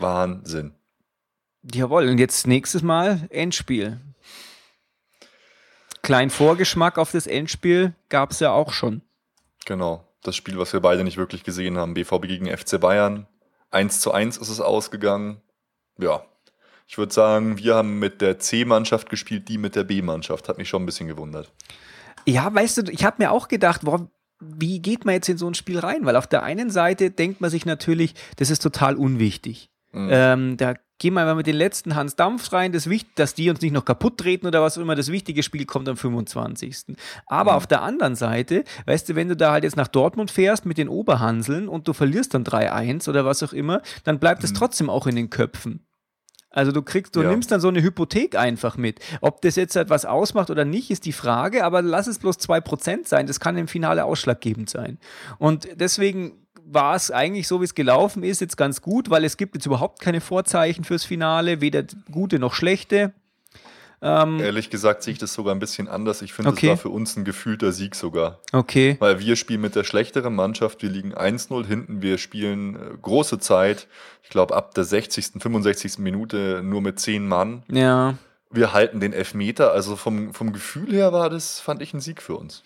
Wahnsinn. 0.00 0.72
Jawohl, 1.62 2.08
und 2.08 2.18
jetzt 2.18 2.46
nächstes 2.46 2.82
Mal 2.82 3.26
Endspiel. 3.30 4.00
Kleinen 6.06 6.30
Vorgeschmack 6.30 6.98
auf 6.98 7.10
das 7.10 7.26
Endspiel 7.26 7.94
gab 8.08 8.30
es 8.30 8.40
ja 8.40 8.52
auch 8.52 8.72
schon. 8.72 9.02
Genau. 9.64 10.04
Das 10.22 10.36
Spiel, 10.36 10.56
was 10.56 10.72
wir 10.72 10.80
beide 10.80 11.02
nicht 11.02 11.16
wirklich 11.16 11.42
gesehen 11.42 11.76
haben. 11.76 11.94
BVB 11.94 12.22
gegen 12.22 12.56
FC 12.56 12.80
Bayern. 12.80 13.26
1 13.72 14.00
zu 14.00 14.12
1 14.12 14.36
ist 14.36 14.48
es 14.48 14.60
ausgegangen. 14.60 15.40
Ja. 15.98 16.24
Ich 16.86 16.96
würde 16.96 17.12
sagen, 17.12 17.58
wir 17.58 17.74
haben 17.74 17.98
mit 17.98 18.20
der 18.20 18.38
C-Mannschaft 18.38 19.10
gespielt, 19.10 19.48
die 19.48 19.58
mit 19.58 19.74
der 19.74 19.82
B-Mannschaft. 19.82 20.48
Hat 20.48 20.58
mich 20.58 20.68
schon 20.68 20.84
ein 20.84 20.86
bisschen 20.86 21.08
gewundert. 21.08 21.52
Ja, 22.24 22.52
weißt 22.54 22.78
du, 22.78 22.92
ich 22.92 23.04
habe 23.04 23.16
mir 23.18 23.32
auch 23.32 23.48
gedacht, 23.48 23.80
warum, 23.84 24.10
wie 24.38 24.80
geht 24.80 25.04
man 25.04 25.14
jetzt 25.14 25.28
in 25.28 25.38
so 25.38 25.48
ein 25.48 25.54
Spiel 25.54 25.80
rein? 25.80 26.04
Weil 26.06 26.14
auf 26.14 26.28
der 26.28 26.44
einen 26.44 26.70
Seite 26.70 27.10
denkt 27.10 27.40
man 27.40 27.50
sich 27.50 27.66
natürlich, 27.66 28.14
das 28.36 28.50
ist 28.50 28.62
total 28.62 28.94
unwichtig. 28.94 29.70
Mhm. 29.90 30.08
Ähm, 30.12 30.56
da 30.56 30.74
gehen 30.98 31.14
wir 31.14 31.24
mal 31.24 31.34
mit 31.34 31.46
den 31.46 31.56
letzten 31.56 31.94
Hans 31.94 32.16
Dampf 32.16 32.52
rein, 32.52 32.72
das 32.72 32.88
Wicht, 32.88 33.06
dass 33.16 33.34
die 33.34 33.50
uns 33.50 33.60
nicht 33.60 33.72
noch 33.72 33.84
kaputt 33.84 34.18
treten 34.18 34.46
oder 34.46 34.62
was 34.62 34.76
auch 34.78 34.82
immer. 34.82 34.94
Das 34.94 35.12
wichtige 35.12 35.42
Spiel 35.42 35.64
kommt 35.66 35.88
am 35.88 35.96
25. 35.96 36.96
Aber 37.26 37.52
Mhm. 37.52 37.56
auf 37.56 37.66
der 37.66 37.82
anderen 37.82 38.14
Seite, 38.16 38.64
weißt 38.86 39.08
du, 39.08 39.14
wenn 39.14 39.28
du 39.28 39.36
da 39.36 39.52
halt 39.52 39.64
jetzt 39.64 39.76
nach 39.76 39.88
Dortmund 39.88 40.30
fährst 40.30 40.66
mit 40.66 40.78
den 40.78 40.88
Oberhanseln 40.88 41.68
und 41.68 41.86
du 41.88 41.92
verlierst 41.92 42.34
dann 42.34 42.44
3-1 42.44 43.08
oder 43.08 43.24
was 43.24 43.42
auch 43.42 43.52
immer, 43.52 43.82
dann 44.04 44.18
bleibt 44.18 44.42
es 44.44 44.50
Mhm. 44.52 44.56
trotzdem 44.56 44.90
auch 44.90 45.06
in 45.06 45.16
den 45.16 45.30
Köpfen. 45.30 45.85
Also 46.56 46.72
du 46.72 46.80
kriegst, 46.80 47.14
du 47.14 47.22
Ja. 47.22 47.28
nimmst 47.30 47.52
dann 47.52 47.60
so 47.60 47.68
eine 47.68 47.82
Hypothek 47.82 48.34
einfach 48.34 48.78
mit. 48.78 49.00
Ob 49.20 49.42
das 49.42 49.56
jetzt 49.56 49.76
halt 49.76 49.90
was 49.90 50.06
ausmacht 50.06 50.48
oder 50.48 50.64
nicht, 50.64 50.90
ist 50.90 51.04
die 51.04 51.12
Frage, 51.12 51.62
aber 51.64 51.82
lass 51.82 52.06
es 52.06 52.18
bloß 52.18 52.38
2% 52.38 53.06
sein. 53.06 53.26
Das 53.26 53.40
kann 53.40 53.58
im 53.58 53.68
Finale 53.68 54.06
ausschlaggebend 54.06 54.70
sein. 54.70 54.96
Und 55.38 55.68
deswegen 55.74 56.32
war 56.64 56.96
es 56.96 57.10
eigentlich 57.10 57.46
so, 57.46 57.60
wie 57.60 57.64
es 57.66 57.74
gelaufen 57.74 58.22
ist, 58.22 58.40
jetzt 58.40 58.56
ganz 58.56 58.80
gut, 58.80 59.10
weil 59.10 59.24
es 59.24 59.36
gibt 59.36 59.54
jetzt 59.54 59.66
überhaupt 59.66 60.00
keine 60.00 60.22
Vorzeichen 60.22 60.82
fürs 60.84 61.04
Finale, 61.04 61.60
weder 61.60 61.84
gute 62.10 62.38
noch 62.38 62.54
schlechte. 62.54 63.12
Ähm, 64.02 64.40
Ehrlich 64.40 64.68
gesagt 64.70 65.02
sehe 65.02 65.12
ich 65.12 65.18
das 65.18 65.32
sogar 65.32 65.54
ein 65.54 65.58
bisschen 65.58 65.88
anders. 65.88 66.20
Ich 66.22 66.32
finde, 66.34 66.50
es 66.50 66.56
Okay. 66.58 66.68
war 66.68 66.76
für 66.76 66.90
uns 66.90 67.16
ein 67.16 67.24
gefühlter 67.24 67.72
Sieg 67.72 67.94
sogar. 67.94 68.40
okay. 68.52 68.96
Weil 68.98 69.18
wir 69.20 69.36
spielen 69.36 69.62
mit 69.62 69.74
der 69.74 69.84
schlechteren 69.84 70.34
Mannschaft, 70.34 70.82
wir 70.82 70.90
liegen 70.90 71.14
1-0 71.14 71.64
hinten, 71.66 72.02
wir 72.02 72.18
spielen 72.18 72.76
äh, 72.76 72.78
große 73.00 73.38
Zeit. 73.38 73.86
Ich 74.22 74.28
glaube, 74.30 74.54
ab 74.54 74.74
der 74.74 74.84
60., 74.84 75.40
65. 75.40 75.98
Minute 75.98 76.60
nur 76.62 76.82
mit 76.82 77.00
10 77.00 77.26
Mann. 77.26 77.62
Ja. 77.70 78.14
Wir 78.50 78.72
halten 78.72 79.00
den 79.00 79.12
Elfmeter. 79.12 79.72
Also 79.72 79.96
vom, 79.96 80.34
vom 80.34 80.52
Gefühl 80.52 80.92
her 80.92 81.12
war 81.12 81.30
das, 81.30 81.58
fand 81.60 81.80
ich, 81.82 81.94
ein 81.94 82.00
Sieg 82.00 82.20
für 82.22 82.36
uns. 82.36 82.62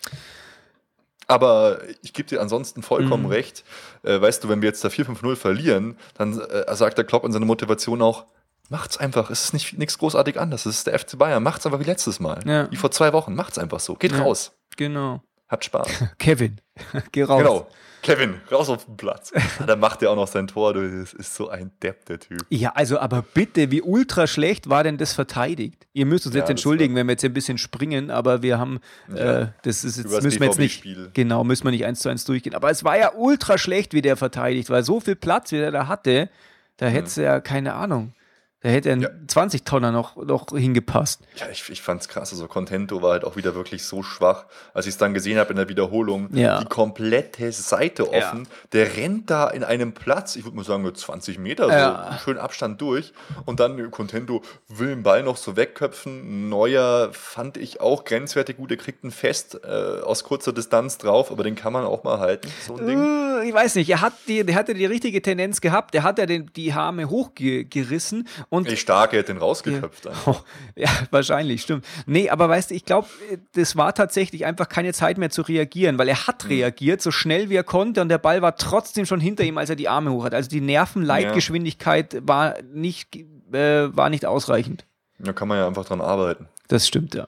Aber 1.27 1.79
ich 2.01 2.13
gebe 2.13 2.27
dir 2.27 2.41
ansonsten 2.41 2.83
vollkommen 2.83 3.23
Mhm. 3.23 3.29
recht. 3.31 3.63
Äh, 4.03 4.19
weißt 4.19 4.43
du, 4.43 4.49
wenn 4.49 4.61
wir 4.61 4.67
jetzt 4.67 4.83
da 4.83 4.89
4-5-0 4.89 5.35
verlieren, 5.37 5.95
dann 6.17 6.37
äh, 6.39 6.75
sagt 6.75 6.97
der 6.97 7.05
Klopp 7.05 7.23
in 7.23 7.31
seiner 7.31 7.45
Motivation 7.45 8.01
auch, 8.01 8.25
macht's 8.71 8.97
einfach. 8.97 9.29
Es 9.29 9.43
ist 9.43 9.53
nicht 9.53 9.77
nichts 9.77 9.97
großartig 9.99 10.39
anders. 10.39 10.65
Es 10.65 10.77
ist 10.77 10.87
der 10.87 10.97
FC 10.97 11.17
Bayern. 11.17 11.43
Macht's 11.43 11.65
einfach 11.65 11.79
wie 11.79 11.83
letztes 11.83 12.19
Mal. 12.19 12.39
Ja. 12.47 12.71
Wie 12.71 12.77
vor 12.77 12.89
zwei 12.89 13.13
Wochen. 13.13 13.35
Macht's 13.35 13.59
einfach 13.59 13.79
so. 13.79 13.93
Geht 13.95 14.13
Ja. 14.13 14.19
raus. 14.23 14.53
Genau. 14.77 15.21
Habt 15.49 15.65
Spaß. 15.65 15.87
Kevin, 16.17 16.59
geh 17.11 17.23
raus. 17.23 17.39
Genau. 17.43 17.67
Kevin, 18.03 18.41
raus 18.51 18.67
auf 18.69 18.85
den 18.85 18.97
Platz. 18.97 19.31
Dann 19.67 19.79
macht 19.79 20.01
er 20.01 20.09
auch 20.09 20.15
noch 20.15 20.27
sein 20.27 20.47
Tor. 20.47 20.73
Du, 20.73 20.81
Das 21.01 21.13
ist 21.13 21.35
so 21.35 21.49
ein 21.49 21.69
Depp, 21.83 22.05
der 22.05 22.19
Typ. 22.19 22.39
Ja, 22.49 22.71
also 22.73 22.97
aber 22.97 23.21
bitte, 23.21 23.69
wie 23.69 23.83
ultra 23.83 24.25
schlecht 24.25 24.69
war 24.69 24.83
denn 24.83 24.97
das 24.97 25.13
verteidigt? 25.13 25.85
Ihr 25.93 26.07
müsst 26.07 26.25
uns 26.25 26.33
Ja, 26.33 26.39
jetzt 26.41 26.49
entschuldigen, 26.49 26.95
wenn 26.95 27.05
wir 27.05 27.11
jetzt 27.11 27.23
ein 27.25 27.33
bisschen 27.33 27.59
springen, 27.59 28.09
aber 28.09 28.41
wir 28.41 28.57
haben, 28.57 28.79
Ja. 29.13 29.41
äh, 29.41 29.47
das 29.61 29.83
ist 29.83 29.97
jetzt, 29.97 30.11
das 30.11 30.23
müssen 30.23 30.39
wir 30.39 30.47
jetzt 30.47 30.57
nicht, 30.57 30.83
genau, 31.13 31.43
müssen 31.43 31.63
wir 31.65 31.69
nicht 31.71 31.85
eins 31.85 31.99
zu 31.99 32.09
eins 32.09 32.25
durchgehen. 32.25 32.55
Aber 32.55 32.71
es 32.71 32.83
war 32.83 32.97
ja 32.97 33.11
ultra 33.13 33.59
schlecht, 33.59 33.93
wie 33.93 34.01
der 34.01 34.17
verteidigt 34.17 34.71
war. 34.71 34.81
So 34.81 34.99
viel 34.99 35.15
Platz, 35.15 35.51
wie 35.51 35.57
der 35.57 35.69
da 35.71 35.87
hatte, 35.87 36.29
da 36.77 36.87
hätte 36.87 37.05
es 37.07 37.17
ja, 37.17 37.39
keine 37.39 37.75
Ahnung, 37.75 38.13
da 38.61 38.69
hätte 38.69 38.91
ein. 38.91 39.01
Ja. 39.01 39.09
20 39.27 39.63
Tonner 39.63 39.91
noch, 39.91 40.15
noch 40.17 40.47
hingepasst. 40.55 41.21
Ja, 41.35 41.47
ich, 41.51 41.67
ich 41.69 41.81
fand's 41.81 42.07
krass. 42.07 42.31
Also 42.31 42.47
Contento 42.47 43.01
war 43.01 43.11
halt 43.13 43.23
auch 43.23 43.35
wieder 43.35 43.55
wirklich 43.55 43.83
so 43.83 44.03
schwach. 44.03 44.45
Als 44.73 44.85
ich 44.85 44.91
es 44.93 44.97
dann 44.97 45.13
gesehen 45.13 45.37
habe 45.39 45.49
in 45.51 45.55
der 45.55 45.69
Wiederholung, 45.69 46.29
Ja. 46.33 46.59
die 46.59 46.65
komplette 46.65 47.51
Seite 47.51 48.03
Ja. 48.11 48.29
offen. 48.29 48.47
Der 48.73 48.95
rennt 48.97 49.29
da 49.29 49.47
in 49.47 49.63
einem 49.63 49.93
Platz, 49.93 50.35
ich 50.35 50.43
würde 50.43 50.57
mal 50.57 50.65
sagen, 50.65 50.83
mit 50.83 50.97
20 50.97 51.39
Meter, 51.39 51.65
so 51.65 51.71
Ja. 51.71 52.19
schön 52.23 52.37
Abstand 52.37 52.79
durch. 52.81 53.13
Und 53.45 53.59
dann 53.59 53.89
Contento 53.91 54.41
will 54.67 54.89
den 54.89 55.03
Ball 55.03 55.23
noch 55.23 55.37
so 55.37 55.55
wegköpfen. 55.55 56.49
Neuer 56.49 57.09
fand 57.13 57.57
ich 57.57 57.81
auch 57.81 58.03
grenzwertig 58.03 58.57
gut. 58.57 58.71
Er 58.71 58.77
kriegt 58.77 59.03
einen 59.03 59.11
Fest 59.11 59.59
äh, 59.63 59.67
aus 60.01 60.23
kurzer 60.23 60.53
Distanz 60.53 60.97
drauf, 60.97 61.31
aber 61.31 61.43
den 61.43 61.55
kann 61.55 61.73
man 61.73 61.85
auch 61.85 62.03
mal 62.03 62.19
halten. 62.19 62.47
So 62.67 62.75
ein 62.77 62.85
Ding. 62.87 62.99
Äh, 63.41 63.47
ich 63.47 63.53
weiß 63.53 63.75
nicht, 63.75 63.89
er 63.89 64.01
hat 64.01 64.13
die, 64.27 64.43
der 64.45 64.55
hatte 64.55 64.73
die 64.75 64.85
richtige 64.85 65.21
Tendenz 65.21 65.61
gehabt, 65.61 65.93
der 65.95 66.03
hat 66.03 66.19
ja 66.19 66.25
den, 66.27 66.51
die 66.55 66.71
Arme 66.73 67.09
hochgerissen 67.09 68.27
und 68.51 68.69
stark, 68.77 69.13
er 69.13 69.19
hat 69.19 69.29
den 69.29 69.37
rausgeköpft. 69.37 70.09
Oh, 70.27 70.35
ja, 70.75 70.89
wahrscheinlich, 71.09 71.61
stimmt. 71.63 71.85
Nee, 72.05 72.29
aber 72.29 72.49
weißt 72.49 72.69
du, 72.69 72.75
ich 72.75 72.85
glaube, 72.85 73.07
das 73.53 73.75
war 73.77 73.95
tatsächlich 73.95 74.45
einfach 74.45 74.67
keine 74.69 74.93
Zeit 74.93 75.17
mehr 75.17 75.29
zu 75.29 75.41
reagieren, 75.41 75.97
weil 75.97 76.09
er 76.09 76.27
hat 76.27 76.49
reagiert, 76.49 77.01
so 77.01 77.11
schnell 77.11 77.49
wie 77.49 77.55
er 77.55 77.63
konnte 77.63 78.01
und 78.01 78.09
der 78.09 78.17
Ball 78.17 78.41
war 78.41 78.57
trotzdem 78.57 79.05
schon 79.05 79.19
hinter 79.21 79.43
ihm, 79.45 79.57
als 79.57 79.69
er 79.69 79.77
die 79.77 79.87
Arme 79.87 80.11
hoch 80.11 80.25
hat. 80.25 80.33
Also 80.33 80.49
die 80.49 80.61
Nervenleitgeschwindigkeit 80.61 82.27
war 82.27 82.55
nicht 82.73 83.15
äh, 83.53 83.95
war 83.95 84.09
nicht 84.09 84.25
ausreichend. 84.25 84.85
Da 85.17 85.33
kann 85.33 85.47
man 85.47 85.57
ja 85.57 85.67
einfach 85.67 85.85
dran 85.85 86.01
arbeiten. 86.01 86.47
Das 86.67 86.87
stimmt, 86.87 87.15
ja. 87.15 87.27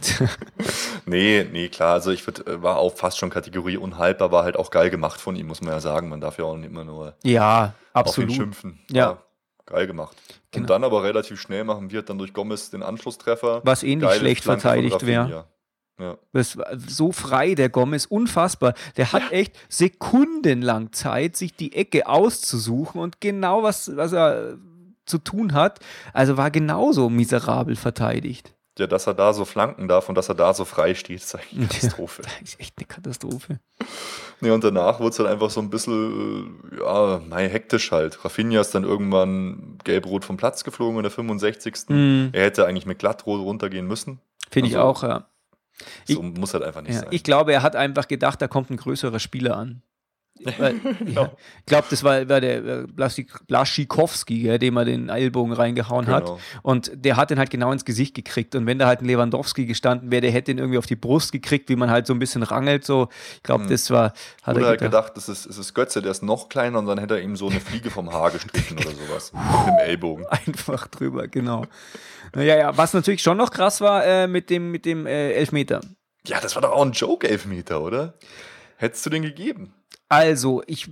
Nee, 1.06 1.46
nee, 1.50 1.68
klar. 1.68 1.94
Also 1.94 2.10
ich 2.10 2.26
würd, 2.26 2.46
äh, 2.46 2.62
war 2.62 2.76
auch 2.76 2.94
fast 2.94 3.18
schon 3.18 3.30
Kategorie 3.30 3.76
unhaltbar, 3.76 4.30
war 4.32 4.44
halt 4.44 4.56
auch 4.56 4.70
geil 4.70 4.90
gemacht 4.90 5.20
von 5.20 5.34
ihm, 5.36 5.46
muss 5.46 5.60
man 5.62 5.72
ja 5.72 5.80
sagen. 5.80 6.08
Man 6.08 6.20
darf 6.20 6.38
ja 6.38 6.44
auch 6.44 6.56
nicht 6.56 6.66
immer 6.70 6.84
nur 6.84 7.14
Ja, 7.24 7.72
auf 7.94 8.06
ihn 8.06 8.24
absolut. 8.24 8.32
schimpfen. 8.32 8.80
Ja. 8.90 9.06
War 9.06 9.22
geil 9.66 9.86
gemacht. 9.86 10.16
Genau. 10.50 10.62
Und 10.62 10.70
dann 10.70 10.84
aber 10.84 11.02
relativ 11.02 11.40
schnell 11.40 11.64
machen 11.64 11.90
wir 11.90 12.02
dann 12.02 12.18
durch 12.18 12.32
Gomez 12.32 12.70
den 12.70 12.82
Anschlusstreffer. 12.82 13.60
Was 13.64 13.82
eh 13.82 13.96
nicht 13.96 14.00
Geile 14.00 14.18
schlecht 14.18 14.44
verteidigt 14.44 15.04
wäre. 15.04 15.46
Ja. 15.98 16.16
Das 16.32 16.56
war 16.56 16.66
so 16.78 17.10
frei, 17.10 17.54
der 17.54 17.68
Gomez, 17.68 18.06
unfassbar. 18.06 18.74
Der 18.96 19.12
hat 19.12 19.32
echt 19.32 19.58
sekundenlang 19.68 20.92
Zeit, 20.92 21.36
sich 21.36 21.54
die 21.54 21.74
Ecke 21.74 22.06
auszusuchen 22.06 23.00
und 23.00 23.20
genau 23.20 23.64
was, 23.64 23.94
was 23.96 24.12
er 24.12 24.58
zu 25.06 25.18
tun 25.18 25.54
hat. 25.54 25.80
Also 26.12 26.36
war 26.36 26.50
genauso 26.50 27.10
miserabel 27.10 27.74
verteidigt. 27.74 28.54
Ja, 28.78 28.86
dass 28.86 29.06
er 29.06 29.14
da 29.14 29.32
so 29.32 29.44
flanken 29.44 29.88
darf 29.88 30.08
und 30.08 30.14
dass 30.14 30.28
er 30.28 30.34
da 30.34 30.54
so 30.54 30.64
frei 30.64 30.94
steht, 30.94 31.16
ist 31.22 31.34
eigentlich 31.34 31.58
eine 31.58 31.66
Katastrophe. 31.68 32.22
Das 32.22 32.32
ist 32.42 32.60
echt 32.60 32.74
eine 32.78 32.86
Katastrophe. 32.86 33.60
Nee, 34.40 34.50
und 34.50 34.62
danach 34.62 35.00
wurde 35.00 35.10
es 35.10 35.18
halt 35.18 35.28
einfach 35.28 35.50
so 35.50 35.60
ein 35.60 35.70
bisschen, 35.70 36.70
äh, 36.72 36.80
ja, 36.80 37.20
mei, 37.28 37.48
hektisch 37.48 37.90
halt. 37.90 38.24
Rafinha 38.24 38.60
ist 38.60 38.74
dann 38.74 38.84
irgendwann 38.84 39.78
gelb-rot 39.84 40.24
vom 40.24 40.36
Platz 40.36 40.64
geflogen 40.64 40.96
in 40.98 41.02
der 41.02 41.10
65. 41.10 41.74
Mhm. 41.88 42.30
Er 42.32 42.44
hätte 42.44 42.66
eigentlich 42.66 42.86
mit 42.86 42.98
glattrot 42.98 43.40
runtergehen 43.40 43.86
müssen. 43.86 44.20
Finde 44.50 44.70
ich 44.70 44.76
Also, 44.76 44.88
auch, 44.88 45.02
ja. 45.02 45.26
So 46.06 46.22
muss 46.22 46.54
halt 46.54 46.64
einfach 46.64 46.82
nicht 46.82 46.94
ja. 46.94 47.00
sein. 47.00 47.08
Ich 47.12 47.22
glaube, 47.22 47.52
er 47.52 47.62
hat 47.62 47.76
einfach 47.76 48.08
gedacht, 48.08 48.42
da 48.42 48.48
kommt 48.48 48.70
ein 48.70 48.76
größerer 48.76 49.18
Spieler 49.18 49.56
an. 49.56 49.82
Weil, 50.58 50.74
ja, 51.06 51.32
ich 51.60 51.66
glaube, 51.66 51.86
das 51.90 52.02
war, 52.04 52.28
war 52.28 52.40
der 52.40 52.64
äh, 52.64 52.86
Blaschikowski, 53.46 54.58
dem 54.58 54.76
er 54.76 54.84
den 54.84 55.08
Ellbogen 55.08 55.52
reingehauen 55.52 56.06
hat. 56.06 56.24
Genau. 56.26 56.38
Und 56.62 56.90
der 56.94 57.16
hat 57.16 57.30
den 57.30 57.38
halt 57.38 57.50
genau 57.50 57.72
ins 57.72 57.84
Gesicht 57.84 58.14
gekriegt. 58.14 58.54
Und 58.54 58.66
wenn 58.66 58.78
da 58.78 58.86
halt 58.86 59.00
ein 59.00 59.06
Lewandowski 59.06 59.66
gestanden 59.66 60.10
wäre, 60.10 60.22
der 60.22 60.30
hätte 60.30 60.50
ihn 60.50 60.58
irgendwie 60.58 60.78
auf 60.78 60.86
die 60.86 60.96
Brust 60.96 61.32
gekriegt, 61.32 61.68
wie 61.68 61.76
man 61.76 61.90
halt 61.90 62.06
so 62.06 62.12
ein 62.12 62.18
bisschen 62.18 62.42
rangelt. 62.42 62.84
So, 62.84 63.08
ich 63.36 63.42
glaube, 63.42 63.64
Mhm. 63.64 63.68
das 63.70 63.90
war, 63.90 64.12
hat 64.42 64.56
Oder 64.56 64.68
er 64.68 64.76
gedacht. 64.76 65.14
gedacht, 65.14 65.16
es 65.16 65.28
ist, 65.28 65.46
es 65.46 65.58
ist 65.58 65.74
Götze, 65.74 66.00
der 66.02 66.10
ist 66.12 66.22
noch 66.22 66.48
kleiner 66.48 66.78
und 66.78 66.86
dann 66.86 66.98
hätte 66.98 67.14
er 67.16 67.22
ihm 67.22 67.36
so 67.36 67.48
eine 67.48 67.60
Fliege 67.60 67.90
vom 67.90 68.12
Haar 68.12 68.30
gestrichen 68.30 68.78
oder 68.78 68.90
sowas. 68.90 69.32
Mit 69.32 69.66
dem 69.66 69.78
Ellbogen. 69.86 70.26
Einfach 70.46 70.86
drüber, 70.88 71.28
genau. 71.28 71.64
Naja, 72.34 72.56
ja, 72.56 72.76
was 72.76 72.92
natürlich 72.94 73.22
schon 73.22 73.36
noch 73.36 73.50
krass 73.50 73.80
war 73.80 74.04
äh, 74.04 74.26
mit 74.26 74.50
dem, 74.50 74.70
mit 74.70 74.84
dem 74.84 75.06
äh, 75.06 75.32
Elfmeter. 75.32 75.80
Ja, 76.26 76.40
das 76.40 76.54
war 76.56 76.62
doch 76.62 76.72
auch 76.72 76.84
ein 76.84 76.92
Joke-Elfmeter, 76.92 77.80
oder? 77.80 78.14
Hättest 78.76 79.06
du 79.06 79.10
den 79.10 79.22
gegeben? 79.22 79.72
Also, 80.08 80.62
ich, 80.66 80.90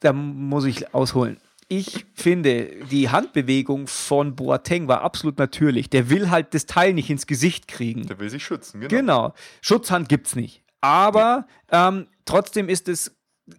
da 0.00 0.12
muss 0.12 0.64
ich 0.64 0.94
ausholen. 0.94 1.38
Ich 1.68 2.06
finde, 2.14 2.70
die 2.90 3.08
Handbewegung 3.08 3.86
von 3.86 4.36
Boateng 4.36 4.86
war 4.86 5.00
absolut 5.00 5.38
natürlich. 5.38 5.88
Der 5.88 6.10
will 6.10 6.30
halt 6.30 6.52
das 6.54 6.66
Teil 6.66 6.92
nicht 6.92 7.08
ins 7.10 7.26
Gesicht 7.26 7.68
kriegen. 7.68 8.06
Der 8.06 8.18
will 8.18 8.28
sich 8.28 8.44
schützen, 8.44 8.80
genau. 8.80 8.90
Genau. 8.90 9.34
Schutzhand 9.62 10.08
gibt 10.08 10.26
es 10.26 10.36
nicht. 10.36 10.62
Aber 10.82 11.46
ähm, 11.70 12.06
trotzdem 12.26 12.68
ist 12.68 12.88
es, 12.88 13.16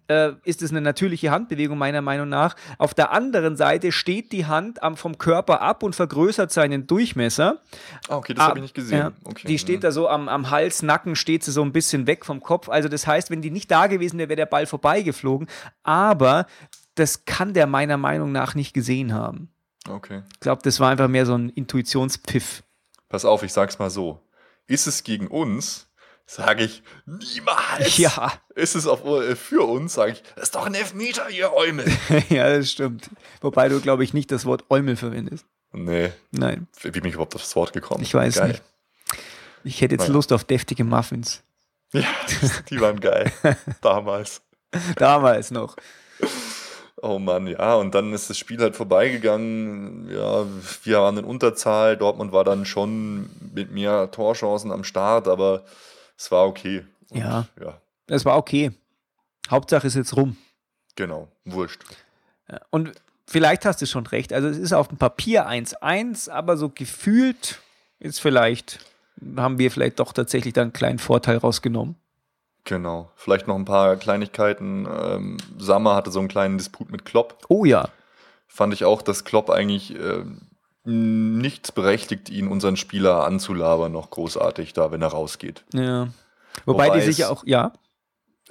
äh, 0.08 0.32
ist 0.44 0.62
es 0.62 0.70
eine 0.70 0.80
natürliche 0.80 1.30
Handbewegung, 1.30 1.78
meiner 1.78 2.02
Meinung 2.02 2.28
nach. 2.28 2.56
Auf 2.78 2.94
der 2.94 3.12
anderen 3.12 3.56
Seite 3.56 3.92
steht 3.92 4.32
die 4.32 4.46
Hand 4.46 4.82
am, 4.82 4.96
vom 4.96 5.18
Körper 5.18 5.60
ab 5.60 5.82
und 5.82 5.94
vergrößert 5.94 6.50
seinen 6.52 6.86
Durchmesser. 6.86 7.60
Ah, 8.08 8.16
okay, 8.16 8.34
das 8.34 8.44
habe 8.44 8.58
ich 8.58 8.62
nicht 8.62 8.74
gesehen. 8.74 8.98
ja. 8.98 9.12
okay. 9.24 9.46
Die 9.46 9.58
steht 9.58 9.78
mhm. 9.78 9.82
da 9.82 9.92
so 9.92 10.08
am, 10.08 10.28
am 10.28 10.50
Hals, 10.50 10.82
Nacken, 10.82 11.16
steht 11.16 11.44
sie 11.44 11.52
so 11.52 11.62
ein 11.62 11.72
bisschen 11.72 12.06
weg 12.06 12.24
vom 12.24 12.42
Kopf. 12.42 12.68
Also 12.68 12.88
das 12.88 13.06
heißt, 13.06 13.30
wenn 13.30 13.42
die 13.42 13.50
nicht 13.50 13.70
da 13.70 13.86
gewesen 13.86 14.18
wäre, 14.18 14.28
wäre 14.28 14.36
der 14.36 14.46
Ball 14.46 14.66
vorbeigeflogen. 14.66 15.48
Aber 15.82 16.46
das 16.96 17.24
kann 17.24 17.54
der 17.54 17.66
meiner 17.66 17.96
Meinung 17.96 18.32
nach 18.32 18.54
nicht 18.54 18.74
gesehen 18.74 19.12
haben. 19.12 19.50
Okay. 19.88 20.22
Ich 20.32 20.40
glaube, 20.40 20.62
das 20.62 20.80
war 20.80 20.90
einfach 20.90 21.08
mehr 21.08 21.26
so 21.26 21.36
ein 21.36 21.48
Intuitionspfiff. 21.50 22.64
Pass 23.08 23.24
auf, 23.24 23.42
ich 23.42 23.52
sag's 23.52 23.78
mal 23.78 23.90
so. 23.90 24.20
Ist 24.66 24.88
es 24.88 25.04
gegen 25.04 25.28
uns, 25.28 25.88
sage 26.26 26.64
ich 26.64 26.82
niemals. 27.06 27.96
Ja, 27.98 28.32
Ist 28.54 28.74
es 28.74 28.86
auf, 28.86 29.04
äh, 29.04 29.36
für 29.36 29.62
uns, 29.66 29.94
sage 29.94 30.12
ich, 30.12 30.22
das 30.34 30.44
ist 30.44 30.54
doch 30.54 30.66
ein 30.66 30.74
Elfmeter, 30.74 31.30
ihr 31.30 31.52
Eumel. 31.52 31.86
ja, 32.28 32.56
das 32.56 32.70
stimmt. 32.70 33.08
Wobei 33.40 33.68
du, 33.68 33.80
glaube 33.80 34.04
ich, 34.04 34.12
nicht 34.14 34.30
das 34.32 34.44
Wort 34.44 34.64
Eumel 34.70 34.96
verwendest. 34.96 35.46
nee, 35.72 36.12
Nein, 36.32 36.66
wie 36.82 36.90
bin 36.90 37.04
ich 37.04 37.14
überhaupt 37.14 37.34
auf 37.34 37.42
das 37.42 37.54
Wort 37.56 37.72
gekommen? 37.72 38.02
ich 38.02 38.12
weiß 38.14 38.36
geil. 38.36 38.48
nicht. 38.48 38.62
Ich 39.64 39.80
hätte 39.80 39.94
jetzt 39.94 40.02
Naja. 40.02 40.12
Lust 40.14 40.32
auf 40.32 40.44
deftige 40.44 40.84
Muffins. 40.84 41.42
Ja, 41.92 42.04
die 42.70 42.80
waren 42.80 43.00
geil. 43.00 43.32
Damals. 43.80 44.42
Damals 44.96 45.50
noch. 45.50 45.76
Oh 47.02 47.18
Mann, 47.18 47.46
ja, 47.46 47.74
und 47.74 47.94
dann 47.94 48.12
ist 48.12 48.30
das 48.30 48.38
Spiel 48.38 48.58
halt 48.60 48.74
vorbeigegangen. 48.74 50.08
Ja, 50.10 50.44
wir 50.84 50.98
waren 51.00 51.18
in 51.18 51.24
Unterzahl. 51.24 51.96
Dortmund 51.96 52.32
war 52.32 52.42
dann 52.42 52.64
schon 52.64 53.28
mit 53.54 53.70
mehr 53.70 54.10
Torchancen 54.10 54.72
am 54.72 54.82
Start, 54.82 55.28
aber 55.28 55.64
es 56.16 56.30
war 56.30 56.46
okay. 56.46 56.84
Und 57.10 57.18
Ja. 57.20 57.46
Ja, 57.60 57.80
Das 58.06 58.24
war 58.24 58.36
okay. 58.36 58.72
Hauptsache 59.50 59.86
ist 59.86 59.94
jetzt 59.94 60.16
rum. 60.16 60.36
genau. 60.96 61.28
Wurscht. 61.44 61.82
Und 62.70 62.92
vielleicht 63.26 63.64
hast 63.64 63.80
du 63.82 63.86
schon 63.86 64.06
recht. 64.06 64.32
Also 64.32 64.48
es 64.48 64.58
ist 64.58 64.72
auf 64.72 64.88
dem 64.88 64.98
Papier 64.98 65.48
1-1, 65.48 66.30
aber 66.30 66.56
so 66.56 66.68
gefühlt 66.68 67.60
ist 67.98 68.20
vielleicht, 68.20 68.80
haben 69.36 69.58
wir 69.58 69.70
vielleicht 69.70 69.98
doch 70.00 70.12
tatsächlich 70.12 70.52
da 70.54 70.62
einen 70.62 70.72
kleinen 70.72 70.98
Vorteil 70.98 71.36
rausgenommen. 71.38 71.96
Genau. 72.64 73.10
Vielleicht 73.14 73.46
noch 73.46 73.54
ein 73.54 73.64
paar 73.64 73.96
Kleinigkeiten. 73.96 74.86
Ähm, 74.90 75.36
Sammer 75.58 75.94
hatte 75.94 76.10
so 76.10 76.18
einen 76.18 76.28
kleinen 76.28 76.58
Disput 76.58 76.90
mit 76.90 77.04
Klopp. 77.04 77.44
Oh 77.48 77.64
ja. 77.64 77.88
Fand 78.48 78.72
ich 78.74 78.84
auch, 78.84 79.02
dass 79.02 79.24
Klopp 79.24 79.50
eigentlich 79.50 79.94
ähm, 79.94 80.45
nichts 80.86 81.72
berechtigt, 81.72 82.30
ihn 82.30 82.48
unseren 82.48 82.76
Spieler 82.76 83.24
anzulabern, 83.24 83.92
noch 83.92 84.10
großartig 84.10 84.72
da, 84.72 84.90
wenn 84.90 85.02
er 85.02 85.08
rausgeht. 85.08 85.64
ja. 85.72 86.08
Wobei, 86.64 86.86
Wobei 86.86 86.98
die 86.98 87.04
sich 87.04 87.18
ja 87.18 87.28
auch, 87.28 87.44
ja. 87.44 87.72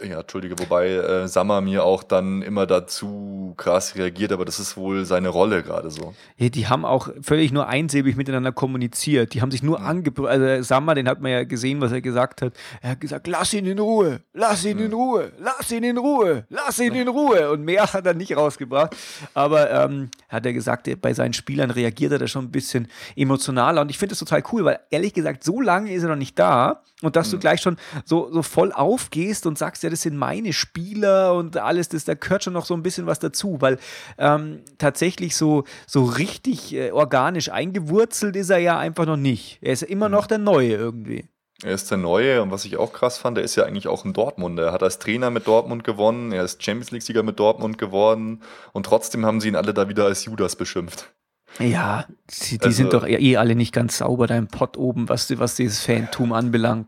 Ja, 0.03 0.19
entschuldige, 0.19 0.59
wobei 0.59 0.89
äh, 0.89 1.27
Sammer 1.29 1.61
mir 1.61 1.85
auch 1.85 2.03
dann 2.03 2.41
immer 2.41 2.65
dazu 2.65 3.53
krass 3.55 3.95
reagiert, 3.95 4.33
aber 4.33 4.43
das 4.43 4.59
ist 4.59 4.75
wohl 4.75 5.05
seine 5.05 5.29
Rolle 5.29 5.63
gerade 5.63 5.89
so. 5.89 6.13
Ja, 6.35 6.49
die 6.49 6.67
haben 6.67 6.83
auch 6.83 7.07
völlig 7.21 7.53
nur 7.53 7.69
einsilbig 7.69 8.17
miteinander 8.17 8.51
kommuniziert. 8.51 9.33
Die 9.33 9.41
haben 9.41 9.51
sich 9.51 9.63
nur 9.63 9.79
angebrüllt. 9.79 10.29
Also 10.29 10.63
Sammer, 10.63 10.95
den 10.95 11.07
hat 11.07 11.21
man 11.21 11.31
ja 11.31 11.43
gesehen, 11.45 11.79
was 11.79 11.93
er 11.93 12.01
gesagt 12.01 12.41
hat. 12.41 12.51
Er 12.81 12.91
hat 12.91 12.99
gesagt, 12.99 13.25
lass 13.27 13.53
ihn 13.53 13.65
in 13.65 13.79
Ruhe, 13.79 14.19
lass 14.33 14.65
ihn 14.65 14.79
in 14.79 14.91
Ruhe, 14.91 15.31
lass 15.39 15.71
ihn 15.71 15.85
in 15.85 15.97
Ruhe, 15.97 16.45
lass 16.49 16.77
ihn 16.79 16.93
in 16.93 17.07
Ruhe. 17.07 17.51
Und 17.51 17.63
mehr 17.63 17.93
hat 17.93 18.05
er 18.05 18.13
nicht 18.13 18.35
rausgebracht. 18.35 18.93
Aber 19.33 19.71
ähm, 19.71 20.09
hat 20.27 20.45
er 20.45 20.51
gesagt, 20.51 20.89
bei 20.99 21.13
seinen 21.13 21.31
Spielern 21.31 21.71
reagiert 21.71 22.11
er 22.11 22.19
da 22.19 22.27
schon 22.27 22.43
ein 22.43 22.51
bisschen 22.51 22.89
emotionaler. 23.15 23.79
Und 23.79 23.89
ich 23.91 23.97
finde 23.97 24.11
das 24.11 24.19
total 24.19 24.43
cool, 24.51 24.65
weil 24.65 24.79
ehrlich 24.89 25.13
gesagt, 25.13 25.45
so 25.45 25.61
lange 25.61 25.93
ist 25.93 26.03
er 26.03 26.09
noch 26.09 26.17
nicht 26.17 26.37
da. 26.37 26.81
Und 27.05 27.15
dass 27.15 27.29
du 27.29 27.39
gleich 27.39 27.61
schon 27.61 27.77
so, 28.03 28.31
so 28.31 28.41
voll 28.41 28.71
aufgehst 28.71 29.45
und 29.45 29.57
sagst, 29.57 29.83
ja, 29.83 29.89
das 29.89 30.01
sind 30.01 30.17
meine 30.17 30.53
Spieler 30.53 31.33
und 31.33 31.57
alles, 31.57 31.89
das, 31.89 32.05
da 32.05 32.13
gehört 32.13 32.43
schon 32.43 32.53
noch 32.53 32.65
so 32.65 32.73
ein 32.73 32.83
bisschen 32.83 33.05
was 33.05 33.19
dazu, 33.19 33.57
weil 33.59 33.77
ähm, 34.17 34.61
tatsächlich 34.77 35.35
so, 35.35 35.63
so 35.87 36.03
richtig 36.03 36.73
äh, 36.73 36.91
organisch 36.91 37.49
eingewurzelt 37.49 38.35
ist 38.35 38.49
er 38.49 38.59
ja 38.59 38.77
einfach 38.77 39.05
noch 39.05 39.17
nicht. 39.17 39.59
Er 39.61 39.73
ist 39.73 39.83
immer 39.83 40.09
noch 40.09 40.27
der 40.27 40.37
Neue 40.37 40.73
irgendwie. 40.73 41.25
Er 41.63 41.73
ist 41.73 41.89
der 41.89 41.97
Neue 41.97 42.41
und 42.41 42.51
was 42.51 42.65
ich 42.65 42.75
auch 42.75 42.91
krass 42.91 43.17
fand, 43.17 43.37
er 43.37 43.43
ist 43.43 43.55
ja 43.55 43.63
eigentlich 43.63 43.87
auch 43.87 44.03
ein 44.03 44.11
Dortmunder. 44.11 44.65
Er 44.65 44.71
hat 44.73 44.83
als 44.83 44.99
Trainer 44.99 45.29
mit 45.29 45.47
Dortmund 45.47 45.85
gewonnen, 45.85 46.33
er 46.33 46.43
ist 46.43 46.61
Champions 46.61 46.91
League-Sieger 46.91 47.23
mit 47.23 47.39
Dortmund 47.39 47.77
geworden 47.77 48.41
und 48.73 48.85
trotzdem 48.85 49.25
haben 49.25 49.39
sie 49.39 49.47
ihn 49.47 49.55
alle 49.55 49.73
da 49.73 49.87
wieder 49.87 50.05
als 50.05 50.25
Judas 50.25 50.57
beschimpft. 50.57 51.13
Ja, 51.59 52.05
die, 52.29 52.57
die 52.57 52.65
Also- 52.65 52.75
sind 52.77 52.93
doch 52.93 53.07
eh 53.07 53.37
alle 53.37 53.55
nicht 53.55 53.73
ganz 53.73 53.97
sauber 53.97 54.27
da 54.27 54.35
im 54.35 54.47
Pott 54.47 54.77
oben, 54.77 55.07
was, 55.09 55.37
was 55.39 55.55
dieses 55.55 55.81
Fantum 55.81 56.33
anbelangt. 56.33 56.87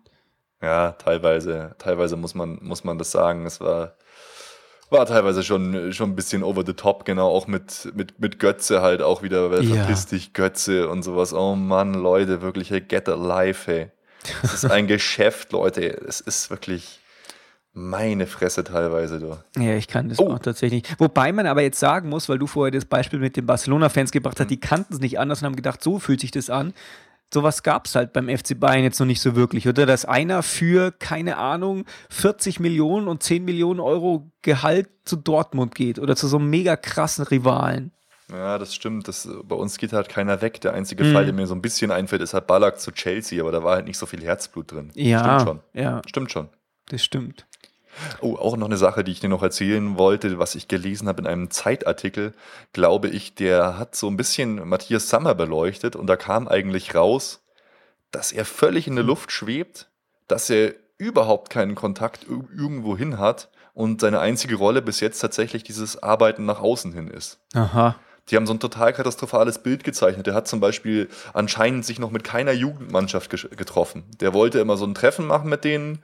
Ja, 0.62 0.94
teilweise, 0.94 1.76
teilweise 1.78 2.16
muss 2.18 2.34
man, 2.36 2.60
muss 2.62 2.84
man 2.84 2.98
das 2.98 3.12
sagen. 3.12 3.46
Es 3.46 3.62
war, 3.62 3.94
war 4.90 5.06
teilweise 5.06 5.44
schon, 5.44 5.94
schon 5.94 6.10
ein 6.12 6.16
bisschen 6.16 6.44
over 6.44 6.64
the 6.66 6.74
top, 6.74 7.06
genau, 7.06 7.30
auch 7.30 7.48
mit, 7.48 7.92
mit, 7.96 8.20
mit 8.20 8.40
Götze 8.40 8.82
halt 8.82 9.02
auch 9.02 9.22
wieder, 9.22 9.52
weil 9.52 9.64
Ja. 9.64 9.76
verpiss 9.84 10.08
dich 10.08 10.34
Götze 10.34 10.90
und 10.90 11.04
sowas. 11.04 11.34
Oh 11.34 11.56
Mann, 11.56 11.94
Leute, 11.94 12.42
wirklich, 12.42 12.72
hey, 12.72 12.82
get 12.82 13.08
alive, 13.08 13.60
hey. 13.66 13.92
Es 14.44 14.54
ist 14.56 14.66
ein 14.72 14.88
Geschäft, 14.88 15.52
Leute. 15.54 15.82
Es 16.08 16.20
ist 16.22 16.50
wirklich 16.50 17.00
meine 17.80 18.26
Fresse 18.26 18.64
teilweise, 18.64 19.20
du. 19.20 19.38
Ja, 19.62 19.76
ich 19.76 19.88
kann 19.88 20.10
das 20.10 20.18
Oh. 20.20 20.32
auch 20.34 20.40
tatsächlich. 20.40 20.84
Wobei 20.98 21.32
man 21.32 21.46
aber 21.46 21.62
jetzt 21.62 21.80
sagen 21.80 22.10
muss, 22.10 22.28
weil 22.28 22.40
du 22.40 22.48
vorher 22.48 22.72
das 22.72 22.86
Beispiel 22.86 23.20
mit 23.20 23.38
den 23.38 23.46
Barcelona-Fans 23.46 24.12
gebracht 24.12 24.40
hast, 24.40 24.50
die 24.50 24.60
kannten 24.60 24.94
es 24.96 25.00
nicht 25.00 25.20
anders 25.20 25.42
und 25.42 25.46
haben 25.46 25.56
gedacht, 25.56 25.84
so 25.84 26.00
fühlt 26.00 26.20
sich 26.22 26.32
das 26.32 26.50
an. 26.50 26.74
Sowas 27.32 27.62
gab 27.62 27.86
es 27.86 27.94
halt 27.96 28.14
beim 28.14 28.30
FC 28.30 28.58
Bayern 28.60 28.84
jetzt 28.84 29.00
noch 29.00 29.06
nicht 29.06 29.22
so 29.22 29.36
wirklich, 29.36 29.68
oder? 29.68 29.86
Dass 29.86 30.06
einer 30.06 30.42
für, 30.44 30.92
keine 30.92 31.38
Ahnung, 31.38 31.84
40 32.10 32.60
Millionen 32.60 33.08
und 33.08 33.22
10 33.22 33.44
Millionen 33.46 33.80
Euro 33.82 34.32
Gehalt 34.42 34.90
zu 35.06 35.16
Dortmund 35.18 35.76
geht 35.76 36.00
oder 36.00 36.16
zu 36.16 36.28
so 36.28 36.38
einem 36.38 36.50
mega 36.50 36.78
krassen 36.78 37.26
Rivalen. 37.26 37.92
Ja, 38.32 38.58
das 38.58 38.74
stimmt. 38.74 39.08
Das, 39.08 39.30
bei 39.44 39.56
uns 39.56 39.78
geht 39.78 39.94
halt 39.94 40.10
keiner 40.10 40.42
weg. 40.42 40.62
Der 40.62 40.74
einzige 40.74 41.04
Mhm. 41.04 41.14
Fall, 41.14 41.26
der 41.26 41.34
mir 41.34 41.48
so 41.48 41.54
ein 41.54 41.62
bisschen 41.62 41.92
einfällt, 41.92 42.22
ist 42.22 42.34
halt 42.34 42.48
Ballack 42.48 42.80
zu 42.80 42.92
Chelsea, 42.92 43.42
aber 43.42 43.52
da 43.52 43.62
war 43.64 43.76
halt 43.76 43.86
nicht 43.88 43.98
so 43.98 44.06
viel 44.06 44.24
Herzblut 44.24 44.72
drin. 44.72 44.92
Ja, 44.96 45.20
Stimmt 45.20 45.42
schon. 45.42 45.60
ja, 45.84 46.02
Stimmt 46.08 46.32
schon. 46.32 46.50
das 46.90 47.04
stimmt. 47.04 47.46
Oh, 48.22 48.36
auch 48.36 48.58
noch 48.58 48.68
eine 48.68 48.78
Sache, 48.78 49.04
die 49.04 49.12
ich 49.12 49.20
dir 49.20 49.30
noch 49.30 49.44
erzählen 49.44 49.98
wollte, 49.98 50.40
was 50.40 50.56
ich 50.56 50.68
gelesen 50.68 51.08
habe 51.08 51.22
in 51.22 51.28
einem 51.28 51.52
Zeitartikel, 51.52 52.34
glaube 52.74 53.08
ich, 53.10 53.36
der 53.36 53.78
hat 53.78 53.96
so 53.96 54.08
ein 54.08 54.18
bisschen 54.18 54.68
Matthias 54.68 55.10
Sammer 55.10 55.36
beleuchtet 55.36 55.96
und 55.96 56.08
da 56.08 56.16
kam 56.16 56.48
eigentlich 56.48 56.96
raus, 56.96 57.44
dass 58.12 58.32
er 58.32 58.46
völlig 58.46 58.88
in 58.88 58.96
der 58.96 59.04
Luft 59.04 59.32
schwebt, 59.32 59.90
dass 60.28 60.50
er 60.50 60.74
überhaupt 60.98 61.50
keinen 61.50 61.76
Kontakt 61.76 62.26
irgendwo 62.28 62.98
hin 62.98 63.20
hat 63.20 63.50
und 63.74 64.02
seine 64.02 64.20
einzige 64.20 64.56
Rolle 64.56 64.82
bis 64.82 65.00
jetzt 65.00 65.20
tatsächlich 65.20 65.64
dieses 65.64 66.02
Arbeiten 66.02 66.46
nach 66.46 66.60
außen 66.60 66.94
hin 66.94 67.08
ist. 67.08 67.40
Aha. 67.54 67.96
Die 68.30 68.36
haben 68.36 68.48
so 68.48 68.54
ein 68.54 68.60
total 68.60 68.92
katastrophales 68.92 69.60
Bild 69.60 69.84
gezeichnet. 69.84 70.28
Der 70.28 70.34
hat 70.34 70.48
zum 70.48 70.60
Beispiel 70.60 71.10
anscheinend 71.34 71.86
sich 71.86 72.00
noch 72.00 72.12
mit 72.12 72.24
keiner 72.24 72.52
Jugendmannschaft 72.52 73.30
getroffen. 73.30 74.04
Der 74.20 74.34
wollte 74.34 74.60
immer 74.60 74.76
so 74.78 74.86
ein 74.86 74.96
Treffen 74.96 75.28
machen 75.28 75.50
mit 75.50 75.64
denen. 75.64 76.00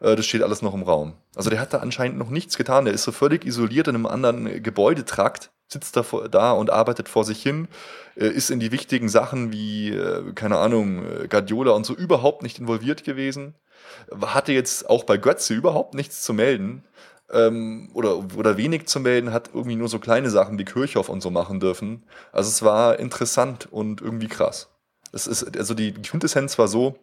Äh, 0.00 0.16
das 0.16 0.26
steht 0.26 0.42
alles 0.42 0.62
noch 0.62 0.74
im 0.74 0.82
Raum. 0.82 1.14
Also 1.34 1.50
der 1.50 1.60
hat 1.60 1.72
da 1.72 1.78
anscheinend 1.78 2.18
noch 2.18 2.30
nichts 2.30 2.56
getan. 2.56 2.84
Der 2.84 2.94
ist 2.94 3.04
so 3.04 3.12
völlig 3.12 3.44
isoliert 3.44 3.88
in 3.88 3.94
einem 3.94 4.06
anderen 4.06 4.62
Gebäudetrakt, 4.62 5.50
sitzt 5.68 5.96
da, 5.96 6.02
vor, 6.02 6.28
da 6.28 6.52
und 6.52 6.70
arbeitet 6.70 7.08
vor 7.08 7.24
sich 7.24 7.42
hin, 7.42 7.68
äh, 8.16 8.26
ist 8.26 8.50
in 8.50 8.60
die 8.60 8.72
wichtigen 8.72 9.08
Sachen 9.08 9.52
wie, 9.52 9.90
äh, 9.90 10.32
keine 10.34 10.58
Ahnung, 10.58 11.04
Guardiola 11.28 11.72
und 11.72 11.86
so 11.86 11.94
überhaupt 11.94 12.42
nicht 12.42 12.58
involviert 12.58 13.04
gewesen. 13.04 13.54
Hatte 14.20 14.52
jetzt 14.52 14.88
auch 14.88 15.04
bei 15.04 15.16
Götze 15.16 15.54
überhaupt 15.54 15.94
nichts 15.94 16.22
zu 16.22 16.32
melden 16.32 16.82
ähm, 17.30 17.90
oder, 17.94 18.18
oder 18.36 18.56
wenig 18.56 18.86
zu 18.86 19.00
melden, 19.00 19.32
hat 19.32 19.50
irgendwie 19.52 19.76
nur 19.76 19.88
so 19.88 19.98
kleine 19.98 20.30
Sachen 20.30 20.58
wie 20.58 20.64
Kirchhoff 20.64 21.08
und 21.08 21.22
so 21.22 21.30
machen 21.30 21.60
dürfen. 21.60 22.04
Also 22.32 22.48
es 22.48 22.62
war 22.62 22.98
interessant 22.98 23.68
und 23.70 24.00
irgendwie 24.00 24.28
krass. 24.28 24.68
Es 25.12 25.26
ist, 25.26 25.56
also 25.56 25.74
die 25.74 25.92
Quintessenz 25.92 26.58
war 26.58 26.68
so, 26.68 26.98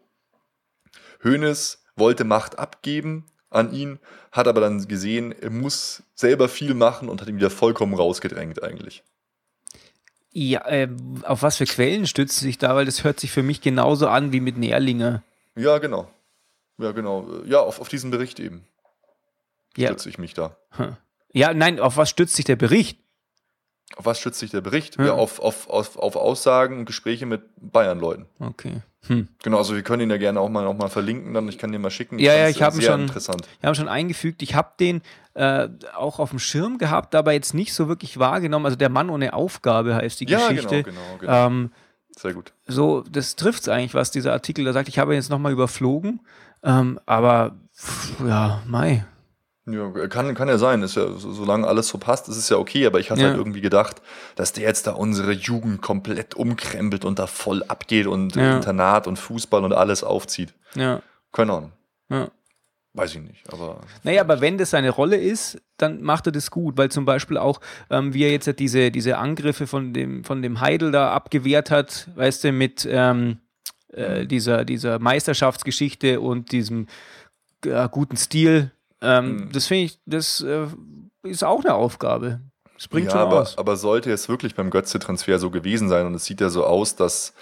Hoeneß 1.23 1.82
wollte 1.95 2.23
Macht 2.23 2.59
abgeben 2.59 3.25
an 3.49 3.71
ihn, 3.71 3.99
hat 4.31 4.47
aber 4.47 4.61
dann 4.61 4.87
gesehen, 4.87 5.31
er 5.31 5.51
muss 5.51 6.03
selber 6.15 6.49
viel 6.49 6.73
machen 6.73 7.07
und 7.09 7.21
hat 7.21 7.27
ihn 7.27 7.37
wieder 7.37 7.51
vollkommen 7.51 7.93
rausgedrängt 7.93 8.63
eigentlich. 8.63 9.03
Ja, 10.31 10.65
äh, 10.67 10.89
auf 11.23 11.43
was 11.43 11.57
für 11.57 11.65
Quellen 11.65 12.07
stützt 12.07 12.39
sich 12.39 12.57
da? 12.57 12.75
Weil 12.75 12.85
das 12.85 13.03
hört 13.03 13.19
sich 13.19 13.31
für 13.31 13.43
mich 13.43 13.61
genauso 13.61 14.07
an 14.07 14.31
wie 14.31 14.39
mit 14.39 14.57
Nährlinge. 14.57 15.21
Ja, 15.55 15.77
genau. 15.77 16.09
Ja, 16.79 16.91
genau. 16.91 17.43
Ja, 17.45 17.59
auf, 17.59 17.79
auf 17.79 17.87
diesen 17.89 18.09
Bericht 18.09 18.39
eben 18.39 18.65
ja. 19.77 19.89
stütze 19.89 20.09
ich 20.09 20.17
mich 20.17 20.33
da. 20.33 20.57
Ja, 21.31 21.53
nein, 21.53 21.79
auf 21.79 21.97
was 21.97 22.09
stützt 22.09 22.35
sich 22.35 22.45
der 22.45 22.55
Bericht? 22.55 22.99
Auf 23.95 24.05
was 24.05 24.19
stützt 24.19 24.39
sich 24.39 24.51
der 24.51 24.61
Bericht? 24.61 24.97
Hm. 24.97 25.05
Ja, 25.05 25.13
auf, 25.13 25.39
auf, 25.39 25.69
auf, 25.69 25.97
auf 25.97 26.15
Aussagen 26.15 26.79
und 26.79 26.85
Gespräche 26.85 27.25
mit 27.25 27.41
Bayern-Leuten. 27.57 28.25
Okay. 28.39 28.81
Hm. 29.07 29.27
Genau, 29.43 29.57
also 29.57 29.75
wir 29.75 29.83
können 29.83 30.03
ihn 30.03 30.09
ja 30.09 30.17
gerne 30.17 30.39
auch 30.39 30.49
mal, 30.49 30.65
auch 30.65 30.77
mal 30.77 30.87
verlinken, 30.87 31.33
dann 31.33 31.47
ich 31.49 31.57
kann 31.57 31.71
den 31.71 31.81
mal 31.81 31.91
schicken. 31.91 32.19
Ja, 32.19 32.33
ja, 32.35 32.47
ich 32.47 32.61
habe 32.61 32.77
ihn 32.77 32.83
schon, 32.83 33.01
interessant. 33.01 33.47
Ich 33.59 33.65
habe 33.65 33.75
schon 33.75 33.89
eingefügt. 33.89 34.41
Ich 34.41 34.55
habe 34.55 34.71
den 34.79 35.01
äh, 35.33 35.67
auch 35.95 36.19
auf 36.19 36.29
dem 36.29 36.39
Schirm 36.39 36.77
gehabt, 36.77 37.13
aber 37.13 37.33
jetzt 37.33 37.53
nicht 37.53 37.73
so 37.73 37.89
wirklich 37.89 38.17
wahrgenommen. 38.17 38.65
Also 38.65 38.77
der 38.77 38.89
Mann 38.89 39.09
ohne 39.09 39.33
Aufgabe 39.33 39.95
heißt 39.95 40.21
die 40.21 40.25
ja, 40.25 40.47
Geschichte. 40.47 40.83
Genau, 40.83 40.99
genau, 41.01 41.17
genau. 41.19 41.47
Ähm, 41.47 41.71
Sehr 42.15 42.33
gut. 42.33 42.53
So, 42.65 43.01
das 43.01 43.35
trifft 43.35 43.63
es 43.63 43.69
eigentlich, 43.69 43.93
was 43.93 44.11
dieser 44.11 44.31
Artikel 44.31 44.63
da 44.63 44.71
sagt. 44.71 44.87
Ich 44.87 44.99
habe 44.99 45.13
ihn 45.13 45.17
jetzt 45.17 45.29
nochmal 45.29 45.51
überflogen, 45.51 46.21
ähm, 46.63 46.97
aber 47.05 47.57
pff, 47.75 48.21
ja, 48.25 48.61
Mai, 48.65 49.05
ja, 49.65 50.07
kann, 50.07 50.33
kann 50.35 50.49
ja 50.49 50.57
sein. 50.57 50.81
Ist 50.81 50.95
ja, 50.95 51.07
solange 51.17 51.67
alles 51.67 51.87
so 51.87 51.97
passt, 51.97 52.27
ist 52.27 52.37
es 52.37 52.49
ja 52.49 52.57
okay. 52.57 52.85
Aber 52.85 52.99
ich 52.99 53.11
hatte 53.11 53.21
ja. 53.21 53.27
halt 53.27 53.37
irgendwie 53.37 53.61
gedacht, 53.61 54.01
dass 54.35 54.53
der 54.53 54.63
jetzt 54.63 54.87
da 54.87 54.91
unsere 54.91 55.31
Jugend 55.31 55.81
komplett 55.81 56.35
umkrempelt 56.35 57.05
und 57.05 57.19
da 57.19 57.27
voll 57.27 57.63
abgeht 57.63 58.07
und 58.07 58.35
ja. 58.35 58.55
Internat 58.55 59.07
und 59.07 59.17
Fußball 59.17 59.63
und 59.63 59.73
alles 59.73 60.03
aufzieht. 60.03 60.53
Ja. 60.75 61.01
Keine 61.31 61.53
Ahnung. 61.53 61.71
Ja. 62.09 62.29
Weiß 62.95 63.15
ich 63.15 63.21
nicht, 63.21 63.51
aber. 63.51 63.81
Naja, 64.03 64.21
aber 64.21 64.39
wenn 64.39 64.59
das 64.59 64.69
seine 64.69 64.91
Rolle 64.91 65.17
ist, 65.17 65.59
dann 65.77 66.03
macht 66.03 66.27
er 66.27 66.31
das 66.31 66.51
gut, 66.51 66.77
weil 66.77 66.91
zum 66.91 67.05
Beispiel 67.05 67.37
auch, 67.37 67.59
ähm, 67.89 68.13
wie 68.13 68.23
er 68.23 68.31
jetzt 68.31 68.59
diese, 68.59 68.91
diese 68.91 69.17
Angriffe 69.17 69.65
von 69.65 69.93
dem, 69.93 70.23
von 70.23 70.43
dem 70.43 70.61
Heidel 70.61 70.91
da 70.91 71.11
abgewehrt 71.11 71.71
hat, 71.71 72.07
weißt 72.13 72.43
du, 72.43 72.51
mit 72.51 72.87
ähm, 72.87 73.39
äh, 73.93 74.27
dieser, 74.27 74.63
dieser 74.63 74.99
Meisterschaftsgeschichte 74.99 76.21
und 76.21 76.51
diesem 76.51 76.85
äh, 77.65 77.89
guten 77.89 78.15
Stil, 78.15 78.71
ähm, 79.03 79.35
mhm. 79.35 79.51
Das 79.51 79.67
finde 79.67 79.83
ich, 79.83 79.99
das 80.05 80.41
äh, 80.41 80.67
ist 81.23 81.43
auch 81.43 81.63
eine 81.63 81.75
Aufgabe. 81.75 82.39
Das 82.75 82.87
bringt 82.87 83.07
ja, 83.07 83.11
schon 83.11 83.21
aber, 83.21 83.41
aus. 83.41 83.57
aber 83.57 83.77
sollte 83.77 84.11
es 84.11 84.27
wirklich 84.27 84.55
beim 84.55 84.69
Götze-Transfer 84.69 85.37
so 85.39 85.51
gewesen 85.51 85.89
sein 85.89 86.05
und 86.07 86.15
es 86.15 86.25
sieht 86.25 86.41
ja 86.41 86.49
so 86.49 86.65
aus, 86.65 86.95
dass 86.95 87.33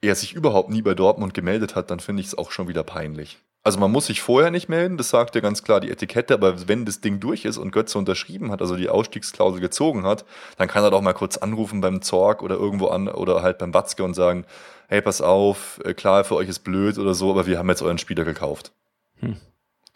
er 0.00 0.14
sich 0.14 0.32
überhaupt 0.32 0.70
nie 0.70 0.82
bei 0.82 0.94
Dortmund 0.94 1.34
gemeldet 1.34 1.74
hat, 1.76 1.90
dann 1.90 2.00
finde 2.00 2.22
ich 2.22 2.28
es 2.28 2.38
auch 2.38 2.50
schon 2.50 2.68
wieder 2.68 2.82
peinlich. 2.82 3.38
Also 3.62 3.78
man 3.78 3.92
muss 3.92 4.06
sich 4.06 4.22
vorher 4.22 4.50
nicht 4.50 4.70
melden, 4.70 4.96
das 4.96 5.10
sagt 5.10 5.34
ja 5.34 5.42
ganz 5.42 5.62
klar 5.62 5.80
die 5.80 5.90
Etikette, 5.90 6.32
aber 6.32 6.66
wenn 6.66 6.86
das 6.86 7.02
Ding 7.02 7.20
durch 7.20 7.44
ist 7.44 7.58
und 7.58 7.72
Götze 7.72 7.98
unterschrieben 7.98 8.50
hat, 8.50 8.62
also 8.62 8.74
die 8.74 8.88
Ausstiegsklausel 8.88 9.60
gezogen 9.60 10.04
hat, 10.04 10.24
dann 10.56 10.66
kann 10.66 10.82
er 10.82 10.90
doch 10.90 11.02
mal 11.02 11.12
kurz 11.12 11.36
anrufen 11.36 11.82
beim 11.82 12.00
Zorg 12.00 12.42
oder 12.42 12.54
irgendwo 12.54 12.86
an 12.86 13.08
oder 13.08 13.42
halt 13.42 13.58
beim 13.58 13.74
Watzke 13.74 14.02
und 14.02 14.14
sagen, 14.14 14.46
hey, 14.88 15.02
pass 15.02 15.20
auf, 15.20 15.78
äh, 15.84 15.92
klar, 15.92 16.24
für 16.24 16.36
euch 16.36 16.48
ist 16.48 16.60
blöd 16.60 16.96
oder 16.96 17.12
so, 17.12 17.30
aber 17.30 17.46
wir 17.46 17.58
haben 17.58 17.68
jetzt 17.68 17.82
euren 17.82 17.98
Spieler 17.98 18.24
gekauft. 18.24 18.72
Hm. 19.18 19.36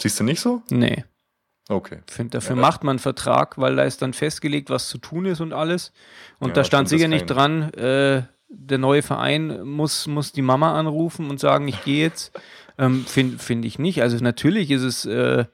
Siehst 0.00 0.20
du 0.20 0.24
nicht 0.24 0.40
so? 0.40 0.62
Nee. 0.70 1.04
Okay. 1.68 2.00
Ich 2.06 2.14
finde, 2.14 2.32
dafür 2.32 2.56
ja, 2.56 2.62
macht 2.62 2.84
man 2.84 2.94
einen 2.94 2.98
Vertrag, 2.98 3.56
weil 3.56 3.76
da 3.76 3.84
ist 3.84 4.02
dann 4.02 4.12
festgelegt, 4.12 4.68
was 4.68 4.88
zu 4.88 4.98
tun 4.98 5.24
ist 5.24 5.40
und 5.40 5.52
alles. 5.52 5.92
Und 6.38 6.48
ja, 6.48 6.54
da 6.54 6.64
stand 6.64 6.88
sicher 6.88 7.08
nicht 7.08 7.26
dran, 7.26 7.72
äh, 7.74 8.24
der 8.48 8.78
neue 8.78 9.02
Verein 9.02 9.62
muss, 9.62 10.06
muss 10.06 10.32
die 10.32 10.42
Mama 10.42 10.78
anrufen 10.78 11.30
und 11.30 11.40
sagen, 11.40 11.68
ich 11.68 11.82
gehe 11.84 12.02
jetzt. 12.02 12.32
Ähm, 12.76 13.06
Finde 13.06 13.38
find 13.38 13.64
ich 13.64 13.78
nicht. 13.78 14.02
Also 14.02 14.16
natürlich 14.16 14.68
ist 14.72 14.82
es, 14.82 15.04
äh, 15.04 15.44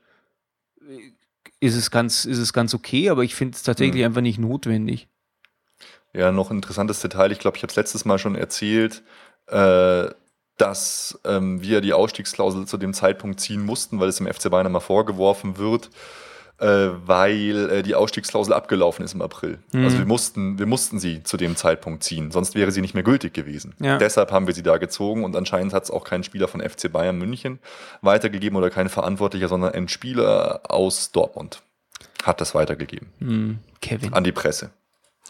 ist 1.61 1.77
es, 1.77 1.91
ganz, 1.91 2.25
ist 2.25 2.39
es 2.39 2.55
ganz 2.55 2.73
okay, 2.73 3.11
aber 3.11 3.25
ich 3.25 3.35
finde 3.35 3.57
es 3.57 3.63
tatsächlich 3.63 4.01
hm. 4.01 4.07
einfach 4.07 4.23
nicht 4.23 4.39
notwendig. 4.39 5.07
Ja, 6.15 6.33
noch 6.33 6.51
ein 6.51 6.57
interessantes 6.57 7.01
Detail. 7.01 7.31
Ich 7.31 7.39
glaube, 7.39 7.59
ich 7.59 7.63
habe 7.63 7.71
es 7.71 7.77
letztes 7.77 8.07
Mal 8.07 8.19
schon 8.19 8.37
erzählt. 8.37 9.03
Äh, 9.49 10.09
dass 10.61 11.19
ähm, 11.25 11.63
wir 11.63 11.81
die 11.81 11.93
Ausstiegsklausel 11.93 12.67
zu 12.67 12.77
dem 12.77 12.93
Zeitpunkt 12.93 13.41
ziehen 13.41 13.65
mussten, 13.65 13.99
weil 14.01 14.09
es 14.09 14.21
im 14.21 14.27
FC 14.27 14.51
Bayern 14.51 14.71
mal 14.71 14.81
vorgeworfen 14.81 15.57
wird, 15.57 15.91
äh, 16.59 16.89
weil 17.07 17.71
äh, 17.71 17.83
die 17.83 17.95
Ausstiegsklausel 17.95 18.53
abgelaufen 18.53 19.05
ist 19.05 19.15
im 19.15 19.23
April. 19.23 19.59
Mhm. 19.73 19.85
Also 19.85 19.99
wir 19.99 20.05
mussten, 20.05 20.59
wir 20.59 20.67
mussten 20.67 20.99
sie 20.99 21.23
zu 21.23 21.39
dem 21.39 21.57
Zeitpunkt 21.57 22.05
ziehen, 22.05 22.31
sonst 22.31 22.55
wäre 22.55 22.71
sie 22.71 22.83
nicht 22.83 22.95
mehr 22.95 23.03
gültig 23.03 23.33
gewesen. 23.33 23.75
Ja. 23.81 23.97
Deshalb 23.97 24.31
haben 24.33 24.47
wir 24.47 24.55
sie 24.55 24.63
da 24.63 24.77
gezogen 24.77 25.25
und 25.25 25.35
anscheinend 25.35 25.73
hat 25.73 25.85
es 25.85 25.91
auch 25.91 26.05
kein 26.05 26.23
Spieler 26.23 26.49
von 26.49 26.61
FC 26.61 26.93
Bayern 26.93 27.17
München 27.17 27.59
weitergegeben 28.03 28.59
oder 28.59 28.69
kein 28.69 28.91
Verantwortlicher, 28.91 29.49
sondern 29.49 29.73
ein 29.73 29.89
Spieler 29.89 30.61
aus 30.69 31.13
Dortmund 31.13 31.63
hat 32.23 32.41
das 32.43 32.55
weitergegeben. 32.55 33.09
Mhm. 33.19 33.59
Kevin. 33.81 34.13
An 34.13 34.25
die 34.25 34.33
Presse. 34.33 34.71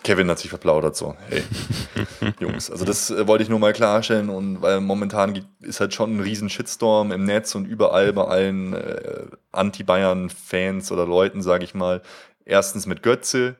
Kevin 0.02 0.30
hat 0.30 0.38
sich 0.38 0.50
verplaudert 0.50 0.96
so. 0.96 1.14
Hey, 1.28 1.42
Jungs, 2.40 2.70
also 2.70 2.84
das 2.84 3.10
äh, 3.10 3.26
wollte 3.26 3.42
ich 3.42 3.50
nur 3.50 3.58
mal 3.58 3.72
klarstellen 3.72 4.30
und 4.30 4.62
weil 4.62 4.80
momentan 4.80 5.46
ist 5.60 5.80
halt 5.80 5.92
schon 5.94 6.16
ein 6.16 6.20
riesen 6.20 6.48
Shitstorm 6.48 7.12
im 7.12 7.24
Netz 7.24 7.54
und 7.54 7.66
überall 7.66 8.12
bei 8.12 8.24
allen 8.24 8.72
äh, 8.72 9.26
Anti-Bayern-Fans 9.52 10.90
oder 10.92 11.06
Leuten, 11.06 11.42
sage 11.42 11.64
ich 11.64 11.74
mal. 11.74 12.02
Erstens 12.44 12.86
mit 12.86 13.02
Götze 13.02 13.56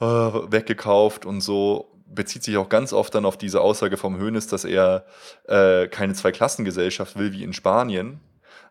äh, 0.00 0.04
weggekauft 0.04 1.26
und 1.26 1.40
so 1.40 1.92
bezieht 2.06 2.42
sich 2.42 2.56
auch 2.56 2.68
ganz 2.68 2.92
oft 2.92 3.14
dann 3.14 3.24
auf 3.24 3.36
diese 3.38 3.60
Aussage 3.60 3.96
vom 3.96 4.18
Hönes, 4.18 4.46
dass 4.46 4.64
er 4.64 5.06
äh, 5.46 5.86
keine 5.88 6.14
Zweiklassengesellschaft 6.14 7.16
will 7.16 7.32
wie 7.32 7.44
in 7.44 7.52
Spanien. 7.52 8.20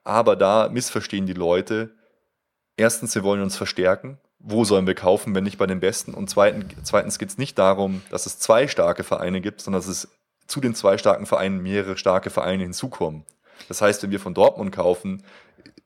Aber 0.03 0.35
da 0.35 0.69
missverstehen 0.69 1.25
die 1.25 1.33
Leute. 1.33 1.91
Erstens, 2.75 3.15
wir 3.15 3.23
wollen 3.23 3.41
uns 3.41 3.55
verstärken 3.55 4.17
wo 4.45 4.65
sollen 4.65 4.85
wir 4.85 4.93
kaufen, 4.93 5.33
wenn 5.33 5.45
nicht 5.45 5.57
bei 5.57 5.65
den 5.65 5.79
Besten? 5.79 6.13
Und 6.13 6.29
zweitens 6.29 7.17
geht 7.17 7.29
es 7.29 7.37
nicht 7.37 7.57
darum, 7.57 8.01
dass 8.09 8.25
es 8.25 8.39
zwei 8.39 8.67
starke 8.67 9.03
Vereine 9.03 9.39
gibt, 9.39 9.61
sondern 9.61 9.81
dass 9.81 9.89
es 9.89 10.09
zu 10.47 10.59
den 10.59 10.75
zwei 10.75 10.97
starken 10.97 11.25
Vereinen 11.25 11.63
mehrere 11.63 11.97
starke 11.97 12.29
Vereine 12.29 12.63
hinzukommen. 12.63 13.23
Das 13.69 13.81
heißt, 13.81 14.03
wenn 14.03 14.11
wir 14.11 14.19
von 14.19 14.33
Dortmund 14.33 14.73
kaufen, 14.73 15.23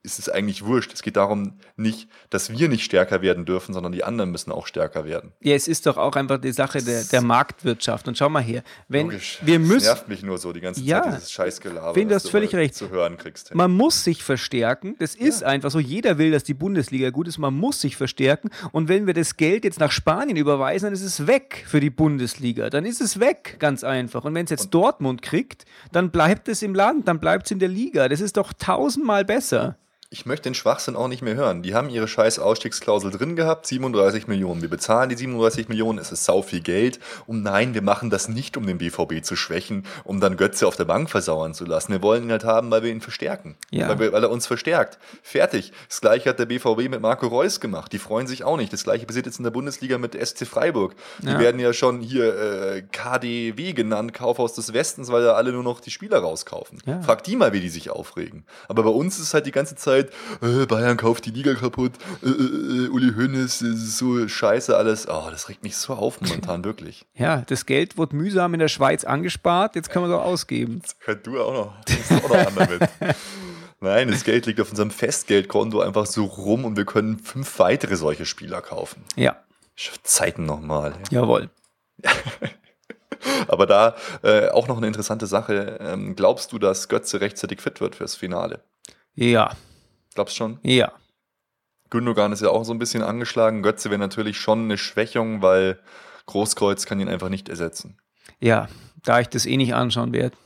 ist 0.04 0.18
es 0.18 0.28
eigentlich 0.28 0.64
wurscht. 0.64 0.92
Es 0.92 1.02
geht 1.02 1.16
darum 1.16 1.58
nicht, 1.76 2.08
dass 2.30 2.50
wir 2.50 2.68
nicht 2.68 2.84
stärker 2.84 3.20
werden 3.20 3.44
dürfen, 3.44 3.74
sondern 3.74 3.92
die 3.92 4.04
anderen 4.04 4.30
müssen 4.30 4.52
auch 4.52 4.66
stärker 4.66 5.04
werden. 5.04 5.32
Ja, 5.40 5.54
es 5.54 5.66
ist 5.66 5.86
doch 5.86 5.96
auch 5.96 6.14
einfach 6.14 6.38
die 6.38 6.52
Sache 6.52 6.82
der, 6.82 7.02
der 7.04 7.20
Marktwirtschaft. 7.20 8.06
Und 8.06 8.16
schau 8.16 8.28
mal 8.28 8.42
her, 8.42 8.62
wenn 8.86 9.06
Logisch. 9.06 9.38
wir 9.42 9.58
müssen. 9.58 9.74
Das 9.74 9.84
nervt 9.84 10.08
mich 10.08 10.22
nur 10.22 10.38
so 10.38 10.52
die 10.52 10.60
ganze 10.60 10.82
ja, 10.82 11.02
Zeit, 11.02 11.16
dieses 11.16 11.32
Scheißgelaber. 11.32 11.96
Wenn 11.96 12.08
du 12.08 12.14
hast 12.14 12.30
völlig 12.30 12.54
recht. 12.54 12.74
Zu 12.74 12.90
hören 12.90 13.16
kriegst. 13.16 13.54
Man 13.54 13.72
muss 13.72 14.04
sich 14.04 14.22
verstärken. 14.22 14.94
Das 14.98 15.14
ist 15.14 15.40
ja. 15.40 15.48
einfach 15.48 15.70
so. 15.70 15.80
Jeder 15.80 16.16
will, 16.16 16.30
dass 16.30 16.44
die 16.44 16.54
Bundesliga 16.54 17.10
gut 17.10 17.26
ist. 17.26 17.38
Man 17.38 17.54
muss 17.54 17.80
sich 17.80 17.96
verstärken. 17.96 18.50
Und 18.70 18.88
wenn 18.88 19.06
wir 19.06 19.14
das 19.14 19.36
Geld 19.36 19.64
jetzt 19.64 19.80
nach 19.80 19.90
Spanien 19.90 20.36
überweisen, 20.36 20.86
dann 20.86 20.94
ist 20.94 21.02
es 21.02 21.26
weg 21.26 21.64
für 21.66 21.80
die 21.80 21.90
Bundesliga. 21.90 22.70
Dann 22.70 22.86
ist 22.86 23.00
es 23.00 23.18
weg, 23.18 23.56
ganz 23.58 23.82
einfach. 23.82 24.24
Und 24.24 24.34
wenn 24.34 24.44
es 24.44 24.50
jetzt 24.50 24.66
Und 24.66 24.74
Dortmund 24.74 25.22
kriegt, 25.22 25.64
dann 25.90 26.10
bleibt 26.10 26.48
es 26.48 26.62
im 26.62 26.74
Land, 26.74 27.08
dann 27.08 27.18
bleibt 27.18 27.46
es 27.46 27.50
in 27.50 27.58
der 27.58 27.68
Liga. 27.68 28.08
Das 28.08 28.20
ist 28.20 28.36
doch 28.36 28.52
tausendmal 28.52 29.24
besser. 29.24 29.76
Ich 30.10 30.24
möchte 30.24 30.44
den 30.44 30.54
Schwachsinn 30.54 30.96
auch 30.96 31.08
nicht 31.08 31.20
mehr 31.20 31.34
hören. 31.34 31.60
Die 31.62 31.74
haben 31.74 31.90
ihre 31.90 32.08
scheiß 32.08 32.38
Ausstiegsklausel 32.38 33.10
drin 33.10 33.36
gehabt, 33.36 33.66
37 33.66 34.26
Millionen. 34.26 34.62
Wir 34.62 34.70
bezahlen 34.70 35.10
die 35.10 35.16
37 35.16 35.68
Millionen, 35.68 35.98
es 35.98 36.12
ist 36.12 36.24
sau 36.24 36.40
viel 36.40 36.60
Geld. 36.62 36.98
Und 37.26 37.42
nein, 37.42 37.74
wir 37.74 37.82
machen 37.82 38.08
das 38.08 38.26
nicht, 38.26 38.56
um 38.56 38.66
den 38.66 38.78
BVB 38.78 39.22
zu 39.22 39.36
schwächen, 39.36 39.84
um 40.04 40.18
dann 40.18 40.38
Götze 40.38 40.66
auf 40.66 40.76
der 40.76 40.86
Bank 40.86 41.10
versauern 41.10 41.52
zu 41.52 41.66
lassen. 41.66 41.92
Wir 41.92 42.00
wollen 42.00 42.22
ihn 42.24 42.30
halt 42.30 42.44
haben, 42.44 42.70
weil 42.70 42.82
wir 42.82 42.90
ihn 42.90 43.02
verstärken. 43.02 43.56
Ja. 43.70 43.86
Weil, 43.90 43.98
wir, 43.98 44.12
weil 44.14 44.22
er 44.22 44.30
uns 44.30 44.46
verstärkt. 44.46 44.98
Fertig. 45.22 45.72
Das 45.90 46.00
gleiche 46.00 46.30
hat 46.30 46.38
der 46.38 46.46
BVB 46.46 46.88
mit 46.88 47.02
Marco 47.02 47.26
Reus 47.26 47.60
gemacht. 47.60 47.92
Die 47.92 47.98
freuen 47.98 48.26
sich 48.26 48.44
auch 48.44 48.56
nicht. 48.56 48.72
Das 48.72 48.84
gleiche 48.84 49.04
passiert 49.04 49.26
jetzt 49.26 49.36
in 49.38 49.44
der 49.44 49.50
Bundesliga 49.50 49.98
mit 49.98 50.14
SC 50.14 50.46
Freiburg. 50.46 50.94
Die 51.20 51.26
Ja. 51.26 51.38
werden 51.38 51.60
ja 51.60 51.74
schon 51.74 52.00
hier 52.00 52.34
äh, 52.76 52.82
KDW 52.92 53.74
genannt, 53.74 54.14
Kaufhaus 54.14 54.54
des 54.54 54.72
Westens, 54.72 55.12
weil 55.12 55.22
da 55.22 55.34
alle 55.34 55.52
nur 55.52 55.62
noch 55.64 55.80
die 55.80 55.90
Spieler 55.90 56.20
rauskaufen. 56.20 56.78
Ja. 56.86 57.02
Frag 57.02 57.24
die 57.24 57.36
mal, 57.36 57.52
wie 57.52 57.60
die 57.60 57.68
sich 57.68 57.90
aufregen. 57.90 58.46
Aber 58.68 58.84
bei 58.84 58.88
uns 58.90 59.16
ist 59.16 59.24
es 59.24 59.34
halt 59.34 59.44
die 59.44 59.52
ganze 59.52 59.76
Zeit, 59.76 59.97
äh, 60.40 60.66
Bayern 60.66 60.96
kauft 60.96 61.26
die 61.26 61.30
Liga 61.30 61.54
kaputt, 61.54 61.92
äh, 62.22 62.28
äh, 62.28 62.88
Uli 62.88 63.12
Hoeneß, 63.14 63.62
äh, 63.62 63.72
so 63.74 64.26
scheiße 64.26 64.76
alles. 64.76 65.08
Oh, 65.08 65.28
das 65.30 65.48
regt 65.48 65.62
mich 65.62 65.76
so 65.76 65.94
auf 65.94 66.20
momentan, 66.20 66.64
wirklich. 66.64 67.04
Ja, 67.14 67.42
das 67.46 67.66
Geld 67.66 67.98
wird 67.98 68.12
mühsam 68.12 68.54
in 68.54 68.60
der 68.60 68.68
Schweiz 68.68 69.04
angespart, 69.04 69.74
jetzt 69.76 69.90
können 69.90 70.08
wir 70.08 70.14
es 70.14 70.20
auch 70.20 70.24
ausgeben. 70.24 70.80
Das 70.82 70.98
könnt 70.98 71.26
du 71.26 71.40
auch 71.40 71.52
noch, 71.52 71.84
du 71.84 72.14
auch 72.14 72.28
noch 72.28 72.46
an 72.46 72.54
damit. 72.56 72.90
Nein, 73.80 74.08
das 74.08 74.24
Geld 74.24 74.46
liegt 74.46 74.60
auf 74.60 74.70
unserem 74.70 74.90
Festgeldkonto 74.90 75.80
einfach 75.80 76.06
so 76.06 76.24
rum 76.24 76.64
und 76.64 76.76
wir 76.76 76.84
können 76.84 77.18
fünf 77.18 77.58
weitere 77.60 77.96
solche 77.96 78.26
Spieler 78.26 78.60
kaufen. 78.60 79.04
Ja, 79.14 79.36
Zeiten 80.02 80.46
nochmal. 80.46 80.94
jawohl. 81.10 81.50
Aber 83.48 83.66
da 83.66 83.96
äh, 84.22 84.48
auch 84.48 84.68
noch 84.68 84.76
eine 84.76 84.86
interessante 84.86 85.26
Sache. 85.26 85.78
Ähm, 85.80 86.16
glaubst 86.16 86.52
du, 86.52 86.58
dass 86.58 86.88
Götze 86.88 87.20
rechtzeitig 87.20 87.60
fit 87.60 87.80
wird 87.80 87.96
fürs 87.96 88.16
Finale? 88.16 88.60
Ja, 89.14 89.56
Glaubst 90.18 90.34
schon? 90.34 90.58
ja. 90.64 90.90
Gündogan 91.90 92.32
ist 92.32 92.42
ja 92.42 92.50
auch 92.50 92.64
so 92.64 92.72
ein 92.72 92.80
bisschen 92.80 93.04
angeschlagen. 93.04 93.62
Götze 93.62 93.88
wäre 93.88 94.00
natürlich 94.00 94.40
schon 94.40 94.64
eine 94.64 94.76
Schwächung, 94.76 95.42
weil 95.42 95.78
Großkreuz 96.26 96.86
kann 96.86 96.98
ihn 96.98 97.08
einfach 97.08 97.28
nicht 97.28 97.48
ersetzen. 97.48 97.98
Ja, 98.40 98.68
da 99.04 99.20
ich 99.20 99.28
das 99.28 99.46
eh 99.46 99.56
nicht 99.56 99.76
anschauen 99.76 100.12
werde. 100.12 100.36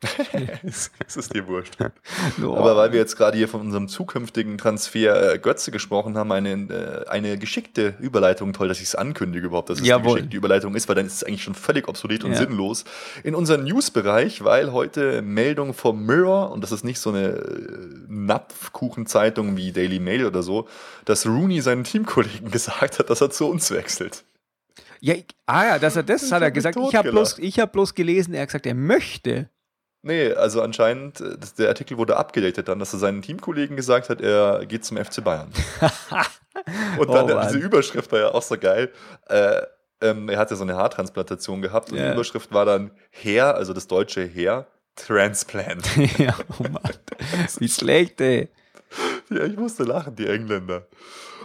das 0.62 1.16
ist 1.16 1.34
dir 1.34 1.46
wurscht. 1.46 1.76
Aber 2.38 2.76
weil 2.76 2.92
wir 2.92 2.98
jetzt 3.00 3.16
gerade 3.16 3.36
hier 3.36 3.48
von 3.48 3.60
unserem 3.60 3.86
zukünftigen 3.88 4.56
Transfer 4.58 5.34
äh, 5.34 5.38
Götze 5.38 5.70
gesprochen 5.70 6.16
haben, 6.16 6.32
eine, 6.32 6.50
äh, 6.52 7.08
eine 7.08 7.36
geschickte 7.36 7.94
Überleitung, 8.00 8.52
toll, 8.54 8.68
dass 8.68 8.78
ich 8.78 8.84
es 8.86 8.94
ankündige 8.94 9.46
überhaupt, 9.46 9.68
dass 9.70 9.80
es 9.80 9.86
Jawohl. 9.86 10.04
eine 10.04 10.14
geschickte 10.14 10.36
Überleitung 10.36 10.74
ist, 10.74 10.88
weil 10.88 10.96
dann 10.96 11.06
ist 11.06 11.14
es 11.14 11.24
eigentlich 11.24 11.42
schon 11.42 11.54
völlig 11.54 11.86
obsolet 11.88 12.24
und 12.24 12.32
Ja. 12.32 12.38
sinnlos. 12.38 12.84
In 13.24 13.34
unseren 13.34 13.64
News-Bereich, 13.64 14.42
weil 14.42 14.72
heute 14.72 15.20
Meldung 15.22 15.74
vom 15.74 16.06
Mirror, 16.06 16.50
und 16.50 16.62
das 16.62 16.72
ist 16.72 16.82
nicht 16.84 16.98
so 16.98 17.10
eine 17.10 17.28
äh, 17.28 17.88
Napfkuchenzeitung 18.08 19.56
wie 19.56 19.72
Daily 19.72 19.98
Mail 20.00 20.26
oder 20.26 20.42
so, 20.42 20.68
dass 21.04 21.26
Rooney 21.26 21.60
seinen 21.60 21.84
Teamkollegen 21.84 22.50
gesagt 22.52 22.98
hat, 22.98 23.10
dass 23.10 23.20
er 23.20 23.30
zu 23.30 23.46
uns 23.48 23.70
wechselt. 23.70 24.24
ja, 25.00 25.14
ich- 25.14 25.26
ah 25.46 25.64
ja, 25.66 25.78
das, 25.78 25.94
das 26.06 26.22
Ich 26.22 26.32
hat 26.32 26.42
er 26.42 26.50
gesagt. 26.50 26.78
Ich 26.88 26.94
habe 26.94 27.10
bloß, 27.10 27.38
ich 27.38 27.58
hab 27.60 27.72
bloß 27.72 27.94
gelesen, 27.94 28.34
er 28.34 28.42
hat 28.42 28.48
gesagt, 28.48 28.66
er 28.66 28.74
möchte. 28.74 29.48
Nee, 30.02 30.32
also 30.32 30.62
anscheinend, 30.62 31.20
äh, 31.20 31.36
der 31.58 31.68
Artikel 31.68 31.98
wurde 31.98 32.16
abgedatet 32.16 32.68
dann, 32.68 32.78
dass 32.78 32.92
er 32.92 32.98
seinen 32.98 33.22
Teamkollegen 33.22 33.76
gesagt 33.76 34.08
hat, 34.08 34.20
er 34.20 34.64
geht 34.66 34.84
zum 34.84 34.96
FC 34.96 35.22
Bayern. 35.22 35.52
und 36.98 37.10
dann 37.12 37.30
Oh, 37.30 37.40
diese 37.42 37.58
Überschrift 37.58 38.10
war 38.12 38.20
ja 38.20 38.28
auch 38.28 38.42
so 38.42 38.56
geil. 38.56 38.90
Äh, 39.28 39.62
ähm, 40.00 40.28
er 40.30 40.38
hatte 40.38 40.56
so 40.56 40.62
eine 40.62 40.76
Haartransplantation 40.76 41.60
gehabt 41.60 41.92
und 41.92 41.98
die 41.98 42.10
Überschrift 42.10 42.52
war 42.52 42.64
dann 42.64 42.90
Hair, 43.10 43.54
also 43.54 43.74
das 43.74 43.86
deutsche 43.86 44.26
Hair, 44.26 44.66
Transplant. 44.96 45.86
ja, 46.18 46.34
oh 46.58 46.62
Mann. 46.62 46.92
Wie 47.58 47.68
schlecht, 47.68 48.20
ey. 48.20 48.48
ja, 49.30 49.44
ich 49.44 49.56
musste 49.56 49.84
lachen, 49.84 50.16
die 50.16 50.26
Engländer. 50.26 50.86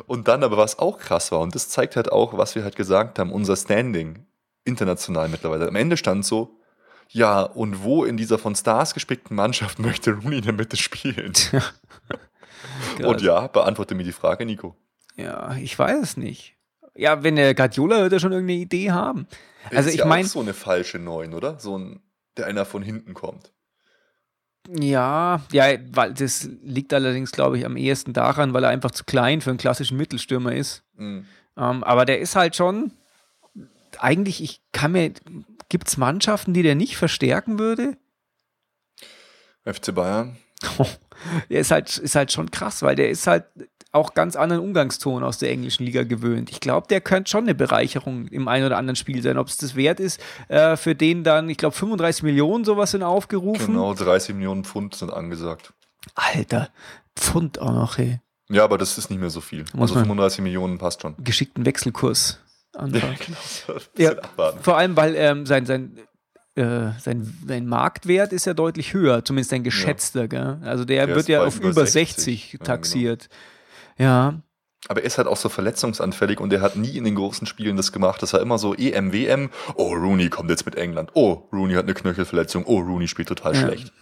Und 0.07 0.27
dann 0.27 0.43
aber, 0.43 0.57
was 0.57 0.79
auch 0.79 0.97
krass 0.97 1.31
war, 1.31 1.39
und 1.39 1.55
das 1.55 1.69
zeigt 1.69 1.95
halt 1.95 2.11
auch, 2.11 2.37
was 2.37 2.55
wir 2.55 2.63
halt 2.63 2.75
gesagt 2.75 3.19
haben, 3.19 3.31
unser 3.31 3.55
Standing 3.55 4.25
international 4.63 5.29
mittlerweile. 5.29 5.67
Am 5.67 5.75
Ende 5.75 5.95
stand 5.95 6.25
so, 6.25 6.57
ja, 7.09 7.41
und 7.41 7.83
wo 7.83 8.03
in 8.03 8.17
dieser 8.17 8.37
von 8.37 8.55
Stars 8.55 8.93
gespickten 8.93 9.35
Mannschaft 9.35 9.79
möchte 9.79 10.11
Rooney 10.11 10.37
in 10.37 10.43
der 10.43 10.53
Mitte 10.53 10.77
spielen? 10.77 11.33
Und 13.03 13.21
ja, 13.21 13.47
beantworte 13.47 13.95
mir 13.95 14.03
die 14.03 14.11
Frage, 14.11 14.45
Nico. 14.45 14.75
Ja, 15.15 15.55
ich 15.55 15.77
weiß 15.77 16.01
es 16.01 16.17
nicht. 16.17 16.55
Ja, 16.95 17.23
wenn 17.23 17.35
der 17.35 17.53
Guardiola 17.55 18.01
wird 18.01 18.13
er 18.13 18.19
schon 18.19 18.31
irgendeine 18.31 18.59
Idee 18.59 18.91
haben. 18.91 19.27
Also 19.71 19.89
ist 19.89 19.95
ich 19.95 19.99
ja 19.99 20.05
meine, 20.05 20.27
so 20.27 20.39
eine 20.39 20.53
falsche 20.53 20.99
Neun, 20.99 21.33
oder? 21.33 21.59
So 21.59 21.77
ein, 21.77 22.01
der 22.37 22.47
einer 22.47 22.65
von 22.65 22.81
hinten 22.81 23.13
kommt. 23.13 23.51
ja, 24.69 25.41
ja, 25.51 25.77
weil 25.91 26.13
das 26.13 26.49
liegt 26.63 26.93
allerdings, 26.93 27.31
glaube 27.31 27.57
ich, 27.57 27.65
am 27.65 27.77
ehesten 27.77 28.13
daran, 28.13 28.53
weil 28.53 28.63
er 28.63 28.69
einfach 28.69 28.91
zu 28.91 29.03
klein 29.03 29.41
für 29.41 29.49
einen 29.49 29.59
klassischen 29.59 29.97
Mittelstürmer 29.97 30.53
ist. 30.53 30.83
Mhm. 30.95 31.25
Ähm, 31.57 31.83
aber 31.83 32.05
der 32.05 32.19
ist 32.19 32.35
halt 32.35 32.55
schon, 32.55 32.91
eigentlich, 33.99 34.41
ich 34.41 34.61
kann 34.71 34.93
mir, 34.93 35.11
gibt 35.69 35.87
es 35.87 35.97
Mannschaften, 35.97 36.53
die 36.53 36.63
der 36.63 36.75
nicht 36.75 36.97
verstärken 36.97 37.59
würde? 37.59 37.97
FC 39.65 39.93
Bayern. 39.93 40.37
Der 41.49 41.61
ist 41.61 41.71
halt, 41.71 41.97
ist 41.97 42.15
halt 42.15 42.31
schon 42.31 42.51
krass, 42.51 42.81
weil 42.81 42.95
der 42.95 43.09
ist 43.09 43.25
halt 43.25 43.45
auch 43.93 44.13
ganz 44.13 44.35
anderen 44.35 44.61
Umgangston 44.61 45.23
aus 45.23 45.37
der 45.37 45.49
englischen 45.49 45.85
Liga 45.85 46.03
gewöhnt. 46.03 46.49
Ich 46.51 46.59
glaube, 46.59 46.87
der 46.87 46.99
könnte 46.99 47.31
schon 47.31 47.45
eine 47.45 47.55
Bereicherung 47.55 48.27
im 48.27 48.47
einen 48.49 48.65
oder 48.65 48.77
anderen 48.77 48.97
Spiel 48.97 49.21
sein. 49.23 49.37
Ob 49.37 49.47
es 49.47 49.57
das 49.57 49.75
wert 49.75 49.99
ist, 50.01 50.19
äh, 50.49 50.75
für 50.75 50.93
den 50.93 51.23
dann, 51.23 51.49
ich 51.49 51.57
glaube, 51.57 51.75
35 51.75 52.23
Millionen 52.23 52.65
sowas 52.65 52.91
sind 52.91 53.03
aufgerufen. 53.03 53.67
Genau, 53.67 53.93
30 53.93 54.35
Millionen 54.35 54.65
Pfund 54.65 54.95
sind 54.95 55.11
angesagt. 55.11 55.73
Alter, 56.13 56.69
Pfund 57.15 57.59
auch 57.59 57.71
noch, 57.73 57.97
ey. 57.97 58.19
Ja, 58.49 58.65
aber 58.65 58.77
das 58.77 58.97
ist 58.97 59.09
nicht 59.09 59.19
mehr 59.19 59.29
so 59.29 59.41
viel. 59.41 59.63
Muss 59.73 59.89
also 59.91 59.95
man- 59.95 60.03
35 60.03 60.41
Millionen 60.41 60.77
passt 60.77 61.01
schon. 61.01 61.15
Geschickten 61.23 61.65
Wechselkurs 61.65 62.39
anfangen. 62.75 63.17
genau. 63.25 63.79
Ja, 63.97 64.13
vor 64.61 64.77
allem, 64.77 64.95
weil 64.95 65.15
ähm, 65.15 65.45
sein, 65.45 65.65
sein, 65.65 65.97
äh, 66.55 66.91
sein, 66.99 67.33
sein 67.47 67.65
Marktwert 67.67 68.33
ist 68.33 68.45
ja 68.45 68.53
deutlich 68.53 68.93
höher, 68.93 69.23
zumindest 69.25 69.53
ein 69.53 69.63
geschätzter. 69.63 70.27
Gell? 70.27 70.59
Also 70.63 70.85
der, 70.85 71.07
Der 71.07 71.15
wird 71.15 71.27
ja 71.27 71.43
auf 71.43 71.57
über 71.59 71.69
über 71.69 71.85
60. 71.85 72.15
60, 72.15 72.45
Ja, 72.53 72.57
genau. 72.59 72.65
taxiert. 72.65 73.29
Ja, 73.97 74.41
Aber 74.87 75.01
er 75.01 75.05
ist 75.05 75.17
halt 75.17 75.27
auch 75.27 75.37
so 75.37 75.49
verletzungsanfällig 75.49 76.39
und 76.39 76.51
er 76.53 76.61
hat 76.61 76.75
nie 76.75 76.97
in 76.97 77.03
den 77.05 77.15
großen 77.15 77.47
Spielen 77.47 77.77
das 77.77 77.91
gemacht. 77.91 78.21
Das 78.21 78.33
war 78.33 78.41
immer 78.41 78.57
so 78.57 78.73
EM, 78.75 79.13
WM. 79.13 79.49
Oh, 79.75 79.93
Rooney 79.93 80.29
kommt 80.29 80.49
jetzt 80.49 80.65
mit 80.65 80.75
England. 80.75 81.11
Oh, 81.13 81.47
Rooney 81.53 81.73
hat 81.75 81.85
eine 81.85 81.93
Knöchelverletzung. 81.93 82.65
Oh, 82.65 82.79
Rooney 82.79 83.07
spielt 83.07 83.27
total 83.29 83.55
Ja. 83.55 83.61
schlecht. 83.61 83.93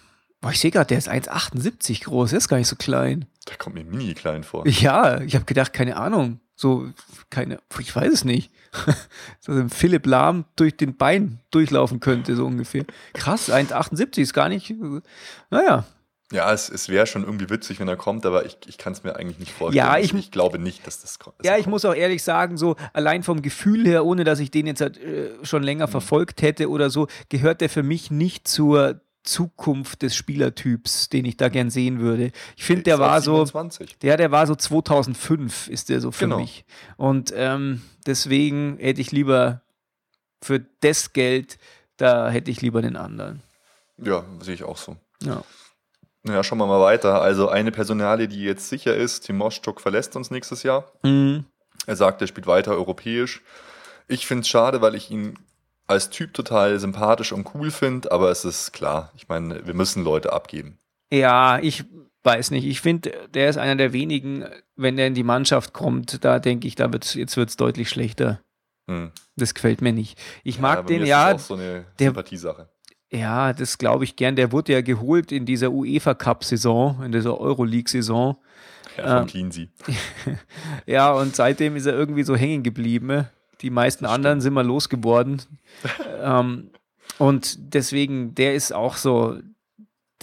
Boah, 0.41 0.51
ich 0.51 0.59
sehe 0.59 0.71
gerade, 0.71 0.87
der 0.87 0.97
ist 0.97 1.07
1,78 1.09 2.03
groß, 2.03 2.31
der 2.31 2.37
ist 2.39 2.49
gar 2.49 2.57
nicht 2.57 2.67
so 2.67 2.75
klein. 2.75 3.25
Der 3.47 3.55
kommt 3.55 3.75
mir 3.75 3.85
mini 3.85 4.13
klein 4.13 4.43
vor. 4.43 4.67
Ja, 4.67 5.21
ich 5.21 5.35
habe 5.35 5.45
gedacht, 5.45 5.71
keine 5.71 5.95
Ahnung. 5.95 6.41
So, 6.55 6.87
keine, 7.29 7.59
ich 7.79 7.95
weiß 7.95 8.13
es 8.13 8.25
nicht. 8.25 8.51
so 9.39 9.51
ein 9.51 9.69
Philipp 9.69 10.05
Lahm 10.05 10.45
durch 10.55 10.75
den 10.77 10.95
Bein 10.97 11.39
durchlaufen 11.51 11.99
könnte, 11.99 12.35
so 12.35 12.45
ungefähr. 12.45 12.85
Krass, 13.13 13.49
1,78 13.51 14.19
ist 14.19 14.33
gar 14.33 14.49
nicht. 14.49 14.73
Naja, 15.49 15.85
Ja, 16.31 16.51
es, 16.51 16.69
es 16.69 16.89
wäre 16.89 17.05
schon 17.05 17.23
irgendwie 17.23 17.49
witzig, 17.51 17.79
wenn 17.79 17.87
er 17.87 17.95
kommt, 17.97 18.25
aber 18.25 18.45
ich, 18.45 18.57
ich 18.65 18.77
kann 18.79 18.93
es 18.93 19.03
mir 19.03 19.15
eigentlich 19.15 19.37
nicht 19.39 19.51
vorstellen. 19.51 19.85
Ja, 19.85 19.97
ich- 19.99 20.13
ich 20.15 20.31
glaube 20.31 20.57
nicht, 20.57 20.87
dass 20.87 20.99
das 21.01 21.19
kommt. 21.19 21.35
Ja, 21.45 21.57
ich 21.57 21.67
muss 21.67 21.85
auch 21.85 21.93
ehrlich 21.93 22.23
sagen, 22.23 22.57
so 22.57 22.75
allein 22.93 23.21
vom 23.21 23.43
Gefühl 23.43 23.85
her, 23.85 24.03
ohne 24.05 24.23
dass 24.23 24.39
ich 24.39 24.49
den 24.49 24.65
jetzt 24.65 24.81
halt, 24.81 24.97
äh, 24.97 25.29
schon 25.43 25.61
länger 25.61 25.87
verfolgt 25.87 26.41
hätte 26.41 26.69
oder 26.69 26.89
so, 26.89 27.07
gehört 27.29 27.61
der 27.61 27.69
für 27.69 27.83
mich 27.83 28.09
nicht 28.09 28.47
zur 28.47 29.01
Zukunft 29.23 30.01
des 30.01 30.15
Spielertyps, 30.15 31.09
den 31.09 31.25
ich 31.25 31.37
da 31.37 31.49
gern 31.49 31.69
sehen 31.69 31.99
würde. 31.99 32.31
Ich 32.57 32.63
finde, 32.63 32.83
der 32.83 32.99
war 32.99 33.21
so, 33.21 33.35
27. 33.45 33.97
der, 33.99 34.17
der 34.17 34.31
war 34.31 34.45
so 34.47 34.55
2005 34.55 35.67
ist 35.69 35.89
der 35.89 36.01
so 36.01 36.11
für 36.11 36.25
Genau. 36.25 36.39
mich. 36.39 36.65
Und 36.97 37.33
ähm, 37.35 37.81
deswegen 38.05 38.77
hätte 38.79 39.01
ich 39.01 39.11
lieber 39.11 39.61
für 40.41 40.59
das 40.81 41.13
Geld, 41.13 41.57
da 41.97 42.29
hätte 42.29 42.51
ich 42.51 42.61
lieber 42.61 42.81
den 42.81 42.95
anderen. 42.97 43.41
Ja, 43.97 44.25
sehe 44.41 44.55
ich 44.55 44.63
auch 44.63 44.77
so. 44.77 44.97
Ja. 45.21 45.43
Naja, 46.23 46.43
schauen 46.43 46.57
wir 46.57 46.67
mal 46.67 46.81
weiter. 46.81 47.21
Also 47.21 47.49
eine 47.49 47.71
Personalie, 47.71 48.27
die 48.27 48.41
jetzt 48.43 48.69
sicher 48.69 48.95
ist, 48.95 49.21
Timoschuk 49.25 49.79
verlässt 49.81 50.15
uns 50.15 50.31
nächstes 50.31 50.63
Jahr. 50.63 50.91
Mhm. 51.03 51.45
Er 51.85 51.95
sagt, 51.95 52.21
er 52.21 52.27
spielt 52.27 52.47
weiter 52.47 52.71
europäisch. 52.71 53.41
Ich 54.07 54.25
finde 54.27 54.41
es 54.41 54.47
schade, 54.47 54.81
weil 54.81 54.95
ich 54.95 55.11
ihn 55.11 55.37
als 55.87 56.09
Typ 56.09 56.33
total 56.33 56.79
sympathisch 56.79 57.31
und 57.31 57.53
cool 57.55 57.71
finde, 57.71 58.11
aber 58.11 58.29
es 58.31 58.45
ist 58.45 58.71
klar, 58.73 59.11
ich 59.15 59.27
meine, 59.27 59.65
wir 59.67 59.73
müssen 59.73 60.03
Leute 60.03 60.31
abgeben. 60.33 60.77
Ja, 61.11 61.59
ich 61.59 61.83
weiß 62.23 62.51
nicht. 62.51 62.65
Ich 62.65 62.81
finde, 62.81 63.11
der 63.33 63.49
ist 63.49 63.57
einer 63.57 63.75
der 63.75 63.93
wenigen, 63.93 64.45
wenn 64.75 64.95
der 64.97 65.07
in 65.07 65.13
die 65.13 65.23
Mannschaft 65.23 65.73
kommt, 65.73 66.23
da 66.23 66.39
denke 66.39 66.67
ich, 66.67 66.75
da 66.75 66.91
wird's, 66.91 67.13
jetzt 67.15 67.35
wird 67.37 67.49
es 67.49 67.57
deutlich 67.57 67.89
schlechter. 67.89 68.39
Hm. 68.89 69.11
Das 69.35 69.53
gefällt 69.53 69.81
mir 69.81 69.93
nicht. 69.93 70.17
Ich 70.43 70.59
mag 70.59 70.79
aber 70.79 70.87
den, 70.87 71.01
ist 71.03 71.07
ja, 71.09 71.33
das 71.33 71.43
auch 71.43 71.47
so 71.47 71.53
eine 71.55 71.85
der- 71.99 72.07
Sympathiesache. 72.07 72.69
ja, 73.11 73.53
das 73.53 73.77
glaube 73.77 74.03
ich 74.05 74.15
gern. 74.15 74.35
Der 74.35 74.51
wurde 74.51 74.73
ja 74.73 74.81
geholt 74.81 75.31
in 75.31 75.45
dieser 75.45 75.71
UEFA 75.71 76.13
Cup-Saison, 76.13 77.03
in 77.03 77.11
dieser 77.11 77.39
Euroleague-Saison. 77.39 78.37
Ja, 78.97 79.25
von 79.25 79.39
ähm. 79.39 79.69
Ja, 80.85 81.11
und 81.13 81.35
seitdem 81.35 81.75
ist 81.75 81.85
er 81.85 81.93
irgendwie 81.93 82.23
so 82.23 82.35
hängen 82.35 82.63
geblieben. 82.63 83.27
Die 83.63 83.69
meisten 83.69 84.05
anderen 84.05 84.41
sind 84.41 84.53
wir 84.53 84.63
losgeworden. 84.63 85.41
ähm, 86.21 86.69
und 87.17 87.73
deswegen, 87.73 88.35
der 88.35 88.55
ist 88.55 88.73
auch 88.73 88.97
so, 88.97 89.39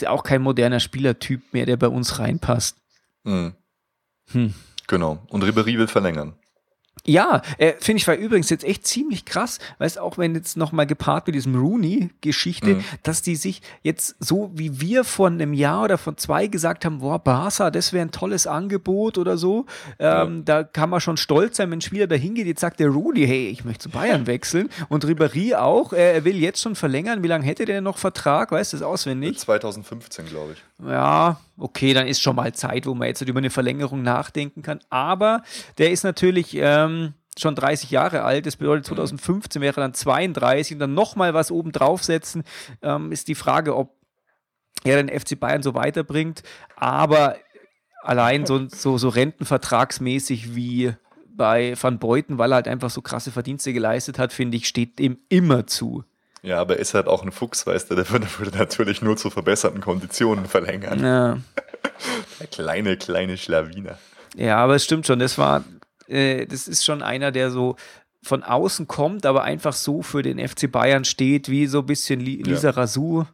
auch 0.06 0.22
kein 0.22 0.42
moderner 0.42 0.80
Spielertyp 0.80 1.52
mehr, 1.52 1.66
der 1.66 1.76
bei 1.76 1.88
uns 1.88 2.18
reinpasst. 2.18 2.76
Mhm. 3.24 3.54
Hm. 4.32 4.54
Genau. 4.86 5.18
Und 5.28 5.42
Ribery 5.42 5.78
will 5.78 5.88
verlängern. 5.88 6.34
Ja, 7.06 7.40
äh, 7.56 7.72
finde 7.80 7.98
ich 8.02 8.06
war 8.06 8.14
übrigens 8.14 8.50
jetzt 8.50 8.62
echt 8.62 8.86
ziemlich 8.86 9.24
krass, 9.24 9.58
weißt 9.78 9.98
auch 9.98 10.18
wenn 10.18 10.34
jetzt 10.34 10.58
nochmal 10.58 10.86
gepaart 10.86 11.26
mit 11.28 11.34
diesem 11.34 11.54
Rooney-Geschichte, 11.54 12.74
Mhm. 12.74 12.84
dass 13.02 13.22
die 13.22 13.36
sich 13.36 13.62
jetzt 13.82 14.16
so 14.20 14.50
wie 14.54 14.82
wir 14.82 15.04
vor 15.04 15.28
einem 15.28 15.54
Jahr 15.54 15.84
oder 15.84 15.96
von 15.96 16.18
zwei 16.18 16.46
gesagt 16.46 16.84
haben, 16.84 16.98
boah, 16.98 17.18
Barca, 17.18 17.70
das 17.70 17.94
wäre 17.94 18.04
ein 18.04 18.10
tolles 18.10 18.46
Angebot 18.46 19.16
oder 19.16 19.38
so, 19.38 19.64
ähm, 19.98 20.44
da 20.44 20.62
kann 20.62 20.90
man 20.90 21.00
schon 21.00 21.16
stolz 21.16 21.56
sein, 21.56 21.70
wenn 21.70 21.78
ein 21.78 21.82
Spieler 21.82 22.06
dahin 22.06 22.34
geht, 22.34 22.46
jetzt 22.46 22.60
sagt 22.60 22.80
der 22.80 22.88
Rooney, 22.88 23.26
hey, 23.26 23.48
ich 23.48 23.64
möchte 23.64 23.84
zu 23.84 23.88
Bayern 23.90 24.26
wechseln. 24.26 24.68
Und 24.90 25.06
Ribéry 25.06 25.54
auch, 25.56 25.94
äh, 25.94 26.12
er 26.16 26.24
will 26.26 26.36
jetzt 26.36 26.60
schon 26.60 26.74
verlängern, 26.76 27.22
wie 27.22 27.28
lange 27.28 27.46
hätte 27.46 27.64
der 27.64 27.80
noch 27.80 27.96
Vertrag, 27.96 28.52
weißt 28.52 28.74
du 28.74 28.76
das 28.76 28.84
auswendig? 28.86 29.38
2015, 29.38 30.26
glaube 30.26 30.52
ich. 30.52 30.62
Ja, 30.86 31.40
okay, 31.58 31.92
dann 31.92 32.06
ist 32.06 32.22
schon 32.22 32.36
mal 32.36 32.52
Zeit, 32.54 32.86
wo 32.86 32.94
man 32.94 33.08
jetzt 33.08 33.20
über 33.20 33.38
eine 33.38 33.50
Verlängerung 33.50 34.02
nachdenken 34.02 34.62
kann. 34.62 34.80
Aber 34.88 35.42
der 35.78 35.90
ist 35.90 36.04
natürlich 36.04 36.54
ähm, 36.54 37.14
schon 37.38 37.54
30 37.54 37.90
Jahre 37.90 38.22
alt. 38.22 38.46
Das 38.46 38.56
bedeutet, 38.56 38.86
2015 38.86 39.60
wäre 39.60 39.76
er 39.76 39.82
dann 39.82 39.94
32 39.94 40.74
und 40.74 40.78
dann 40.80 40.94
nochmal 40.94 41.34
was 41.34 41.50
oben 41.50 41.72
draufsetzen. 41.72 42.44
Ähm, 42.82 43.12
ist 43.12 43.28
die 43.28 43.34
Frage, 43.34 43.76
ob 43.76 43.94
er 44.84 45.02
den 45.02 45.20
FC 45.20 45.38
Bayern 45.38 45.62
so 45.62 45.74
weiterbringt. 45.74 46.42
Aber 46.76 47.36
allein 48.02 48.46
so, 48.46 48.66
so, 48.68 48.98
so 48.98 49.08
rentenvertragsmäßig 49.08 50.54
wie 50.54 50.94
bei 51.28 51.74
Van 51.80 51.98
Beuten, 51.98 52.38
weil 52.38 52.52
er 52.52 52.56
halt 52.56 52.68
einfach 52.68 52.90
so 52.90 53.02
krasse 53.02 53.30
Verdienste 53.30 53.72
geleistet 53.72 54.18
hat, 54.18 54.32
finde 54.32 54.56
ich, 54.56 54.68
steht 54.68 55.00
ihm 55.00 55.18
immer 55.28 55.66
zu. 55.66 56.04
Ja, 56.42 56.58
aber 56.60 56.74
er 56.74 56.80
ist 56.80 56.94
halt 56.94 57.06
auch 57.06 57.22
ein 57.22 57.32
Fuchs, 57.32 57.66
weißt 57.66 57.90
du, 57.90 57.94
der 57.94 58.08
würde, 58.10 58.26
würde 58.38 58.56
natürlich 58.56 59.02
nur 59.02 59.16
zu 59.16 59.30
verbesserten 59.30 59.80
Konditionen 59.80 60.46
verlängern. 60.46 61.04
Ja. 61.04 61.38
Der 62.40 62.46
kleine, 62.46 62.96
kleine 62.96 63.36
Schlawiner. 63.36 63.98
Ja, 64.36 64.56
aber 64.58 64.74
es 64.76 64.84
stimmt 64.84 65.06
schon. 65.06 65.18
Das 65.18 65.36
war, 65.36 65.64
äh, 66.08 66.46
das 66.46 66.68
ist 66.68 66.84
schon 66.84 67.02
einer, 67.02 67.30
der 67.32 67.50
so 67.50 67.76
von 68.22 68.42
außen 68.42 68.86
kommt, 68.86 69.26
aber 69.26 69.44
einfach 69.44 69.72
so 69.74 70.02
für 70.02 70.22
den 70.22 70.38
FC 70.46 70.70
Bayern 70.70 71.04
steht, 71.04 71.48
wie 71.50 71.66
so 71.66 71.80
ein 71.80 71.86
bisschen 71.86 72.20
Li 72.20 72.38
Ja. 72.40 72.46
Lisa 72.46 72.70
Razou. 72.70 73.24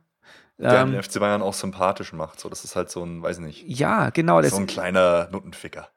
Der 0.58 0.80
Ähm, 0.80 0.92
den 0.92 1.02
FC 1.02 1.20
Bayern 1.20 1.42
auch 1.42 1.54
sympathisch 1.54 2.12
macht. 2.12 2.40
So, 2.40 2.48
das 2.48 2.64
ist 2.64 2.76
halt 2.76 2.90
so 2.90 3.04
ein, 3.04 3.22
weiß 3.22 3.38
nicht, 3.40 3.64
ja, 3.66 4.10
genau. 4.10 4.40
Das, 4.40 4.52
so 4.52 4.56
ein 4.56 4.66
kleiner 4.66 5.28
Nuttenficker. 5.30 5.88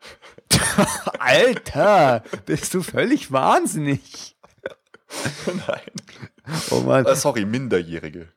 Alter, 1.20 2.24
bist 2.46 2.74
du 2.74 2.82
völlig 2.82 3.32
wahnsinnig. 3.32 4.36
Nein. 5.68 5.92
Oh 6.72 6.82
Mann, 6.82 7.06
Äh, 7.06 7.16
sorry, 7.16 7.46
Minderjährige. 7.46 8.30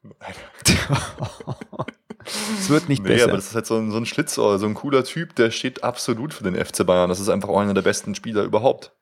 Es 2.58 2.68
wird 2.70 2.88
nicht 2.88 3.02
Nee, 3.02 3.08
besser. 3.10 3.24
aber 3.24 3.36
das 3.36 3.48
ist 3.48 3.54
halt 3.54 3.66
so 3.66 3.76
ein, 3.76 3.90
so 3.90 3.96
ein 3.96 4.06
Schlitzohr, 4.06 4.58
so 4.58 4.66
ein 4.66 4.74
cooler 4.74 5.02
Typ, 5.04 5.34
der 5.34 5.50
steht 5.50 5.82
absolut 5.82 6.32
für 6.32 6.44
den 6.44 6.54
FC 6.54 6.86
Bayern. 6.86 7.08
Das 7.08 7.20
ist 7.20 7.28
einfach 7.28 7.48
auch 7.48 7.58
einer 7.58 7.74
der 7.74 7.82
besten 7.82 8.14
Spieler 8.14 8.42
überhaupt. 8.44 8.92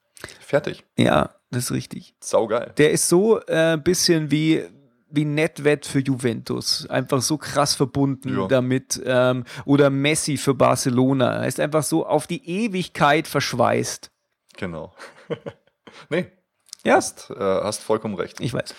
Fertig. 0.40 0.84
ja, 0.96 1.30
das 1.50 1.64
ist 1.64 1.72
richtig. 1.72 2.14
Saugeil. 2.20 2.72
Der 2.76 2.90
ist 2.90 3.08
so 3.08 3.40
ein 3.46 3.78
äh, 3.78 3.82
bisschen 3.82 4.30
wie, 4.30 4.62
wie 5.10 5.24
Netwett 5.24 5.86
für 5.86 6.00
Juventus. 6.00 6.86
Einfach 6.90 7.22
so 7.22 7.38
krass 7.38 7.74
verbunden 7.74 8.36
Ja. 8.38 8.46
damit. 8.48 9.00
Ähm, 9.04 9.44
oder 9.64 9.90
Messi 9.90 10.36
für 10.36 10.54
Barcelona. 10.54 11.42
Er 11.42 11.46
ist 11.46 11.58
einfach 11.60 11.82
so 11.82 12.06
auf 12.06 12.26
die 12.26 12.46
Ewigkeit 12.48 13.26
verschweißt. 13.28 14.10
Genau. 14.56 14.94
nee, 16.10 16.30
Ja, 16.84 16.94
hast, 16.94 17.30
äh, 17.30 17.34
hast 17.38 17.82
vollkommen 17.82 18.14
recht. 18.14 18.40
ich 18.40 18.54
weiß. 18.54 18.74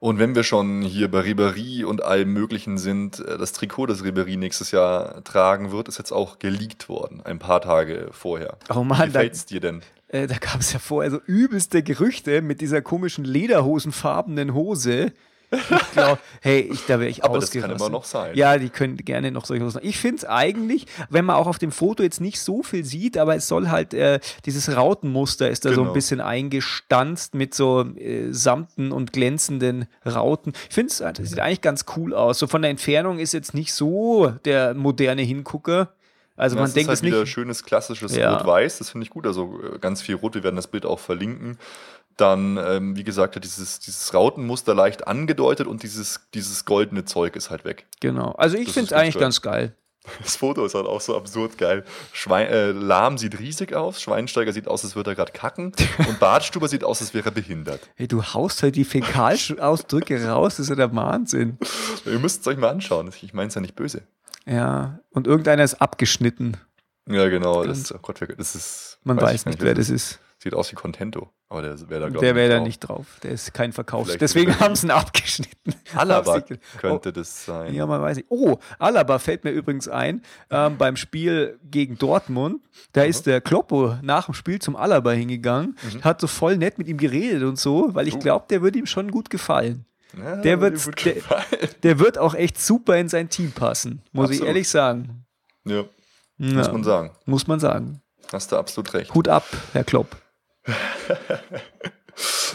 Und 0.00 0.18
wenn 0.18 0.34
wir 0.34 0.42
schon 0.42 0.82
hier 0.82 1.08
bei 1.08 1.20
Ribéry 1.20 1.84
und 1.84 2.02
allem 2.02 2.32
Möglichen 2.32 2.76
sind, 2.76 3.20
äh, 3.20 3.38
das 3.38 3.52
Trikot, 3.52 3.86
das 3.86 4.02
Ribéry 4.02 4.36
nächstes 4.36 4.72
Jahr 4.72 5.22
tragen 5.22 5.70
wird, 5.70 5.86
ist 5.86 5.98
jetzt 5.98 6.10
auch 6.10 6.40
geleakt 6.40 6.88
worden, 6.88 7.20
ein 7.24 7.38
paar 7.38 7.60
Tage 7.60 8.08
vorher. 8.10 8.56
Oh 8.68 8.82
Wie 8.82 8.88
Mann, 8.88 8.98
da, 8.98 9.06
gefällt's 9.06 9.46
dir 9.46 9.60
denn? 9.60 9.82
äh, 10.08 10.26
da 10.26 10.38
gab 10.38 10.60
es 10.60 10.72
ja 10.72 10.80
vorher 10.80 11.10
so 11.12 11.20
übelste 11.26 11.84
Gerüchte 11.84 12.42
mit 12.42 12.60
dieser 12.60 12.82
komischen 12.82 13.24
lederhosenfarbenen 13.24 14.54
Hose. 14.54 15.12
Ich 15.52 15.90
glaube, 15.92 16.18
hey, 16.40 16.60
ich, 16.72 16.86
da 16.86 16.98
wäre 16.98 17.10
ich 17.10 17.24
Aber 17.24 17.38
das 17.38 17.50
kann 17.50 17.70
immer 17.70 17.90
noch 17.90 18.04
sein. 18.04 18.34
Ja, 18.34 18.56
die 18.56 18.70
können 18.70 18.96
gerne 18.96 19.30
noch 19.30 19.44
solche 19.44 19.64
Hosen. 19.64 19.80
Ich 19.84 19.98
finde 19.98 20.16
es 20.16 20.24
eigentlich, 20.24 20.86
wenn 21.10 21.24
man 21.26 21.36
auch 21.36 21.46
auf 21.46 21.58
dem 21.58 21.70
Foto 21.72 22.02
jetzt 22.02 22.20
nicht 22.20 22.40
so 22.40 22.62
viel 22.62 22.84
sieht, 22.84 23.18
aber 23.18 23.36
es 23.36 23.48
soll 23.48 23.68
halt, 23.68 23.92
äh, 23.92 24.18
dieses 24.46 24.74
Rautenmuster 24.74 25.50
ist 25.50 25.64
da 25.64 25.70
so 25.74 25.80
ein 25.80 25.84
Genau. 25.84 25.92
bisschen 25.94 26.20
eingestanzt 26.22 27.34
mit 27.34 27.54
so 27.54 27.82
äh, 27.96 28.32
samten 28.32 28.92
und 28.92 29.12
glänzenden 29.12 29.86
Rauten. 30.06 30.52
Ich 30.68 30.74
finde 30.74 30.90
es 30.92 30.98
das 30.98 31.28
sieht 31.28 31.40
eigentlich 31.40 31.60
ganz 31.60 31.84
cool 31.96 32.14
aus. 32.14 32.38
So 32.38 32.46
von 32.46 32.62
der 32.62 32.70
Entfernung 32.70 33.18
ist 33.18 33.32
jetzt 33.32 33.52
nicht 33.54 33.74
so 33.74 34.32
der 34.44 34.74
moderne 34.74 35.22
Hingucker. 35.22 35.92
Also 36.34 36.56
Ja, 36.56 36.62
man 36.62 36.68
es 36.68 36.74
denkt 36.74 36.90
ist 36.90 36.98
es 37.00 37.02
halt 37.02 37.12
wieder 37.12 37.20
nicht. 37.20 37.30
schönes 37.32 37.62
klassisches 37.62 38.16
Ja. 38.16 38.36
Rot-Weiß, 38.38 38.78
das 38.78 38.88
finde 38.88 39.04
ich 39.04 39.10
gut. 39.10 39.26
Also 39.26 39.60
äh, 39.74 39.78
ganz 39.78 40.00
viel 40.00 40.14
Rot, 40.14 40.34
wir 40.34 40.42
werden 40.42 40.56
das 40.56 40.66
Bild 40.66 40.86
auch 40.86 40.98
verlinken. 40.98 41.58
Dann, 42.16 42.58
ähm, 42.62 42.96
wie 42.96 43.04
gesagt, 43.04 43.42
dieses, 43.42 43.80
dieses 43.80 44.12
Rautenmuster 44.12 44.74
leicht 44.74 45.06
angedeutet 45.06 45.66
und 45.66 45.82
dieses, 45.82 46.20
dieses 46.34 46.64
goldene 46.64 47.04
Zeug 47.04 47.36
ist 47.36 47.50
halt 47.50 47.64
weg. 47.64 47.86
Genau. 48.00 48.32
Also 48.32 48.56
ich 48.56 48.70
finde 48.70 48.86
es 48.86 48.92
eigentlich 48.92 49.14
gut. 49.14 49.22
ganz 49.22 49.40
geil. 49.40 49.74
Das 50.20 50.36
Foto 50.36 50.64
ist 50.64 50.74
halt 50.74 50.86
auch 50.86 51.00
so 51.00 51.16
absurd 51.16 51.58
geil. 51.58 51.84
Schwein, 52.12 52.48
äh, 52.48 52.72
Lahm 52.72 53.18
sieht 53.18 53.38
riesig 53.38 53.72
aus, 53.72 54.02
Schweinsteiger 54.02 54.52
sieht 54.52 54.66
aus, 54.66 54.84
als 54.84 54.96
würde 54.96 55.12
er 55.12 55.14
gerade 55.14 55.32
kacken 55.32 55.72
und 56.08 56.18
Bartstuber 56.18 56.66
sieht 56.66 56.82
aus, 56.82 57.00
als 57.00 57.14
wäre 57.14 57.26
er 57.26 57.32
behindert. 57.32 57.80
Hey, 57.94 58.08
du 58.08 58.22
haust 58.22 58.62
halt 58.64 58.74
die 58.74 58.84
Fäkalausdrücke 58.84 60.26
raus, 60.26 60.56
das 60.56 60.60
ist 60.64 60.68
ja 60.70 60.74
der 60.74 60.94
Wahnsinn. 60.94 61.56
Ihr 62.04 62.18
müsst 62.18 62.40
es 62.40 62.46
euch 62.48 62.58
mal 62.58 62.70
anschauen. 62.70 63.12
Ich 63.22 63.32
meine 63.32 63.48
es 63.48 63.54
ja 63.54 63.60
nicht 63.60 63.76
böse. 63.76 64.02
Ja, 64.44 64.98
und 65.10 65.28
irgendeiner 65.28 65.62
ist 65.62 65.74
abgeschnitten. 65.74 66.56
Ja, 67.08 67.28
genau. 67.28 67.64
Das, 67.64 67.92
oh 67.92 67.98
Gott, 68.02 68.20
das 68.36 68.54
ist. 68.54 68.98
Man 69.04 69.20
weiß, 69.20 69.40
ich 69.40 69.46
nicht, 69.46 69.60
wer 69.60 69.74
das 69.74 69.88
ist. 69.88 70.20
Sieht 70.38 70.54
aus 70.54 70.72
wie 70.72 70.76
Contento. 70.76 71.30
Aber 71.52 71.60
der 71.60 71.78
wäre 71.90 72.00
da, 72.00 72.08
glaube 72.08 72.24
Der 72.24 72.34
wäre 72.34 72.48
da 72.48 72.56
drauf. 72.56 72.66
nicht 72.66 72.78
drauf. 72.80 73.06
Der 73.22 73.30
ist 73.32 73.52
kein 73.52 73.72
Verkauf. 73.74 74.06
Vielleicht 74.06 74.22
Deswegen 74.22 74.58
haben 74.58 74.74
sie 74.74 74.86
ihn 74.86 74.90
abgeschnitten. 74.90 75.74
Alaba 75.94 76.42
könnte 76.78 77.12
das 77.12 77.44
sein. 77.44 77.72
Oh, 77.72 77.76
ja, 77.76 77.84
man 77.86 78.00
weiß 78.00 78.16
nicht. 78.16 78.26
Oh, 78.30 78.56
Alaba 78.78 79.18
fällt 79.18 79.44
mir 79.44 79.50
übrigens 79.50 79.86
ein, 79.86 80.22
ähm, 80.50 80.78
beim 80.78 80.96
Spiel 80.96 81.58
gegen 81.70 81.98
Dortmund. 81.98 82.62
Da 82.94 83.02
ist 83.02 83.26
der 83.26 83.42
Kloppo 83.42 83.96
nach 84.00 84.24
dem 84.24 84.34
Spiel 84.34 84.60
zum 84.60 84.76
Alaba 84.76 85.10
hingegangen, 85.10 85.76
Mhm. 85.92 86.04
hat 86.04 86.22
so 86.22 86.26
voll 86.26 86.56
nett 86.56 86.78
mit 86.78 86.88
ihm 86.88 86.96
geredet 86.96 87.42
und 87.42 87.58
so, 87.58 87.90
weil 87.94 88.08
ich 88.08 88.14
Oh. 88.14 88.18
glaube, 88.20 88.46
der 88.48 88.62
würde 88.62 88.78
ihm 88.78 88.86
schon 88.86 89.10
gut 89.10 89.28
gefallen. 89.28 89.84
Ja, 90.16 90.36
Der 90.36 90.60
wird- 90.62 90.82
gut 90.82 91.04
der-. 91.04 91.14
Der 91.82 91.98
wird 91.98 92.16
auch 92.16 92.34
echt 92.34 92.58
super 92.58 92.96
in 92.96 93.10
sein 93.10 93.28
Team 93.28 93.52
passen, 93.52 94.00
muss 94.12 94.30
ich 94.30 94.36
Absolut. 94.36 94.48
ehrlich 94.48 94.68
sagen. 94.70 95.26
Ja, 95.66 95.84
Ja, 96.38 96.54
muss 96.54 96.72
man 96.72 96.82
sagen. 96.84 97.10
muss 97.26 97.46
man 97.46 97.60
sagen. 97.60 98.00
Hast 98.32 98.50
du 98.52 98.56
absolut 98.56 98.94
recht. 98.94 99.12
Hut 99.14 99.28
ab, 99.28 99.44
Herr 99.74 99.84
Klopp. 99.84 100.16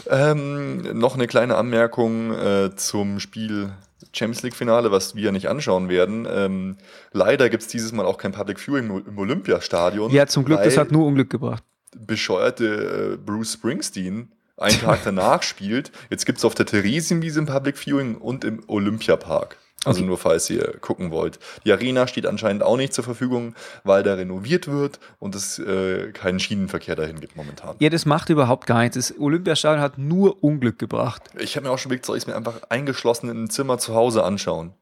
Ähm, 0.10 0.98
noch 0.98 1.16
eine 1.16 1.28
kleine 1.28 1.56
Anmerkung 1.56 2.32
äh, 2.34 2.76
zum 2.76 3.20
Spiel 3.20 3.72
Champions 4.14 4.44
League 4.44 4.56
Finale, 4.56 4.92
was 4.92 5.16
wir 5.16 5.32
nicht 5.32 5.50
anschauen 5.50 5.90
werden. 5.90 6.28
Ähm, 6.32 6.78
leider 7.12 7.50
gibt 7.50 7.64
es 7.64 7.68
dieses 7.70 7.92
Mal 7.92 8.06
auch 8.06 8.18
kein 8.18 8.32
Public 8.32 8.60
Viewing 8.60 8.90
im- 8.90 9.06
im 9.08 9.18
Olympiastadion. 9.18 10.12
Ja, 10.12 10.28
zum 10.28 10.46
Glück, 10.46 10.64
das 10.64 10.78
hat 10.78 10.92
nur 10.92 11.06
Unglück 11.06 11.30
gebracht. 11.30 11.64
bescheuerte 11.98 13.14
äh, 13.14 13.18
Bruce 13.18 13.54
Springsteen 13.54 14.32
einen 14.56 14.80
Tag 14.80 15.00
danach 15.04 15.44
spielt. 15.44 15.92
Jetzt 16.10 16.26
gibt 16.26 16.38
es 16.38 16.46
auf 16.46 16.56
der 16.56 16.66
Theresienwiese 16.68 17.42
ein 17.42 17.46
Public 17.48 17.78
Viewing 17.78 18.16
und 18.16 18.46
im 18.46 18.64
Olympiapark. 18.68 19.58
Also 19.88 20.00
Okay. 20.02 20.08
nur 20.08 20.18
falls 20.18 20.50
ihr 20.50 20.78
gucken 20.82 21.12
wollt. 21.12 21.40
Die 21.66 21.72
Arena 21.72 22.08
steht 22.08 22.26
anscheinend 22.26 22.62
auch 22.62 22.78
nicht 22.78 22.94
zur 22.94 23.04
Verfügung, 23.04 23.56
weil 23.84 24.04
da 24.04 24.14
renoviert 24.16 24.68
wird 24.68 25.00
und 25.20 25.34
es 25.34 25.58
äh, 25.60 26.12
keinen 26.12 26.40
Schienenverkehr 26.40 26.96
dahin 26.96 27.20
gibt 27.22 27.36
momentan. 27.36 27.76
Ja, 27.80 27.90
das 27.90 28.06
macht 28.06 28.30
überhaupt 28.30 28.68
gar 28.68 28.82
nichts. 28.82 28.96
Das 28.96 29.14
Olympiastadion 29.20 29.82
hat 29.82 29.98
nur 29.98 30.44
Unglück 30.44 30.78
gebracht. 30.78 31.24
Ich 31.40 31.56
habe 31.56 31.68
mir 31.68 31.74
auch 31.74 31.78
schon 31.80 31.90
überlegt, 31.90 32.06
soll 32.06 32.18
ich 32.18 32.24
es 32.24 32.28
mir 32.28 32.36
einfach 32.36 32.62
eingeschlossen 32.70 33.30
in 33.30 33.38
einem 33.38 33.50
Zimmer 33.50 33.78
zu 33.78 33.96
Hause 33.96 34.24
anschauen? 34.24 34.74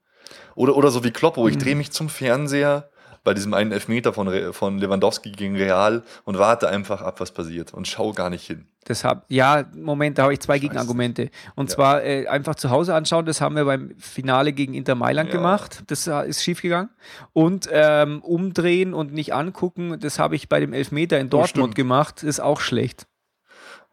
Oder, 0.55 0.75
oder 0.75 0.89
so 0.89 1.03
wie 1.03 1.11
Kloppo, 1.11 1.47
ich 1.47 1.57
drehe 1.57 1.75
mich 1.75 1.91
zum 1.91 2.09
Fernseher 2.09 2.89
bei 3.25 3.33
diesem 3.33 3.53
einen 3.53 3.73
Elfmeter 3.73 4.13
von, 4.13 4.29
Re- 4.29 4.53
von 4.53 4.77
Lewandowski 4.79 5.31
gegen 5.33 5.57
Real 5.57 6.03
und 6.23 6.37
warte 6.39 6.69
einfach 6.69 7.01
ab, 7.01 7.19
was 7.19 7.31
passiert 7.31 7.73
und 7.73 7.87
schau 7.89 8.13
gar 8.13 8.29
nicht 8.29 8.47
hin. 8.47 8.65
Das 8.85 9.03
hab, 9.03 9.25
ja, 9.29 9.65
Moment, 9.75 10.17
da 10.19 10.23
habe 10.23 10.33
ich 10.33 10.39
zwei 10.39 10.55
Ich 10.57 10.61
weiß 10.61 10.69
Gegenargumente. 10.69 11.31
Und 11.55 11.69
Ja. 11.71 11.75
zwar 11.75 12.03
äh, 12.03 12.27
einfach 12.27 12.53
zu 12.55 12.69
Hause 12.69 12.93
anschauen, 12.93 13.25
das 13.25 13.41
haben 13.41 13.55
wir 13.55 13.65
beim 13.65 13.95
Finale 13.97 14.53
gegen 14.53 14.75
Inter 14.75 14.93
Mailand 14.95 15.29
Ja. 15.29 15.35
gemacht. 15.37 15.83
Das 15.87 16.05
äh, 16.07 16.27
ist 16.29 16.43
schiefgegangen. 16.43 16.89
Und 17.33 17.67
ähm, 17.71 18.21
umdrehen 18.21 18.93
und 18.93 19.11
nicht 19.11 19.33
angucken, 19.33 19.97
das 19.99 20.19
habe 20.19 20.35
ich 20.35 20.47
bei 20.49 20.59
dem 20.59 20.71
Elfmeter 20.71 21.19
in 21.19 21.29
Dortmund 21.31 21.49
stimmt. 21.71 21.75
gemacht, 21.75 22.21
ist 22.23 22.39
auch 22.39 22.59
schlecht. 22.61 23.07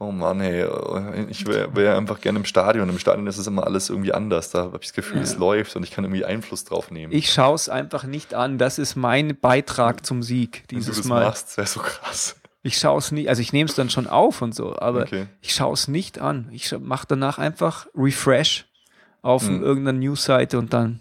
Oh 0.02 0.10
Mann, 0.10 0.40
hey, 0.40 0.66
ich 1.28 1.46
wäre 1.46 1.76
wär 1.76 1.96
einfach 1.96 2.20
gerne 2.20 2.40
im 2.40 2.44
Stadion. 2.44 2.88
Im 2.88 2.98
Stadion 2.98 3.26
ist 3.28 3.38
es 3.38 3.46
immer 3.46 3.64
alles 3.64 3.88
irgendwie 3.88 4.12
anders. 4.12 4.50
Da 4.50 4.60
habe 4.64 4.78
ich 4.80 4.88
das 4.88 4.92
Gefühl, 4.94 5.20
es 5.22 5.36
läuft 5.36 5.76
und 5.76 5.84
ich 5.84 5.92
kann 5.92 6.02
irgendwie 6.04 6.24
Einfluss 6.24 6.64
drauf 6.64 6.90
nehmen. 6.90 7.12
Ich 7.12 7.32
schaue 7.32 7.54
es 7.54 7.68
einfach 7.68 8.02
nicht 8.04 8.34
an. 8.34 8.58
Das 8.58 8.78
ist 8.80 8.96
mein 8.96 9.38
Beitrag 9.38 10.04
zum 10.04 10.22
Sieg 10.24 10.64
Wenn 10.68 10.78
du 10.78 10.84
dieses 10.84 10.96
das 10.98 11.06
Mal. 11.06 11.24
machst, 11.24 11.56
wäre 11.56 11.68
so 11.68 11.78
krass. 11.80 12.34
Ich 12.64 12.78
schaue 12.78 12.98
es 12.98 13.12
nicht, 13.12 13.28
also 13.28 13.42
ich 13.42 13.52
nehme 13.52 13.68
es 13.68 13.76
dann 13.76 13.90
schon 13.90 14.06
auf 14.08 14.42
und 14.42 14.54
so, 14.54 14.76
aber 14.76 15.02
Okay. 15.02 15.26
ich 15.40 15.54
schaue 15.54 15.74
es 15.74 15.86
nicht 15.88 16.20
an. 16.20 16.48
Ich 16.52 16.76
mache 16.80 17.06
danach 17.08 17.38
einfach 17.38 17.86
Refresh 17.94 18.66
auf 19.20 19.46
Hm. 19.46 19.62
irgendeiner 19.62 19.98
Newsseite 19.98 20.58
und 20.58 20.72
dann 20.72 21.00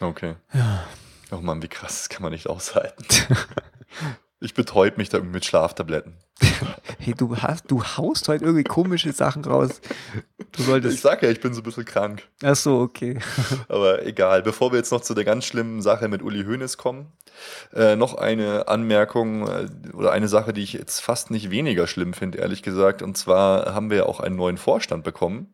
Okay. 0.00 0.34
Oh 1.30 1.36
Mann, 1.36 1.62
wie 1.62 1.68
krass, 1.68 1.98
das 1.98 2.08
kann 2.08 2.22
man 2.22 2.32
nicht 2.32 2.48
aushalten. 2.48 3.04
Ich 4.42 4.54
betäub 4.54 4.96
mich 4.96 5.10
da 5.10 5.20
mit 5.20 5.44
Schlaftabletten. 5.44 6.14
hey, 6.98 7.14
du 7.14 7.36
hast, 7.36 7.70
du 7.70 7.82
haust 7.82 8.28
heute 8.28 8.44
irgendwie 8.44 8.64
komische 8.64 9.12
Sachen 9.12 9.44
raus. 9.44 9.80
Du 10.52 10.62
solltest. 10.62 10.94
Ich 10.94 11.00
sag 11.00 11.22
ja, 11.22 11.30
ich 11.30 11.40
bin 11.40 11.54
so 11.54 11.60
ein 11.60 11.64
bisschen 11.64 11.84
krank. 11.84 12.28
Ach 12.42 12.56
so, 12.56 12.80
okay. 12.80 13.18
Aber 13.68 14.04
egal. 14.06 14.42
Bevor 14.42 14.72
wir 14.72 14.78
jetzt 14.78 14.92
noch 14.92 15.00
zu 15.00 15.14
der 15.14 15.24
ganz 15.24 15.44
schlimmen 15.44 15.82
Sache 15.82 16.08
mit 16.08 16.22
Uli 16.22 16.44
Hoeneß 16.44 16.76
kommen, 16.76 17.12
äh, 17.74 17.96
noch 17.96 18.14
eine 18.14 18.68
Anmerkung 18.68 19.46
äh, 19.48 19.68
oder 19.92 20.12
eine 20.12 20.28
Sache, 20.28 20.52
die 20.52 20.62
ich 20.62 20.72
jetzt 20.72 21.00
fast 21.00 21.30
nicht 21.30 21.50
weniger 21.50 21.86
schlimm 21.86 22.14
finde, 22.14 22.38
ehrlich 22.38 22.62
gesagt. 22.62 23.02
Und 23.02 23.16
zwar 23.16 23.74
haben 23.74 23.90
wir 23.90 23.98
ja 23.98 24.06
auch 24.06 24.20
einen 24.20 24.36
neuen 24.36 24.58
Vorstand 24.58 25.04
bekommen. 25.04 25.48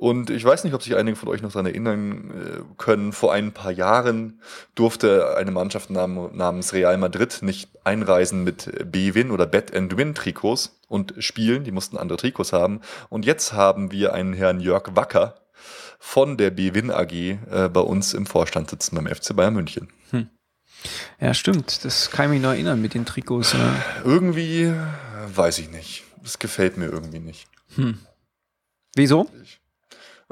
Und 0.00 0.30
ich 0.30 0.42
weiß 0.42 0.64
nicht, 0.64 0.72
ob 0.72 0.82
sich 0.82 0.96
einige 0.96 1.14
von 1.14 1.28
euch 1.28 1.42
noch 1.42 1.52
daran 1.52 1.66
erinnern 1.66 2.30
äh, 2.30 2.62
können. 2.78 3.12
Vor 3.12 3.34
ein 3.34 3.52
paar 3.52 3.70
Jahren 3.70 4.40
durfte 4.74 5.36
eine 5.36 5.50
Mannschaft 5.50 5.90
namens 5.90 6.72
Real 6.72 6.96
Madrid 6.96 7.40
nicht 7.42 7.68
einreisen 7.84 8.42
mit 8.42 8.90
B-Win 8.90 9.30
oder 9.30 9.44
Bet-and-Win-Trikots 9.44 10.80
und 10.88 11.12
spielen. 11.18 11.64
Die 11.64 11.70
mussten 11.70 11.98
andere 11.98 12.16
Trikots 12.16 12.54
haben. 12.54 12.80
Und 13.10 13.26
jetzt 13.26 13.52
haben 13.52 13.92
wir 13.92 14.14
einen 14.14 14.32
Herrn 14.32 14.60
Jörg 14.60 14.96
Wacker 14.96 15.34
von 15.98 16.38
der 16.38 16.48
B-Win 16.48 16.90
AG 16.90 17.12
äh, 17.12 17.68
bei 17.70 17.80
uns 17.80 18.14
im 18.14 18.24
Vorstand 18.24 18.70
sitzen 18.70 18.96
beim 18.96 19.06
FC 19.06 19.36
Bayern 19.36 19.52
München. 19.52 19.88
Hm. 20.12 20.30
Ja, 21.20 21.34
stimmt. 21.34 21.84
Das 21.84 22.10
kann 22.10 22.24
ich 22.24 22.30
mich 22.30 22.40
noch 22.40 22.52
erinnern 22.52 22.80
mit 22.80 22.94
den 22.94 23.04
Trikots. 23.04 23.52
Ja. 23.52 23.74
Irgendwie 24.02 24.72
weiß 25.34 25.58
ich 25.58 25.70
nicht. 25.70 26.04
Das 26.22 26.38
gefällt 26.38 26.78
mir 26.78 26.86
irgendwie 26.86 27.20
nicht. 27.20 27.48
Hm. 27.74 27.98
Wieso? 28.94 29.28
Ich, 29.42 29.59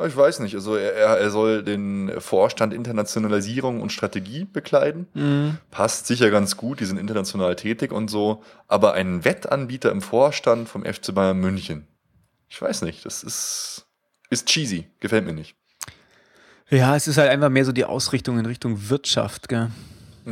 ich 0.07 0.16
weiß 0.16 0.40
nicht. 0.40 0.55
Also 0.55 0.76
er, 0.76 0.92
er 0.92 1.30
soll 1.30 1.64
den 1.64 2.20
Vorstand 2.20 2.72
Internationalisierung 2.72 3.80
und 3.80 3.92
Strategie 3.92 4.44
bekleiden. 4.44 5.09
Mhm. 5.14 5.59
Passt 5.70 6.07
sicher 6.07 6.30
ganz 6.30 6.57
gut, 6.57 6.80
die 6.80 6.84
sind 6.84 6.99
international 6.99 7.57
tätig 7.57 7.90
und 7.90 8.09
so. 8.09 8.42
Aber 8.68 8.94
ein 8.94 9.24
Wettanbieter 9.24 9.90
im 9.90 10.01
Vorstand 10.01 10.68
vom 10.68 10.84
FC 10.84 11.14
Bayern 11.14 11.38
München. 11.38 11.86
Ich 12.49 12.62
weiß 12.62 12.82
nicht, 12.82 13.05
das 13.05 13.22
ist, 13.22 13.86
ist 14.30 14.46
cheesy. 14.46 14.86
Gefällt 15.01 15.26
mir 15.26 15.32
nicht. 15.32 15.57
Ja, 16.70 16.94
es 16.94 17.09
ist 17.09 17.18
halt 17.18 17.30
einfach 17.30 17.49
mehr 17.49 17.64
so 17.64 17.72
die 17.72 17.84
Ausrichtung 17.84 18.38
in 18.38 18.46
Richtung 18.46 18.90
Wirtschaft, 18.90 19.49
gell? 19.49 19.70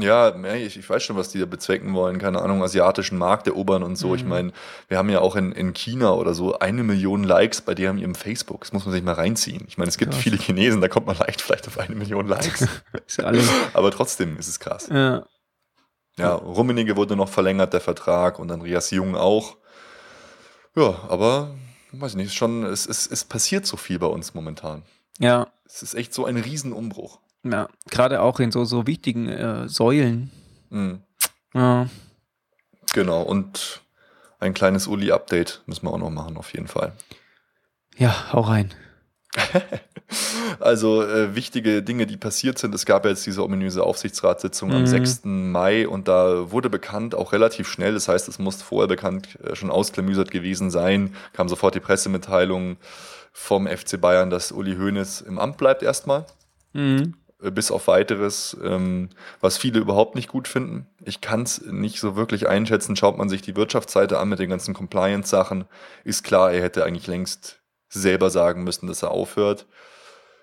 Ja, 0.01 0.35
ich, 0.55 0.77
ich 0.77 0.89
weiß 0.89 1.03
schon, 1.03 1.17
was 1.17 1.31
die 1.31 1.39
da 1.39 1.47
bezwecken 1.47 1.95
wollen. 1.95 2.19
Keine 2.19 2.43
Ahnung, 2.43 2.63
asiatischen 2.63 3.19
Markt 3.19 3.47
erobern 3.47 3.83
und 3.83 3.97
so. 3.97 4.09
Mhm. 4.09 4.15
Ich 4.15 4.25
meine, 4.25 4.53
wir 4.89 4.99
haben 4.99 5.09
ja 5.09 5.21
auch 5.21 5.37
in, 5.37 5.53
in 5.53 5.73
China 5.75 6.13
oder 6.13 6.35
so 6.35 6.59
eine 6.59 6.83
Million 6.83 7.25
Likes 7.25 7.61
bei 7.61 7.75
deren 7.75 7.99
ihrem 7.99 8.15
Facebook. 8.15 8.61
Das 8.61 8.73
muss 8.73 8.85
man 8.85 8.93
sich 8.93 9.03
mal 9.03 9.15
reinziehen. 9.15 9.65
Ich 9.69 9.79
meine, 9.79 9.89
es 9.89 9.99
gibt 9.99 10.13
krass. 10.13 10.23
viele 10.23 10.37
Chinesen, 10.39 10.81
da 10.81 10.89
kommt 10.89 11.07
man 11.07 11.17
leicht 11.17 11.41
vielleicht 11.41 11.67
auf 11.67 11.79
eine 11.79 11.95
Million 11.95 12.27
Likes. 12.27 12.67
Aber 13.73 13.91
trotzdem 13.91 14.37
ist 14.39 14.49
es 14.49 14.61
krass. 14.61 14.89
Ja. 14.91 15.25
Ja, 16.19 16.35
Rummenigge 16.35 16.97
wurde 16.97 17.15
noch 17.15 17.29
verlängert, 17.29 17.75
der 17.75 17.81
Vertrag, 17.81 18.39
und 18.39 18.51
Andreas 18.51 18.91
Jung 18.91 19.17
auch. 19.17 19.57
Ja, 20.75 20.99
aber, 21.09 21.55
weiß 21.93 22.13
ich 22.13 22.17
nicht, 22.17 22.35
schon, 22.35 22.65
es, 22.65 22.87
es, 22.87 23.07
es 23.07 23.25
passiert 23.25 23.67
so 23.67 23.77
viel 23.77 23.99
bei 23.99 24.07
uns 24.07 24.33
momentan. 24.35 24.83
Ja. 25.19 25.49
Es 25.67 25.83
ist 25.83 25.95
echt 25.95 26.15
so 26.15 26.25
ein 26.25 26.37
Riesenumbruch. 26.37 27.19
Ja, 27.51 27.69
gerade 27.91 28.21
auch 28.21 28.41
in 28.41 28.51
so, 28.51 28.65
so 28.65 28.87
wichtigen 28.87 29.29
äh, 29.29 29.69
Säulen. 29.69 30.31
Mhm. 30.71 31.01
Ja. 31.55 31.89
Genau, 32.93 33.23
und 33.23 33.83
ein 34.39 34.55
kleines 34.55 34.87
Uli-Update 34.87 35.63
müssen 35.67 35.87
wir 35.87 35.93
auch 35.93 35.99
noch 35.99 36.11
machen, 36.11 36.37
auf 36.37 36.53
jeden 36.53 36.69
Fall. 36.69 36.93
Ja, 37.97 38.33
hau 38.33 38.41
rein. 38.41 38.75
also 40.61 41.03
äh, 41.03 41.35
wichtige 41.35 41.83
Dinge, 41.83 42.07
die 42.07 42.17
passiert 42.17 42.59
sind. 42.59 42.75
Es 42.75 42.87
gab 42.87 43.05
ja 43.05 43.11
jetzt 43.11 43.27
diese 43.27 43.43
ominöse 43.43 43.83
Aufsichtsratssitzung 43.83 44.71
mhm. 44.71 44.77
am 44.77 44.87
6. 44.87 45.21
Mai 45.25 45.89
und 45.89 46.09
da 46.09 46.51
wurde 46.51 46.71
bekannt, 46.71 47.15
auch 47.15 47.33
relativ 47.33 47.69
schnell, 47.69 47.95
das 47.95 48.09
heißt, 48.09 48.29
es 48.29 48.39
muss 48.39 48.63
vorher 48.63 48.89
bekannt 48.89 49.39
äh, 49.43 49.55
schon 49.55 49.71
ausklamüsert 49.71 50.31
gewesen 50.31 50.71
sein, 50.71 51.15
kam 51.33 51.49
sofort 51.49 51.75
die 51.75 51.81
Pressemitteilung 51.81 52.77
vom 53.33 53.67
FC 53.67 54.01
Bayern, 54.01 54.31
dass 54.31 54.53
Uli 54.53 54.77
Hoeneß 54.77 55.23
im 55.23 55.39
Amt 55.39 55.59
bleibt 55.59 55.83
erstmal. 55.83 56.25
Mhm. 56.73 57.15
Äh, 57.43 57.51
bis 57.51 57.71
auf 57.71 57.87
weiteres, 57.87 58.57
ähm, 58.63 59.11
was 59.41 59.59
viele 59.59 59.79
überhaupt 59.79 60.15
nicht 60.15 60.29
gut 60.29 60.49
finden. 60.49 60.87
Ich 61.05 61.21
kann 61.21 61.43
es 61.43 61.61
nicht 61.61 62.01
so 62.01 62.17
wirklich 62.17 62.49
einschätzen. 62.49 62.97
Schaut 62.97 63.19
man 63.19 63.29
sich 63.29 63.43
die 63.43 63.57
Wirtschaftsseite 63.57 64.19
an 64.19 64.29
mit 64.29 64.39
den 64.39 64.51
ganzen 64.51 64.75
Compliance-Sachen, 64.75 65.67
ist 66.05 66.25
klar, 66.25 66.53
er 66.53 66.63
hätte 66.63 66.85
eigentlich 66.85 67.07
längst 67.07 67.61
selber 67.89 68.31
sagen 68.31 68.65
müssen, 68.65 68.87
dass 68.87 69.03
er 69.03 69.11
aufhört. 69.11 69.67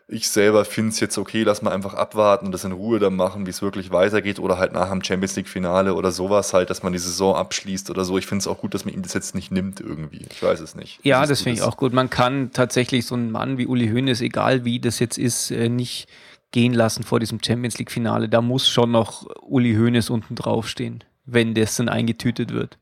Ich 0.09 0.29
selber 0.29 0.65
finde 0.65 0.89
es 0.89 0.99
jetzt 0.99 1.17
okay, 1.17 1.43
lass 1.43 1.61
mal 1.61 1.71
einfach 1.71 1.93
abwarten 1.93 2.47
und 2.47 2.51
das 2.51 2.65
in 2.65 2.73
Ruhe 2.73 2.99
dann 2.99 3.15
machen, 3.15 3.45
wie 3.45 3.49
es 3.49 3.61
wirklich 3.61 3.91
weitergeht 3.91 4.37
oder 4.37 4.57
halt 4.57 4.73
nach 4.73 4.89
dem 4.89 5.01
Champions 5.01 5.35
League-Finale 5.37 5.93
oder 5.95 6.11
sowas 6.11 6.53
halt, 6.53 6.69
dass 6.69 6.83
man 6.83 6.91
die 6.91 6.99
Saison 6.99 7.35
abschließt 7.35 7.89
oder 7.89 8.03
so. 8.03 8.17
Ich 8.17 8.27
finde 8.27 8.41
es 8.41 8.47
auch 8.47 8.59
gut, 8.59 8.73
dass 8.73 8.83
man 8.83 8.93
ihm 8.93 9.01
das 9.01 9.13
jetzt 9.13 9.33
nicht 9.33 9.49
nimmt 9.49 9.79
irgendwie. 9.79 10.25
Ich 10.29 10.43
weiß 10.43 10.59
es 10.59 10.75
nicht. 10.75 10.99
Ja, 11.03 11.25
das 11.25 11.41
finde 11.41 11.59
ich 11.59 11.63
auch 11.63 11.77
gut. 11.77 11.93
Man 11.93 12.09
kann 12.09 12.51
tatsächlich 12.51 13.05
so 13.05 13.15
einen 13.15 13.31
Mann 13.31 13.57
wie 13.57 13.65
Uli 13.65 13.87
Hoeneß, 13.87 14.21
egal 14.21 14.65
wie 14.65 14.79
das 14.79 14.99
jetzt 14.99 15.17
ist, 15.17 15.51
äh, 15.51 15.69
nicht 15.69 16.07
gehen 16.53 16.73
lassen 16.73 17.03
vor 17.03 17.19
diesem 17.19 17.39
Champions 17.43 17.77
League 17.77 17.91
Finale. 17.91 18.29
Da 18.29 18.41
muss 18.41 18.69
schon 18.69 18.91
noch 18.91 19.27
Uli 19.41 19.75
Hoeneß 19.75 20.09
unten 20.09 20.35
draufstehen, 20.35 21.03
wenn 21.25 21.53
das 21.53 21.75
dann 21.75 21.89
eingetütet 21.89 22.53
wird. 22.53 22.77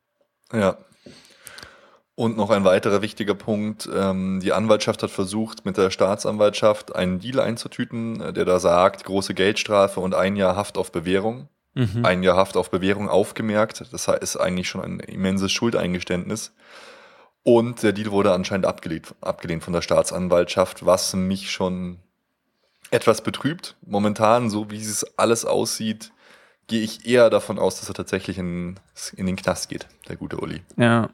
Ja. 0.53 0.77
Und 2.13 2.37
noch 2.37 2.51
ein 2.51 2.65
weiterer 2.65 3.01
wichtiger 3.01 3.33
Punkt. 3.33 3.89
Ähm, 3.91 4.41
die 4.43 4.53
Anwaltschaft 4.53 5.01
hat 5.01 5.09
versucht, 5.09 5.65
mit 5.65 5.77
der 5.77 5.89
Staatsanwaltschaft 5.89 6.93
einen 6.95 7.19
Deal 7.19 7.39
einzutüten, 7.39 8.21
äh, 8.21 8.33
der 8.33 8.45
da 8.45 8.59
sagt, 8.59 9.05
große 9.05 9.33
Geldstrafe 9.33 10.01
und 10.01 10.13
ein 10.13 10.35
Jahr 10.35 10.55
Haft 10.55 10.77
auf 10.77 10.91
Bewährung. 10.91 11.47
Mhm. 11.73 12.03
Ein 12.03 12.21
Jahr 12.21 12.35
Haft 12.35 12.57
auf 12.57 12.69
Bewährung 12.69 13.09
aufgemerkt. 13.09 13.85
Das 13.91 14.07
ist 14.07 14.35
eigentlich 14.35 14.67
schon 14.67 14.81
ein 14.81 14.99
immenses 14.99 15.53
Schuldeingeständnis. 15.53 16.53
Und 17.43 17.81
der 17.81 17.93
Deal 17.93 18.11
wurde 18.11 18.33
anscheinend 18.33 18.65
abgelehnt, 18.65 19.15
abgelehnt 19.21 19.63
von 19.63 19.73
der 19.73 19.81
Staatsanwaltschaft, 19.81 20.85
was 20.85 21.15
mich 21.15 21.49
schon 21.49 21.99
etwas 22.91 23.21
betrübt. 23.21 23.75
Momentan, 23.81 24.49
so 24.49 24.69
wie 24.69 24.79
es 24.79 25.05
alles 25.17 25.45
aussieht, 25.45 26.11
gehe 26.67 26.81
ich 26.81 27.07
eher 27.07 27.29
davon 27.29 27.57
aus, 27.57 27.79
dass 27.79 27.89
er 27.89 27.95
tatsächlich 27.95 28.37
in, 28.37 28.79
in 29.15 29.25
den 29.25 29.35
Knast 29.35 29.69
geht, 29.69 29.87
der 30.07 30.17
gute 30.17 30.37
Uli. 30.37 30.61
Ja. 30.77 31.09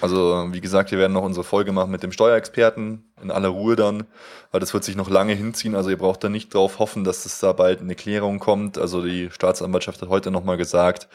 Also, 0.00 0.48
wie 0.50 0.60
gesagt, 0.60 0.90
wir 0.90 0.98
werden 0.98 1.12
noch 1.12 1.22
unsere 1.22 1.44
Folge 1.44 1.70
machen 1.70 1.92
mit 1.92 2.02
dem 2.02 2.10
Steuerexperten 2.10 3.04
in 3.22 3.30
aller 3.30 3.50
Ruhe 3.50 3.76
dann, 3.76 4.04
weil 4.50 4.58
das 4.58 4.74
wird 4.74 4.82
sich 4.82 4.96
noch 4.96 5.08
lange 5.08 5.34
hinziehen. 5.34 5.76
Also, 5.76 5.90
ihr 5.90 5.98
braucht 5.98 6.24
da 6.24 6.28
nicht 6.28 6.52
drauf 6.52 6.80
hoffen, 6.80 7.04
dass 7.04 7.24
es 7.24 7.38
da 7.38 7.52
bald 7.52 7.80
eine 7.80 7.94
Klärung 7.94 8.40
kommt. 8.40 8.78
Also, 8.78 9.02
die 9.02 9.30
Staatsanwaltschaft 9.30 10.02
hat 10.02 10.08
heute 10.08 10.32
nochmal 10.32 10.56
gesagt, 10.56 11.06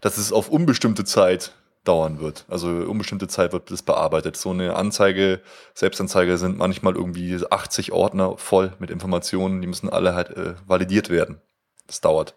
dass 0.00 0.16
es 0.16 0.32
auf 0.32 0.48
unbestimmte 0.48 1.04
Zeit 1.04 1.52
dauern 1.84 2.20
wird. 2.20 2.44
Also 2.48 2.68
unbestimmte 2.68 3.28
Zeit 3.28 3.52
wird 3.52 3.70
das 3.70 3.82
bearbeitet. 3.82 4.36
So 4.36 4.50
eine 4.50 4.76
Anzeige, 4.76 5.40
Selbstanzeige 5.74 6.38
sind 6.38 6.58
manchmal 6.58 6.94
irgendwie 6.94 7.38
80 7.48 7.92
Ordner 7.92 8.36
voll 8.38 8.72
mit 8.78 8.90
Informationen, 8.90 9.60
die 9.60 9.66
müssen 9.66 9.90
alle 9.90 10.14
halt 10.14 10.30
äh, 10.30 10.54
validiert 10.66 11.10
werden. 11.10 11.40
Das 11.86 12.00
dauert. 12.00 12.34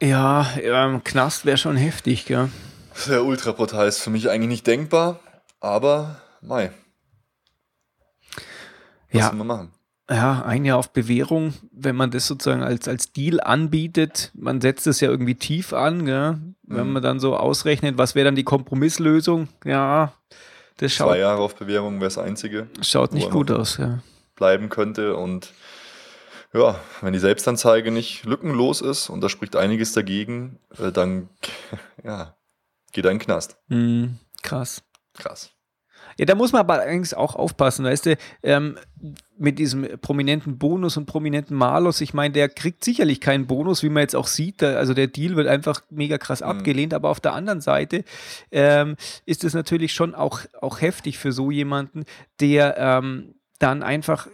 Ja, 0.00 0.46
ähm, 0.60 1.04
Knast 1.04 1.44
wäre 1.44 1.58
schon 1.58 1.76
heftig, 1.76 2.26
gell? 2.26 2.48
Der 3.08 3.24
Ultraportal 3.24 3.88
ist 3.88 4.00
für 4.00 4.10
mich 4.10 4.28
eigentlich 4.28 4.48
nicht 4.48 4.66
denkbar, 4.66 5.20
aber 5.60 6.20
Mai. 6.40 6.72
Was 9.12 9.20
ja. 9.20 9.32
man 9.32 9.46
machen? 9.46 9.71
Ja, 10.10 10.42
ein 10.42 10.64
Jahr 10.64 10.78
auf 10.78 10.92
Bewährung, 10.92 11.54
wenn 11.70 11.96
man 11.96 12.10
das 12.10 12.26
sozusagen 12.26 12.62
als, 12.62 12.88
als 12.88 13.12
Deal 13.12 13.40
anbietet, 13.40 14.30
man 14.34 14.60
setzt 14.60 14.86
es 14.86 15.00
ja 15.00 15.08
irgendwie 15.08 15.34
tief 15.34 15.72
an, 15.72 16.04
gell? 16.04 16.38
wenn 16.62 16.86
mhm. 16.86 16.92
man 16.92 17.02
dann 17.02 17.20
so 17.20 17.36
ausrechnet, 17.36 17.98
was 17.98 18.14
wäre 18.14 18.26
dann 18.26 18.34
die 18.34 18.44
Kompromisslösung, 18.44 19.48
ja, 19.64 20.12
das 20.78 20.92
schaut. 20.92 21.10
Zwei 21.10 21.18
Jahre 21.18 21.42
auf 21.42 21.54
Bewährung 21.54 21.96
wäre 21.96 22.06
das 22.06 22.18
einzige. 22.18 22.68
Schaut 22.80 23.12
nicht 23.12 23.30
gut 23.30 23.50
aus, 23.50 23.76
ja. 23.76 24.00
Bleiben 24.34 24.68
könnte 24.68 25.16
und 25.16 25.52
ja, 26.52 26.78
wenn 27.00 27.12
die 27.12 27.18
Selbstanzeige 27.18 27.90
nicht 27.90 28.24
lückenlos 28.24 28.80
ist 28.80 29.08
und 29.08 29.22
da 29.22 29.28
spricht 29.28 29.56
einiges 29.56 29.92
dagegen, 29.92 30.58
äh, 30.78 30.92
dann 30.92 31.28
ja, 32.04 32.34
geht 32.92 33.04
in 33.04 33.12
den 33.12 33.18
Knast. 33.18 33.56
Mhm, 33.68 34.18
krass. 34.42 34.82
Krass. 35.14 35.50
Ja, 36.18 36.26
da 36.26 36.34
muss 36.34 36.52
man 36.52 36.60
aber 36.60 36.74
allerdings 36.74 37.14
auch 37.14 37.36
aufpassen, 37.36 37.84
weißt 37.84 38.06
du, 38.06 38.16
ähm, 38.42 38.78
mit 39.42 39.58
diesem 39.58 39.86
prominenten 40.00 40.56
Bonus 40.56 40.96
und 40.96 41.06
prominenten 41.06 41.56
Malus, 41.56 42.00
ich 42.00 42.14
meine, 42.14 42.32
der 42.32 42.48
kriegt 42.48 42.84
sicherlich 42.84 43.20
keinen 43.20 43.46
Bonus, 43.46 43.82
wie 43.82 43.88
man 43.88 44.02
jetzt 44.02 44.14
auch 44.14 44.28
sieht, 44.28 44.62
also 44.62 44.94
der 44.94 45.08
Deal 45.08 45.36
wird 45.36 45.48
einfach 45.48 45.82
mega 45.90 46.16
krass 46.16 46.40
mhm. 46.40 46.46
abgelehnt, 46.46 46.94
aber 46.94 47.10
auf 47.10 47.20
der 47.20 47.34
anderen 47.34 47.60
Seite 47.60 48.04
ähm, 48.52 48.96
ist 49.26 49.44
es 49.44 49.52
natürlich 49.52 49.92
schon 49.92 50.14
auch, 50.14 50.40
auch 50.60 50.80
heftig 50.80 51.18
für 51.18 51.32
so 51.32 51.50
jemanden, 51.50 52.04
der 52.40 52.76
ähm, 52.78 53.34
dann 53.58 53.82
einfach 53.82 54.28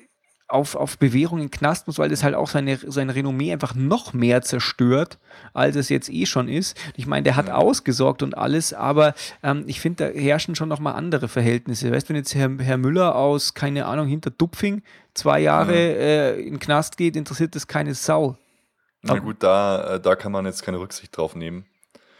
auf, 0.48 0.74
auf 0.74 0.98
Bewährung 0.98 1.40
in 1.40 1.50
Knast 1.50 1.86
muss, 1.86 1.98
weil 1.98 2.08
das 2.08 2.24
halt 2.24 2.34
auch 2.34 2.48
seine, 2.48 2.78
sein 2.78 3.10
Renommee 3.10 3.52
einfach 3.52 3.74
noch 3.74 4.14
mehr 4.14 4.40
zerstört, 4.42 5.18
als 5.52 5.76
es 5.76 5.90
jetzt 5.90 6.10
eh 6.10 6.24
schon 6.24 6.48
ist. 6.48 6.76
Ich 6.96 7.06
meine, 7.06 7.22
der 7.22 7.36
hat 7.36 7.50
ausgesorgt 7.50 8.22
und 8.22 8.36
alles, 8.36 8.72
aber 8.72 9.14
ähm, 9.42 9.64
ich 9.66 9.80
finde, 9.80 10.10
da 10.12 10.18
herrschen 10.18 10.54
schon 10.54 10.70
nochmal 10.70 10.94
andere 10.94 11.28
Verhältnisse. 11.28 11.92
Weißt 11.92 12.06
du, 12.06 12.10
wenn 12.10 12.16
jetzt 12.16 12.34
Herr, 12.34 12.50
Herr 12.58 12.78
Müller 12.78 13.14
aus, 13.14 13.52
keine 13.52 13.84
Ahnung, 13.84 14.08
hinter 14.08 14.30
Dupfing 14.30 14.82
zwei 15.12 15.40
Jahre 15.40 15.76
äh, 15.76 16.40
in 16.40 16.58
Knast 16.58 16.96
geht, 16.96 17.14
interessiert 17.14 17.54
das 17.54 17.66
keine 17.66 17.94
Sau. 17.94 18.36
Na 19.02 19.18
gut, 19.18 19.36
da, 19.40 19.94
äh, 19.94 20.00
da 20.00 20.16
kann 20.16 20.32
man 20.32 20.46
jetzt 20.46 20.62
keine 20.62 20.80
Rücksicht 20.80 21.16
drauf 21.16 21.36
nehmen. 21.36 21.66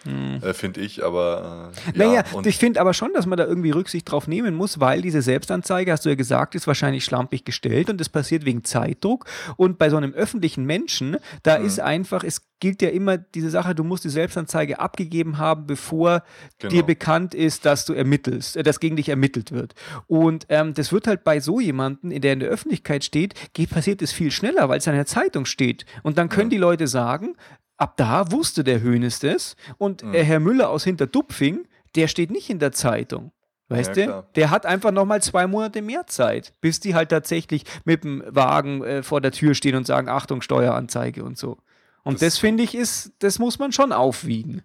Äh, 0.07 0.55
finde 0.55 0.81
ich, 0.81 1.05
aber 1.05 1.73
äh, 1.95 1.99
ja, 1.99 2.07
Naja, 2.07 2.25
und 2.33 2.47
ich 2.47 2.57
finde 2.57 2.81
aber 2.81 2.95
schon, 2.95 3.13
dass 3.15 3.27
man 3.27 3.37
da 3.37 3.45
irgendwie 3.45 3.73
Rücksicht 3.73 4.11
drauf 4.11 4.27
nehmen 4.29 4.55
muss, 4.55 4.81
weil 4.81 5.03
diese 5.03 5.21
Selbstanzeige, 5.23 5.93
hast 5.93 6.05
du 6.07 6.09
ja 6.09 6.15
gesagt, 6.15 6.55
ist 6.55 6.67
wahrscheinlich 6.67 7.05
schlampig 7.05 7.45
gestellt 7.45 7.91
und 7.91 8.01
das 8.01 8.09
passiert 8.09 8.45
wegen 8.47 8.65
Zeitdruck. 8.65 9.27
Und 9.57 9.77
bei 9.79 9.91
so 9.91 9.97
einem 9.97 10.15
öffentlichen 10.15 10.65
Menschen, 10.65 11.17
da 11.43 11.59
Mhm. 11.59 11.67
ist 11.67 11.81
einfach, 11.81 12.23
es 12.25 12.43
gilt 12.61 12.81
ja 12.81 12.89
immer 12.89 13.19
diese 13.19 13.51
Sache, 13.51 13.75
du 13.75 13.85
musst 13.85 14.05
die 14.05 14.09
Selbstanzeige 14.09 14.79
abgegeben 14.81 15.39
haben, 15.39 15.67
bevor 15.67 16.23
Genau. 16.59 16.73
dir 16.73 16.83
bekannt 16.85 17.35
ist, 17.35 17.65
dass 17.67 17.85
du 17.85 17.93
ermittelst, 17.93 18.57
äh, 18.57 18.63
dass 18.63 18.81
gegen 18.81 18.97
dich 18.97 19.09
ermittelt 19.11 19.53
wird. 19.53 19.75
Und 20.07 20.47
ähm, 20.49 20.75
das 20.75 20.93
wird 20.93 21.07
halt 21.07 21.23
bei 21.25 21.41
so 21.41 21.61
jemanden, 21.61 22.11
in 22.13 22.23
der 22.23 22.33
in 22.33 22.41
der 22.41 22.49
Öffentlichkeit 22.49 23.05
steht, 23.05 23.35
geht, 23.53 23.71
passiert 23.71 24.01
es 24.01 24.13
viel 24.13 24.31
schneller, 24.31 24.69
weil 24.69 24.79
es 24.79 24.87
in 24.87 24.95
der 24.95 25.07
Zeitung 25.07 25.45
steht. 25.45 25.85
Und 26.03 26.19
dann 26.19 26.29
können 26.29 26.51
die 26.51 26.57
Leute 26.57 26.87
sagen, 26.87 27.35
ab 27.79 27.97
da 27.97 28.31
wusste 28.31 28.63
der 28.65 28.83
Hönes 28.83 29.21
das 29.21 29.57
und 29.79 30.03
Mhm. 30.03 30.13
Herr 30.15 30.41
Müller 30.41 30.69
aus 30.69 30.85
Hinterdupfing, 30.85 31.67
der 31.95 32.09
steht 32.09 32.31
nicht 32.31 32.51
in 32.51 32.59
der 32.59 32.73
Zeitung. 32.73 33.33
Weißt 33.71 33.89
Ja, 33.91 33.95
du? 33.95 34.03
klar. 34.05 34.27
Der 34.35 34.51
hat 34.51 34.67
einfach 34.67 34.91
nochmal 34.93 35.23
zwei 35.23 35.47
Monate 35.47 35.83
mehr 35.83 36.07
Zeit, 36.07 36.55
bis 36.61 36.81
die 36.81 36.95
halt 36.95 37.11
tatsächlich 37.11 37.65
mit 37.85 38.03
dem 38.05 38.23
Wagen 38.27 38.83
äh, 38.83 39.03
vor 39.03 39.21
der 39.21 39.31
Tür 39.33 39.55
stehen 39.55 39.75
und 39.77 39.87
sagen, 39.87 40.09
Achtung, 40.09 40.41
Steueranzeige 40.43 41.23
und 41.25 41.37
so. 41.39 41.59
Und 42.03 42.15
das, 42.15 42.21
Das- 42.35 42.39
finde 42.39 42.63
ich 42.63 42.75
ist, 42.75 43.13
das 43.19 43.39
muss 43.39 43.59
man 43.59 43.73
schon 43.73 43.93
aufwiegen. 43.93 44.63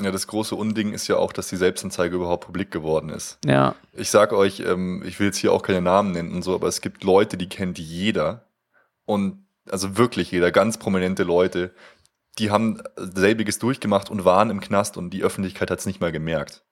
ja, 0.00 0.10
das 0.10 0.26
große 0.26 0.54
Unding 0.54 0.92
ist 0.94 1.06
ja 1.08 1.16
auch, 1.16 1.32
dass 1.34 1.48
die 1.48 1.56
Selbstanzeige 1.56 2.16
überhaupt 2.16 2.44
publik 2.46 2.70
geworden 2.70 3.10
ist. 3.10 3.38
Ja. 3.44 3.74
Ich 3.92 4.10
sag 4.10 4.32
euch, 4.32 4.60
ähm, 4.60 5.02
ich 5.06 5.18
will 5.20 5.26
jetzt 5.26 5.36
hier 5.38 5.52
auch 5.52 5.62
keine 5.62 5.82
Namen 5.82 6.12
nennen 6.12 6.32
und 6.32 6.42
so, 6.42 6.54
aber 6.54 6.68
es 6.68 6.80
gibt 6.80 7.04
Leute, 7.04 7.36
die 7.36 7.48
kennt 7.50 7.78
jeder. 7.78 8.46
Und 9.04 9.44
also 9.70 9.96
wirklich 9.98 10.30
jeder, 10.30 10.50
ganz 10.52 10.78
prominente 10.78 11.24
Leute, 11.24 11.72
die 12.38 12.50
haben 12.50 12.82
selbiges 12.96 13.58
durchgemacht 13.58 14.10
und 14.10 14.24
waren 14.24 14.50
im 14.50 14.60
Knast 14.60 14.96
und 14.96 15.10
die 15.10 15.22
Öffentlichkeit 15.22 15.70
hat 15.70 15.78
es 15.78 15.86
nicht 15.86 16.00
mal 16.00 16.12
gemerkt. 16.12 16.64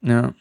Ja. 0.00 0.34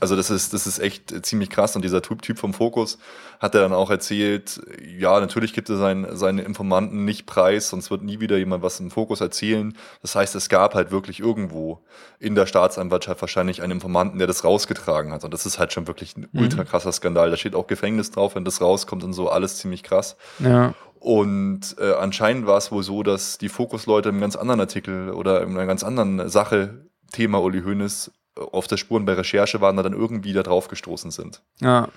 Also 0.00 0.16
das 0.16 0.30
ist, 0.30 0.54
das 0.54 0.66
ist 0.66 0.78
echt 0.78 1.26
ziemlich 1.26 1.50
krass. 1.50 1.76
Und 1.76 1.84
dieser 1.84 2.00
Typ, 2.00 2.38
vom 2.38 2.54
Fokus 2.54 2.98
hat 3.38 3.54
er 3.54 3.60
dann 3.60 3.74
auch 3.74 3.90
erzählt, 3.90 4.60
ja, 4.82 5.20
natürlich 5.20 5.52
gibt 5.52 5.68
er 5.68 5.76
sein, 5.76 6.06
seine 6.12 6.40
Informanten 6.42 7.04
nicht 7.04 7.26
preis, 7.26 7.68
sonst 7.68 7.90
wird 7.90 8.02
nie 8.02 8.18
wieder 8.18 8.38
jemand 8.38 8.62
was 8.62 8.80
im 8.80 8.90
Fokus 8.90 9.20
erzählen. 9.20 9.76
Das 10.00 10.14
heißt, 10.14 10.34
es 10.34 10.48
gab 10.48 10.74
halt 10.74 10.90
wirklich 10.90 11.20
irgendwo 11.20 11.84
in 12.18 12.34
der 12.34 12.46
Staatsanwaltschaft 12.46 13.20
wahrscheinlich 13.20 13.62
einen 13.62 13.72
Informanten, 13.72 14.18
der 14.18 14.26
das 14.26 14.42
rausgetragen 14.42 15.12
hat. 15.12 15.22
Und 15.24 15.34
das 15.34 15.44
ist 15.44 15.58
halt 15.58 15.74
schon 15.74 15.86
wirklich 15.86 16.16
ein 16.16 16.28
ultra 16.32 16.64
krasser 16.64 16.92
Skandal. 16.92 17.30
Da 17.30 17.36
steht 17.36 17.54
auch 17.54 17.66
Gefängnis 17.66 18.10
drauf, 18.10 18.34
wenn 18.34 18.46
das 18.46 18.62
rauskommt 18.62 19.04
und 19.04 19.12
so, 19.12 19.28
alles 19.28 19.58
ziemlich 19.58 19.82
krass. 19.82 20.16
Ja. 20.38 20.74
Und 21.00 21.76
äh, 21.80 21.94
anscheinend 21.94 22.46
war 22.46 22.58
es 22.58 22.70
wohl 22.70 22.82
so, 22.82 23.02
dass 23.02 23.38
die 23.38 23.48
Fokusleute 23.48 24.10
im 24.10 24.20
ganz 24.20 24.36
anderen 24.36 24.60
Artikel 24.60 25.10
oder 25.10 25.42
in 25.42 25.50
einer 25.50 25.66
ganz 25.66 25.82
anderen 25.82 26.28
Sache, 26.28 26.84
Thema 27.10 27.40
Uli 27.42 27.62
Hoeneß, 27.62 28.10
äh, 28.36 28.40
auf 28.40 28.66
der 28.66 28.76
Spuren 28.76 29.06
bei 29.06 29.14
Recherche 29.14 29.60
waren, 29.62 29.76
da 29.76 29.82
dann 29.82 29.94
irgendwie 29.94 30.34
da 30.34 30.42
drauf 30.42 30.68
gestoßen 30.68 31.10
sind. 31.10 31.42
Ja. 31.60 31.88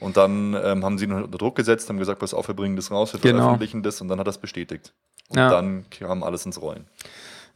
Und 0.00 0.16
dann 0.16 0.54
ähm, 0.60 0.84
haben 0.84 0.98
sie 0.98 1.04
ihn 1.04 1.12
unter 1.12 1.38
Druck 1.38 1.54
gesetzt, 1.54 1.88
haben 1.88 1.98
gesagt, 1.98 2.18
pass 2.18 2.34
auf, 2.34 2.48
wir 2.48 2.56
bringen 2.56 2.74
das 2.74 2.90
raus, 2.90 3.12
wir 3.12 3.20
Genau. 3.20 3.38
veröffentlichen 3.44 3.84
das 3.84 4.00
und 4.00 4.08
dann 4.08 4.18
hat 4.18 4.26
es 4.26 4.38
bestätigt. 4.38 4.92
Und 5.28 5.38
Ja. 5.38 5.48
dann 5.48 5.86
kam 5.90 6.24
alles 6.24 6.44
ins 6.44 6.60
Rollen. 6.60 6.88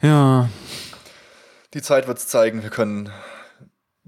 Ja. 0.00 0.48
Die 1.74 1.82
Zeit 1.82 2.06
wird 2.06 2.18
es 2.18 2.28
zeigen, 2.28 2.62
wir 2.62 2.70
können 2.70 3.10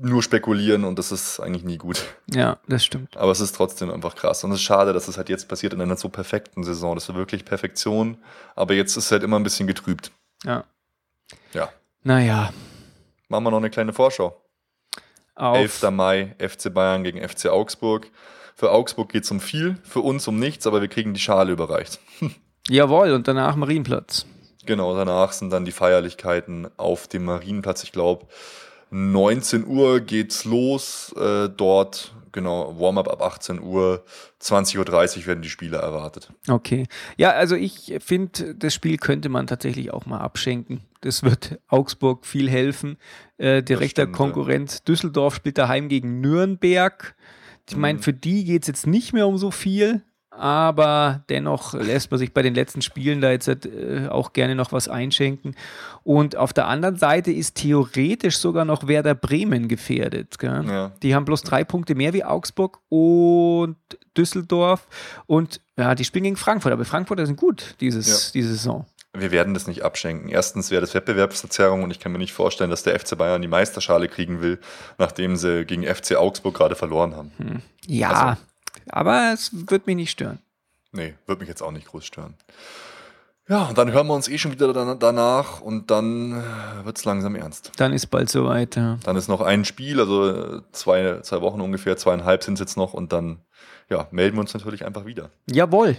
nur 0.01 0.23
spekulieren 0.23 0.85
und 0.85 0.99
das 0.99 1.11
ist 1.11 1.41
eigentlich 1.41 1.65
nie 1.65 1.77
gut. 1.77 2.05
Ja, 2.33 2.59
das 2.69 2.85
stimmt. 2.85 3.17
Aber 3.17 3.33
es 3.33 3.41
ist 3.41 3.55
trotzdem 3.55 3.91
einfach 3.91 4.15
krass. 4.15 4.45
Und 4.45 4.53
es 4.53 4.59
ist 4.59 4.63
schade, 4.63 4.93
dass 4.93 5.09
es 5.09 5.17
halt 5.17 5.29
jetzt 5.29 5.49
passiert 5.49 5.73
in 5.73 5.81
einer 5.81 5.97
so 5.97 6.09
perfekten 6.09 6.63
Saison. 6.63 6.95
Das 6.95 7.09
war 7.09 7.17
wirklich 7.17 7.45
Perfektion. 7.45 8.19
Aber 8.55 8.75
jetzt 8.75 8.97
ist 8.97 9.07
es 9.07 9.13
halt 9.13 9.25
immer 9.25 9.39
ein 9.39 9.43
bisschen 9.43 9.67
getrübt. 9.67 10.13
Ja. 10.45 10.65
Ja. 11.53 11.71
Naja. 12.05 12.53
Machen 13.29 13.45
wir 13.45 13.51
noch 13.51 13.59
eine 13.59 13.71
kleine 13.71 13.93
Vorschau. 13.93 14.41
Auf. 15.35 15.57
11. 15.57 15.91
Mai, 15.91 16.35
FC 16.39 16.73
Bayern 16.73 17.03
gegen 17.03 17.27
FC 17.27 17.47
Augsburg. 17.47 18.09
Für 18.55 18.71
Augsburg 18.71 19.11
geht 19.11 19.25
es 19.25 19.31
um 19.31 19.41
viel, 19.41 19.79
für 19.83 20.01
uns 20.01 20.27
um 20.27 20.39
nichts, 20.39 20.67
aber 20.67 20.81
wir 20.81 20.89
kriegen 20.89 21.15
die 21.15 21.21
Schale 21.21 21.53
überreicht. 21.53 22.01
Jawohl, 22.69 23.13
und 23.13 23.29
danach 23.29 23.57
Marienplatz. 23.57 24.27
Genau, 24.67 24.97
danach 24.97 25.33
sind 25.33 25.51
dann 25.51 25.65
die 25.65 25.73
Feierlichkeiten 25.73 26.69
auf 26.77 27.07
dem 27.09 27.25
Marienplatz. 27.25 27.85
Ich 27.85 27.93
glaube, 27.93 28.27
19 28.91 29.67
Uhr 29.67 30.01
geht's 30.01 30.45
los. 30.45 31.13
Äh, 31.17 31.49
dort, 31.51 32.15
genau, 32.33 32.79
Warm-up 32.81 33.09
ab 33.09 33.23
18 33.23 33.61
Uhr. 33.61 34.05
20.30 34.41 35.19
Uhr 35.21 35.27
werden 35.27 35.43
die 35.43 35.51
Spiele 35.51 35.79
erwartet. 35.79 36.31
Okay. 36.49 36.87
Ja, 37.17 37.31
also 37.33 37.57
ich 37.57 37.95
finde, 38.01 38.55
das 38.55 38.73
Spiel 38.75 38.97
könnte 38.97 39.29
man 39.29 39.47
tatsächlich 39.47 39.93
auch 39.93 40.07
mal 40.07 40.19
abschenken. 40.21 40.81
Das 41.01 41.23
wird 41.23 41.59
Augsburg 41.69 42.25
viel 42.27 42.49
helfen. 42.49 42.97
Äh, 43.37 43.63
direkter 43.63 44.03
stimmt, 44.03 44.15
ja. 44.15 44.17
Konkurrent 44.17 44.89
Düsseldorf 44.89 45.35
spielt 45.35 45.59
daheim 45.59 45.89
gegen 45.89 46.21
Nürnberg. 46.21 47.15
Ich 47.69 47.77
meine, 47.77 47.99
Mhm. 47.99 48.03
für 48.03 48.13
die 48.15 48.45
geht 48.45 48.63
es 48.63 48.69
jetzt 48.69 48.87
nicht 48.87 49.13
mehr 49.13 49.27
um 49.27 49.37
so 49.37 49.51
viel, 49.51 50.03
aber 50.39 51.23
dennoch 51.29 51.75
lässt 51.75 52.11
man 52.11 52.19
sich 52.19 52.33
bei 52.33 52.43
den 52.43 52.55
letzten 52.55 52.81
Spielen 52.83 53.21
da 53.21 53.31
jetzt 53.31 53.49
halt, 53.49 53.67
äh, 53.67 54.07
auch 54.09 54.33
gerne 54.33 54.55
noch 54.55 54.73
was 54.73 54.89
einschenken. 54.89 55.55
Und 56.05 56.37
auf 56.37 56.53
der 56.53 56.67
anderen 56.69 56.97
Seite 56.97 57.31
ist 57.33 57.57
theoretisch 57.57 58.39
sogar 58.39 58.65
noch 58.65 58.87
Werder 58.87 59.15
Bremen 59.15 59.69
gefährdet. 59.69 60.37
Ja. 60.43 60.93
Die 61.03 61.15
haben 61.15 61.25
bloß 61.25 61.43
drei 61.43 61.65
Punkte 61.65 61.95
mehr 61.95 62.13
wie 62.13 62.25
Augsburg 62.25 62.79
und 62.89 63.77
Düsseldorf. 64.17 64.87
Und 65.27 65.61
ja, 65.77 65.95
die 65.95 66.05
spielen 66.05 66.25
gegen 66.25 66.37
Frankfurt. 66.37 66.73
Aber 66.73 66.85
Frankfurter 66.85 67.27
sind 67.27 67.37
gut 67.37 67.75
dieses, 67.81 68.33
diese 68.33 68.51
Saison. 68.51 68.87
Wir 69.17 69.31
werden 69.31 69.55
das 69.55 69.67
nicht 69.67 69.83
abschenken. 69.83 70.29
Erstens 70.29 70.71
wäre 70.71 70.81
das 70.83 70.95
Wettbewerbsverzerrung 70.95 71.83
und 71.83 71.91
ich 71.91 71.99
kann 71.99 72.13
mir 72.13 72.19
nicht 72.19 72.33
vorstellen, 72.33 72.71
dass 72.71 72.83
der 72.83 72.99
FC 72.99 73.17
Bayern 73.17 73.43
die 73.43 73.49
Meisterschale 73.49 74.07
kriegen 74.07 74.41
will, 74.43 74.61
nachdem 74.99 75.37
sie 75.37 75.65
gegen 75.65 75.83
FC 75.83 76.17
Augsburg 76.17 76.55
gerade 76.55 76.77
verloren 76.77 77.17
haben. 77.17 77.33
Ja, 77.87 78.11
Also- 78.11 78.41
aber 78.91 79.33
es 79.35 79.51
wird 79.53 79.87
mich 79.87 79.97
nicht 79.97 80.11
stören. 80.11 80.39
Nee, 80.93 81.15
wird 81.27 81.41
mich 81.41 81.49
jetzt 81.49 81.63
auch 81.63 81.71
nicht 81.73 81.87
groß 81.89 82.05
stören. 82.05 82.35
Ja, 83.49 83.65
und 83.67 83.79
dann 83.79 83.91
hören 83.93 84.07
wir 84.07 84.15
uns 84.15 84.29
eh 84.29 84.37
schon 84.37 84.53
wieder 84.53 84.73
dan- 84.75 84.99
danach 84.99 85.61
und 85.63 85.91
dann 85.91 86.43
wird 86.85 86.99
es 86.99 87.05
langsam 87.07 87.35
ernst. 87.35 87.73
Dann 87.79 87.95
ist 87.95 88.07
bald 88.09 88.29
soweit. 88.29 88.77
Ja. 88.77 88.99
Dann 89.05 89.17
ist 89.17 89.29
noch 89.29 89.41
ein 89.41 89.65
Spiel, 89.65 90.01
also 90.01 90.61
zwei, 90.73 91.21
zwei 91.23 91.41
Wochen 91.41 91.61
ungefähr, 91.63 91.97
zweieinhalb 91.97 92.43
sind 92.43 92.55
es 92.55 92.61
jetzt 92.61 92.77
noch 92.77 92.93
und 92.93 93.13
dann 93.13 93.41
ja, 93.89 94.07
melden 94.11 94.37
wir 94.37 94.41
uns 94.43 94.53
natürlich 94.53 94.85
einfach 94.85 95.07
wieder. 95.07 95.31
Jawohl, 95.51 95.97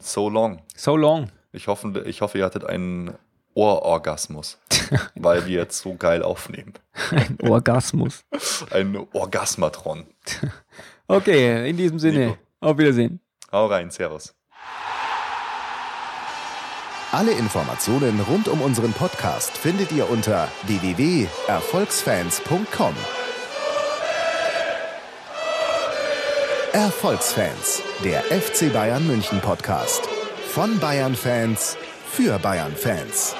So 0.00 0.28
long. 0.28 0.62
so 0.74 0.96
long. 0.96 1.30
Ich 1.52 1.68
hoffe, 1.68 2.02
ich 2.06 2.22
hoffe 2.22 2.38
ihr 2.38 2.44
hattet 2.44 2.64
einen 2.64 3.14
Ohrorgasmus, 3.54 4.58
weil 5.14 5.46
wir 5.46 5.58
jetzt 5.60 5.78
so 5.82 5.94
geil 5.94 6.22
aufnehmen. 6.24 6.74
Ein 7.12 7.38
Orgasmus. 7.48 8.24
Ein 8.70 9.06
Orgasmatron. 9.12 10.06
Okay, 11.10 11.68
in 11.68 11.76
diesem 11.76 11.98
Sinne, 11.98 12.26
Nico. 12.26 12.38
auf 12.60 12.78
Wiedersehen. 12.78 13.18
Hau 13.50 13.66
rein, 13.66 13.90
Servus. 13.90 14.32
Alle 17.10 17.32
Informationen 17.32 18.20
rund 18.20 18.46
um 18.46 18.62
unseren 18.62 18.92
Podcast 18.92 19.58
findet 19.58 19.90
ihr 19.90 20.08
unter 20.08 20.46
www.erfolgsfans.com. 20.66 22.94
Erfolgsfans, 26.72 27.82
der 28.04 28.22
FC 28.22 28.72
Bayern 28.72 29.04
München 29.08 29.40
Podcast. 29.40 30.02
Von 30.52 30.78
Bayern 30.78 31.16
Fans 31.16 31.76
für 32.06 32.38
Bayern 32.38 32.76
Fans. 32.76 33.34